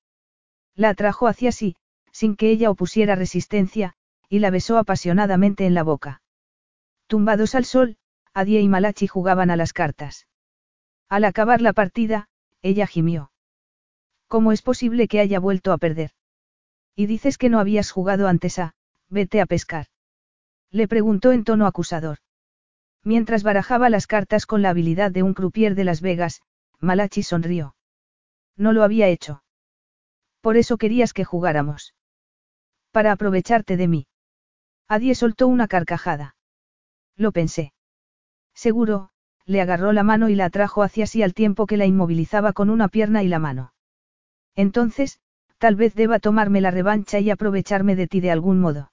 [0.74, 1.74] La atrajo hacia sí,
[2.12, 3.94] sin que ella opusiera resistencia,
[4.28, 6.22] y la besó apasionadamente en la boca.
[7.08, 7.97] Tumbados al sol,
[8.32, 10.27] Adie y Malachi jugaban a las cartas.
[11.08, 12.28] Al acabar la partida,
[12.62, 13.32] ella gimió.
[14.26, 16.10] ¿Cómo es posible que haya vuelto a perder?
[16.94, 18.74] Y dices que no habías jugado antes a,
[19.08, 19.86] vete a pescar.
[20.70, 22.18] Le preguntó en tono acusador.
[23.04, 26.42] Mientras barajaba las cartas con la habilidad de un croupier de Las Vegas,
[26.78, 27.74] Malachi sonrió.
[28.56, 29.42] No lo había hecho.
[30.42, 31.94] Por eso querías que jugáramos.
[32.90, 34.06] Para aprovecharte de mí.
[34.88, 36.36] Adie soltó una carcajada.
[37.16, 37.72] Lo pensé.
[38.54, 39.10] Seguro,
[39.49, 42.68] le agarró la mano y la atrajo hacia sí al tiempo que la inmovilizaba con
[42.68, 43.73] una pierna y la mano.
[44.55, 45.20] Entonces,
[45.57, 48.93] tal vez deba tomarme la revancha y aprovecharme de ti de algún modo.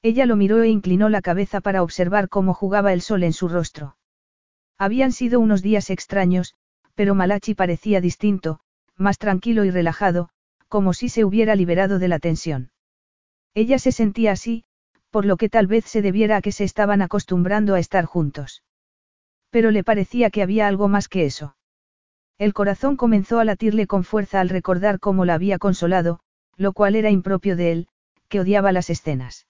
[0.00, 3.48] Ella lo miró e inclinó la cabeza para observar cómo jugaba el sol en su
[3.48, 3.98] rostro.
[4.78, 6.54] Habían sido unos días extraños,
[6.94, 8.60] pero Malachi parecía distinto,
[8.96, 10.30] más tranquilo y relajado,
[10.68, 12.70] como si se hubiera liberado de la tensión.
[13.52, 14.64] Ella se sentía así,
[15.10, 18.62] por lo que tal vez se debiera a que se estaban acostumbrando a estar juntos.
[19.56, 21.56] Pero le parecía que había algo más que eso.
[22.36, 26.20] El corazón comenzó a latirle con fuerza al recordar cómo la había consolado,
[26.58, 27.88] lo cual era impropio de él,
[28.28, 29.46] que odiaba las escenas.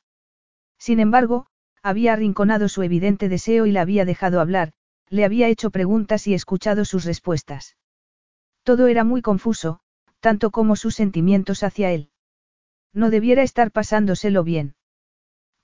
[0.78, 1.48] Sin embargo,
[1.82, 4.74] había arrinconado su evidente deseo y la había dejado hablar,
[5.08, 7.76] le había hecho preguntas y escuchado sus respuestas.
[8.62, 9.80] Todo era muy confuso,
[10.20, 12.10] tanto como sus sentimientos hacia él.
[12.92, 14.76] No debiera estar pasándoselo bien.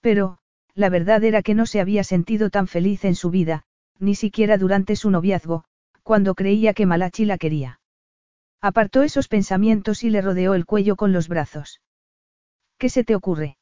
[0.01, 0.39] Pero,
[0.75, 3.67] la verdad era que no se había sentido tan feliz en su vida,
[4.03, 5.65] ni siquiera durante su noviazgo,
[6.03, 7.81] cuando creía que Malachi la quería.
[8.61, 11.81] Apartó esos pensamientos y le rodeó el cuello con los brazos.
[12.79, 13.59] ¿Qué se te ocurre?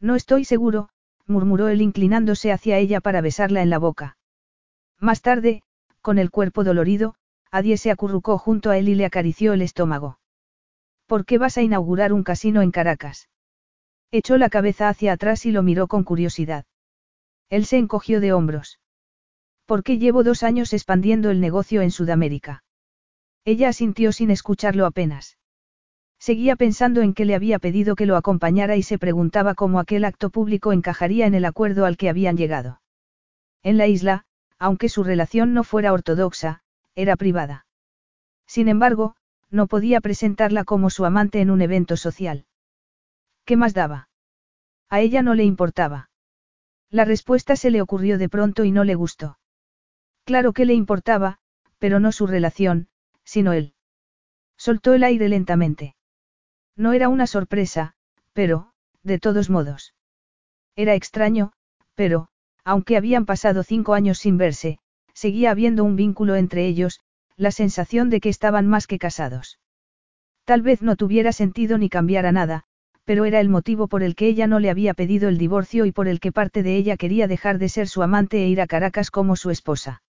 [0.00, 0.90] No estoy seguro,
[1.26, 4.18] murmuró él inclinándose hacia ella para besarla en la boca.
[5.00, 5.62] Más tarde,
[6.02, 7.14] con el cuerpo dolorido,
[7.50, 10.18] Adie se acurrucó junto a él y le acarició el estómago.
[11.06, 13.30] ¿Por qué vas a inaugurar un casino en Caracas?
[14.10, 16.66] Echó la cabeza hacia atrás y lo miró con curiosidad.
[17.48, 18.78] Él se encogió de hombros.
[19.66, 22.64] ¿Por qué llevo dos años expandiendo el negocio en Sudamérica?
[23.44, 25.38] Ella asintió sin escucharlo apenas.
[26.18, 30.04] Seguía pensando en que le había pedido que lo acompañara y se preguntaba cómo aquel
[30.04, 32.80] acto público encajaría en el acuerdo al que habían llegado.
[33.62, 34.24] En la isla,
[34.58, 36.62] aunque su relación no fuera ortodoxa,
[36.94, 37.66] era privada.
[38.46, 39.16] Sin embargo,
[39.50, 42.46] no podía presentarla como su amante en un evento social.
[43.44, 44.08] ¿Qué más daba?
[44.88, 46.10] A ella no le importaba.
[46.90, 49.38] La respuesta se le ocurrió de pronto y no le gustó.
[50.24, 51.38] Claro que le importaba,
[51.78, 52.88] pero no su relación,
[53.24, 53.74] sino él.
[54.56, 55.96] Soltó el aire lentamente.
[56.76, 57.94] No era una sorpresa,
[58.32, 58.72] pero,
[59.02, 59.94] de todos modos.
[60.76, 61.52] Era extraño,
[61.94, 62.28] pero,
[62.64, 64.78] aunque habían pasado cinco años sin verse,
[65.12, 67.00] seguía habiendo un vínculo entre ellos,
[67.36, 69.58] la sensación de que estaban más que casados.
[70.44, 72.64] Tal vez no tuviera sentido ni cambiara nada,
[73.04, 75.92] pero era el motivo por el que ella no le había pedido el divorcio y
[75.92, 78.66] por el que parte de ella quería dejar de ser su amante e ir a
[78.66, 80.02] Caracas como su esposa.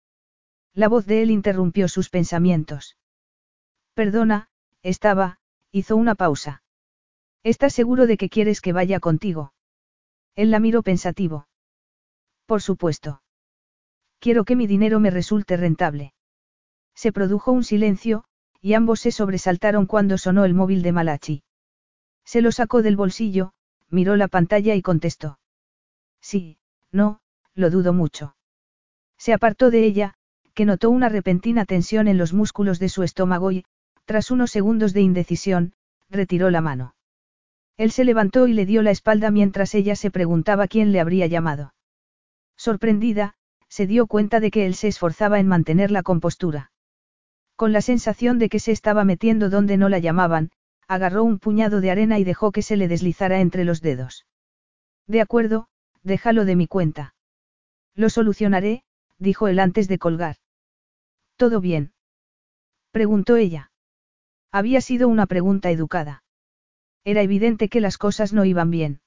[0.75, 2.97] La voz de él interrumpió sus pensamientos.
[3.93, 4.49] Perdona,
[4.83, 5.39] estaba,
[5.71, 6.63] hizo una pausa.
[7.43, 9.53] ¿Estás seguro de que quieres que vaya contigo?
[10.35, 11.47] Él la miró pensativo.
[12.45, 13.21] Por supuesto.
[14.19, 16.13] Quiero que mi dinero me resulte rentable.
[16.93, 18.25] Se produjo un silencio,
[18.59, 21.43] y ambos se sobresaltaron cuando sonó el móvil de Malachi.
[22.25, 23.53] Se lo sacó del bolsillo,
[23.89, 25.39] miró la pantalla y contestó.
[26.19, 26.57] Sí,
[26.91, 27.21] no,
[27.53, 28.35] lo dudo mucho.
[29.17, 30.17] Se apartó de ella,
[30.56, 33.66] que notó una repentina tensión en los músculos de su estómago y,
[34.06, 35.74] tras unos segundos de indecisión,
[36.09, 36.95] retiró la mano.
[37.77, 41.27] Él se levantó y le dio la espalda mientras ella se preguntaba quién le habría
[41.27, 41.74] llamado.
[42.56, 43.35] Sorprendida,
[43.67, 46.72] se dio cuenta de que él se esforzaba en mantener la compostura.
[47.58, 50.51] Con la sensación de que se estaba metiendo donde no la llamaban,
[50.88, 54.25] agarró un puñado de arena y dejó que se le deslizara entre los dedos.
[55.08, 55.67] De acuerdo,
[56.03, 57.16] déjalo de mi cuenta.
[57.93, 58.84] Lo solucionaré,
[59.17, 60.38] dijo él antes de colgar.
[61.38, 61.93] ¿Todo bien?
[62.91, 63.72] preguntó ella.
[64.51, 66.23] Había sido una pregunta educada.
[67.03, 69.01] Era evidente que las cosas no iban bien.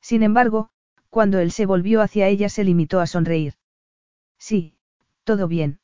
[0.00, 0.70] Sin embargo,
[1.10, 3.54] cuando él se volvió hacia ella se limitó a sonreír.
[4.38, 4.76] Sí,
[5.24, 5.78] todo bien.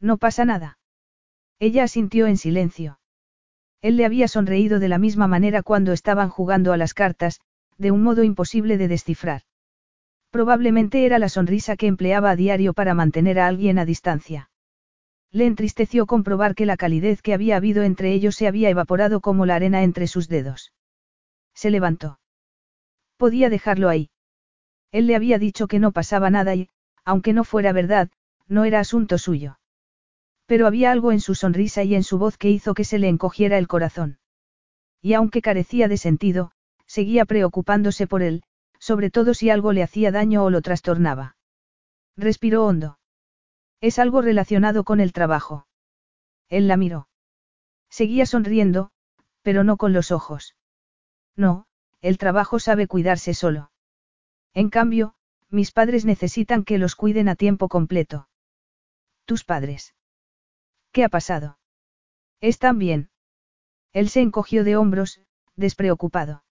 [0.00, 0.78] No pasa nada.
[1.60, 2.98] Ella asintió en silencio.
[3.80, 7.40] Él le había sonreído de la misma manera cuando estaban jugando a las cartas,
[7.78, 9.42] de un modo imposible de descifrar.
[10.30, 14.49] Probablemente era la sonrisa que empleaba a diario para mantener a alguien a distancia.
[15.32, 19.46] Le entristeció comprobar que la calidez que había habido entre ellos se había evaporado como
[19.46, 20.72] la arena entre sus dedos.
[21.54, 22.18] Se levantó.
[23.16, 24.10] Podía dejarlo ahí.
[24.92, 26.68] Él le había dicho que no pasaba nada y,
[27.04, 28.10] aunque no fuera verdad,
[28.48, 29.60] no era asunto suyo.
[30.46, 33.08] Pero había algo en su sonrisa y en su voz que hizo que se le
[33.08, 34.18] encogiera el corazón.
[35.00, 36.50] Y aunque carecía de sentido,
[36.86, 38.42] seguía preocupándose por él,
[38.80, 41.36] sobre todo si algo le hacía daño o lo trastornaba.
[42.16, 42.99] Respiró hondo.
[43.80, 45.66] Es algo relacionado con el trabajo.
[46.48, 47.08] Él la miró.
[47.88, 48.90] Seguía sonriendo,
[49.42, 50.56] pero no con los ojos.
[51.36, 51.66] No,
[52.00, 53.72] el trabajo sabe cuidarse solo.
[54.52, 55.14] En cambio,
[55.48, 58.28] mis padres necesitan que los cuiden a tiempo completo.
[59.24, 59.94] Tus padres.
[60.92, 61.58] ¿Qué ha pasado?
[62.40, 63.10] Están bien.
[63.92, 65.20] Él se encogió de hombros,
[65.56, 66.44] despreocupado.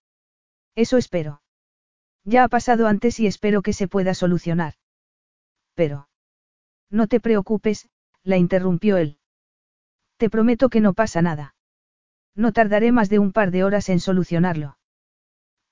[0.75, 1.41] Eso espero.
[2.23, 4.75] Ya ha pasado antes y espero que se pueda solucionar.
[5.73, 6.08] Pero.
[6.89, 7.89] No te preocupes,
[8.23, 9.17] la interrumpió él.
[10.17, 11.55] Te prometo que no pasa nada.
[12.35, 14.77] No tardaré más de un par de horas en solucionarlo.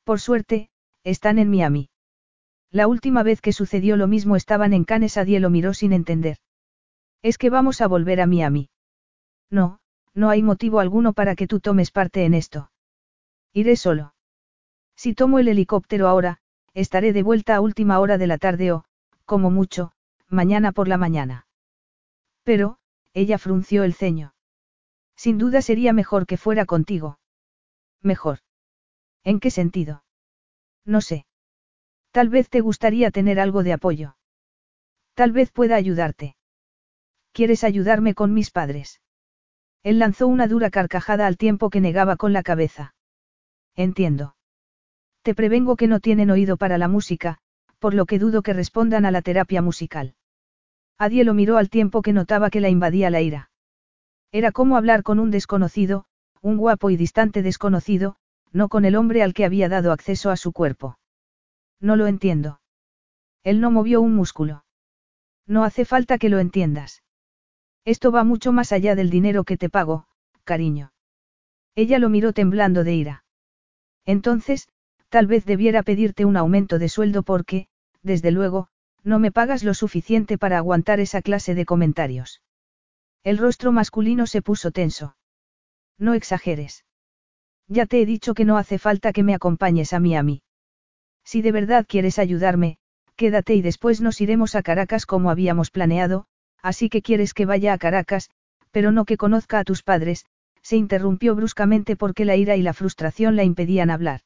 [0.03, 0.69] Por suerte,
[1.03, 1.89] están en Miami.
[2.71, 6.37] La última vez que sucedió lo mismo estaban en Canes y lo miró sin entender.
[7.21, 8.69] Es que vamos a volver a Miami.
[9.49, 9.79] No,
[10.13, 12.71] no hay motivo alguno para que tú tomes parte en esto.
[13.53, 14.13] Iré solo.
[14.95, 16.39] Si tomo el helicóptero ahora,
[16.73, 18.85] estaré de vuelta a última hora de la tarde o,
[19.25, 19.91] como mucho,
[20.29, 21.47] mañana por la mañana.
[22.43, 22.77] Pero,
[23.13, 24.33] ella frunció el ceño.
[25.15, 27.19] Sin duda sería mejor que fuera contigo.
[28.01, 28.39] Mejor.
[29.23, 30.03] ¿En qué sentido?
[30.85, 31.25] No sé.
[32.11, 34.17] Tal vez te gustaría tener algo de apoyo.
[35.13, 36.35] Tal vez pueda ayudarte.
[37.31, 39.01] ¿Quieres ayudarme con mis padres?
[39.83, 42.95] Él lanzó una dura carcajada al tiempo que negaba con la cabeza.
[43.75, 44.35] Entiendo.
[45.21, 47.37] Te prevengo que no tienen oído para la música,
[47.79, 50.15] por lo que dudo que respondan a la terapia musical.
[50.97, 53.51] Adie lo miró al tiempo que notaba que la invadía la ira.
[54.31, 56.05] Era como hablar con un desconocido,
[56.41, 58.15] un guapo y distante desconocido,
[58.51, 60.97] no con el hombre al que había dado acceso a su cuerpo.
[61.79, 62.59] No lo entiendo.
[63.43, 64.65] Él no movió un músculo.
[65.45, 67.03] No hace falta que lo entiendas.
[67.85, 70.07] Esto va mucho más allá del dinero que te pago,
[70.43, 70.91] cariño.
[71.75, 73.23] Ella lo miró temblando de ira.
[74.05, 74.67] Entonces,
[75.09, 77.67] tal vez debiera pedirte un aumento de sueldo porque,
[78.01, 78.69] desde luego,
[79.03, 82.41] no me pagas lo suficiente para aguantar esa clase de comentarios.
[83.23, 85.15] El rostro masculino se puso tenso.
[85.97, 86.85] No exageres.
[87.67, 90.41] Ya te he dicho que no hace falta que me acompañes a mí a mí.
[91.23, 92.77] Si de verdad quieres ayudarme,
[93.15, 96.25] quédate y después nos iremos a Caracas como habíamos planeado,
[96.61, 98.29] así que quieres que vaya a Caracas,
[98.71, 100.25] pero no que conozca a tus padres,
[100.61, 104.21] se interrumpió bruscamente porque la ira y la frustración la impedían hablar.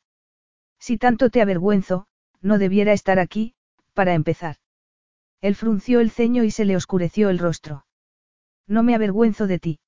[0.80, 2.08] Si tanto te avergüenzo,
[2.42, 3.54] no debiera estar aquí,
[3.94, 4.58] para empezar.
[5.42, 7.86] Él frunció el ceño y se le oscureció el rostro.
[8.68, 9.80] No me avergüenzo de ti.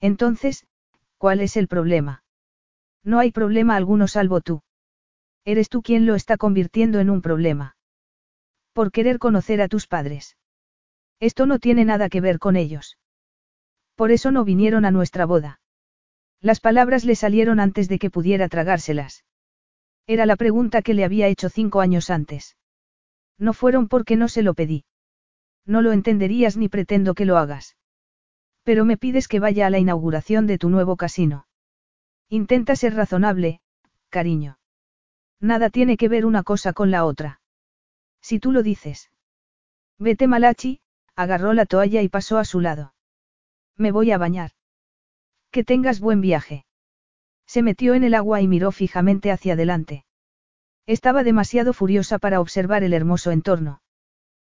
[0.00, 0.66] Entonces,
[1.18, 2.24] ¿cuál es el problema?
[3.04, 4.62] No hay problema alguno salvo tú.
[5.44, 7.76] Eres tú quien lo está convirtiendo en un problema.
[8.72, 10.36] Por querer conocer a tus padres.
[11.18, 12.98] Esto no tiene nada que ver con ellos.
[13.94, 15.60] Por eso no vinieron a nuestra boda.
[16.40, 19.24] Las palabras le salieron antes de que pudiera tragárselas.
[20.06, 22.56] Era la pregunta que le había hecho cinco años antes.
[23.40, 24.84] No fueron porque no se lo pedí.
[25.64, 27.76] No lo entenderías ni pretendo que lo hagas.
[28.62, 31.46] Pero me pides que vaya a la inauguración de tu nuevo casino.
[32.28, 33.60] Intenta ser razonable,
[34.10, 34.58] cariño.
[35.40, 37.40] Nada tiene que ver una cosa con la otra.
[38.20, 39.10] Si tú lo dices.
[39.98, 40.80] Vete Malachi,
[41.16, 42.94] agarró la toalla y pasó a su lado.
[43.76, 44.50] Me voy a bañar.
[45.50, 46.66] Que tengas buen viaje.
[47.46, 50.04] Se metió en el agua y miró fijamente hacia adelante.
[50.90, 53.80] Estaba demasiado furiosa para observar el hermoso entorno.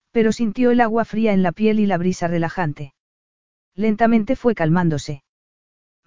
[0.09, 2.95] Pero sintió el agua fría en la piel y la brisa relajante.
[3.75, 5.23] Lentamente fue calmándose.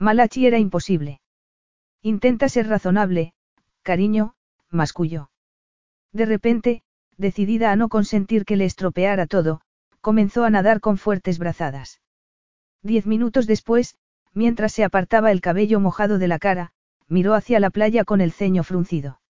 [0.00, 1.20] Malachi era imposible.
[2.02, 3.34] Intenta ser razonable,
[3.82, 4.34] cariño,
[4.68, 5.30] masculló.
[6.10, 6.82] De repente,
[7.16, 9.60] decidida a no consentir que le estropeara todo,
[10.00, 12.00] comenzó a nadar con fuertes brazadas.
[12.82, 13.96] Diez minutos después,
[14.32, 16.72] mientras se apartaba el cabello mojado de la cara,
[17.06, 19.20] miró hacia la playa con el ceño fruncido.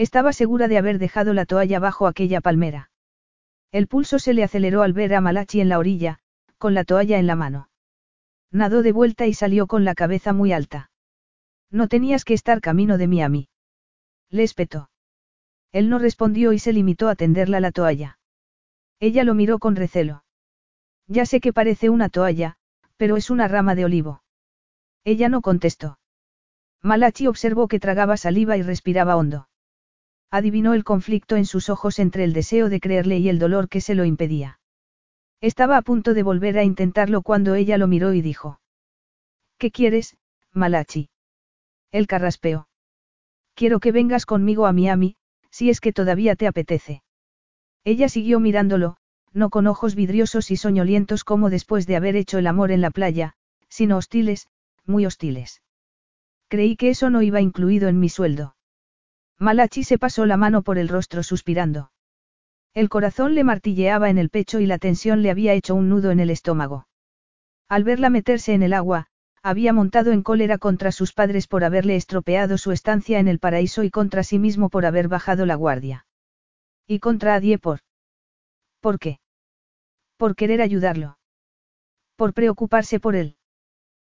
[0.00, 2.90] Estaba segura de haber dejado la toalla bajo aquella palmera.
[3.70, 6.20] El pulso se le aceleró al ver a Malachi en la orilla,
[6.56, 7.68] con la toalla en la mano.
[8.50, 10.90] Nadó de vuelta y salió con la cabeza muy alta.
[11.70, 13.48] No tenías que estar camino de Miami.
[14.30, 14.88] Le espetó.
[15.70, 18.18] Él no respondió y se limitó a tenderla la toalla.
[19.00, 20.24] Ella lo miró con recelo.
[21.08, 22.56] Ya sé que parece una toalla,
[22.96, 24.22] pero es una rama de olivo.
[25.04, 25.98] Ella no contestó.
[26.80, 29.49] Malachi observó que tragaba saliva y respiraba hondo.
[30.30, 33.80] Adivinó el conflicto en sus ojos entre el deseo de creerle y el dolor que
[33.80, 34.60] se lo impedía.
[35.40, 38.60] Estaba a punto de volver a intentarlo cuando ella lo miró y dijo.
[39.58, 40.16] ¿Qué quieres,
[40.52, 41.10] Malachi?
[41.90, 42.68] El carraspeó.
[43.54, 45.16] Quiero que vengas conmigo a Miami,
[45.50, 47.02] si es que todavía te apetece.
[47.84, 48.96] Ella siguió mirándolo,
[49.32, 52.90] no con ojos vidriosos y soñolientos como después de haber hecho el amor en la
[52.90, 53.34] playa,
[53.68, 54.48] sino hostiles,
[54.86, 55.62] muy hostiles.
[56.48, 58.54] Creí que eso no iba incluido en mi sueldo.
[59.40, 61.90] Malachi se pasó la mano por el rostro suspirando.
[62.74, 66.10] El corazón le martilleaba en el pecho y la tensión le había hecho un nudo
[66.10, 66.86] en el estómago.
[67.66, 69.06] Al verla meterse en el agua,
[69.42, 73.82] había montado en cólera contra sus padres por haberle estropeado su estancia en el paraíso
[73.82, 76.06] y contra sí mismo por haber bajado la guardia.
[76.86, 77.80] Y contra Adie por...
[78.80, 79.20] ¿Por qué?
[80.18, 81.18] Por querer ayudarlo.
[82.14, 83.36] Por preocuparse por él.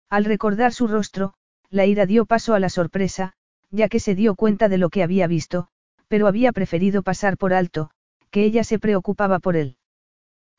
[0.08, 1.34] Al recordar su rostro,
[1.68, 3.34] la ira dio paso a la sorpresa,
[3.70, 5.68] ya que se dio cuenta de lo que había visto,
[6.08, 7.90] pero había preferido pasar por alto,
[8.30, 9.76] que ella se preocupaba por él.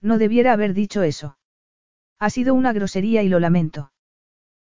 [0.01, 1.38] No debiera haber dicho eso.
[2.19, 3.91] Ha sido una grosería y lo lamento.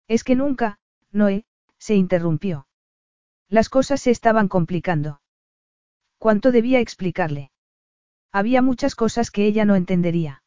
[0.08, 0.78] Es que nunca,
[1.10, 1.44] Noé,
[1.78, 2.66] se interrumpió.
[3.48, 5.20] Las cosas se estaban complicando.
[6.18, 7.50] ¿Cuánto debía explicarle?
[8.32, 10.42] Había muchas cosas que ella no entendería.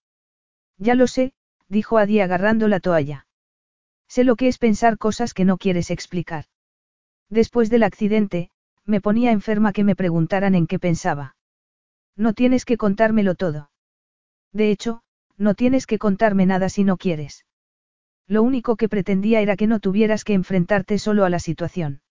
[0.78, 1.34] Ya lo sé,
[1.68, 3.28] dijo Adi agarrando la toalla.
[4.08, 6.46] Sé lo que es pensar cosas que no quieres explicar.
[7.30, 8.50] Después del accidente,
[8.86, 11.36] me ponía enferma que me preguntaran en qué pensaba.
[12.16, 13.70] No tienes que contármelo todo.
[14.54, 15.02] De hecho,
[15.38, 17.46] no tienes que contarme nada si no quieres.
[18.28, 22.02] Lo único que pretendía era que no tuvieras que enfrentarte solo a la situación.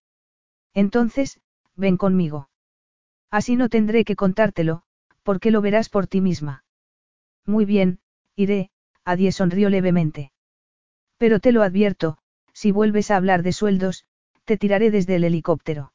[0.75, 1.41] Entonces,
[1.75, 2.49] ven conmigo.
[3.31, 4.83] Así no tendré que contártelo,
[5.23, 6.65] porque lo verás por ti misma.
[7.45, 8.01] Muy bien,
[8.35, 8.71] iré,
[9.05, 10.33] Adie sonrió levemente.
[11.19, 12.19] Pero te lo advierto,
[12.53, 14.05] si vuelves a hablar de sueldos,
[14.47, 15.93] te tiraré desde el helicóptero.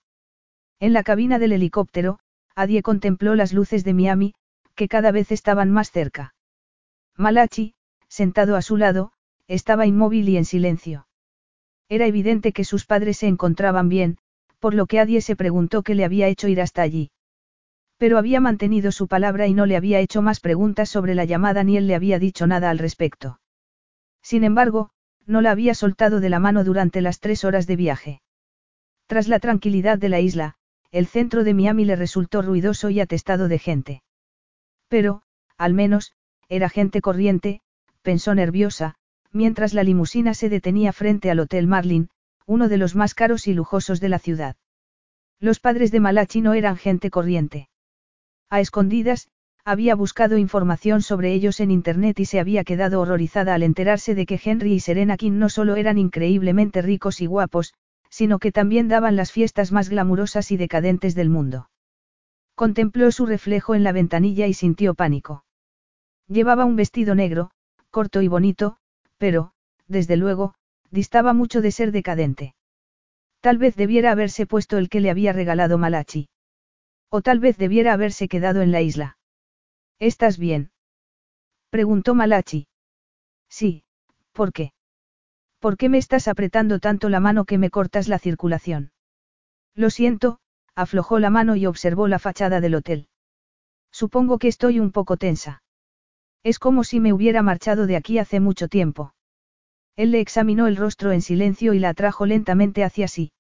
[0.80, 2.20] En la cabina del helicóptero,
[2.54, 4.34] Adie contempló las luces de Miami,
[4.76, 6.36] que cada vez estaban más cerca.
[7.18, 7.74] Malachi,
[8.08, 9.14] sentado a su lado,
[9.48, 11.08] estaba inmóvil y en silencio.
[11.88, 14.18] Era evidente que sus padres se encontraban bien,
[14.60, 17.12] por lo que Adie se preguntó qué le había hecho ir hasta allí.
[17.98, 21.64] Pero había mantenido su palabra y no le había hecho más preguntas sobre la llamada
[21.64, 23.40] ni él le había dicho nada al respecto.
[24.22, 24.90] Sin embargo,
[25.26, 28.22] no la había soltado de la mano durante las tres horas de viaje.
[29.12, 30.56] Tras la tranquilidad de la isla,
[30.90, 34.04] el centro de Miami le resultó ruidoso y atestado de gente.
[34.88, 35.24] Pero,
[35.58, 36.14] al menos,
[36.48, 37.60] era gente corriente,
[38.04, 38.96] pensó nerviosa,
[39.34, 42.08] mientras la limusina se detenía frente al Hotel Marlin,
[42.46, 44.56] uno de los más caros y lujosos de la ciudad.
[45.42, 47.68] Los padres de Malachi no eran gente corriente.
[48.50, 49.28] A escondidas,
[49.66, 54.26] había buscado información sobre ellos en Internet y se había quedado horrorizada al enterarse de
[54.26, 57.74] que Henry y Serena King no solo eran increíblemente ricos y guapos,
[58.12, 61.70] sino que también daban las fiestas más glamurosas y decadentes del mundo.
[62.56, 65.46] Contempló su reflejo en la ventanilla y sintió pánico.
[66.28, 67.52] Llevaba un vestido negro,
[67.90, 68.78] corto y bonito,
[69.18, 69.54] pero,
[69.88, 70.54] desde luego,
[70.92, 72.54] distaba mucho de ser decadente.
[73.40, 76.30] Tal vez debiera haberse puesto el que le había regalado Malachi.
[77.10, 79.18] O tal vez debiera haberse quedado en la isla.
[80.00, 80.72] ¿Estás bien?
[81.70, 82.68] Preguntó Malachi.
[83.50, 83.84] Sí,
[84.34, 84.74] ¿por qué?
[85.62, 88.92] ¿Por qué me estás apretando tanto la mano que me cortas la circulación?
[89.76, 90.40] Lo siento,
[90.76, 93.08] aflojó la mano y observó la fachada del hotel.
[93.92, 95.62] Supongo que estoy un poco tensa.
[96.42, 99.14] Es como si me hubiera marchado de aquí hace mucho tiempo.
[99.96, 103.32] Él le examinó el rostro en silencio y la atrajo lentamente hacia sí.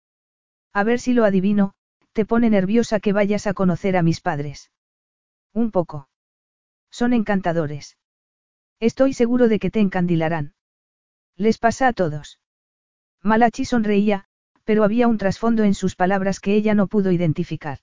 [0.73, 1.73] A ver si lo adivino,
[2.13, 4.69] te pone nerviosa que vayas a conocer a mis padres.
[5.53, 6.07] Un poco.
[6.91, 7.97] Son encantadores.
[8.79, 10.53] Estoy seguro de que te encandilarán.
[11.37, 12.39] Les pasa a todos.
[13.23, 14.25] Malachi sonreía,
[14.63, 17.79] pero había un trasfondo en sus palabras que ella no pudo identificar.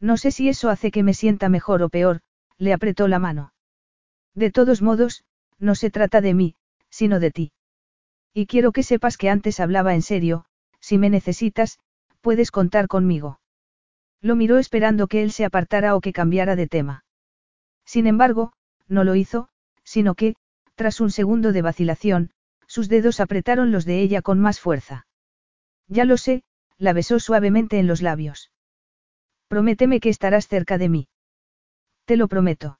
[0.00, 2.20] No sé si eso hace que me sienta mejor o peor,
[2.56, 3.52] le apretó la mano.
[4.34, 5.24] De todos modos,
[5.58, 6.54] no se trata de mí,
[6.90, 7.52] sino de ti.
[8.32, 10.44] Y quiero que sepas que antes hablaba en serio,
[10.80, 11.78] si me necesitas,
[12.20, 13.40] puedes contar conmigo.
[14.20, 17.04] Lo miró esperando que él se apartara o que cambiara de tema.
[17.84, 18.52] Sin embargo,
[18.86, 19.48] no lo hizo,
[19.82, 20.34] sino que,
[20.74, 22.30] tras un segundo de vacilación,
[22.68, 25.06] sus dedos apretaron los de ella con más fuerza.
[25.88, 26.44] Ya lo sé,
[26.76, 28.52] la besó suavemente en los labios.
[29.48, 31.08] Prométeme que estarás cerca de mí.
[32.04, 32.78] Te lo prometo.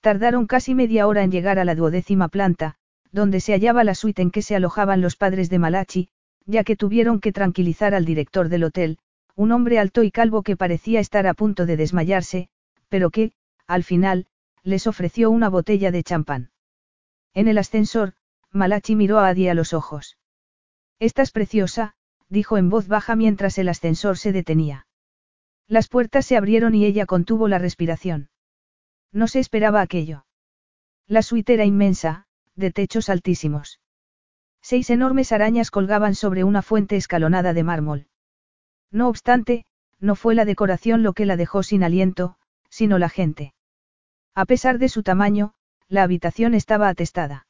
[0.00, 2.76] Tardaron casi media hora en llegar a la duodécima planta,
[3.12, 6.08] donde se hallaba la suite en que se alojaban los padres de Malachi,
[6.46, 8.98] ya que tuvieron que tranquilizar al director del hotel,
[9.36, 12.48] un hombre alto y calvo que parecía estar a punto de desmayarse,
[12.88, 13.32] pero que,
[13.66, 14.26] al final,
[14.62, 16.50] les ofreció una botella de champán.
[17.34, 18.14] En el ascensor,
[18.54, 20.16] Malachi miró a Adi a los ojos.
[21.00, 21.94] Estás preciosa,
[22.28, 24.86] dijo en voz baja mientras el ascensor se detenía.
[25.66, 28.30] Las puertas se abrieron y ella contuvo la respiración.
[29.12, 30.24] No se esperaba aquello.
[31.08, 33.80] La suite era inmensa, de techos altísimos.
[34.62, 38.06] Seis enormes arañas colgaban sobre una fuente escalonada de mármol.
[38.92, 39.66] No obstante,
[39.98, 42.36] no fue la decoración lo que la dejó sin aliento,
[42.70, 43.52] sino la gente.
[44.34, 45.54] A pesar de su tamaño,
[45.88, 47.46] la habitación estaba atestada.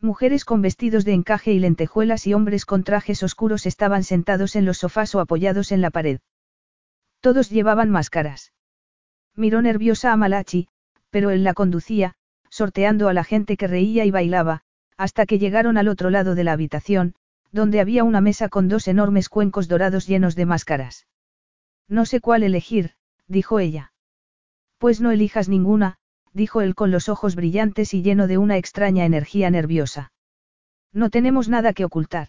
[0.00, 4.66] Mujeres con vestidos de encaje y lentejuelas y hombres con trajes oscuros estaban sentados en
[4.66, 6.20] los sofás o apoyados en la pared.
[7.20, 8.52] Todos llevaban máscaras.
[9.34, 10.68] Miró nerviosa a Malachi,
[11.10, 12.14] pero él la conducía,
[12.50, 14.62] sorteando a la gente que reía y bailaba,
[14.98, 17.14] hasta que llegaron al otro lado de la habitación,
[17.52, 21.06] donde había una mesa con dos enormes cuencos dorados llenos de máscaras.
[21.88, 22.92] No sé cuál elegir,
[23.28, 23.92] dijo ella.
[24.78, 25.96] Pues no elijas ninguna,
[26.36, 30.12] dijo él con los ojos brillantes y lleno de una extraña energía nerviosa.
[30.92, 32.28] No tenemos nada que ocultar.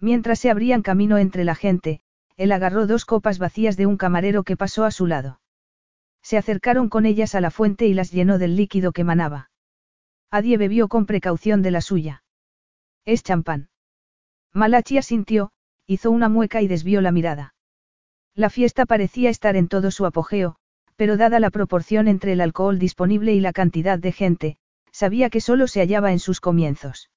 [0.00, 2.00] Mientras se abrían camino entre la gente,
[2.36, 5.40] él agarró dos copas vacías de un camarero que pasó a su lado.
[6.22, 9.50] Se acercaron con ellas a la fuente y las llenó del líquido que manaba.
[10.30, 12.24] Adie bebió con precaución de la suya.
[13.04, 13.68] Es champán.
[14.52, 15.52] Malachi asintió,
[15.86, 17.54] hizo una mueca y desvió la mirada.
[18.34, 20.56] La fiesta parecía estar en todo su apogeo,
[20.96, 24.56] pero dada la proporción entre el alcohol disponible y la cantidad de gente,
[24.90, 27.10] sabía que solo se hallaba en sus comienzos.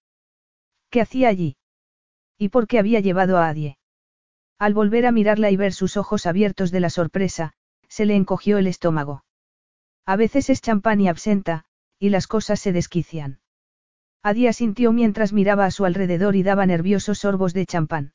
[0.89, 1.57] ¿Qué hacía allí?
[2.37, 3.77] ¿Y por qué había llevado a Adie?
[4.57, 7.53] Al volver a mirarla y ver sus ojos abiertos de la sorpresa,
[7.89, 9.23] se le encogió el estómago.
[10.05, 11.65] A veces es champán y absenta,
[11.99, 13.39] y las cosas se desquician.
[14.23, 18.13] Adie sintió mientras miraba a su alrededor y daba nerviosos sorbos de champán.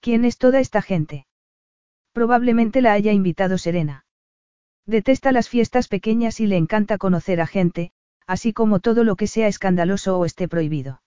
[0.00, 1.26] ¿Quién es toda esta gente?
[2.12, 4.03] Probablemente la haya invitado Serena.
[4.86, 7.92] Detesta las fiestas pequeñas y le encanta conocer a gente,
[8.26, 11.02] así como todo lo que sea escandaloso o esté prohibido.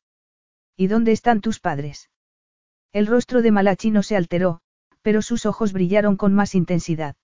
[0.75, 2.09] ¿Y dónde están tus padres?
[2.91, 4.61] El rostro de Malachi no se alteró,
[5.01, 7.15] pero sus ojos brillaron con más intensidad.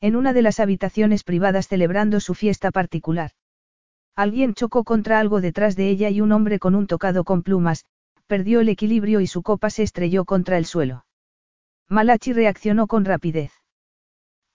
[0.00, 3.32] En una de las habitaciones privadas celebrando su fiesta particular.
[4.14, 7.84] Alguien chocó contra algo detrás de ella y un hombre con un tocado con plumas,
[8.26, 11.06] perdió el equilibrio y su copa se estrelló contra el suelo.
[11.88, 13.52] Malachi reaccionó con rapidez.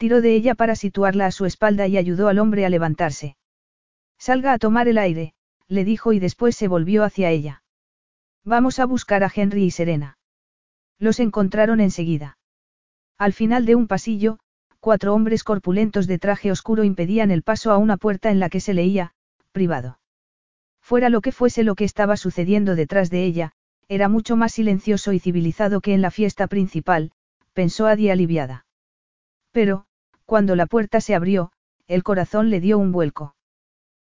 [0.04, 3.38] Tiró de ella para situarla a su espalda y ayudó al hombre a levantarse.
[4.20, 5.34] Salga a tomar el aire,
[5.70, 7.64] le dijo y después se volvió hacia ella.
[8.44, 10.18] Vamos a buscar a Henry y Serena.
[11.00, 12.38] Los encontraron enseguida.
[13.18, 14.40] Al final de un pasillo,
[14.82, 18.60] cuatro hombres corpulentos de traje oscuro impedían el paso a una puerta en la que
[18.60, 19.14] se leía,
[19.54, 20.00] privado.
[20.82, 23.54] Fuera lo que fuese lo que estaba sucediendo detrás de ella,
[23.88, 27.14] era mucho más silencioso y civilizado que en la fiesta principal,
[27.54, 28.66] pensó Adi aliviada.
[29.54, 29.86] Pero,
[30.26, 31.52] cuando la puerta se abrió,
[31.88, 33.35] el corazón le dio un vuelco.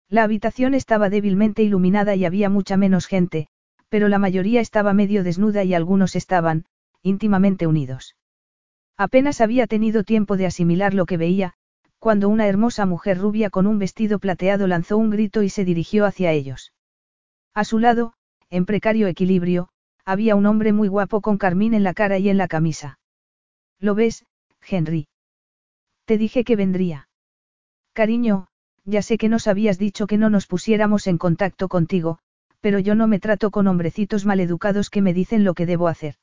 [0.10, 3.48] La habitación estaba débilmente iluminada y había mucha menos gente,
[3.90, 6.66] pero la mayoría estaba medio desnuda y algunos estaban,
[7.02, 8.16] íntimamente unidos.
[8.98, 11.54] Apenas había tenido tiempo de asimilar lo que veía,
[12.00, 16.06] cuando una hermosa mujer rubia con un vestido plateado lanzó un grito y se dirigió
[16.06, 16.72] hacia ellos.
[17.54, 18.14] A su lado,
[18.50, 19.70] en precario equilibrio,
[20.06, 23.00] había un hombre muy guapo con carmín en la cara y en la camisa.
[23.80, 24.26] ¿Lo ves,
[24.62, 25.08] Henry?
[26.06, 27.10] Te dije que vendría.
[27.94, 28.48] Cariño,
[28.84, 32.20] ya sé que nos habías dicho que no nos pusiéramos en contacto contigo,
[32.62, 36.16] pero yo no me trato con hombrecitos maleducados que me dicen lo que debo hacer.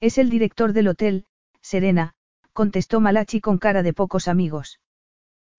[0.00, 1.26] Es el director del hotel,
[1.60, 2.14] Serena,
[2.52, 4.80] contestó Malachi con cara de pocos amigos.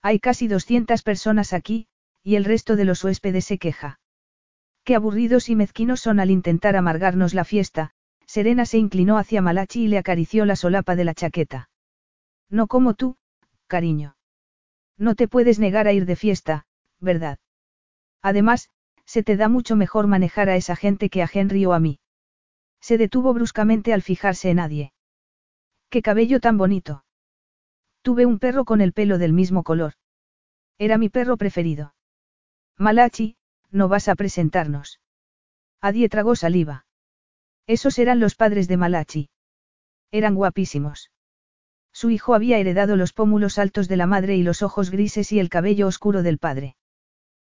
[0.02, 1.88] Hay casi 200 personas aquí,
[2.24, 4.00] y el resto de los huéspedes se queja.
[4.84, 7.92] Qué aburridos y mezquinos son al intentar amargarnos la fiesta,
[8.26, 11.70] Serena se inclinó hacia Malachi y le acarició la solapa de la chaqueta.
[12.50, 13.18] No como tú,
[13.68, 14.16] cariño.
[14.98, 16.66] No te puedes negar a ir de fiesta,
[17.00, 17.38] ¿verdad?
[18.22, 18.70] Además,
[19.06, 22.00] se te da mucho mejor manejar a esa gente que a Henry o a mí.
[22.82, 24.94] Se detuvo bruscamente al fijarse en nadie.
[25.90, 27.06] ¡Qué cabello tan bonito!
[28.02, 29.94] Tuve un perro con el pelo del mismo color.
[30.78, 31.94] Era mi perro preferido.
[32.78, 33.38] Malachi,
[33.72, 35.00] no vas a presentarnos.
[35.82, 36.86] Adie tragó saliva.
[37.66, 39.30] Esos eran los padres de Malachi.
[40.12, 41.12] Eran guapísimos.
[42.00, 45.40] Su hijo había heredado los pómulos altos de la madre y los ojos grises y
[45.40, 46.76] el cabello oscuro del padre.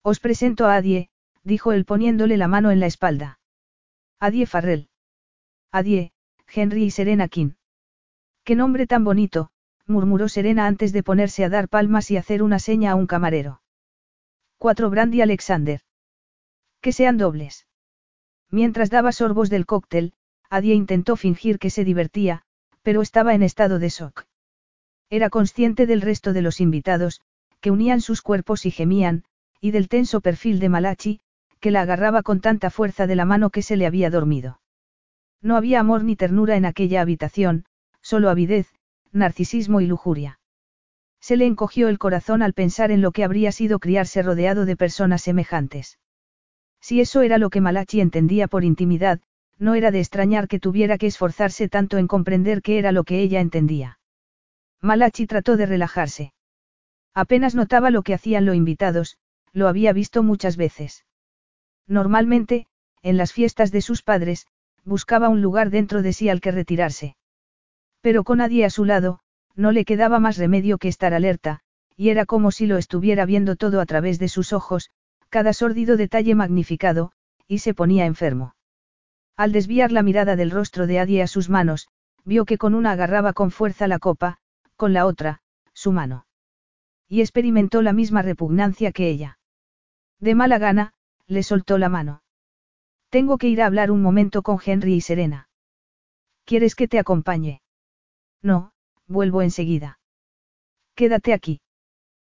[0.01, 1.07] Os presento a Adie,
[1.43, 3.39] dijo él poniéndole la mano en la espalda.
[4.19, 4.89] Adie Farrell.
[5.72, 6.11] Adie,
[6.53, 7.51] Henry y Serena King.
[8.43, 9.49] Qué nombre tan bonito,
[9.88, 13.61] murmuró Serena antes de ponerse a dar palmas y hacer una seña a un camarero.
[14.57, 15.80] Cuatro Brandy Alexander.
[16.81, 17.65] Que sean dobles.
[18.49, 20.11] Mientras daba sorbos del cóctel,
[20.49, 22.43] Adie intentó fingir que se divertía,
[22.81, 24.25] pero estaba en estado de shock.
[25.14, 27.22] Era consciente del resto de los invitados,
[27.61, 29.25] que unían sus cuerpos y gemían,
[29.61, 31.19] y del tenso perfil de Malachi,
[31.59, 34.59] que la agarraba con tanta fuerza de la mano que se le había dormido.
[35.40, 37.66] No había amor ni ternura en aquella habitación,
[38.01, 38.74] solo avidez,
[39.11, 40.40] narcisismo y lujuria.
[41.22, 44.75] Se le encogió el corazón al pensar en lo que habría sido criarse rodeado de
[44.75, 46.00] personas semejantes.
[46.82, 49.22] Si eso era lo que Malachi entendía por intimidad,
[49.59, 53.22] no era de extrañar que tuviera que esforzarse tanto en comprender qué era lo que
[53.22, 54.00] ella entendía.
[54.84, 56.34] Malachi trató de relajarse.
[57.14, 59.18] Apenas notaba lo que hacían los invitados,
[59.53, 61.06] lo había visto muchas veces.
[61.88, 62.68] Normalmente,
[63.02, 64.45] en las fiestas de sus padres,
[64.84, 67.16] buscaba un lugar dentro de sí al que retirarse.
[68.02, 69.20] Pero con nadie a su lado,
[69.56, 71.62] no le quedaba más remedio que estar alerta,
[71.95, 74.90] y era como si lo estuviera viendo todo a través de sus ojos,
[75.30, 77.14] cada sórdido detalle magnificado,
[77.48, 78.56] y se ponía enfermo.
[79.38, 81.88] Al desviar la mirada del rostro de Adie a sus manos,
[82.26, 84.40] vio que con una agarraba con fuerza la copa,
[84.76, 85.42] con la otra,
[85.74, 86.26] su mano.
[87.08, 89.40] Y experimentó la misma repugnancia que ella.
[90.19, 90.93] De mala gana,
[91.27, 92.24] le soltó la mano.
[93.10, 95.50] Tengo que ir a hablar un momento con Henry y Serena.
[96.45, 97.61] ¿Quieres que te acompañe?
[98.42, 98.74] No,
[99.08, 100.00] vuelvo enseguida.
[100.95, 101.61] Quédate aquí.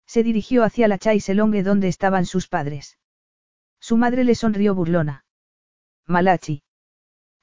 [0.05, 2.97] Se dirigió hacia la Chaiselongue donde estaban sus padres.
[3.79, 5.25] Su madre le sonrió burlona.
[6.05, 6.63] Malachi.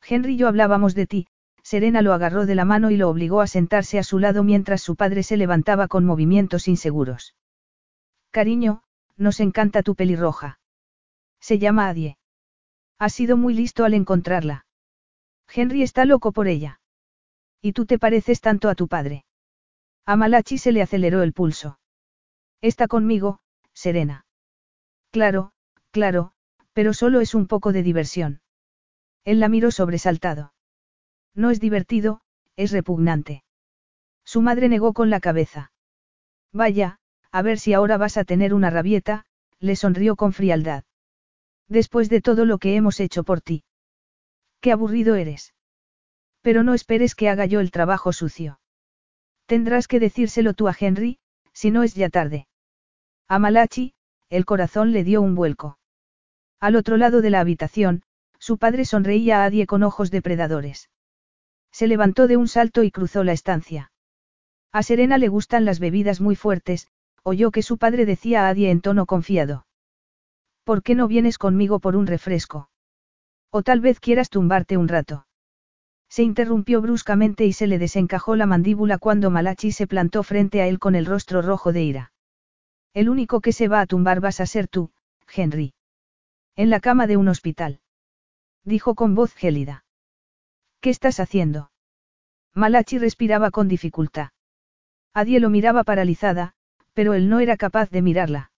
[0.03, 1.27] Henry y yo hablábamos de ti,
[1.65, 4.83] Serena lo agarró de la mano y lo obligó a sentarse a su lado mientras
[4.83, 7.35] su padre se levantaba con movimientos inseguros.
[8.31, 8.83] Cariño,
[9.17, 10.61] nos encanta tu pelirroja.
[11.41, 12.19] Se llama Adie.
[12.99, 14.67] Ha sido muy listo al encontrarla.
[15.53, 16.81] Henry está loco por ella.
[17.63, 19.25] Y tú te pareces tanto a tu padre.
[20.05, 21.79] A Malachi se le aceleró el pulso.
[22.61, 23.41] Está conmigo,
[23.73, 24.27] Serena.
[25.11, 25.53] Claro,
[25.91, 26.33] claro,
[26.75, 28.41] pero solo es un poco de diversión.
[29.25, 30.54] Él la miró sobresaltado.
[31.35, 32.21] No es divertido,
[32.57, 33.45] es repugnante.
[34.25, 35.73] Su madre negó con la cabeza.
[36.53, 36.99] Vaya,
[37.31, 39.27] a ver si ahora vas a tener una rabieta,
[39.59, 40.85] le sonrió con frialdad.
[41.69, 43.65] Después de todo lo que hemos hecho por ti.
[44.61, 45.55] Qué aburrido eres.
[46.43, 48.61] Pero no esperes que haga yo el trabajo sucio.
[49.47, 51.19] Tendrás que decírselo tú a Henry,
[51.53, 52.47] si no es ya tarde.
[53.29, 53.95] A Malachi,
[54.29, 55.79] el corazón le dio un vuelco.
[56.61, 58.03] Al otro lado de la habitación,
[58.39, 60.89] su padre sonreía a Adie con ojos depredadores.
[61.75, 63.91] Se levantó de un salto y cruzó la estancia.
[64.71, 66.87] A Serena le gustan las bebidas muy fuertes,
[67.25, 69.67] oyó que su padre decía a Adie en tono confiado.
[70.63, 72.71] ¿Por qué no vienes conmigo por un refresco?
[73.51, 75.27] O tal vez quieras tumbarte un rato.
[76.09, 80.69] Se interrumpió bruscamente y se le desencajó la mandíbula cuando Malachi se plantó frente a
[80.69, 82.13] él con el rostro rojo de ira.
[82.93, 84.93] El único que se va a tumbar vas a ser tú,
[85.35, 85.75] Henry.
[86.55, 87.81] En la cama de un hospital.
[88.63, 89.84] Dijo con voz gélida.
[90.85, 91.71] ¿Qué estás haciendo?
[92.53, 94.33] Malachi respiraba con dificultad.
[95.15, 96.53] Adie lo miraba paralizada,
[96.93, 98.53] pero él no era capaz de mirarla.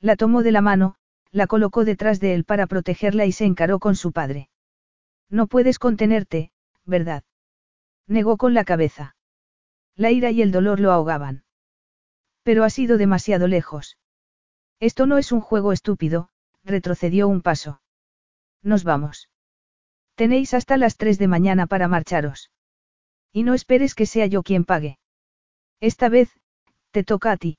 [0.00, 0.94] La tomó de la mano,
[1.30, 4.48] la colocó detrás de él para protegerla y se encaró con su padre.
[5.28, 6.52] No puedes contenerte,
[6.86, 7.22] ¿verdad?
[8.06, 9.14] Negó con la cabeza.
[9.94, 11.44] La ira y el dolor lo ahogaban.
[12.44, 13.98] Pero ha sido demasiado lejos.
[14.80, 16.30] Esto no es un juego estúpido,
[16.64, 17.82] retrocedió un paso.
[18.62, 19.28] Nos vamos.
[20.22, 22.52] Tenéis hasta las tres de mañana para marcharos.
[23.32, 25.00] Y no esperes que sea yo quien pague.
[25.80, 26.30] Esta vez,
[26.92, 27.58] te toca a ti.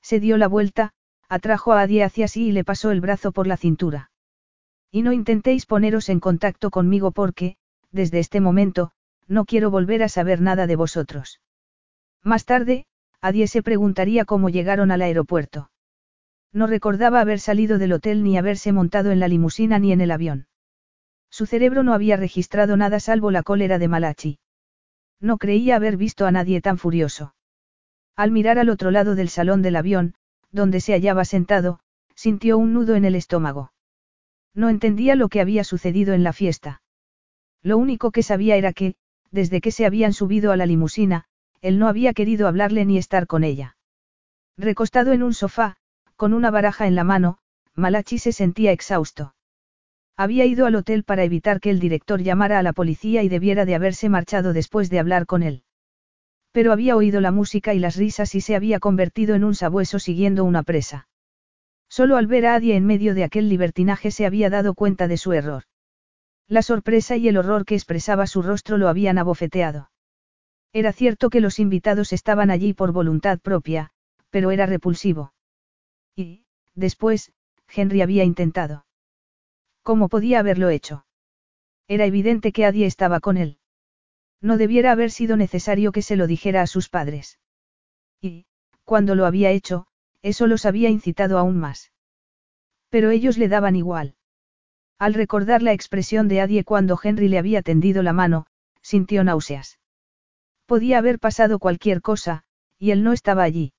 [0.00, 0.94] Se dio la vuelta,
[1.28, 4.10] atrajo a Adie hacia sí y le pasó el brazo por la cintura.
[4.90, 7.58] Y no intentéis poneros en contacto conmigo porque,
[7.90, 8.92] desde este momento,
[9.28, 11.42] no quiero volver a saber nada de vosotros.
[12.22, 12.86] Más tarde,
[13.20, 15.70] Adie se preguntaría cómo llegaron al aeropuerto.
[16.50, 20.12] No recordaba haber salido del hotel ni haberse montado en la limusina ni en el
[20.12, 20.46] avión.
[21.34, 24.38] Su cerebro no había registrado nada salvo la cólera de Malachi.
[25.20, 27.34] No creía haber visto a nadie tan furioso.
[28.14, 30.14] Al mirar al otro lado del salón del avión,
[30.52, 31.80] donde se hallaba sentado,
[32.14, 33.72] sintió un nudo en el estómago.
[34.54, 36.82] No entendía lo que había sucedido en la fiesta.
[37.64, 38.94] Lo único que sabía era que,
[39.32, 41.24] desde que se habían subido a la limusina,
[41.62, 43.76] él no había querido hablarle ni estar con ella.
[44.56, 45.78] Recostado en un sofá,
[46.14, 47.38] con una baraja en la mano,
[47.74, 49.34] Malachi se sentía exhausto.
[50.16, 53.64] Había ido al hotel para evitar que el director llamara a la policía y debiera
[53.64, 55.64] de haberse marchado después de hablar con él.
[56.52, 59.98] Pero había oído la música y las risas y se había convertido en un sabueso
[59.98, 61.08] siguiendo una presa.
[61.88, 65.16] Solo al ver a Adie en medio de aquel libertinaje se había dado cuenta de
[65.16, 65.64] su error.
[66.46, 69.90] La sorpresa y el horror que expresaba su rostro lo habían abofeteado.
[70.72, 73.90] Era cierto que los invitados estaban allí por voluntad propia,
[74.30, 75.32] pero era repulsivo.
[76.14, 76.44] Y,
[76.74, 77.32] después,
[77.68, 78.84] Henry había intentado.
[79.84, 81.04] ¿Cómo podía haberlo hecho?
[81.88, 83.58] Era evidente que Adie estaba con él.
[84.40, 87.38] No debiera haber sido necesario que se lo dijera a sus padres.
[88.18, 88.46] Y,
[88.84, 89.86] cuando lo había hecho,
[90.22, 91.92] eso los había incitado aún más.
[92.88, 94.14] Pero ellos le daban igual.
[94.98, 98.46] Al recordar la expresión de Adie cuando Henry le había tendido la mano,
[98.80, 99.78] sintió náuseas.
[100.64, 102.44] Podía haber pasado cualquier cosa,
[102.78, 103.74] y él no estaba allí.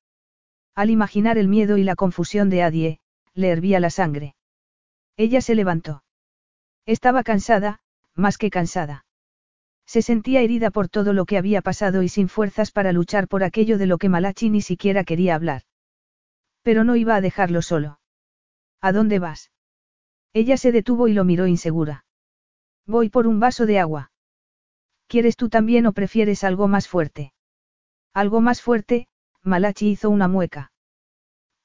[0.75, 2.99] Al imaginar el miedo y la confusión de Adie,
[3.33, 4.34] le hervía la sangre.
[5.17, 6.03] Ella se levantó.
[6.85, 7.79] Estaba cansada,
[8.13, 9.05] más que cansada.
[9.85, 13.43] Se sentía herida por todo lo que había pasado y sin fuerzas para luchar por
[13.43, 15.63] aquello de lo que Malachi ni siquiera quería hablar.
[16.63, 17.99] Pero no iba a dejarlo solo.
[18.81, 19.51] ¿A dónde vas?
[20.33, 22.05] Ella se detuvo y lo miró insegura.
[22.85, 24.11] Voy por un vaso de agua.
[25.07, 27.33] ¿Quieres tú también o prefieres algo más fuerte?
[28.13, 29.07] Algo más fuerte,
[29.43, 30.71] Malachi hizo una mueca.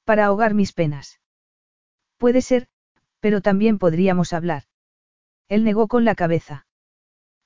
[0.03, 1.19] Para ahogar mis penas.
[2.17, 2.67] Puede ser,
[3.21, 4.63] pero también podríamos hablar.
[5.47, 6.65] Él negó con la cabeza.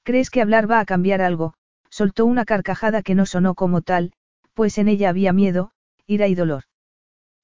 [0.03, 1.53] ¿Crees que hablar va a cambiar algo?
[1.89, 4.13] Soltó una carcajada que no sonó como tal,
[4.53, 5.71] pues en ella había miedo,
[6.07, 6.63] ira y dolor.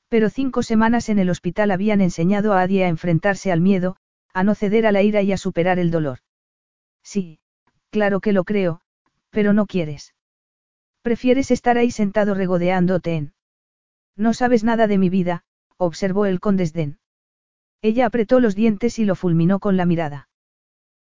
[0.07, 3.97] Pero cinco semanas en el hospital habían enseñado a Adie a enfrentarse al miedo,
[4.33, 6.19] a no ceder a la ira y a superar el dolor.
[7.03, 7.39] Sí,
[7.89, 8.81] claro que lo creo,
[9.29, 10.13] pero no quieres.
[11.01, 13.33] Prefieres estar ahí sentado regodeándote en.
[14.15, 15.43] No sabes nada de mi vida,
[15.77, 16.99] observó él con desdén.
[17.81, 20.29] Ella apretó los dientes y lo fulminó con la mirada.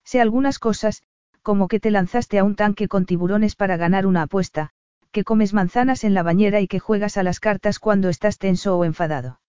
[0.05, 1.02] Sé algunas cosas,
[1.42, 4.70] como que te lanzaste a un tanque con tiburones para ganar una apuesta,
[5.10, 8.76] que comes manzanas en la bañera y que juegas a las cartas cuando estás tenso
[8.76, 9.40] o enfadado.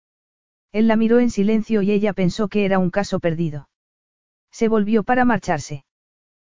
[0.73, 3.69] Él la miró en silencio y ella pensó que era un caso perdido.
[4.51, 5.85] Se volvió para marcharse.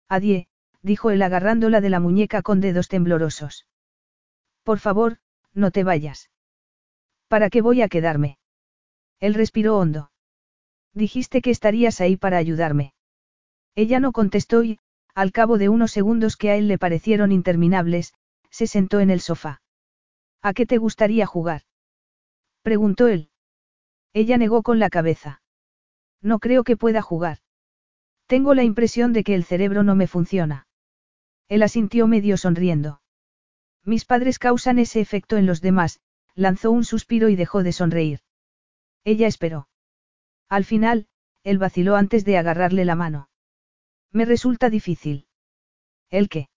[0.07, 0.47] Adie,
[0.81, 3.65] dijo él agarrándola de la muñeca con dedos temblorosos.
[4.63, 5.17] Por favor,
[5.53, 6.29] no te vayas.
[7.27, 8.37] ¿Para qué voy a quedarme?
[9.19, 10.08] Él respiró hondo.
[10.93, 12.93] Dijiste que estarías ahí para ayudarme.
[13.75, 14.79] Ella no contestó y,
[15.13, 18.13] al cabo de unos segundos que a él le parecieron interminables,
[18.49, 19.61] se sentó en el sofá.
[20.41, 21.63] ¿A qué te gustaría jugar?
[22.61, 23.29] preguntó él.
[24.13, 25.41] Ella negó con la cabeza.
[26.21, 27.39] No creo que pueda jugar.
[28.25, 30.67] Tengo la impresión de que el cerebro no me funciona.
[31.47, 33.01] Él asintió medio sonriendo.
[33.85, 35.99] Mis padres causan ese efecto en los demás,
[36.35, 38.19] lanzó un suspiro y dejó de sonreír.
[39.03, 39.68] Ella esperó.
[40.49, 41.07] Al final,
[41.43, 43.29] él vaciló antes de agarrarle la mano.
[44.11, 45.27] Me resulta difícil.
[46.09, 46.49] ¿El qué?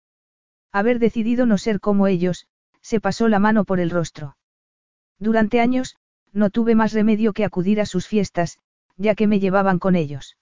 [0.71, 2.47] Haber decidido no ser como ellos,
[2.81, 4.37] se pasó la mano por el rostro.
[5.19, 5.97] Durante años,
[6.31, 8.57] no tuve más remedio que acudir a sus fiestas,
[8.95, 10.37] ya que me llevaban con ellos.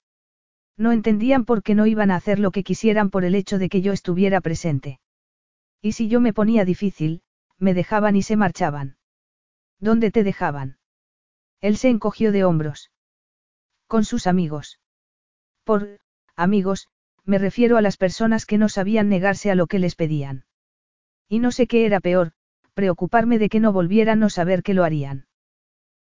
[0.76, 3.68] No entendían por qué no iban a hacer lo que quisieran por el hecho de
[3.68, 5.00] que yo estuviera presente.
[5.82, 7.22] Y si yo me ponía difícil,
[7.58, 8.96] me dejaban y se marchaban.
[9.80, 10.78] ¿Dónde te dejaban?
[11.60, 12.90] Él se encogió de hombros.
[13.90, 14.78] Con sus amigos.
[15.64, 15.98] Por,
[16.36, 16.86] amigos,
[17.24, 20.44] me refiero a las personas que no sabían negarse a lo que les pedían.
[21.28, 22.30] Y no sé qué era peor,
[22.74, 25.26] preocuparme de que no volvieran o saber que lo harían.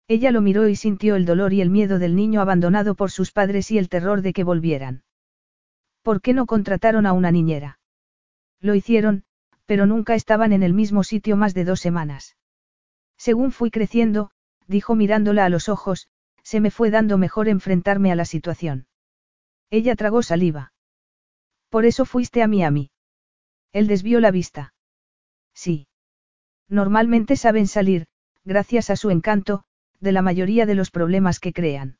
[0.07, 3.33] Ella lo miró y sintió el dolor y el miedo del niño abandonado por sus
[3.33, 5.03] padres y el terror de que volvieran.
[6.03, 7.81] ¿Por qué no contrataron a una niñera?
[8.61, 9.25] Lo hicieron,
[9.65, 12.37] pero nunca estaban en el mismo sitio más de dos semanas.
[13.17, 14.31] Según fui creciendo,
[14.67, 16.11] dijo mirándola a los ojos,
[16.49, 18.87] se me fue dando mejor enfrentarme a la situación.
[19.69, 20.73] Ella tragó saliva.
[21.69, 22.91] Por eso fuiste a Miami.
[23.75, 24.73] Él desvió la vista.
[25.53, 25.89] Sí.
[26.67, 28.07] Normalmente saben salir,
[28.47, 29.65] gracias a su encanto,
[30.01, 31.99] de la mayoría de los problemas que crean.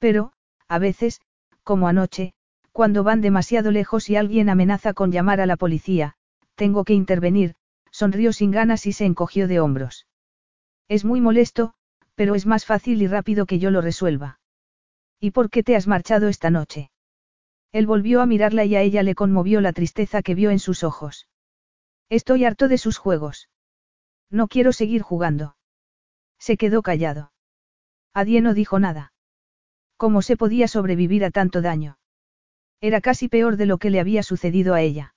[0.00, 0.32] Pero,
[0.66, 1.20] a veces,
[1.62, 2.34] como anoche,
[2.72, 6.16] cuando van demasiado lejos y alguien amenaza con llamar a la policía,
[6.56, 7.54] tengo que intervenir,
[7.92, 10.08] sonrió sin ganas y se encogió de hombros.
[10.88, 11.74] Es muy molesto,
[12.14, 14.40] pero es más fácil y rápido que yo lo resuelva.
[15.20, 16.90] ¿Y por qué te has marchado esta noche?
[17.72, 20.84] Él volvió a mirarla y a ella le conmovió la tristeza que vio en sus
[20.84, 21.28] ojos.
[22.10, 23.48] Estoy harto de sus juegos.
[24.30, 25.56] No quiero seguir jugando.
[26.38, 27.32] Se quedó callado.
[28.12, 29.12] Adie no dijo nada.
[29.96, 31.98] ¿Cómo se podía sobrevivir a tanto daño?
[32.80, 35.14] Era casi peor de lo que le había sucedido a ella.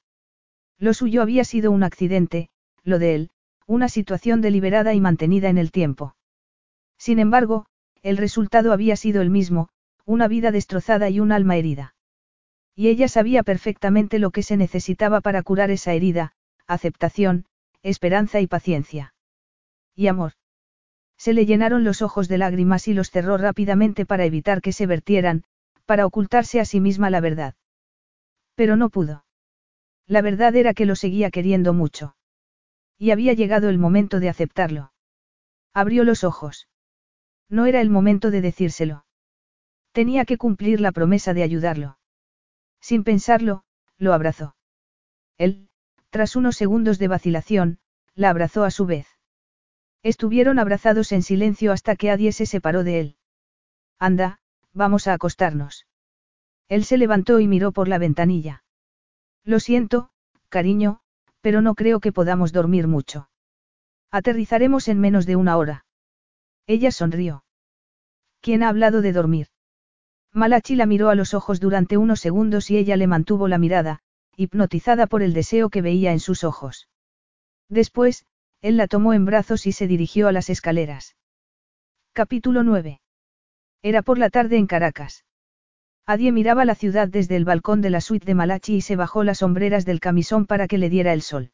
[0.77, 2.49] Lo suyo había sido un accidente,
[2.83, 3.30] lo de él,
[3.65, 6.15] una situación deliberada y mantenida en el tiempo.
[7.06, 7.67] Sin embargo,
[8.01, 9.69] el resultado había sido el mismo,
[10.06, 11.93] una vida destrozada y un alma herida.
[12.74, 16.32] Y ella sabía perfectamente lo que se necesitaba para curar esa herida,
[16.66, 17.45] aceptación,
[17.84, 19.14] esperanza y paciencia.
[19.93, 20.32] Y amor.
[21.16, 24.88] Se le llenaron los ojos de lágrimas y los cerró rápidamente para evitar que se
[24.88, 25.43] vertieran,
[25.85, 27.53] para ocultarse a sí misma la verdad.
[28.56, 29.25] Pero no pudo.
[30.08, 32.16] La verdad era que lo seguía queriendo mucho.
[32.98, 34.92] Y había llegado el momento de aceptarlo.
[35.72, 36.67] Abrió los ojos.
[37.49, 39.06] No era el momento de decírselo.
[39.91, 41.98] Tenía que cumplir la promesa de ayudarlo.
[42.82, 43.64] Sin pensarlo,
[43.98, 44.56] lo abrazó.
[45.38, 45.69] Él,
[46.09, 47.80] tras unos segundos de vacilación,
[48.14, 49.07] la abrazó a su vez.
[50.03, 53.17] Estuvieron abrazados en silencio hasta que Adie se separó de él.
[53.99, 54.40] Anda,
[54.74, 55.88] vamos a acostarnos.
[56.67, 58.64] Él se levantó y miró por la ventanilla.
[59.43, 60.09] Lo siento,
[60.49, 60.99] cariño,
[61.41, 63.30] pero no creo que podamos dormir mucho.
[64.11, 65.85] Aterrizaremos en menos de una hora.
[66.68, 67.44] Ella sonrió.
[68.42, 69.48] ¿Quién ha hablado de dormir?
[70.34, 74.02] Malachi la miró a los ojos durante unos segundos y ella le mantuvo la mirada,
[74.35, 76.90] hipnotizada por el deseo que veía en sus ojos.
[77.69, 78.26] Después,
[78.61, 81.16] él la tomó en brazos y se dirigió a las escaleras.
[82.14, 83.00] Capítulo 9.
[83.82, 85.26] Era por la tarde en Caracas.
[86.06, 89.24] Adie miraba la ciudad desde el balcón de la suite de Malachi y se bajó
[89.24, 91.52] las sombreras del camisón para que le diera el sol.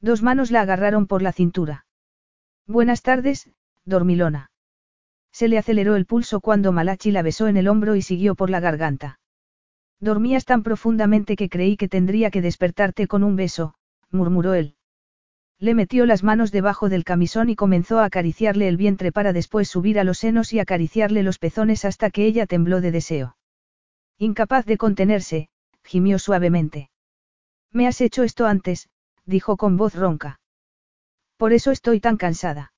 [0.00, 1.86] Dos manos la agarraron por la cintura.
[2.66, 3.50] Buenas tardes,
[3.84, 4.50] dormilona.
[5.32, 8.50] Se le aceleró el pulso cuando Malachi la besó en el hombro y siguió por
[8.50, 9.20] la garganta.
[10.00, 13.74] Dormías tan profundamente que creí que tendría que despertarte con un beso,
[14.10, 14.74] murmuró él.
[15.58, 19.68] Le metió las manos debajo del camisón y comenzó a acariciarle el vientre para después
[19.68, 23.36] subir a los senos y acariciarle los pezones hasta que ella tembló de deseo.
[24.16, 25.50] Incapaz de contenerse,
[25.84, 26.90] gimió suavemente.
[27.72, 28.88] Me has hecho esto antes,
[29.26, 30.40] dijo con voz ronca.
[31.36, 32.72] Por eso estoy tan cansada.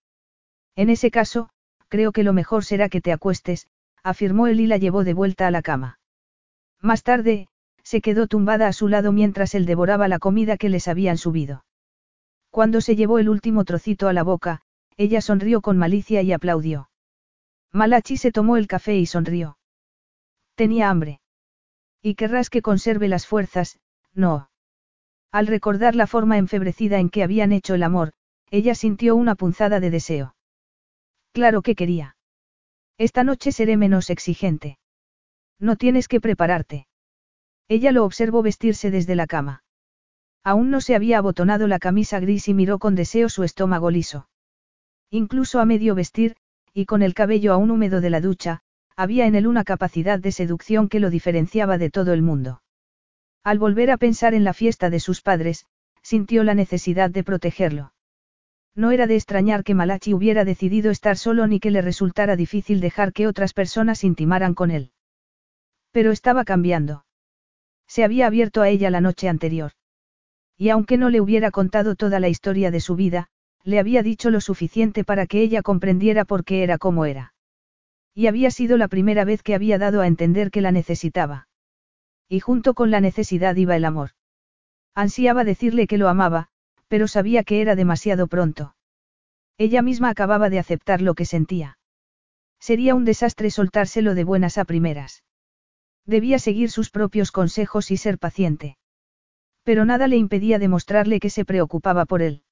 [0.76, 1.50] En ese caso,
[1.88, 3.68] creo que lo mejor será que te acuestes,
[4.02, 5.98] afirmó él y la llevó de vuelta a la cama.
[6.80, 7.48] Más tarde,
[7.82, 11.64] se quedó tumbada a su lado mientras él devoraba la comida que les habían subido.
[12.50, 14.62] Cuando se llevó el último trocito a la boca,
[14.96, 16.90] ella sonrió con malicia y aplaudió.
[17.72, 19.56] Malachi se tomó el café y sonrió.
[20.54, 21.20] Tenía hambre.
[22.02, 23.78] Y querrás que conserve las fuerzas,
[24.12, 24.50] no.
[25.30, 28.12] Al recordar la forma enfebrecida en que habían hecho el amor,
[28.50, 30.34] ella sintió una punzada de deseo.
[31.32, 32.16] Claro que quería.
[32.98, 34.78] Esta noche seré menos exigente.
[35.58, 36.86] No tienes que prepararte.
[37.68, 39.64] Ella lo observó vestirse desde la cama.
[40.44, 44.28] Aún no se había abotonado la camisa gris y miró con deseo su estómago liso.
[45.10, 46.36] Incluso a medio vestir,
[46.74, 48.62] y con el cabello aún húmedo de la ducha,
[48.96, 52.62] había en él una capacidad de seducción que lo diferenciaba de todo el mundo.
[53.44, 55.66] Al volver a pensar en la fiesta de sus padres,
[56.02, 57.91] sintió la necesidad de protegerlo.
[58.74, 62.80] No era de extrañar que Malachi hubiera decidido estar solo ni que le resultara difícil
[62.80, 64.92] dejar que otras personas intimaran con él.
[65.90, 67.04] Pero estaba cambiando.
[67.86, 69.72] Se había abierto a ella la noche anterior.
[70.56, 73.28] Y aunque no le hubiera contado toda la historia de su vida,
[73.64, 77.34] le había dicho lo suficiente para que ella comprendiera por qué era como era.
[78.14, 81.48] Y había sido la primera vez que había dado a entender que la necesitaba.
[82.28, 84.10] Y junto con la necesidad iba el amor.
[84.94, 86.48] Ansiaba decirle que lo amaba,
[86.92, 88.76] pero sabía que era demasiado pronto.
[89.56, 91.78] Ella misma acababa de aceptar lo que sentía.
[92.60, 95.24] Sería un desastre soltárselo de buenas a primeras.
[96.04, 98.76] Debía seguir sus propios consejos y ser paciente.
[99.62, 102.42] Pero nada le impedía demostrarle que se preocupaba por él.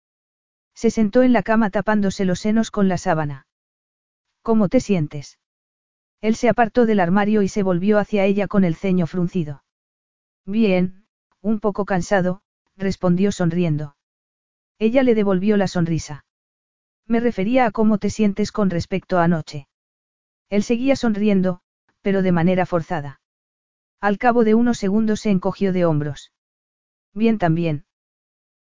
[0.74, 3.46] Se sentó en la cama tapándose los senos con la sábana.
[4.40, 5.38] ¿Cómo te sientes?
[6.22, 9.64] Él se apartó del armario y se volvió hacia ella con el ceño fruncido.
[10.46, 11.04] Bien,
[11.42, 12.40] un poco cansado,
[12.78, 13.96] respondió sonriendo.
[14.80, 16.24] Ella le devolvió la sonrisa.
[17.06, 19.68] Me refería a cómo te sientes con respecto a anoche.
[20.48, 21.60] Él seguía sonriendo,
[22.00, 23.20] pero de manera forzada.
[24.00, 26.32] Al cabo de unos segundos se encogió de hombros.
[27.12, 27.84] Bien también.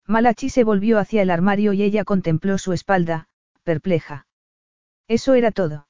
[0.07, 3.27] Malachi se volvió hacia el armario y ella contempló su espalda,
[3.63, 4.25] perpleja.
[5.07, 5.87] Eso era todo.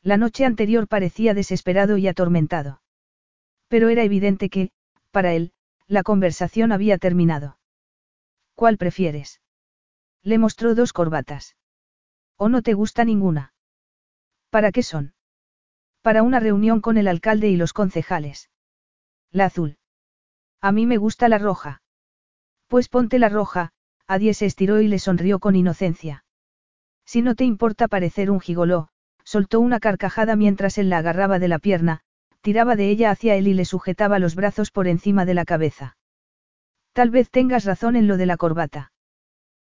[0.00, 2.82] La noche anterior parecía desesperado y atormentado.
[3.66, 4.70] Pero era evidente que,
[5.10, 5.52] para él,
[5.88, 7.58] la conversación había terminado.
[8.60, 9.40] ¿Cuál prefieres?
[10.22, 11.56] Le mostró dos corbatas.
[12.36, 13.54] ¿O no te gusta ninguna?
[14.50, 15.14] ¿Para qué son?
[16.02, 18.50] Para una reunión con el alcalde y los concejales.
[19.30, 19.78] La azul.
[20.60, 21.80] A mí me gusta la roja.
[22.66, 23.72] Pues ponte la roja,
[24.06, 26.26] Adie se estiró y le sonrió con inocencia.
[27.06, 28.88] Si no te importa parecer un gigoló,
[29.24, 32.02] soltó una carcajada mientras él la agarraba de la pierna,
[32.42, 35.96] tiraba de ella hacia él y le sujetaba los brazos por encima de la cabeza.
[36.92, 38.92] Tal vez tengas razón en lo de la corbata.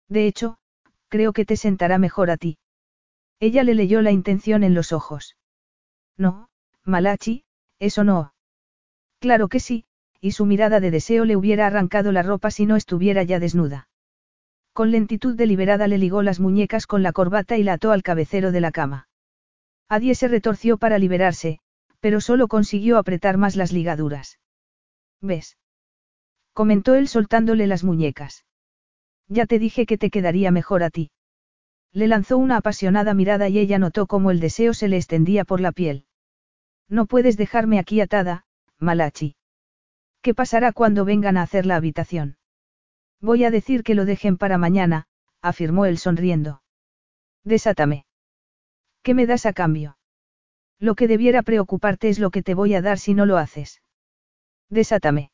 [0.08, 0.58] De hecho,
[1.08, 2.58] creo que te sentará mejor a ti.
[3.40, 5.36] Ella le leyó la intención en los ojos.
[6.16, 6.48] No,
[6.84, 7.44] Malachi,
[7.78, 8.32] eso no.
[9.18, 9.84] Claro que sí,
[10.20, 13.88] y su mirada de deseo le hubiera arrancado la ropa si no estuviera ya desnuda.
[14.72, 18.52] Con lentitud deliberada le ligó las muñecas con la corbata y la ató al cabecero
[18.52, 19.08] de la cama.
[19.88, 21.60] Adie se retorció para liberarse,
[22.00, 24.38] pero solo consiguió apretar más las ligaduras.
[25.20, 25.56] ¿Ves?
[26.56, 28.46] Comentó él soltándole las muñecas.
[29.28, 31.10] Ya te dije que te quedaría mejor a ti.
[31.92, 35.60] Le lanzó una apasionada mirada y ella notó cómo el deseo se le extendía por
[35.60, 36.06] la piel.
[36.88, 38.46] No puedes dejarme aquí atada,
[38.78, 39.36] Malachi.
[40.22, 42.38] ¿Qué pasará cuando vengan a hacer la habitación?
[43.20, 45.08] Voy a decir que lo dejen para mañana,
[45.42, 46.62] afirmó él sonriendo.
[47.44, 48.06] Desátame.
[49.02, 49.98] ¿Qué me das a cambio?
[50.78, 53.82] Lo que debiera preocuparte es lo que te voy a dar si no lo haces.
[54.70, 55.32] Desátame.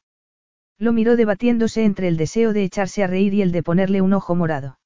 [0.83, 4.13] Lo miró debatiéndose entre el deseo de echarse a reír y el de ponerle un
[4.13, 4.81] ojo morado.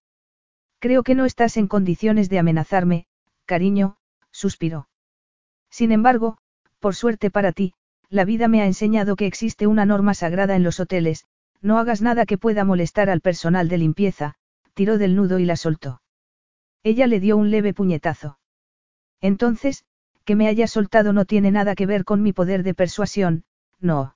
[0.79, 3.07] Creo que no estás en condiciones de amenazarme,
[3.47, 3.97] cariño,
[4.31, 4.91] suspiró.
[5.71, 6.37] Sin embargo,
[6.81, 7.73] por suerte para ti,
[8.11, 11.25] la vida me ha enseñado que existe una norma sagrada en los hoteles,
[11.63, 14.35] no hagas nada que pueda molestar al personal de limpieza,
[14.75, 16.03] tiró del nudo y la soltó.
[16.83, 18.39] Ella le dio un leve puñetazo.
[19.23, 19.87] Entonces,
[20.27, 23.45] que me haya soltado no tiene nada que ver con mi poder de persuasión,
[23.81, 24.16] no.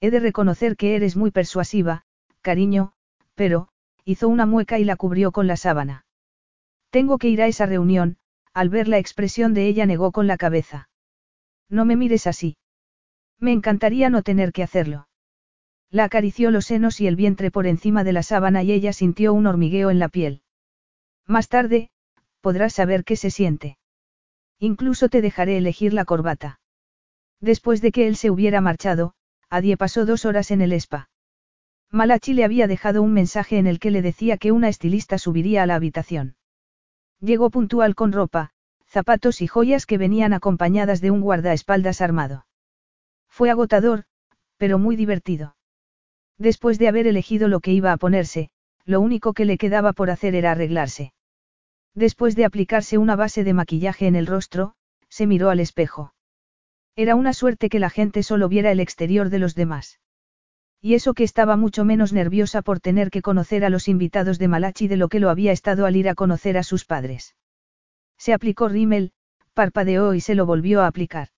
[0.00, 2.04] He de reconocer que eres muy persuasiva,
[2.40, 2.92] cariño,
[3.34, 3.68] pero,
[4.04, 6.06] hizo una mueca y la cubrió con la sábana.
[6.90, 8.16] Tengo que ir a esa reunión,
[8.54, 10.88] al ver la expresión de ella negó con la cabeza.
[11.68, 12.56] No me mires así.
[13.38, 15.08] Me encantaría no tener que hacerlo.
[15.90, 19.32] La acarició los senos y el vientre por encima de la sábana y ella sintió
[19.32, 20.42] un hormigueo en la piel.
[21.26, 21.90] Más tarde,
[22.40, 23.78] podrás saber qué se siente.
[24.58, 26.60] Incluso te dejaré elegir la corbata.
[27.40, 29.14] Después de que él se hubiera marchado,
[29.50, 31.08] Adie pasó dos horas en el spa.
[31.90, 35.62] Malachi le había dejado un mensaje en el que le decía que una estilista subiría
[35.62, 36.36] a la habitación.
[37.20, 38.50] Llegó puntual con ropa,
[38.86, 42.46] zapatos y joyas que venían acompañadas de un guardaespaldas armado.
[43.28, 44.04] Fue agotador,
[44.58, 45.56] pero muy divertido.
[46.36, 48.50] Después de haber elegido lo que iba a ponerse,
[48.84, 51.12] lo único que le quedaba por hacer era arreglarse.
[51.94, 54.74] Después de aplicarse una base de maquillaje en el rostro,
[55.08, 56.12] se miró al espejo.
[56.98, 60.00] Era una suerte que la gente solo viera el exterior de los demás.
[60.80, 64.48] Y eso que estaba mucho menos nerviosa por tener que conocer a los invitados de
[64.48, 67.36] Malachi de lo que lo había estado al ir a conocer a sus padres.
[68.16, 69.12] Se aplicó rímel,
[69.54, 71.28] parpadeó y se lo volvió a aplicar.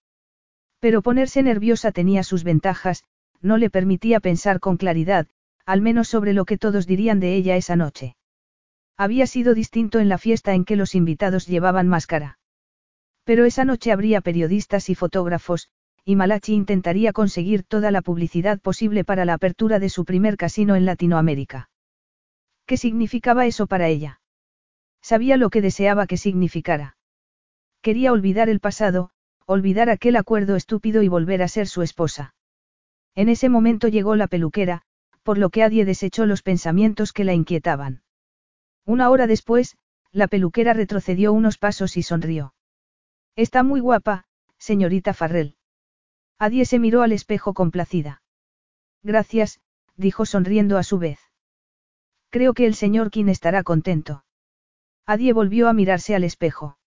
[0.79, 3.05] Pero ponerse nerviosa tenía sus ventajas,
[3.43, 5.27] no le permitía pensar con claridad,
[5.67, 8.17] al menos sobre lo que todos dirían de ella esa noche.
[8.97, 12.40] Había sido distinto en la fiesta en que los invitados llevaban máscara.
[13.31, 15.69] Pero esa noche habría periodistas y fotógrafos,
[16.05, 20.75] y Malachi intentaría conseguir toda la publicidad posible para la apertura de su primer casino
[20.75, 21.71] en Latinoamérica.
[22.67, 24.21] ¿Qué significaba eso para ella?
[25.01, 26.97] Sabía lo que deseaba que significara.
[27.83, 29.11] Quería olvidar el pasado,
[29.47, 32.35] olvidar aquel acuerdo estúpido y volver a ser su esposa.
[33.15, 34.83] En ese momento llegó la peluquera,
[35.23, 38.03] por lo que Adie desechó los pensamientos que la inquietaban.
[38.85, 39.77] Una hora después,
[40.11, 42.55] la peluquera retrocedió unos pasos y sonrió.
[43.37, 44.25] Está muy guapa,
[44.59, 45.57] señorita Farrell.
[46.39, 48.23] Adie se miró al espejo complacida.
[49.03, 49.61] Gracias,
[49.97, 51.19] dijo sonriendo a su vez.
[52.31, 54.25] Creo que el señor King estará contento.
[55.07, 56.79] Adie volvió a mirarse al espejo.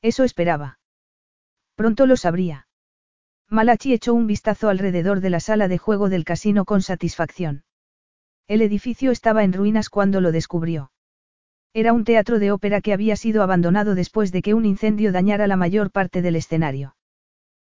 [0.00, 0.78] Eso esperaba.
[1.74, 2.66] Pronto lo sabría.
[3.48, 7.64] Malachi echó un vistazo alrededor de la sala de juego del casino con satisfacción.
[8.48, 10.90] El edificio estaba en ruinas cuando lo descubrió.
[11.74, 15.46] Era un teatro de ópera que había sido abandonado después de que un incendio dañara
[15.46, 16.96] la mayor parte del escenario.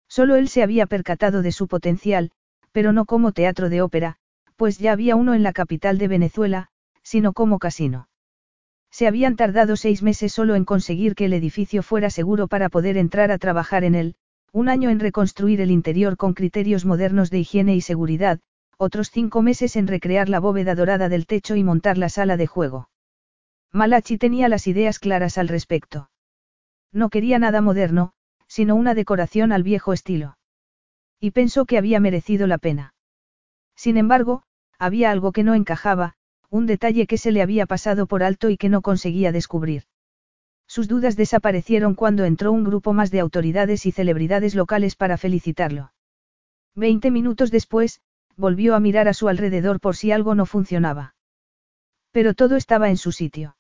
[0.10, 2.32] Solo él se había percatado de su potencial,
[2.74, 4.18] pero no como teatro de ópera,
[4.58, 6.68] pues ya había uno en la capital de Venezuela,
[7.02, 8.10] sino como casino.
[8.92, 12.98] Se habían tardado seis meses solo en conseguir que el edificio fuera seguro para poder
[12.98, 14.16] entrar a trabajar en él,
[14.52, 18.40] un año en reconstruir el interior con criterios modernos de higiene y seguridad,
[18.78, 22.48] otros cinco meses en recrear la bóveda dorada del techo y montar la sala de
[22.48, 22.90] juego.
[23.74, 26.12] Malachi tenía las ideas claras al respecto.
[26.92, 28.14] No quería nada moderno,
[28.48, 30.38] sino una decoración al viejo estilo.
[31.20, 32.94] Y pensó que había merecido la pena.
[33.76, 34.44] Sin embargo,
[34.78, 36.14] había algo que no encajaba,
[36.52, 39.86] un detalle que se le había pasado por alto y que no conseguía descubrir.
[40.68, 45.94] Sus dudas desaparecieron cuando entró un grupo más de autoridades y celebridades locales para felicitarlo.
[46.76, 48.02] Veinte minutos después,
[48.38, 51.16] volvió a mirar a su alrededor por si algo no funcionaba.
[52.12, 53.56] Pero todo estaba en su sitio.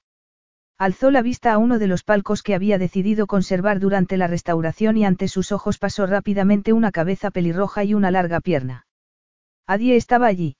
[0.77, 4.97] Alzó la vista a uno de los palcos que había decidido conservar durante la restauración
[4.97, 8.87] y ante sus ojos pasó rápidamente una cabeza pelirroja y una larga pierna.
[9.67, 10.57] Adie estaba allí.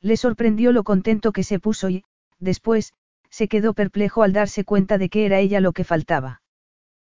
[0.00, 2.04] Le sorprendió lo contento que se puso y,
[2.38, 2.92] después,
[3.30, 6.42] se quedó perplejo al darse cuenta de que era ella lo que faltaba.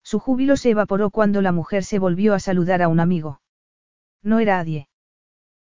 [0.03, 3.41] Su júbilo se evaporó cuando la mujer se volvió a saludar a un amigo.
[4.23, 4.87] No era Adie.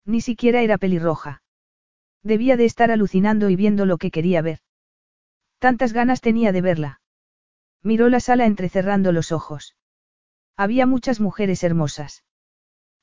[0.06, 1.42] Ni siquiera era pelirroja.
[2.24, 4.60] Debía de estar alucinando y viendo lo que quería ver.
[5.64, 7.00] Tantas ganas tenía de verla.
[7.84, 9.78] Miró la sala entrecerrando los ojos.
[10.58, 12.26] Había muchas mujeres hermosas.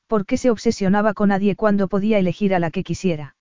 [0.07, 3.35] ¿Por qué se obsesionaba con nadie cuando podía elegir a la que quisiera?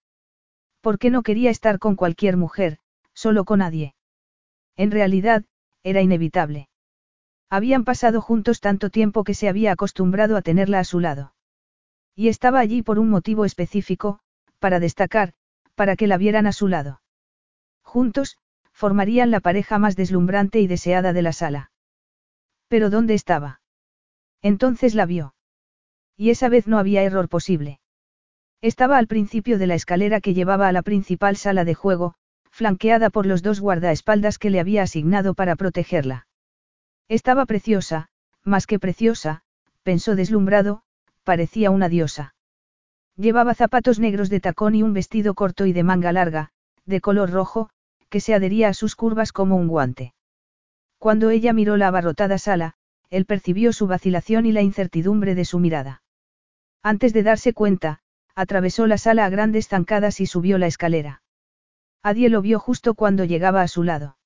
[0.80, 2.78] ¿Por qué no quería estar con cualquier mujer,
[3.14, 3.94] solo con nadie?
[4.78, 5.44] En realidad,
[5.84, 6.70] era inevitable.
[7.50, 11.34] Habían pasado juntos tanto tiempo que se había acostumbrado a tenerla a su lado.
[12.16, 14.22] Y estaba allí por un motivo específico,
[14.60, 15.34] para destacar,
[15.76, 17.02] para que la vieran a su lado.
[17.82, 18.38] Juntos,
[18.80, 21.70] formarían la pareja más deslumbrante y deseada de la sala.
[22.70, 23.60] Pero ¿dónde estaba?
[24.42, 25.34] Entonces la vio.
[26.16, 27.82] Y esa vez no había error posible.
[28.62, 32.14] Estaba al principio de la escalera que llevaba a la principal sala de juego,
[32.52, 36.28] flanqueada por los dos guardaespaldas que le había asignado para protegerla.
[37.10, 38.08] Estaba preciosa,
[38.46, 39.42] más que preciosa,
[39.84, 40.84] pensó deslumbrado,
[41.26, 42.34] parecía una diosa.
[43.18, 46.52] Llevaba zapatos negros de tacón y un vestido corto y de manga larga,
[46.86, 47.70] de color rojo,
[48.10, 50.14] que se adhería a sus curvas como un guante.
[50.98, 52.76] Cuando ella miró la abarrotada sala,
[53.10, 56.04] él percibió su vacilación y la incertidumbre de su mirada.
[56.84, 58.02] Antes de darse cuenta,
[58.36, 61.22] atravesó la sala a grandes zancadas y subió la escalera.
[62.04, 64.18] Adie lo vio justo cuando llegaba a su lado.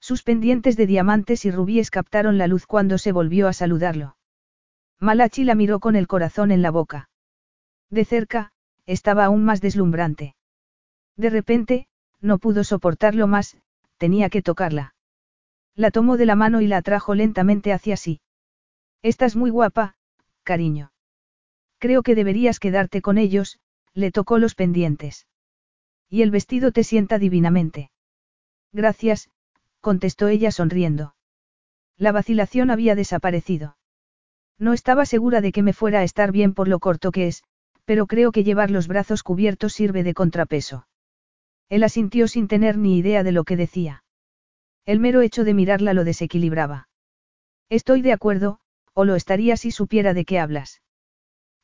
[0.00, 4.16] Sus pendientes de diamantes y rubíes captaron la luz cuando se volvió a saludarlo.
[4.98, 7.08] Malachi la miró con el corazón en la boca.
[7.90, 8.52] De cerca,
[8.86, 10.34] estaba aún más deslumbrante.
[11.16, 11.88] De repente,
[12.20, 13.56] no pudo soportarlo más,
[13.96, 14.94] tenía que tocarla.
[15.74, 18.20] La tomó de la mano y la atrajo lentamente hacia sí.
[19.02, 19.94] Estás muy guapa,
[20.42, 20.92] cariño.
[21.78, 23.58] Creo que deberías quedarte con ellos,
[23.94, 25.26] le tocó los pendientes.
[26.08, 27.90] Y el vestido te sienta divinamente.
[28.72, 29.30] Gracias,
[29.80, 31.14] contestó ella sonriendo.
[31.96, 33.76] La vacilación había desaparecido.
[34.58, 37.42] No estaba segura de que me fuera a estar bien por lo corto que es,
[37.86, 40.86] pero creo que llevar los brazos cubiertos sirve de contrapeso.
[41.70, 44.04] Él asintió sin tener ni idea de lo que decía.
[44.84, 46.88] El mero hecho de mirarla lo desequilibraba.
[47.70, 48.58] Estoy de acuerdo,
[48.92, 50.82] o lo estaría si supiera de qué hablas.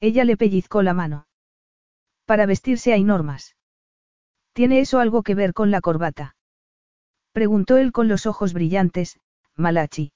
[0.00, 1.26] Ella le pellizcó la mano.
[2.24, 3.56] Para vestirse hay normas.
[4.52, 6.36] ¿Tiene eso algo que ver con la corbata?
[7.32, 9.18] Preguntó él con los ojos brillantes,
[9.56, 10.12] Malachi.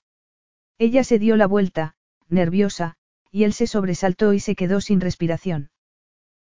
[0.78, 1.96] Ella se dio la vuelta,
[2.28, 2.96] nerviosa,
[3.30, 5.70] y él se sobresaltó y se quedó sin respiración.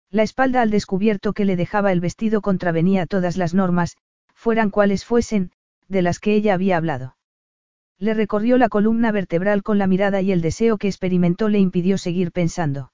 [0.10, 3.98] La espalda al descubierto que le dejaba el vestido contravenía todas las normas,
[4.34, 5.52] fueran cuales fuesen,
[5.88, 7.18] de las que ella había hablado.
[8.00, 11.98] Le recorrió la columna vertebral con la mirada y el deseo que experimentó le impidió
[11.98, 12.92] seguir pensando.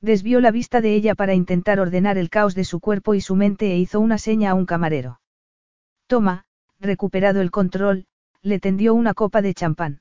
[0.00, 3.36] Desvió la vista de ella para intentar ordenar el caos de su cuerpo y su
[3.36, 5.20] mente e hizo una seña a un camarero.
[6.06, 6.44] Toma,
[6.80, 8.06] recuperado el control,
[8.42, 10.00] le tendió una copa de champán.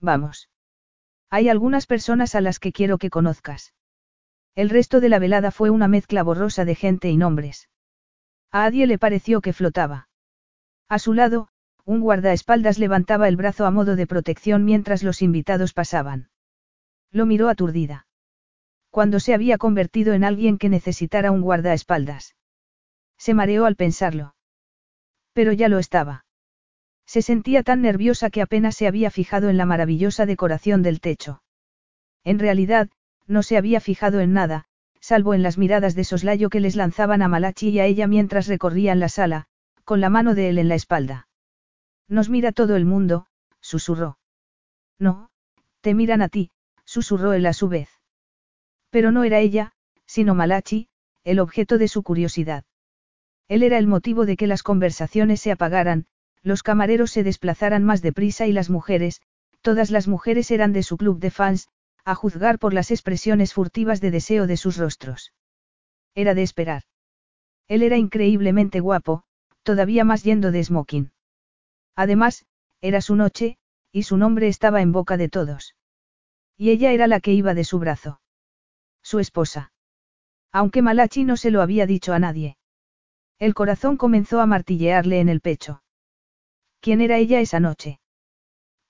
[0.00, 0.48] Vamos.
[1.28, 3.74] Hay algunas personas a las que quiero que conozcas.
[4.60, 7.70] El resto de la velada fue una mezcla borrosa de gente y nombres.
[8.52, 10.10] A Adie le pareció que flotaba.
[10.86, 11.48] A su lado,
[11.86, 16.28] un guardaespaldas levantaba el brazo a modo de protección mientras los invitados pasaban.
[17.10, 18.06] Lo miró aturdida.
[18.90, 22.36] Cuando se había convertido en alguien que necesitara un guardaespaldas.
[23.16, 24.34] Se mareó al pensarlo.
[25.32, 26.26] Pero ya lo estaba.
[27.06, 31.42] Se sentía tan nerviosa que apenas se había fijado en la maravillosa decoración del techo.
[32.24, 32.90] En realidad,
[33.30, 34.64] no se había fijado en nada,
[35.00, 38.48] salvo en las miradas de soslayo que les lanzaban a Malachi y a ella mientras
[38.48, 39.46] recorrían la sala,
[39.84, 41.28] con la mano de él en la espalda.
[42.08, 43.26] Nos mira todo el mundo,
[43.60, 44.18] susurró.
[44.98, 45.30] No,
[45.80, 46.50] te miran a ti,
[46.84, 47.88] susurró él a su vez.
[48.90, 49.72] Pero no era ella,
[50.06, 50.88] sino Malachi,
[51.22, 52.64] el objeto de su curiosidad.
[53.46, 56.06] Él era el motivo de que las conversaciones se apagaran,
[56.42, 59.22] los camareros se desplazaran más deprisa y las mujeres,
[59.60, 61.68] todas las mujeres eran de su club de fans,
[62.04, 65.32] a juzgar por las expresiones furtivas de deseo de sus rostros.
[66.14, 66.82] Era de esperar.
[67.68, 69.24] Él era increíblemente guapo,
[69.62, 71.12] todavía más yendo de smoking.
[71.94, 72.46] Además,
[72.80, 73.58] era su noche,
[73.92, 75.74] y su nombre estaba en boca de todos.
[76.56, 78.20] Y ella era la que iba de su brazo.
[79.02, 79.72] Su esposa.
[80.52, 82.56] Aunque Malachi no se lo había dicho a nadie.
[83.38, 85.82] El corazón comenzó a martillearle en el pecho.
[86.80, 88.00] ¿Quién era ella esa noche?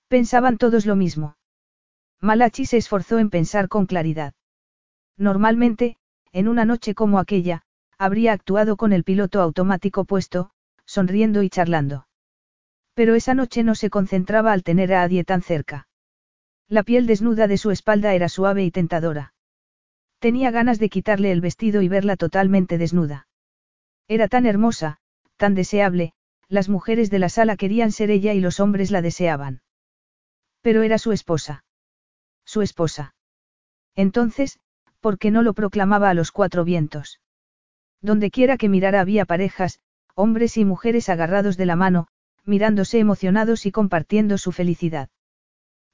[0.07, 1.35] Pensaban todos lo mismo.
[2.21, 4.33] Malachi se esforzó en pensar con claridad.
[5.17, 5.97] Normalmente,
[6.31, 7.63] en una noche como aquella,
[7.97, 10.51] habría actuado con el piloto automático puesto,
[10.85, 12.07] sonriendo y charlando.
[12.93, 15.87] Pero esa noche no se concentraba al tener a Adie tan cerca.
[16.67, 19.33] La piel desnuda de su espalda era suave y tentadora.
[20.19, 23.27] Tenía ganas de quitarle el vestido y verla totalmente desnuda.
[24.07, 24.99] Era tan hermosa,
[25.37, 26.13] tan deseable,
[26.47, 29.61] las mujeres de la sala querían ser ella y los hombres la deseaban.
[30.61, 31.63] Pero era su esposa.
[32.51, 33.15] Su esposa.
[33.95, 34.59] Entonces,
[34.99, 37.21] ¿por qué no lo proclamaba a los cuatro vientos?
[38.01, 39.79] Donde quiera que mirara había parejas,
[40.15, 42.09] hombres y mujeres agarrados de la mano,
[42.43, 45.07] mirándose emocionados y compartiendo su felicidad.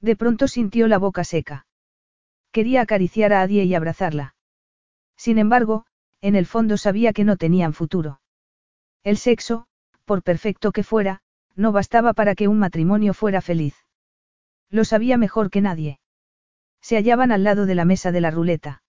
[0.00, 1.68] De pronto sintió la boca seca.
[2.50, 4.34] Quería acariciar a Adie y abrazarla.
[5.16, 5.86] Sin embargo,
[6.20, 8.20] en el fondo sabía que no tenían futuro.
[9.04, 9.68] El sexo,
[10.04, 11.20] por perfecto que fuera,
[11.54, 13.76] no bastaba para que un matrimonio fuera feliz.
[14.70, 16.00] Lo sabía mejor que nadie.
[16.80, 18.82] Se hallaban al lado de la mesa de la ruleta.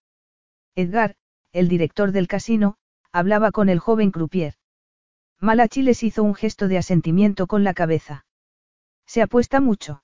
[0.74, 1.16] Edgar,
[1.52, 2.76] el director del casino,
[3.12, 4.54] hablaba con el joven croupier.
[5.40, 8.26] Malachi les hizo un gesto de asentimiento con la cabeza.
[9.06, 10.02] ¿Se apuesta mucho?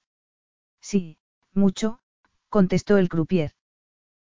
[0.81, 1.19] Sí,
[1.53, 2.01] mucho,
[2.49, 3.53] contestó el croupier.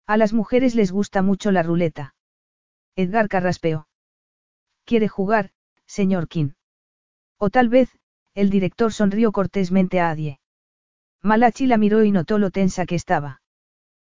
[0.05, 2.15] A las mujeres les gusta mucho la ruleta.
[2.95, 3.87] Edgar carraspeó.
[4.85, 5.51] ¿Quiere jugar,
[5.85, 6.51] señor King?
[7.37, 7.89] O tal vez,
[8.33, 10.39] el director sonrió cortésmente a Adie.
[11.21, 13.41] Malachi la miró y notó lo tensa que estaba.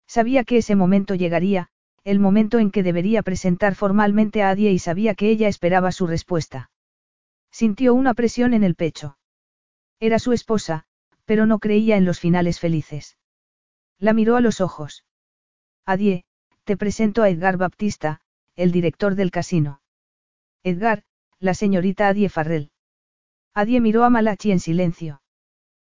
[0.07, 1.69] Sabía que ese momento llegaría,
[2.05, 6.07] el momento en que debería presentar formalmente a Adie y sabía que ella esperaba su
[6.07, 6.71] respuesta.
[7.51, 9.19] Sintió una presión en el pecho.
[10.01, 10.85] Era su esposa,
[11.25, 13.17] pero no creía en los finales felices.
[13.99, 15.05] La miró a los ojos.
[15.87, 16.25] Adie,
[16.65, 18.21] te presento a Edgar Baptista,
[18.57, 19.81] el director del casino.
[20.63, 21.05] Edgar,
[21.39, 22.71] la señorita Adie Farrell.
[23.55, 25.23] Adie miró a Malachi en silencio.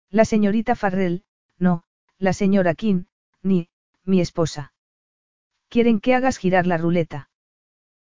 [0.09, 1.23] La señorita Farrell,
[1.57, 1.83] no,
[2.17, 3.05] la señora King,
[3.43, 3.68] ni,
[4.09, 4.73] mi esposa.
[5.69, 7.29] Quieren que hagas girar la ruleta.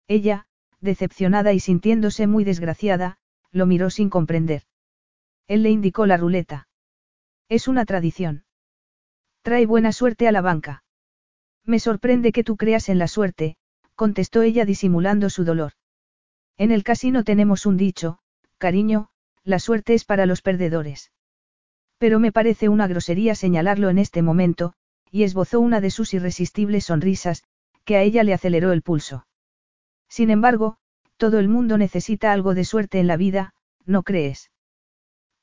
[0.08, 0.46] Ella,
[0.80, 3.18] decepcionada y sintiéndose muy desgraciada,
[3.50, 4.62] lo miró sin comprender.
[5.48, 6.68] Él le indicó la ruleta.
[7.48, 8.44] Es una tradición.
[9.42, 10.84] Trae buena suerte a la banca.
[11.64, 13.56] Me sorprende que tú creas en la suerte,
[13.94, 15.72] contestó ella disimulando su dolor.
[16.56, 18.18] En el casino tenemos un dicho,
[18.58, 19.08] cariño,
[19.44, 21.12] la suerte es para los perdedores.
[21.98, 24.74] Pero me parece una grosería señalarlo en este momento,
[25.16, 27.42] y esbozó una de sus irresistibles sonrisas,
[27.86, 29.26] que a ella le aceleró el pulso.
[30.10, 30.76] Sin embargo,
[31.16, 33.54] todo el mundo necesita algo de suerte en la vida,
[33.86, 34.50] ¿no crees?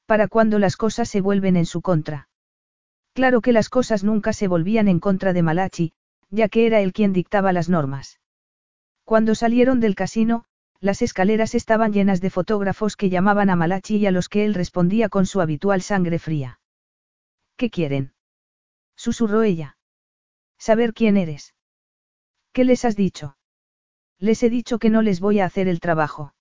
[0.06, 2.30] Para cuando las cosas se vuelven en su contra.
[3.14, 5.94] Claro que las cosas nunca se volvían en contra de Malachi,
[6.30, 8.20] ya que era él quien dictaba las normas.
[9.06, 10.46] Cuando salieron del casino,
[10.82, 14.54] las escaleras estaban llenas de fotógrafos que llamaban a Malachi y a los que él
[14.54, 16.60] respondía con su habitual sangre fría.
[17.58, 18.13] ¿Qué quieren?
[18.96, 19.78] Susurró ella.
[20.58, 21.54] Saber quién eres.
[22.52, 23.38] ¿Qué les has dicho?
[24.20, 26.34] Les he dicho que no les voy a hacer el trabajo.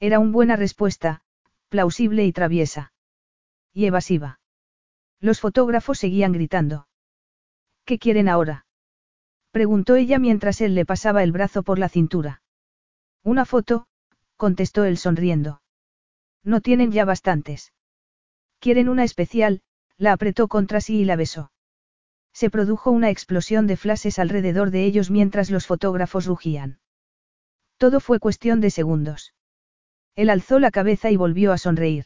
[0.00, 1.22] Era una buena respuesta,
[1.68, 2.92] plausible y traviesa.
[3.72, 4.40] Y evasiva.
[5.20, 6.88] Los fotógrafos seguían gritando.
[7.84, 8.66] ¿Qué quieren ahora?
[9.50, 12.42] preguntó ella mientras él le pasaba el brazo por la cintura.
[13.22, 13.86] Una foto,
[14.36, 15.62] contestó él sonriendo.
[16.42, 17.72] No tienen ya bastantes.
[18.58, 19.62] Quieren una especial,
[19.96, 21.50] la apretó contra sí y la besó.
[22.36, 26.80] Se produjo una explosión de flashes alrededor de ellos mientras los fotógrafos rugían.
[27.78, 29.32] Todo fue cuestión de segundos.
[30.16, 32.04] Él alzó la cabeza y volvió a sonreír.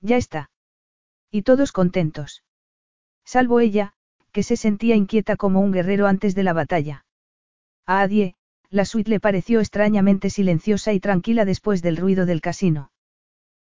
[0.00, 0.50] Ya está.
[1.30, 2.42] Y todos contentos.
[3.24, 3.92] Salvo ella,
[4.32, 7.04] que se sentía inquieta como un guerrero antes de la batalla.
[7.86, 8.34] A Adie,
[8.68, 12.90] la suite le pareció extrañamente silenciosa y tranquila después del ruido del casino.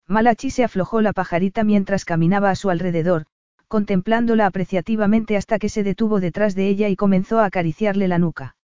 [0.07, 3.27] Malachi se aflojó la pajarita mientras caminaba a su alrededor,
[3.69, 8.57] contemplándola apreciativamente hasta que se detuvo detrás de ella y comenzó a acariciarle la nuca.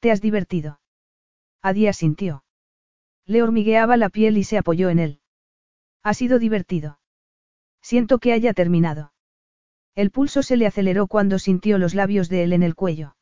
[0.00, 0.80] ¿Te has divertido?
[1.62, 2.42] Adie sintió.
[3.26, 5.20] Le hormigueaba la piel y se apoyó en él.
[6.02, 6.98] Ha sido divertido.
[7.82, 9.12] Siento que haya terminado.
[9.94, 13.16] El pulso se le aceleró cuando sintió los labios de él en el cuello.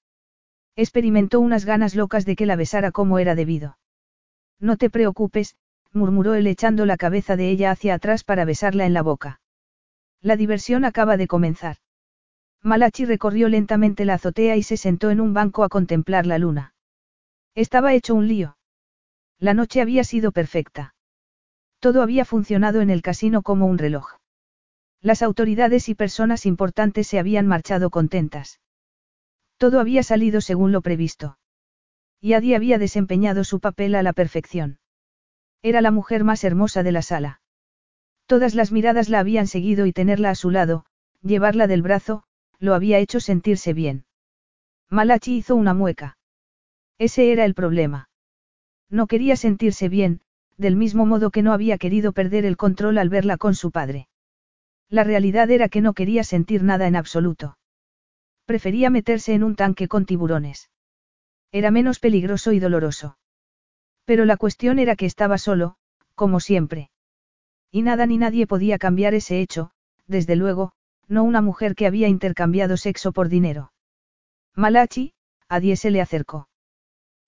[0.77, 3.79] Experimentó unas ganas locas de que la besara como era debido.
[4.61, 5.57] No te preocupes,
[5.93, 9.41] murmuró él echando la cabeza de ella hacia atrás para besarla en la boca.
[10.25, 11.77] La diversión acaba de comenzar.
[12.63, 16.75] Malachi recorrió lentamente la azotea y se sentó en un banco a contemplar la luna.
[17.55, 18.57] Estaba hecho un lío.
[19.39, 20.95] La noche había sido perfecta.
[21.79, 24.13] Todo había funcionado en el casino como un reloj.
[25.03, 28.61] Las autoridades y personas importantes se habían marchado contentas.
[29.59, 31.37] Todo había salido según lo previsto.
[32.19, 34.79] Y Adi había desempeñado su papel a la perfección.
[35.61, 37.43] Era la mujer más hermosa de la sala.
[38.27, 40.87] Todas las miradas la habían seguido y tenerla a su lado,
[41.23, 42.25] llevarla del brazo,
[42.59, 44.05] lo había hecho sentirse bien.
[44.89, 46.17] Malachi hizo una mueca.
[46.99, 48.09] Ese era el problema.
[48.89, 50.21] No quería sentirse bien,
[50.57, 54.09] del mismo modo que no había querido perder el control al verla con su padre.
[54.89, 57.59] La realidad era que no quería sentir nada en absoluto.
[58.47, 60.71] Prefería meterse en un tanque con tiburones.
[61.51, 63.19] Era menos peligroso y doloroso.
[64.05, 65.77] Pero la cuestión era que estaba solo,
[66.15, 66.91] como siempre.
[67.75, 69.73] Y nada ni nadie podía cambiar ese hecho,
[70.07, 70.75] desde luego,
[71.09, 73.73] no una mujer que había intercambiado sexo por dinero.
[74.55, 75.13] Malachi,
[75.49, 76.49] a Die se le acercó.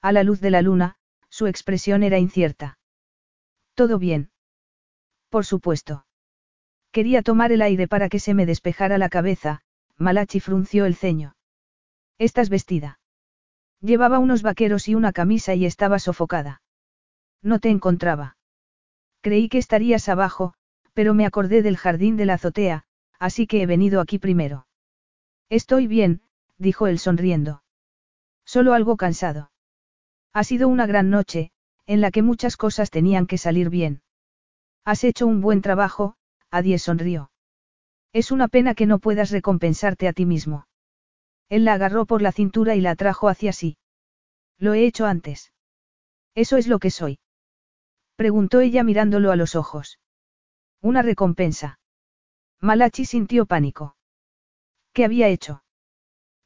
[0.00, 0.98] A la luz de la luna,
[1.30, 2.78] su expresión era incierta.
[3.74, 4.30] ¿Todo bien?
[5.30, 6.06] Por supuesto.
[6.92, 9.62] Quería tomar el aire para que se me despejara la cabeza,
[9.96, 11.34] Malachi frunció el ceño.
[12.18, 13.00] ¿Estás vestida?
[13.80, 16.62] Llevaba unos vaqueros y una camisa y estaba sofocada.
[17.42, 18.35] No te encontraba.
[19.26, 20.54] Creí que estarías abajo,
[20.94, 22.84] pero me acordé del jardín de la azotea,
[23.18, 24.68] así que he venido aquí primero.
[25.48, 26.22] Estoy bien,
[26.58, 27.64] dijo él sonriendo.
[28.44, 29.50] Solo algo cansado.
[30.32, 31.50] Ha sido una gran noche,
[31.86, 34.00] en la que muchas cosas tenían que salir bien.
[34.84, 36.14] Has hecho un buen trabajo,
[36.52, 37.32] Adie sonrió.
[38.12, 40.68] Es una pena que no puedas recompensarte a ti mismo.
[41.48, 43.76] Él la agarró por la cintura y la atrajo hacia sí.
[44.56, 45.52] Lo he hecho antes.
[46.36, 47.18] Eso es lo que soy.
[48.16, 49.98] Preguntó ella mirándolo a los ojos.
[50.80, 51.78] Una recompensa.
[52.60, 53.96] Malachi sintió pánico.
[54.94, 55.62] ¿Qué había hecho?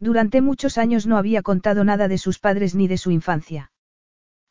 [0.00, 3.70] Durante muchos años no había contado nada de sus padres ni de su infancia.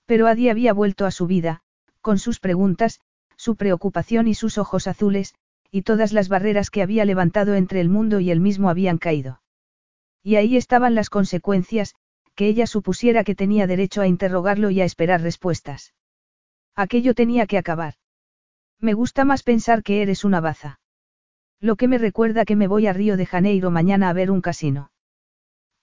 [0.05, 1.61] Pero Adi había vuelto a su vida,
[2.01, 3.01] con sus preguntas,
[3.35, 5.35] su preocupación y sus ojos azules,
[5.71, 9.41] y todas las barreras que había levantado entre el mundo y él mismo habían caído.
[10.23, 11.95] Y ahí estaban las consecuencias,
[12.35, 15.93] que ella supusiera que tenía derecho a interrogarlo y a esperar respuestas.
[16.79, 17.95] Aquello tenía que acabar.
[18.79, 20.79] Me gusta más pensar que eres una baza.
[21.59, 24.39] Lo que me recuerda que me voy a Río de Janeiro mañana a ver un
[24.39, 24.89] casino.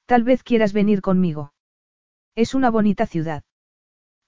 [0.06, 1.52] Tal vez quieras venir conmigo.
[2.34, 3.44] Es una bonita ciudad.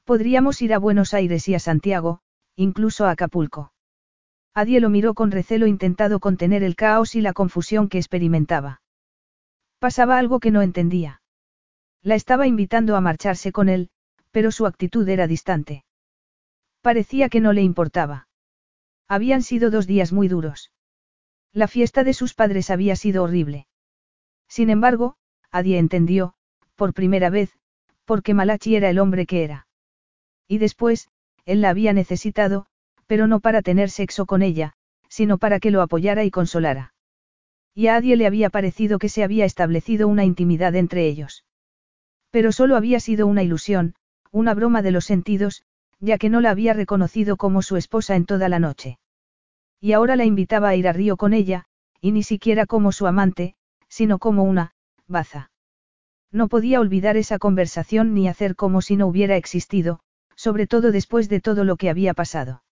[0.04, 2.20] Podríamos ir a Buenos Aires y a Santiago,
[2.54, 3.72] incluso a Acapulco.
[4.52, 8.82] Adie lo miró con recelo intentado contener el caos y la confusión que experimentaba.
[9.78, 11.22] Pasaba algo que no entendía.
[12.02, 13.88] La estaba invitando a marcharse con él,
[14.32, 15.86] pero su actitud era distante.
[16.88, 18.28] Parecía que no le importaba.
[19.08, 20.72] Habían sido dos días muy duros.
[21.52, 23.66] La fiesta de sus padres había sido horrible.
[24.48, 25.16] Sin embargo,
[25.50, 26.32] Adie entendió,
[26.76, 27.52] por primera vez,
[28.06, 29.66] por qué Malachi era el hombre que era.
[30.46, 31.10] Y después,
[31.44, 32.64] él la había necesitado,
[33.06, 34.72] pero no para tener sexo con ella,
[35.10, 36.94] sino para que lo apoyara y consolara.
[37.74, 41.44] Y a Adie le había parecido que se había establecido una intimidad entre ellos.
[42.30, 43.94] Pero solo había sido una ilusión,
[44.30, 45.64] una broma de los sentidos,
[46.00, 48.98] ya que no la había reconocido como su esposa en toda la noche.
[49.80, 51.64] Y ahora la invitaba a ir a Río con ella,
[52.00, 53.54] y ni siquiera como su amante,
[53.88, 54.72] sino como una,
[55.06, 55.50] baza.
[56.30, 60.00] No podía olvidar esa conversación ni hacer como si no hubiera existido,
[60.36, 62.62] sobre todo después de todo lo que había pasado.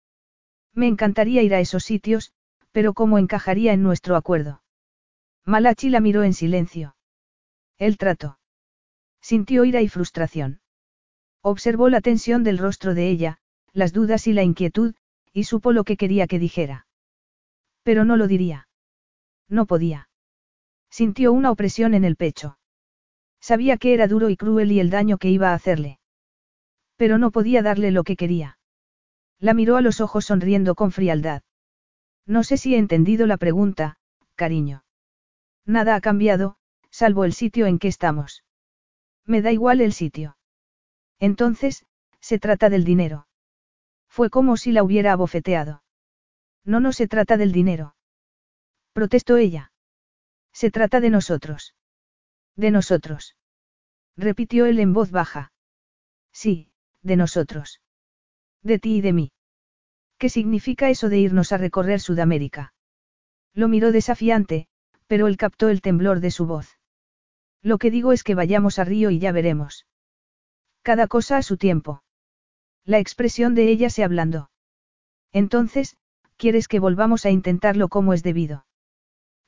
[0.75, 2.33] Me encantaría ir a esos sitios,
[2.71, 4.63] pero ¿cómo encajaría en nuestro acuerdo?
[5.45, 6.97] Malachi la miró en silencio.
[7.79, 8.39] El trato.
[9.23, 10.61] Sintió ira y frustración.
[11.49, 13.39] Observó la tensión del rostro de ella,
[13.73, 14.97] las dudas y la inquietud,
[15.33, 16.89] y supo lo que quería que dijera.
[17.85, 18.67] Pero no lo diría.
[19.49, 20.09] No podía.
[20.91, 22.59] Sintió una opresión en el pecho.
[23.41, 26.01] Sabía que era duro y cruel y el daño que iba a hacerle.
[26.97, 28.59] Pero no podía darle lo que quería.
[29.39, 31.43] La miró a los ojos sonriendo con frialdad.
[32.27, 33.99] No sé si he entendido la pregunta,
[34.35, 34.83] cariño.
[35.65, 36.57] Nada ha cambiado,
[36.91, 38.43] salvo el sitio en que estamos.
[39.25, 40.37] Me da igual el sitio.
[41.19, 41.87] Entonces,
[42.21, 43.27] se trata del dinero.
[44.09, 45.83] Fue como si la hubiera abofeteado.
[46.65, 47.97] No, no se trata del dinero.
[48.93, 49.73] Protestó ella.
[50.53, 51.75] Se trata de nosotros.
[52.57, 53.37] De nosotros.
[54.17, 55.53] Repitió él en voz baja.
[56.33, 56.71] Sí,
[57.03, 57.81] de nosotros.
[58.63, 59.33] De ti y de mí.
[60.19, 62.73] ¿Qué significa eso de irnos a recorrer Sudamérica?
[63.53, 64.67] Lo miró desafiante,
[65.07, 66.79] pero él captó el temblor de su voz.
[67.63, 69.87] Lo que digo es que vayamos a Río y ya veremos.
[70.87, 72.05] Cada cosa a su tiempo.
[72.85, 74.51] La expresión de ella se ablandó.
[75.33, 75.97] Entonces,
[76.37, 78.67] ¿quieres que volvamos a intentarlo como es debido?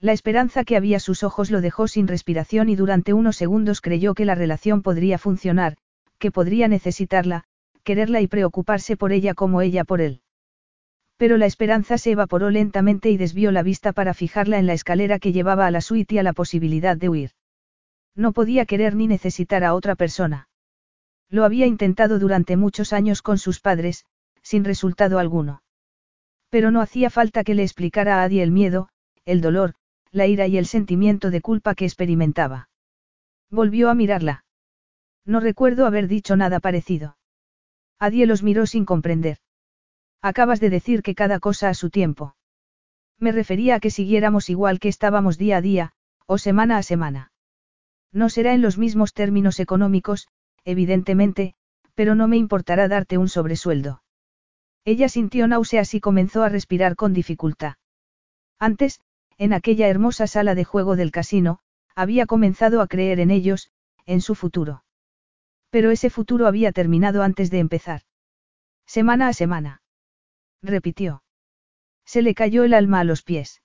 [0.01, 4.15] La esperanza que había sus ojos lo dejó sin respiración y durante unos segundos creyó
[4.15, 5.77] que la relación podría funcionar,
[6.19, 7.45] que podría necesitarla,
[7.85, 10.23] quererla y preocuparse por ella como ella por él.
[11.19, 15.21] Pero la esperanza se evaporó lentamente y desvió la vista para fijarla en la escalera
[15.21, 17.31] que llevaba a la suite y a la posibilidad de huir.
[18.17, 20.48] No podía querer ni necesitar a otra persona.
[21.31, 24.05] Lo había intentado durante muchos años con sus padres,
[24.43, 25.63] sin resultado alguno.
[26.49, 28.89] Pero no hacía falta que le explicara a Adi el miedo,
[29.25, 29.75] el dolor,
[30.11, 32.71] la ira y el sentimiento de culpa que experimentaba.
[33.51, 34.45] Volvió a mirarla.
[35.25, 37.19] No recuerdo haber dicho nada parecido.
[37.99, 39.39] Adie los miró sin comprender.
[40.23, 42.35] Acabas de decir que cada cosa a su tiempo.
[43.19, 45.93] Me refería a que siguiéramos igual que estábamos día a día,
[46.27, 47.33] o semana a semana.
[48.13, 50.29] No será en los mismos términos económicos,
[50.69, 51.55] evidentemente,
[51.95, 54.03] pero no me importará darte un sobresueldo.
[54.85, 57.77] Ella sintió náuseas y comenzó a respirar con dificultad.
[58.59, 59.01] Antes,
[59.39, 61.61] en aquella hermosa sala de juego del casino,
[61.95, 63.71] había comenzado a creer en ellos,
[64.05, 64.85] en su futuro.
[65.71, 68.03] Pero ese futuro había terminado antes de empezar.
[68.87, 69.81] Semana a semana.
[70.63, 71.23] Repitió.
[72.05, 73.63] Se le cayó el alma a los pies.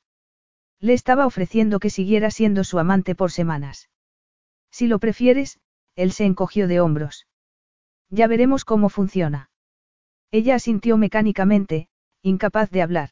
[0.80, 3.90] Le estaba ofreciendo que siguiera siendo su amante por semanas.
[4.72, 5.60] Si lo prefieres,
[5.96, 7.28] él se encogió de hombros.
[8.10, 9.50] Ya veremos cómo funciona.
[10.32, 11.90] Ella asintió mecánicamente,
[12.22, 13.10] incapaz de hablar.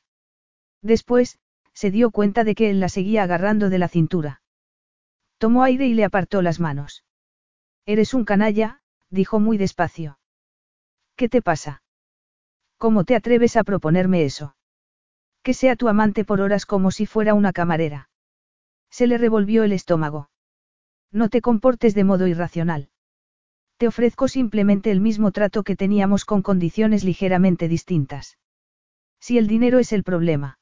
[0.82, 1.40] Después,
[1.74, 4.42] se dio cuenta de que él la seguía agarrando de la cintura.
[5.38, 7.06] Tomó aire y le apartó las manos.
[7.85, 10.19] Eres un canalla, dijo muy despacio.
[11.16, 11.84] ¿Qué te pasa?
[12.77, 14.56] ¿Cómo te atreves a proponerme eso?
[15.43, 18.10] Que sea tu amante por horas como si fuera una camarera.
[18.90, 20.31] Se le revolvió el estómago.
[21.11, 22.90] No te comportes de modo irracional.
[23.77, 28.38] Te ofrezco simplemente el mismo trato que teníamos con condiciones ligeramente distintas.
[29.19, 30.59] Si el dinero es el problema.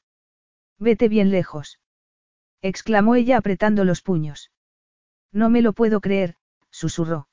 [0.78, 1.78] Vete bien lejos.
[2.62, 4.50] exclamó ella apretando los puños.
[5.32, 6.36] No me lo puedo creer,
[6.70, 7.28] susurró.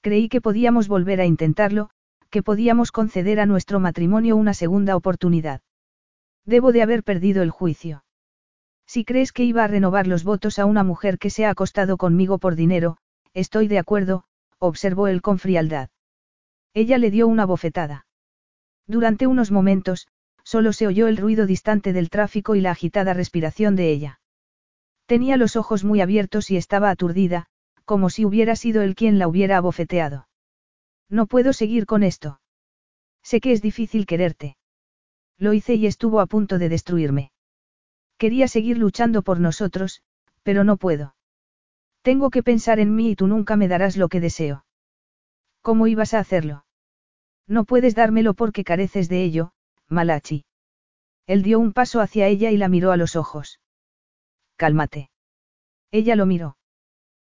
[0.00, 1.90] Creí que podíamos volver a intentarlo,
[2.30, 5.62] que podíamos conceder a nuestro matrimonio una segunda oportunidad.
[6.44, 8.04] Debo de haber perdido el juicio.
[8.88, 11.98] Si crees que iba a renovar los votos a una mujer que se ha acostado
[11.98, 12.96] conmigo por dinero,
[13.34, 14.24] estoy de acuerdo,
[14.58, 15.90] observó él con frialdad.
[16.72, 18.06] Ella le dio una bofetada.
[18.86, 20.08] Durante unos momentos,
[20.42, 24.20] solo se oyó el ruido distante del tráfico y la agitada respiración de ella.
[25.04, 27.46] Tenía los ojos muy abiertos y estaba aturdida,
[27.84, 30.28] como si hubiera sido él quien la hubiera abofeteado.
[31.10, 32.40] No puedo seguir con esto.
[33.22, 34.56] Sé que es difícil quererte.
[35.36, 37.32] Lo hice y estuvo a punto de destruirme.
[38.18, 40.02] Quería seguir luchando por nosotros,
[40.42, 41.14] pero no puedo.
[42.02, 44.64] Tengo que pensar en mí y tú nunca me darás lo que deseo.
[45.62, 46.64] ¿Cómo ibas a hacerlo?
[47.46, 49.52] No puedes dármelo porque careces de ello,
[49.88, 50.44] Malachi.
[51.26, 53.60] Él dio un paso hacia ella y la miró a los ojos.
[54.56, 55.10] Cálmate.
[55.90, 56.56] Ella lo miró.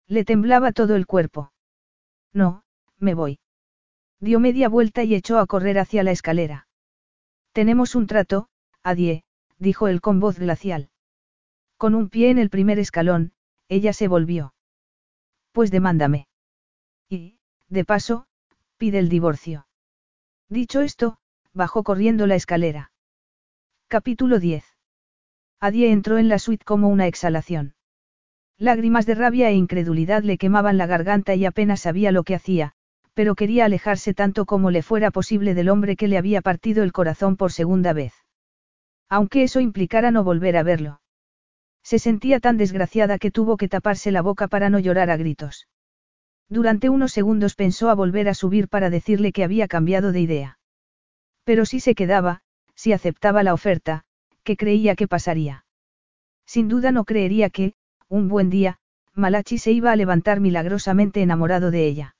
[0.07, 1.51] Le temblaba todo el cuerpo.
[2.33, 2.63] No,
[2.97, 3.39] me voy.
[4.19, 6.67] Dio media vuelta y echó a correr hacia la escalera.
[7.51, 8.49] Tenemos un trato,
[8.83, 9.23] Adie,
[9.59, 10.89] dijo él con voz glacial.
[11.77, 13.33] Con un pie en el primer escalón,
[13.69, 14.53] ella se volvió.
[15.51, 16.27] Pues demándame.
[17.09, 17.37] Y,
[17.67, 18.27] de paso,
[18.77, 19.67] pide el divorcio.
[20.49, 21.17] Dicho esto,
[21.53, 22.91] bajó corriendo la escalera.
[23.87, 24.63] Capítulo 10.
[25.59, 27.75] Adie entró en la suite como una exhalación.
[28.57, 32.73] Lágrimas de rabia e incredulidad le quemaban la garganta y apenas sabía lo que hacía,
[33.13, 36.91] pero quería alejarse tanto como le fuera posible del hombre que le había partido el
[36.91, 38.13] corazón por segunda vez.
[39.09, 41.01] Aunque eso implicara no volver a verlo.
[41.83, 45.67] Se sentía tan desgraciada que tuvo que taparse la boca para no llorar a gritos.
[46.49, 50.59] Durante unos segundos pensó a volver a subir para decirle que había cambiado de idea.
[51.43, 52.41] Pero si se quedaba,
[52.75, 54.03] si aceptaba la oferta,
[54.43, 55.65] ¿qué creía que pasaría?
[56.45, 57.73] Sin duda no creería que,
[58.09, 58.79] un buen día,
[59.13, 62.15] Malachi se iba a levantar milagrosamente enamorado de ella.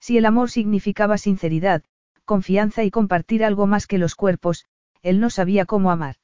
[0.00, 1.82] Si el amor significaba sinceridad,
[2.24, 4.66] confianza y compartir algo más que los cuerpos,
[5.02, 6.16] él no sabía cómo amar.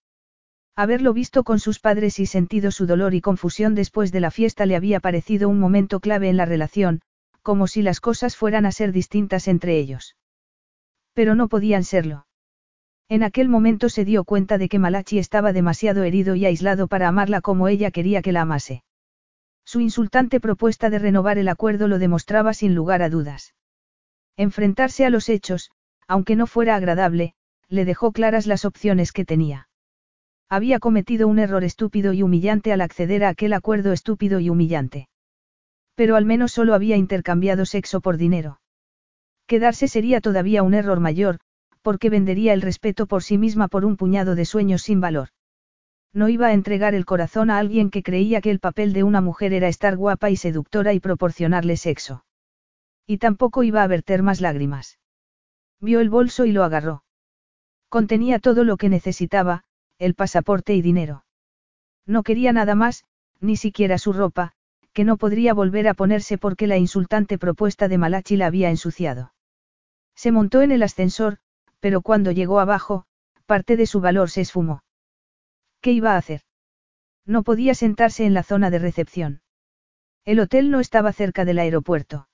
[0.75, 4.67] Haberlo visto con sus padres y sentido su dolor y confusión después de la fiesta
[4.67, 7.01] le había parecido un momento clave en la relación,
[7.43, 10.17] como si las cosas fueran a ser distintas entre ellos.
[11.15, 12.27] Pero no podían serlo.
[13.09, 17.09] En aquel momento se dio cuenta de que Malachi estaba demasiado herido y aislado para
[17.09, 18.83] amarla como ella quería que la amase.
[19.65, 23.55] Su insultante propuesta de renovar el acuerdo lo demostraba sin lugar a dudas.
[24.37, 25.71] Enfrentarse a los hechos,
[26.07, 27.35] aunque no fuera agradable,
[27.69, 29.69] le dejó claras las opciones que tenía.
[30.49, 35.09] Había cometido un error estúpido y humillante al acceder a aquel acuerdo estúpido y humillante.
[35.97, 38.61] Pero al menos solo había intercambiado sexo por dinero.
[39.47, 41.39] Quedarse sería todavía un error mayor,
[41.83, 45.29] porque vendería el respeto por sí misma por un puñado de sueños sin valor.
[46.13, 49.21] No iba a entregar el corazón a alguien que creía que el papel de una
[49.21, 52.25] mujer era estar guapa y seductora y proporcionarle sexo.
[53.07, 54.99] Y tampoco iba a verter más lágrimas.
[55.81, 57.05] Vio el bolso y lo agarró.
[57.97, 59.65] Contenía todo lo que necesitaba,
[59.99, 61.25] el pasaporte y dinero.
[62.05, 63.07] No quería nada más,
[63.41, 64.53] ni siquiera su ropa,
[64.93, 69.33] que no podría volver a ponerse porque la insultante propuesta de Malachi la había ensuciado.
[70.15, 71.39] Se montó en el ascensor,
[71.81, 73.07] pero cuando llegó abajo,
[73.47, 74.83] parte de su valor se esfumó.
[75.81, 76.43] ¿Qué iba a hacer?
[77.25, 79.41] No podía sentarse en la zona de recepción.
[80.27, 82.29] El hotel no estaba cerca del aeropuerto.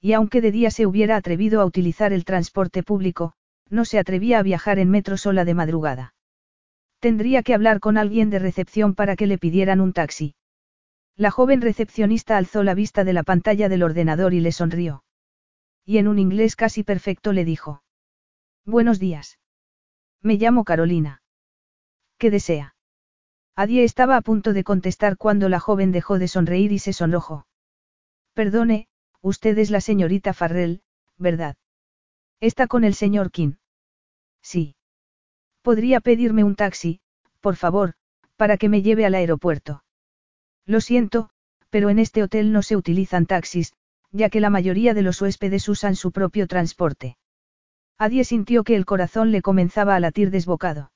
[0.00, 3.34] Y aunque de día se hubiera atrevido a utilizar el transporte público,
[3.68, 6.14] no se atrevía a viajar en metro sola de madrugada.
[7.00, 10.34] Tendría que hablar con alguien de recepción para que le pidieran un taxi.
[11.16, 15.04] La joven recepcionista alzó la vista de la pantalla del ordenador y le sonrió.
[15.84, 17.82] Y en un inglés casi perfecto le dijo.
[18.64, 19.38] Buenos días.
[20.20, 21.22] Me llamo Carolina.
[22.18, 22.74] ¿Qué desea?
[23.54, 27.46] Adie estaba a punto de contestar cuando la joven dejó de sonreír y se sonrojó.
[28.34, 28.88] Perdone,
[29.22, 30.82] usted es la señorita Farrell,
[31.16, 31.56] ¿verdad?
[32.40, 33.54] ¿Está con el señor King?
[34.42, 34.76] Sí.
[35.62, 37.00] ¿Podría pedirme un taxi,
[37.40, 37.94] por favor,
[38.36, 39.84] para que me lleve al aeropuerto?
[40.66, 41.30] Lo siento,
[41.70, 43.72] pero en este hotel no se utilizan taxis,
[44.12, 47.16] ya que la mayoría de los huéspedes usan su propio transporte.
[47.98, 50.92] Adie sintió que el corazón le comenzaba a latir desbocado.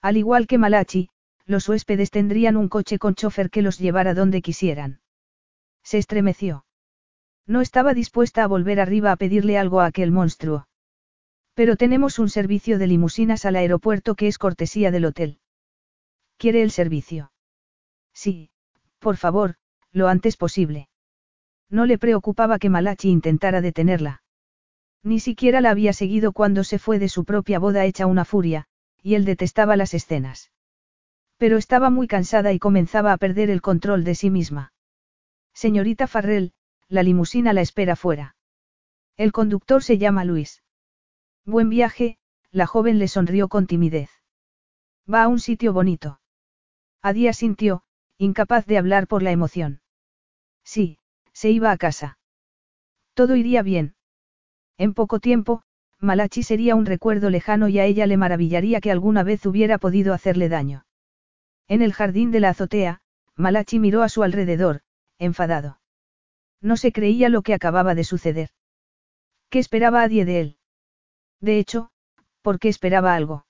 [0.00, 1.10] Al igual que Malachi,
[1.44, 5.00] los huéspedes tendrían un coche con chofer que los llevara donde quisieran.
[5.82, 6.64] Se estremeció.
[7.46, 10.66] No estaba dispuesta a volver arriba a pedirle algo a aquel monstruo.
[11.54, 15.38] Pero tenemos un servicio de limusinas al aeropuerto que es cortesía del hotel.
[16.36, 17.32] ¿Quiere el servicio?
[18.12, 18.50] Sí,
[18.98, 19.56] por favor,
[19.92, 20.88] lo antes posible.
[21.70, 24.22] No le preocupaba que Malachi intentara detenerla.
[25.02, 28.66] Ni siquiera la había seguido cuando se fue de su propia boda hecha una furia,
[29.02, 30.50] y él detestaba las escenas.
[31.36, 34.72] Pero estaba muy cansada y comenzaba a perder el control de sí misma.
[35.52, 36.52] Señorita Farrell,
[36.88, 38.36] la limusina la espera fuera.
[39.16, 40.62] El conductor se llama Luis.
[41.44, 42.18] Buen viaje,
[42.50, 44.10] la joven le sonrió con timidez.
[45.12, 46.20] Va a un sitio bonito.
[47.02, 47.82] Adía sintió,
[48.16, 49.82] incapaz de hablar por la emoción.
[50.64, 50.98] Sí,
[51.32, 52.18] se iba a casa.
[53.12, 53.94] Todo iría bien.
[54.78, 55.62] En poco tiempo,
[56.00, 60.14] Malachi sería un recuerdo lejano y a ella le maravillaría que alguna vez hubiera podido
[60.14, 60.86] hacerle daño.
[61.68, 63.00] En el jardín de la azotea,
[63.36, 64.82] Malachi miró a su alrededor,
[65.18, 65.78] enfadado.
[66.64, 68.48] No se creía lo que acababa de suceder.
[69.50, 70.56] ¿Qué esperaba Adie de él?
[71.42, 71.90] De hecho,
[72.40, 73.44] ¿por qué esperaba algo?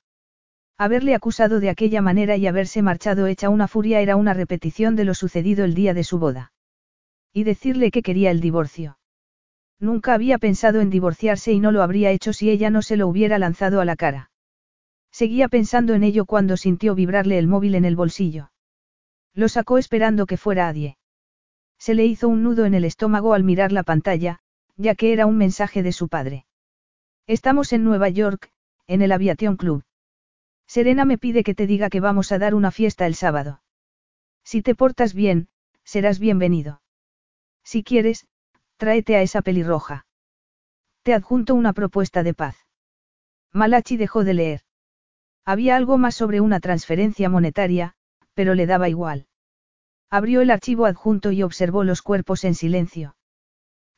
[0.76, 5.04] Haberle acusado de aquella manera y haberse marchado hecha una furia era una repetición de
[5.04, 6.52] lo sucedido el día de su boda.
[7.32, 8.98] Y decirle que quería el divorcio.
[9.78, 13.06] Nunca había pensado en divorciarse y no lo habría hecho si ella no se lo
[13.06, 14.32] hubiera lanzado a la cara.
[15.12, 18.50] Seguía pensando en ello cuando sintió vibrarle el móvil en el bolsillo.
[19.34, 20.96] Lo sacó esperando que fuera Adie.
[21.78, 24.40] Se le hizo un nudo en el estómago al mirar la pantalla,
[24.76, 26.46] ya que era un mensaje de su padre.
[27.26, 28.50] Estamos en Nueva York,
[28.86, 29.84] en el Aviation Club.
[30.66, 33.62] Serena me pide que te diga que vamos a dar una fiesta el sábado.
[34.44, 35.48] Si te portas bien,
[35.84, 36.82] serás bienvenido.
[37.62, 38.26] Si quieres,
[38.76, 40.06] tráete a esa pelirroja.
[41.02, 42.56] Te adjunto una propuesta de paz.
[43.52, 44.60] Malachi dejó de leer.
[45.44, 47.94] Había algo más sobre una transferencia monetaria,
[48.34, 49.26] pero le daba igual.
[50.14, 53.16] Abrió el archivo adjunto y observó los cuerpos en silencio.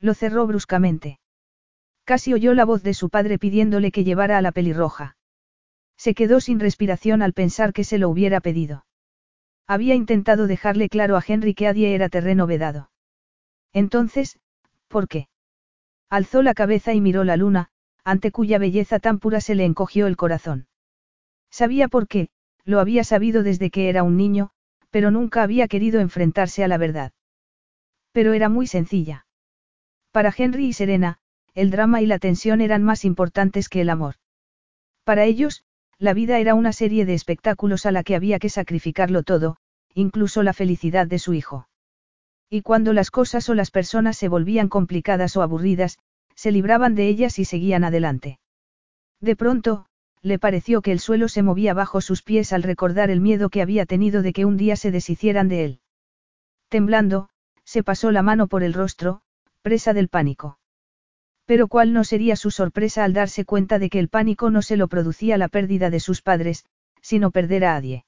[0.01, 1.21] Lo cerró bruscamente.
[2.05, 5.19] Casi oyó la voz de su padre pidiéndole que llevara a la pelirroja.
[5.99, 8.87] Se quedó sin respiración al pensar que se lo hubiera pedido.
[9.67, 12.91] Había intentado dejarle claro a Henry que Adie era terreno vedado.
[13.75, 14.39] Entonces,
[14.89, 15.29] ¿por qué?
[16.09, 17.69] Alzó la cabeza y miró la luna,
[18.05, 20.67] ante cuya belleza tan pura se le encogió el corazón.
[21.51, 22.31] Sabía por qué,
[22.65, 24.53] lo había sabido desde que era un niño,
[24.97, 27.13] pero nunca había querido enfrentarse a la verdad.
[28.13, 29.27] Pero era muy sencilla.
[30.11, 31.19] Para Henry y Serena,
[31.53, 34.15] el drama y la tensión eran más importantes que el amor.
[35.05, 35.65] Para ellos,
[35.99, 39.59] la vida era una serie de espectáculos a la que había que sacrificarlo todo,
[39.93, 41.69] incluso la felicidad de su hijo.
[42.49, 45.99] Y cuando las cosas o las personas se volvían complicadas o aburridas,
[46.35, 48.39] se libraban de ellas y seguían adelante.
[49.21, 49.89] De pronto,
[50.23, 53.63] le pareció que el suelo se movía bajo sus pies al recordar el miedo que
[53.63, 55.81] había tenido de que un día se deshicieran de él.
[56.69, 57.29] Temblando,
[57.65, 59.23] se pasó la mano por el rostro,
[59.63, 60.59] presa del pánico.
[61.45, 64.77] Pero cuál no sería su sorpresa al darse cuenta de que el pánico no se
[64.77, 66.65] lo producía la pérdida de sus padres,
[67.01, 68.05] sino perder a Adie.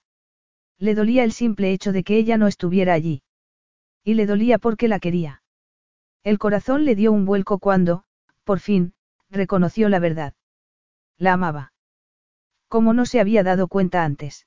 [0.79, 3.23] Le dolía el simple hecho de que ella no estuviera allí.
[4.05, 5.43] Y le dolía porque la quería.
[6.25, 8.05] El corazón le dio un vuelco cuando,
[8.45, 8.93] por fin,
[9.31, 10.35] reconoció la verdad.
[11.17, 11.73] La amaba.
[12.69, 14.47] Como no se había dado cuenta antes.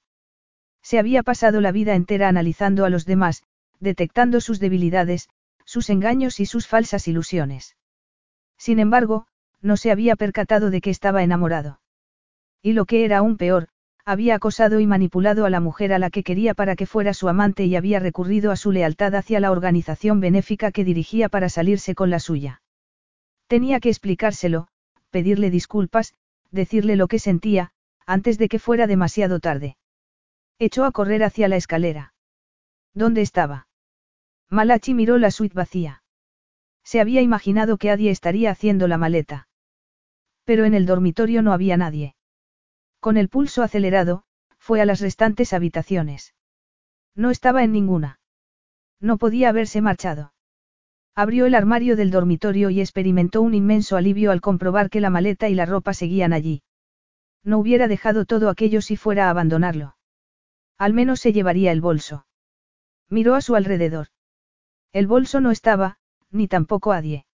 [0.81, 3.43] Se había pasado la vida entera analizando a los demás,
[3.79, 5.29] detectando sus debilidades,
[5.65, 7.75] sus engaños y sus falsas ilusiones.
[8.57, 9.25] Sin embargo,
[9.61, 11.81] no se había percatado de que estaba enamorado.
[12.61, 13.69] Y lo que era aún peor,
[14.05, 17.29] había acosado y manipulado a la mujer a la que quería para que fuera su
[17.29, 21.95] amante y había recurrido a su lealtad hacia la organización benéfica que dirigía para salirse
[21.95, 22.61] con la suya.
[23.47, 24.67] Tenía que explicárselo,
[25.11, 26.13] pedirle disculpas,
[26.51, 27.71] decirle lo que sentía,
[28.11, 29.77] antes de que fuera demasiado tarde.
[30.59, 32.13] Echó a correr hacia la escalera.
[32.93, 33.67] ¿Dónde estaba?
[34.49, 36.03] Malachi miró la suite vacía.
[36.83, 39.47] Se había imaginado que Adie estaría haciendo la maleta.
[40.43, 42.15] Pero en el dormitorio no había nadie.
[42.99, 44.23] Con el pulso acelerado,
[44.57, 46.35] fue a las restantes habitaciones.
[47.15, 48.19] No estaba en ninguna.
[48.99, 50.33] No podía haberse marchado.
[51.15, 55.47] Abrió el armario del dormitorio y experimentó un inmenso alivio al comprobar que la maleta
[55.47, 56.61] y la ropa seguían allí.
[57.43, 59.95] No hubiera dejado todo aquello si fuera a abandonarlo.
[60.77, 62.25] Al menos se llevaría el bolso.
[63.09, 64.07] Miró a su alrededor.
[64.93, 65.97] El bolso no estaba,
[66.29, 67.25] ni tampoco Adie.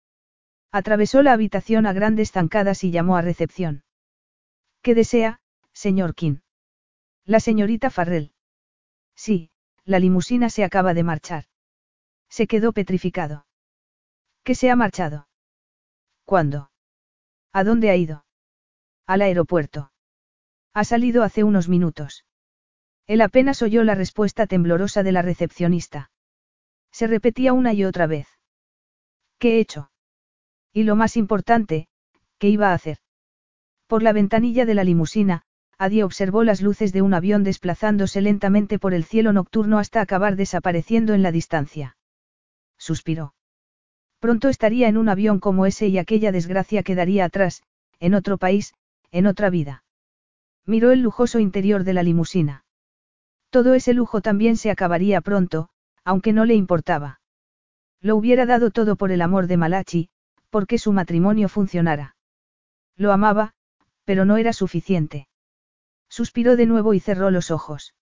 [0.73, 3.85] Atravesó la habitación a grandes zancadas y llamó a recepción.
[4.83, 5.41] ¿Qué desea,
[5.73, 6.39] señor King?
[7.25, 8.33] La señorita Farrell.
[9.15, 9.51] Sí,
[9.85, 11.45] la limusina se acaba de marchar.
[12.29, 13.47] Se quedó petrificado.
[14.45, 15.29] ¿Qué se ha marchado?
[16.25, 16.71] ¿Cuándo?
[17.53, 18.25] ¿A dónde ha ido?
[19.07, 19.93] Al aeropuerto.
[20.77, 22.27] Ha salido hace unos minutos.
[23.07, 26.11] Él apenas oyó la respuesta temblorosa de la recepcionista.
[26.93, 28.29] Se repetía una y otra vez.
[29.39, 29.91] ¿Qué he hecho?
[30.75, 31.89] Y lo más importante,
[32.37, 32.99] ¿qué iba a hacer?
[33.87, 35.45] Por la ventanilla de la limusina,
[35.79, 40.37] Adi observó las luces de un avión desplazándose lentamente por el cielo nocturno hasta acabar
[40.37, 41.97] desapareciendo en la distancia.
[42.77, 43.35] Suspiró.
[44.19, 47.63] Pronto estaría en un avión como ese y aquella desgracia quedaría atrás,
[47.99, 48.75] en otro país,
[49.11, 49.85] en otra vida.
[50.67, 52.65] Miró el lujoso interior de la limusina.
[53.51, 55.69] Todo ese lujo también se acabaría pronto,
[56.05, 57.21] aunque no le importaba.
[58.01, 60.09] Lo hubiera dado todo por el amor de Malachi,
[60.51, 62.17] porque su matrimonio funcionara.
[62.97, 63.55] Lo amaba,
[64.05, 65.29] pero no era suficiente.
[66.09, 67.95] Suspiró de nuevo y cerró los ojos.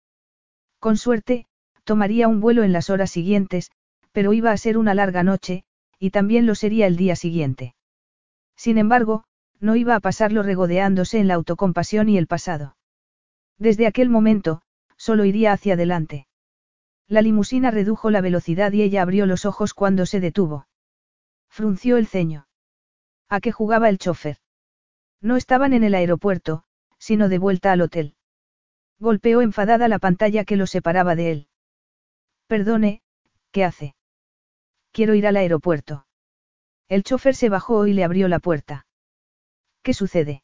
[0.78, 1.46] Con suerte,
[1.84, 3.70] tomaría un vuelo en las horas siguientes,
[4.12, 5.64] pero iba a ser una larga noche,
[5.98, 7.74] y también lo sería el día siguiente.
[8.56, 9.24] Sin embargo,
[9.64, 12.76] no iba a pasarlo regodeándose en la autocompasión y el pasado.
[13.58, 14.60] Desde aquel momento,
[14.98, 16.26] solo iría hacia adelante.
[17.08, 20.66] La limusina redujo la velocidad y ella abrió los ojos cuando se detuvo.
[21.48, 22.46] Frunció el ceño.
[23.30, 24.36] ¿A qué jugaba el chofer?
[25.22, 26.64] No estaban en el aeropuerto,
[26.98, 28.16] sino de vuelta al hotel.
[28.98, 31.48] Golpeó enfadada la pantalla que lo separaba de él.
[32.48, 33.00] Perdone,
[33.50, 33.94] ¿qué hace?
[34.92, 36.06] Quiero ir al aeropuerto.
[36.88, 38.84] El chofer se bajó y le abrió la puerta.
[39.84, 40.42] ¿Qué sucede?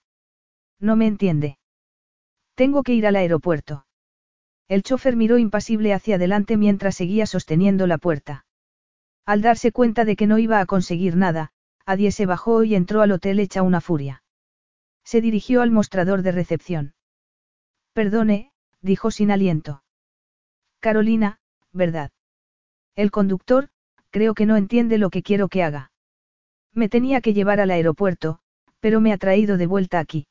[0.78, 1.58] No me entiende.
[2.54, 3.86] Tengo que ir al aeropuerto.
[4.68, 8.44] El chofer miró impasible hacia adelante mientras seguía sosteniendo la puerta.
[9.24, 11.52] Al darse cuenta de que no iba a conseguir nada,
[11.86, 14.22] Adie se bajó y entró al hotel hecha una furia.
[15.04, 16.94] Se dirigió al mostrador de recepción.
[17.94, 18.52] Perdone,
[18.82, 19.82] dijo sin aliento.
[20.80, 21.40] Carolina,
[21.72, 22.10] ¿verdad?
[22.94, 23.70] El conductor,
[24.10, 25.92] creo que no entiende lo que quiero que haga.
[26.74, 28.39] Me tenía que llevar al aeropuerto,
[28.80, 30.26] pero me ha traído de vuelta aquí.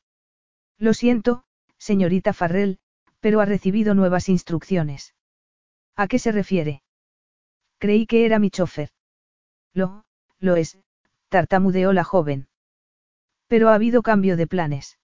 [0.78, 1.44] Lo siento,
[1.78, 2.78] señorita Farrell,
[3.20, 5.14] pero ha recibido nuevas instrucciones.
[5.96, 6.82] ¿A qué se refiere?
[7.78, 8.90] Creí que era mi chofer.
[9.72, 10.04] Lo,
[10.38, 10.78] lo es,
[11.28, 12.48] tartamudeó la joven.
[13.46, 14.98] Pero ha habido cambio de planes.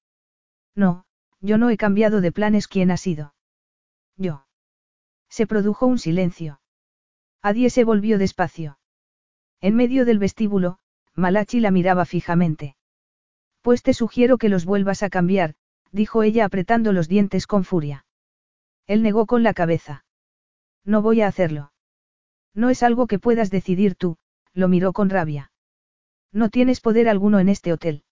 [0.74, 1.04] No,
[1.40, 2.68] yo no he cambiado de planes.
[2.68, 3.34] ¿Quién ha sido?
[4.16, 4.46] Yo.
[5.28, 6.60] Se produjo un silencio.
[7.42, 8.78] Adie se volvió despacio.
[9.60, 10.78] En medio del vestíbulo,
[11.14, 12.75] Malachi la miraba fijamente.
[13.66, 15.56] Pues te sugiero que los vuelvas a cambiar,
[15.90, 18.06] dijo ella apretando los dientes con furia.
[18.86, 20.04] Él negó con la cabeza.
[20.84, 21.72] No voy a hacerlo.
[22.54, 24.18] No es algo que puedas decidir tú,
[24.52, 25.50] lo miró con rabia.
[26.30, 28.04] No tienes poder alguno en este hotel.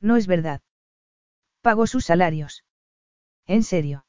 [0.00, 0.62] No es verdad.
[1.60, 2.64] Pagó sus salarios.
[3.46, 4.06] ¿En serio?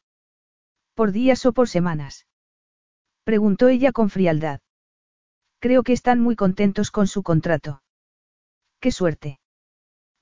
[0.94, 2.28] ¿Por días o por semanas?
[3.26, 4.62] Preguntó ella con frialdad.
[5.60, 7.84] Creo que están muy contentos con su contrato.
[8.80, 9.42] ¡Qué suerte!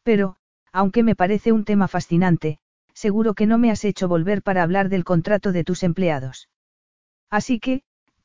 [0.01, 0.38] Pero,
[0.71, 2.59] aunque me parece un tema fascinante,
[2.93, 6.49] seguro que no me has hecho volver para hablar del contrato de tus empleados.
[7.29, 7.83] Así que,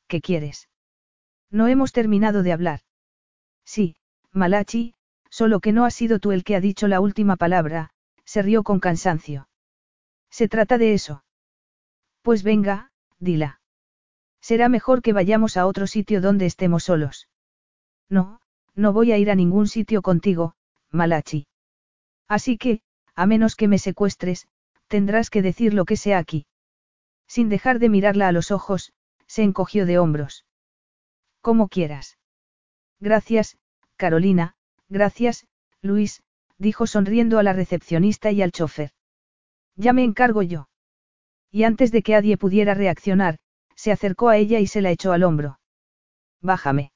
[0.08, 0.68] ¿qué quieres?
[1.50, 2.81] No hemos terminado de hablar.
[3.64, 3.97] Sí,
[4.32, 4.94] Malachi,
[5.31, 7.90] solo que no has sido tú el que ha dicho la última palabra,
[8.24, 9.48] se rió con cansancio.
[10.31, 11.24] ¿Se trata de eso?
[12.23, 13.60] Pues venga, dila.
[14.40, 17.28] Será mejor que vayamos a otro sitio donde estemos solos.
[18.08, 18.40] No,
[18.74, 20.55] no voy a ir a ningún sitio contigo,
[20.90, 21.47] Malachi.
[22.28, 22.81] Así que,
[23.15, 24.49] a menos que me secuestres,
[24.89, 26.47] tendrás que decir lo que sea aquí.
[27.27, 28.93] Sin dejar de mirarla a los ojos,
[29.27, 30.44] se encogió de hombros.
[31.41, 32.19] Como quieras.
[33.01, 33.57] Gracias,
[33.97, 34.57] Carolina,
[34.89, 35.47] gracias,
[35.83, 36.23] Luis,
[36.59, 38.91] dijo sonriendo a la recepcionista y al chofer.
[39.77, 40.69] Ya me encargo yo.
[41.51, 43.39] Y antes de que Adie pudiera reaccionar,
[43.77, 45.59] se acercó a ella y se la echó al hombro.
[46.41, 46.93] Bájame.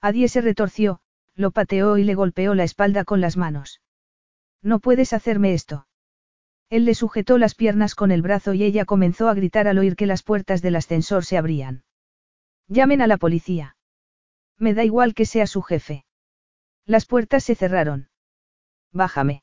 [0.00, 1.00] Adie se retorció,
[1.34, 3.80] lo pateó y le golpeó la espalda con las manos.
[4.62, 5.86] No puedes hacerme esto.
[6.70, 9.96] Él le sujetó las piernas con el brazo y ella comenzó a gritar al oír
[9.96, 11.84] que las puertas del ascensor se abrían.
[12.68, 13.76] Llamen a la policía.
[14.58, 16.04] Me da igual que sea su jefe.
[16.86, 18.08] Las puertas se cerraron.
[18.92, 19.42] Bájame.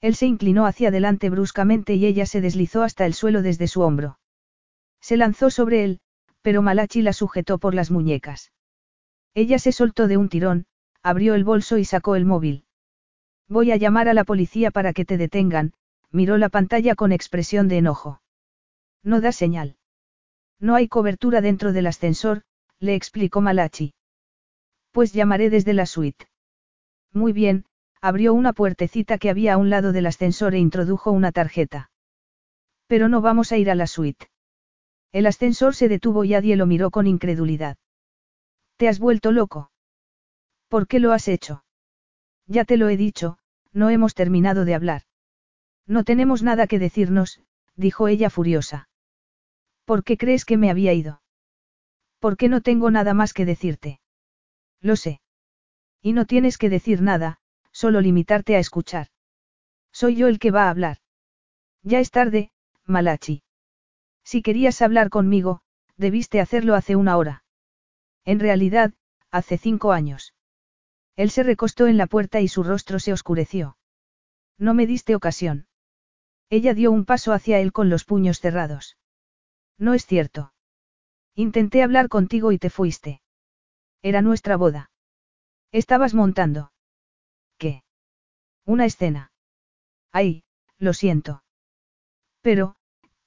[0.00, 3.82] Él se inclinó hacia adelante bruscamente y ella se deslizó hasta el suelo desde su
[3.82, 4.18] hombro.
[5.00, 6.00] Se lanzó sobre él,
[6.42, 8.52] pero Malachi la sujetó por las muñecas.
[9.34, 10.66] Ella se soltó de un tirón,
[11.02, 12.64] abrió el bolso y sacó el móvil.
[13.48, 15.72] Voy a llamar a la policía para que te detengan,
[16.10, 18.20] miró la pantalla con expresión de enojo.
[19.02, 19.76] No da señal.
[20.60, 22.42] No hay cobertura dentro del ascensor,
[22.78, 23.94] le explicó Malachi.
[24.92, 26.26] Pues llamaré desde la suite.
[27.12, 27.64] Muy bien,
[28.00, 31.90] abrió una puertecita que había a un lado del ascensor e introdujo una tarjeta.
[32.86, 34.28] Pero no vamos a ir a la suite.
[35.12, 37.76] El ascensor se detuvo y Adie lo miró con incredulidad.
[38.76, 39.70] ¿Te has vuelto loco?
[40.68, 41.64] ¿Por qué lo has hecho?
[42.48, 43.38] Ya te lo he dicho,
[43.72, 45.02] no hemos terminado de hablar.
[45.86, 47.40] No tenemos nada que decirnos,
[47.76, 48.88] dijo ella furiosa.
[49.84, 51.22] ¿Por qué crees que me había ido?
[52.18, 54.00] ¿Por qué no tengo nada más que decirte?
[54.80, 55.20] Lo sé.
[56.02, 57.38] Y no tienes que decir nada,
[57.70, 59.08] solo limitarte a escuchar.
[59.92, 60.98] Soy yo el que va a hablar.
[61.82, 62.50] Ya es tarde,
[62.84, 63.42] Malachi.
[64.24, 65.60] Si querías hablar conmigo,
[65.96, 67.44] debiste hacerlo hace una hora.
[68.24, 68.92] En realidad,
[69.30, 70.34] hace cinco años.
[71.18, 73.76] Él se recostó en la puerta y su rostro se oscureció.
[74.56, 75.66] No me diste ocasión.
[76.48, 78.96] Ella dio un paso hacia él con los puños cerrados.
[79.78, 80.52] No es cierto.
[81.34, 83.20] Intenté hablar contigo y te fuiste.
[84.00, 84.92] Era nuestra boda.
[85.72, 86.70] Estabas montando.
[87.58, 87.82] ¿Qué?
[88.64, 89.32] Una escena.
[90.12, 90.44] Ay,
[90.78, 91.42] lo siento.
[92.42, 92.76] Pero,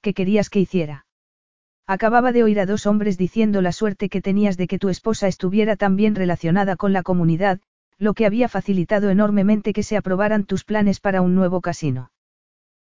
[0.00, 1.04] ¿qué querías que hiciera?
[1.86, 5.28] Acababa de oír a dos hombres diciendo la suerte que tenías de que tu esposa
[5.28, 7.60] estuviera tan bien relacionada con la comunidad,
[8.02, 12.10] lo que había facilitado enormemente que se aprobaran tus planes para un nuevo casino.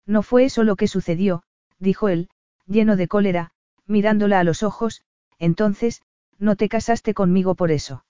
[0.06, 1.44] No fue eso lo que sucedió,
[1.80, 2.27] dijo él,
[2.68, 3.52] lleno de cólera,
[3.85, 5.06] mirándola a los ojos,
[5.40, 6.02] entonces,
[6.38, 8.03] no te casaste conmigo por eso.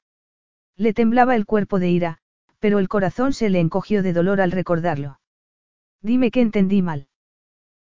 [0.78, 2.18] Le temblaba el cuerpo de ira,
[2.58, 5.20] pero el corazón se le encogió de dolor al recordarlo.
[6.02, 7.08] Dime que entendí mal.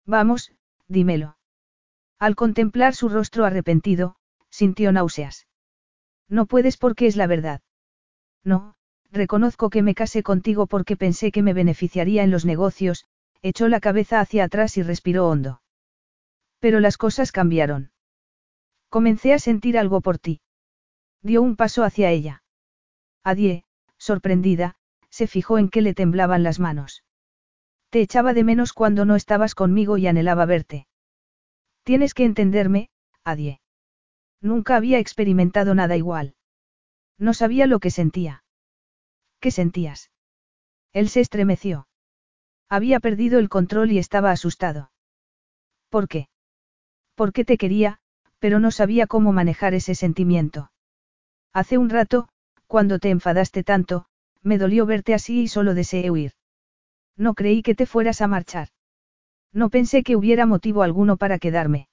[0.05, 0.53] Vamos,
[0.87, 1.35] dímelo.
[2.19, 4.15] Al contemplar su rostro arrepentido,
[4.49, 5.45] sintió náuseas.
[6.29, 7.61] No puedes porque es la verdad.
[8.45, 8.77] No,
[9.11, 13.05] reconozco que me casé contigo porque pensé que me beneficiaría en los negocios,
[13.41, 15.61] echó la cabeza hacia atrás y respiró hondo.
[16.59, 17.91] Pero las cosas cambiaron.
[18.89, 20.41] Comencé a sentir algo por ti.
[21.21, 22.43] Dio un paso hacia ella.
[23.23, 23.63] Adie,
[23.97, 24.75] sorprendida,
[25.09, 27.03] se fijó en que le temblaban las manos.
[27.89, 30.87] Te echaba de menos cuando no estabas conmigo y anhelaba verte.
[31.83, 32.89] Tienes que entenderme,
[33.23, 33.61] Adie.
[34.41, 36.35] Nunca había experimentado nada igual.
[37.17, 38.43] No sabía lo que sentía.
[39.39, 40.11] ¿Qué sentías?
[40.91, 41.87] Él se estremeció.
[42.67, 44.91] Había perdido el control y estaba asustado.
[45.89, 46.29] ¿Por qué?
[47.15, 47.99] Porque te quería,
[48.39, 50.71] pero no sabía cómo manejar ese sentimiento.
[51.53, 52.29] Hace un rato,
[52.67, 54.05] cuando te enfadaste tanto,
[54.41, 56.33] me dolió verte así y solo deseé huir.
[57.17, 58.69] No creí que te fueras a marchar.
[59.51, 61.89] No pensé que hubiera motivo alguno para quedarme.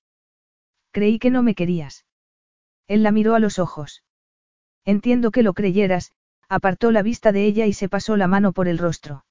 [0.93, 2.05] Creí que no me querías.
[2.87, 4.05] Él la miró a los ojos.
[4.85, 6.13] Entiendo que lo creyeras,
[6.49, 9.25] apartó la vista de ella y se pasó la mano por el rostro.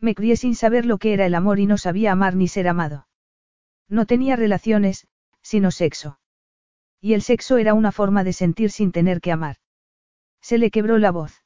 [0.00, 2.68] Me crié sin saber lo que era el amor y no sabía amar ni ser
[2.68, 3.08] amado.
[3.88, 5.08] No tenía relaciones,
[5.42, 6.20] sino sexo.
[7.00, 9.56] Y el sexo era una forma de sentir sin tener que amar.
[10.40, 11.44] Se le quebró la voz.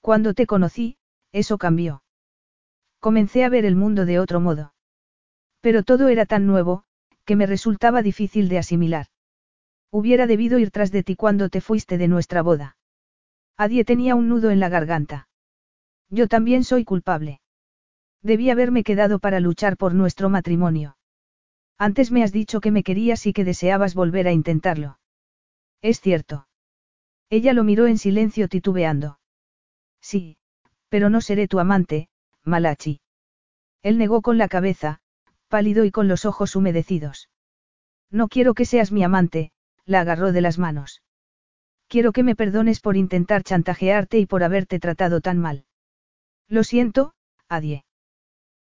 [0.00, 0.98] Cuando te conocí,
[1.32, 2.02] eso cambió.
[3.00, 4.74] Comencé a ver el mundo de otro modo.
[5.60, 6.84] Pero todo era tan nuevo,
[7.24, 9.06] que me resultaba difícil de asimilar.
[9.90, 12.76] Hubiera debido ir tras de ti cuando te fuiste de nuestra boda.
[13.56, 15.28] Adie tenía un nudo en la garganta.
[16.10, 17.40] Yo también soy culpable.
[18.22, 20.96] Debí haberme quedado para luchar por nuestro matrimonio.
[21.78, 24.98] Antes me has dicho que me querías y que deseabas volver a intentarlo.
[25.82, 26.48] Es cierto.
[27.28, 29.18] Ella lo miró en silencio titubeando.
[30.00, 30.38] Sí,
[30.88, 32.08] pero no seré tu amante,
[32.44, 33.00] Malachi.
[33.82, 35.00] Él negó con la cabeza,
[35.48, 37.28] pálido y con los ojos humedecidos.
[38.10, 39.52] No quiero que seas mi amante,
[39.84, 41.02] la agarró de las manos.
[41.88, 45.64] Quiero que me perdones por intentar chantajearte y por haberte tratado tan mal.
[46.48, 47.14] Lo siento,
[47.48, 47.84] Adie.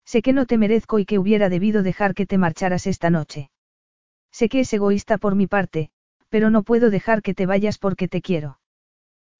[0.06, 3.50] Sé que no te merezco y que hubiera debido dejar que te marcharas esta noche.
[4.32, 5.90] Sé que es egoísta por mi parte,
[6.30, 8.60] pero no puedo dejar que te vayas porque te quiero.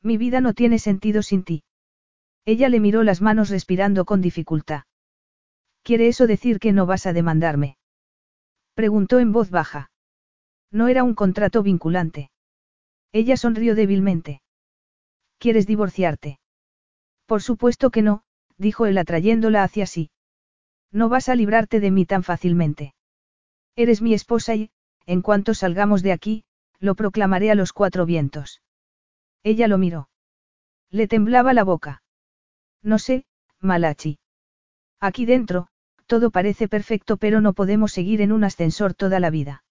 [0.02, 1.64] Mi vida no tiene sentido sin ti.
[2.46, 4.84] Ella le miró las manos respirando con dificultad.
[5.84, 7.78] ¿Quiere eso decir que no vas a demandarme?
[8.74, 9.92] Preguntó en voz baja.
[10.72, 12.32] No era un contrato vinculante.
[13.16, 14.42] Ella sonrió débilmente.
[15.38, 16.38] ¿Quieres divorciarte?
[17.26, 18.24] Por supuesto que no,
[18.58, 20.12] dijo él atrayéndola hacia sí.
[20.92, 22.94] No vas a librarte de mí tan fácilmente.
[23.78, 24.70] Eres mi esposa y,
[25.06, 26.44] en cuanto salgamos de aquí,
[26.82, 28.62] lo proclamaré a los cuatro vientos.
[29.44, 30.10] Ella lo miró.
[30.90, 32.04] Le temblaba la boca.
[32.82, 33.26] No sé,
[33.62, 34.20] Malachi.
[35.00, 35.70] Aquí dentro,
[36.06, 39.64] todo parece perfecto pero no podemos seguir en un ascensor toda la vida.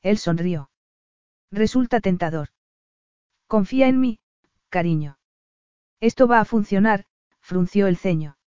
[0.00, 0.70] Él sonrió.
[1.50, 2.48] Resulta tentador.
[3.52, 4.18] Confía en mí,
[4.70, 5.18] cariño.
[6.00, 7.04] Esto va a funcionar,
[7.42, 8.38] frunció el ceño.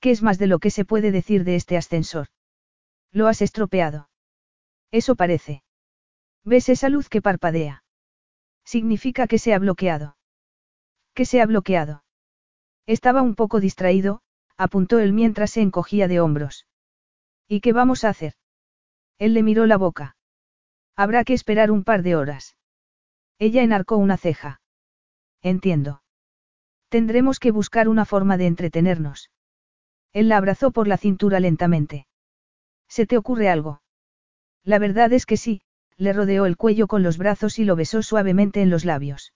[0.00, 2.26] ¿Qué es más de lo que se puede decir de este ascensor?
[3.10, 4.10] Lo has estropeado.
[4.90, 5.62] Eso parece.
[6.44, 7.84] ¿Ves esa luz que parpadea?
[8.66, 10.18] Significa que se ha bloqueado.
[11.14, 12.04] ¿Que se ha bloqueado?
[12.84, 14.20] Estaba un poco distraído,
[14.58, 16.66] apuntó él mientras se encogía de hombros.
[17.48, 18.34] ¿Y qué vamos a hacer?
[19.16, 20.18] Él le miró la boca.
[20.96, 22.57] Habrá que esperar un par de horas.
[23.38, 24.60] Ella enarcó una ceja.
[25.42, 26.02] Entiendo.
[26.88, 29.30] Tendremos que buscar una forma de entretenernos.
[30.12, 32.06] Él la abrazó por la cintura lentamente.
[32.88, 33.82] ¿Se te ocurre algo?
[34.64, 35.60] La verdad es que sí,
[35.96, 39.32] le rodeó el cuello con los brazos y lo besó suavemente en los labios.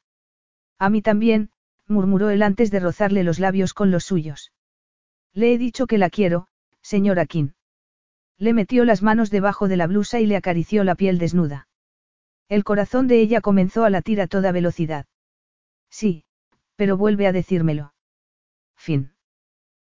[0.79, 1.51] A mí también,
[1.87, 4.53] murmuró él antes de rozarle los labios con los suyos.
[5.33, 6.49] Le he dicho que la quiero,
[6.81, 7.51] señora King.
[8.39, 11.69] Le metió las manos debajo de la blusa y le acarició la piel desnuda.
[12.53, 15.07] El corazón de ella comenzó a latir a toda velocidad.
[15.91, 16.27] Sí,
[16.77, 17.95] Pero vuelve a decírmelo.
[18.77, 19.12] Fin.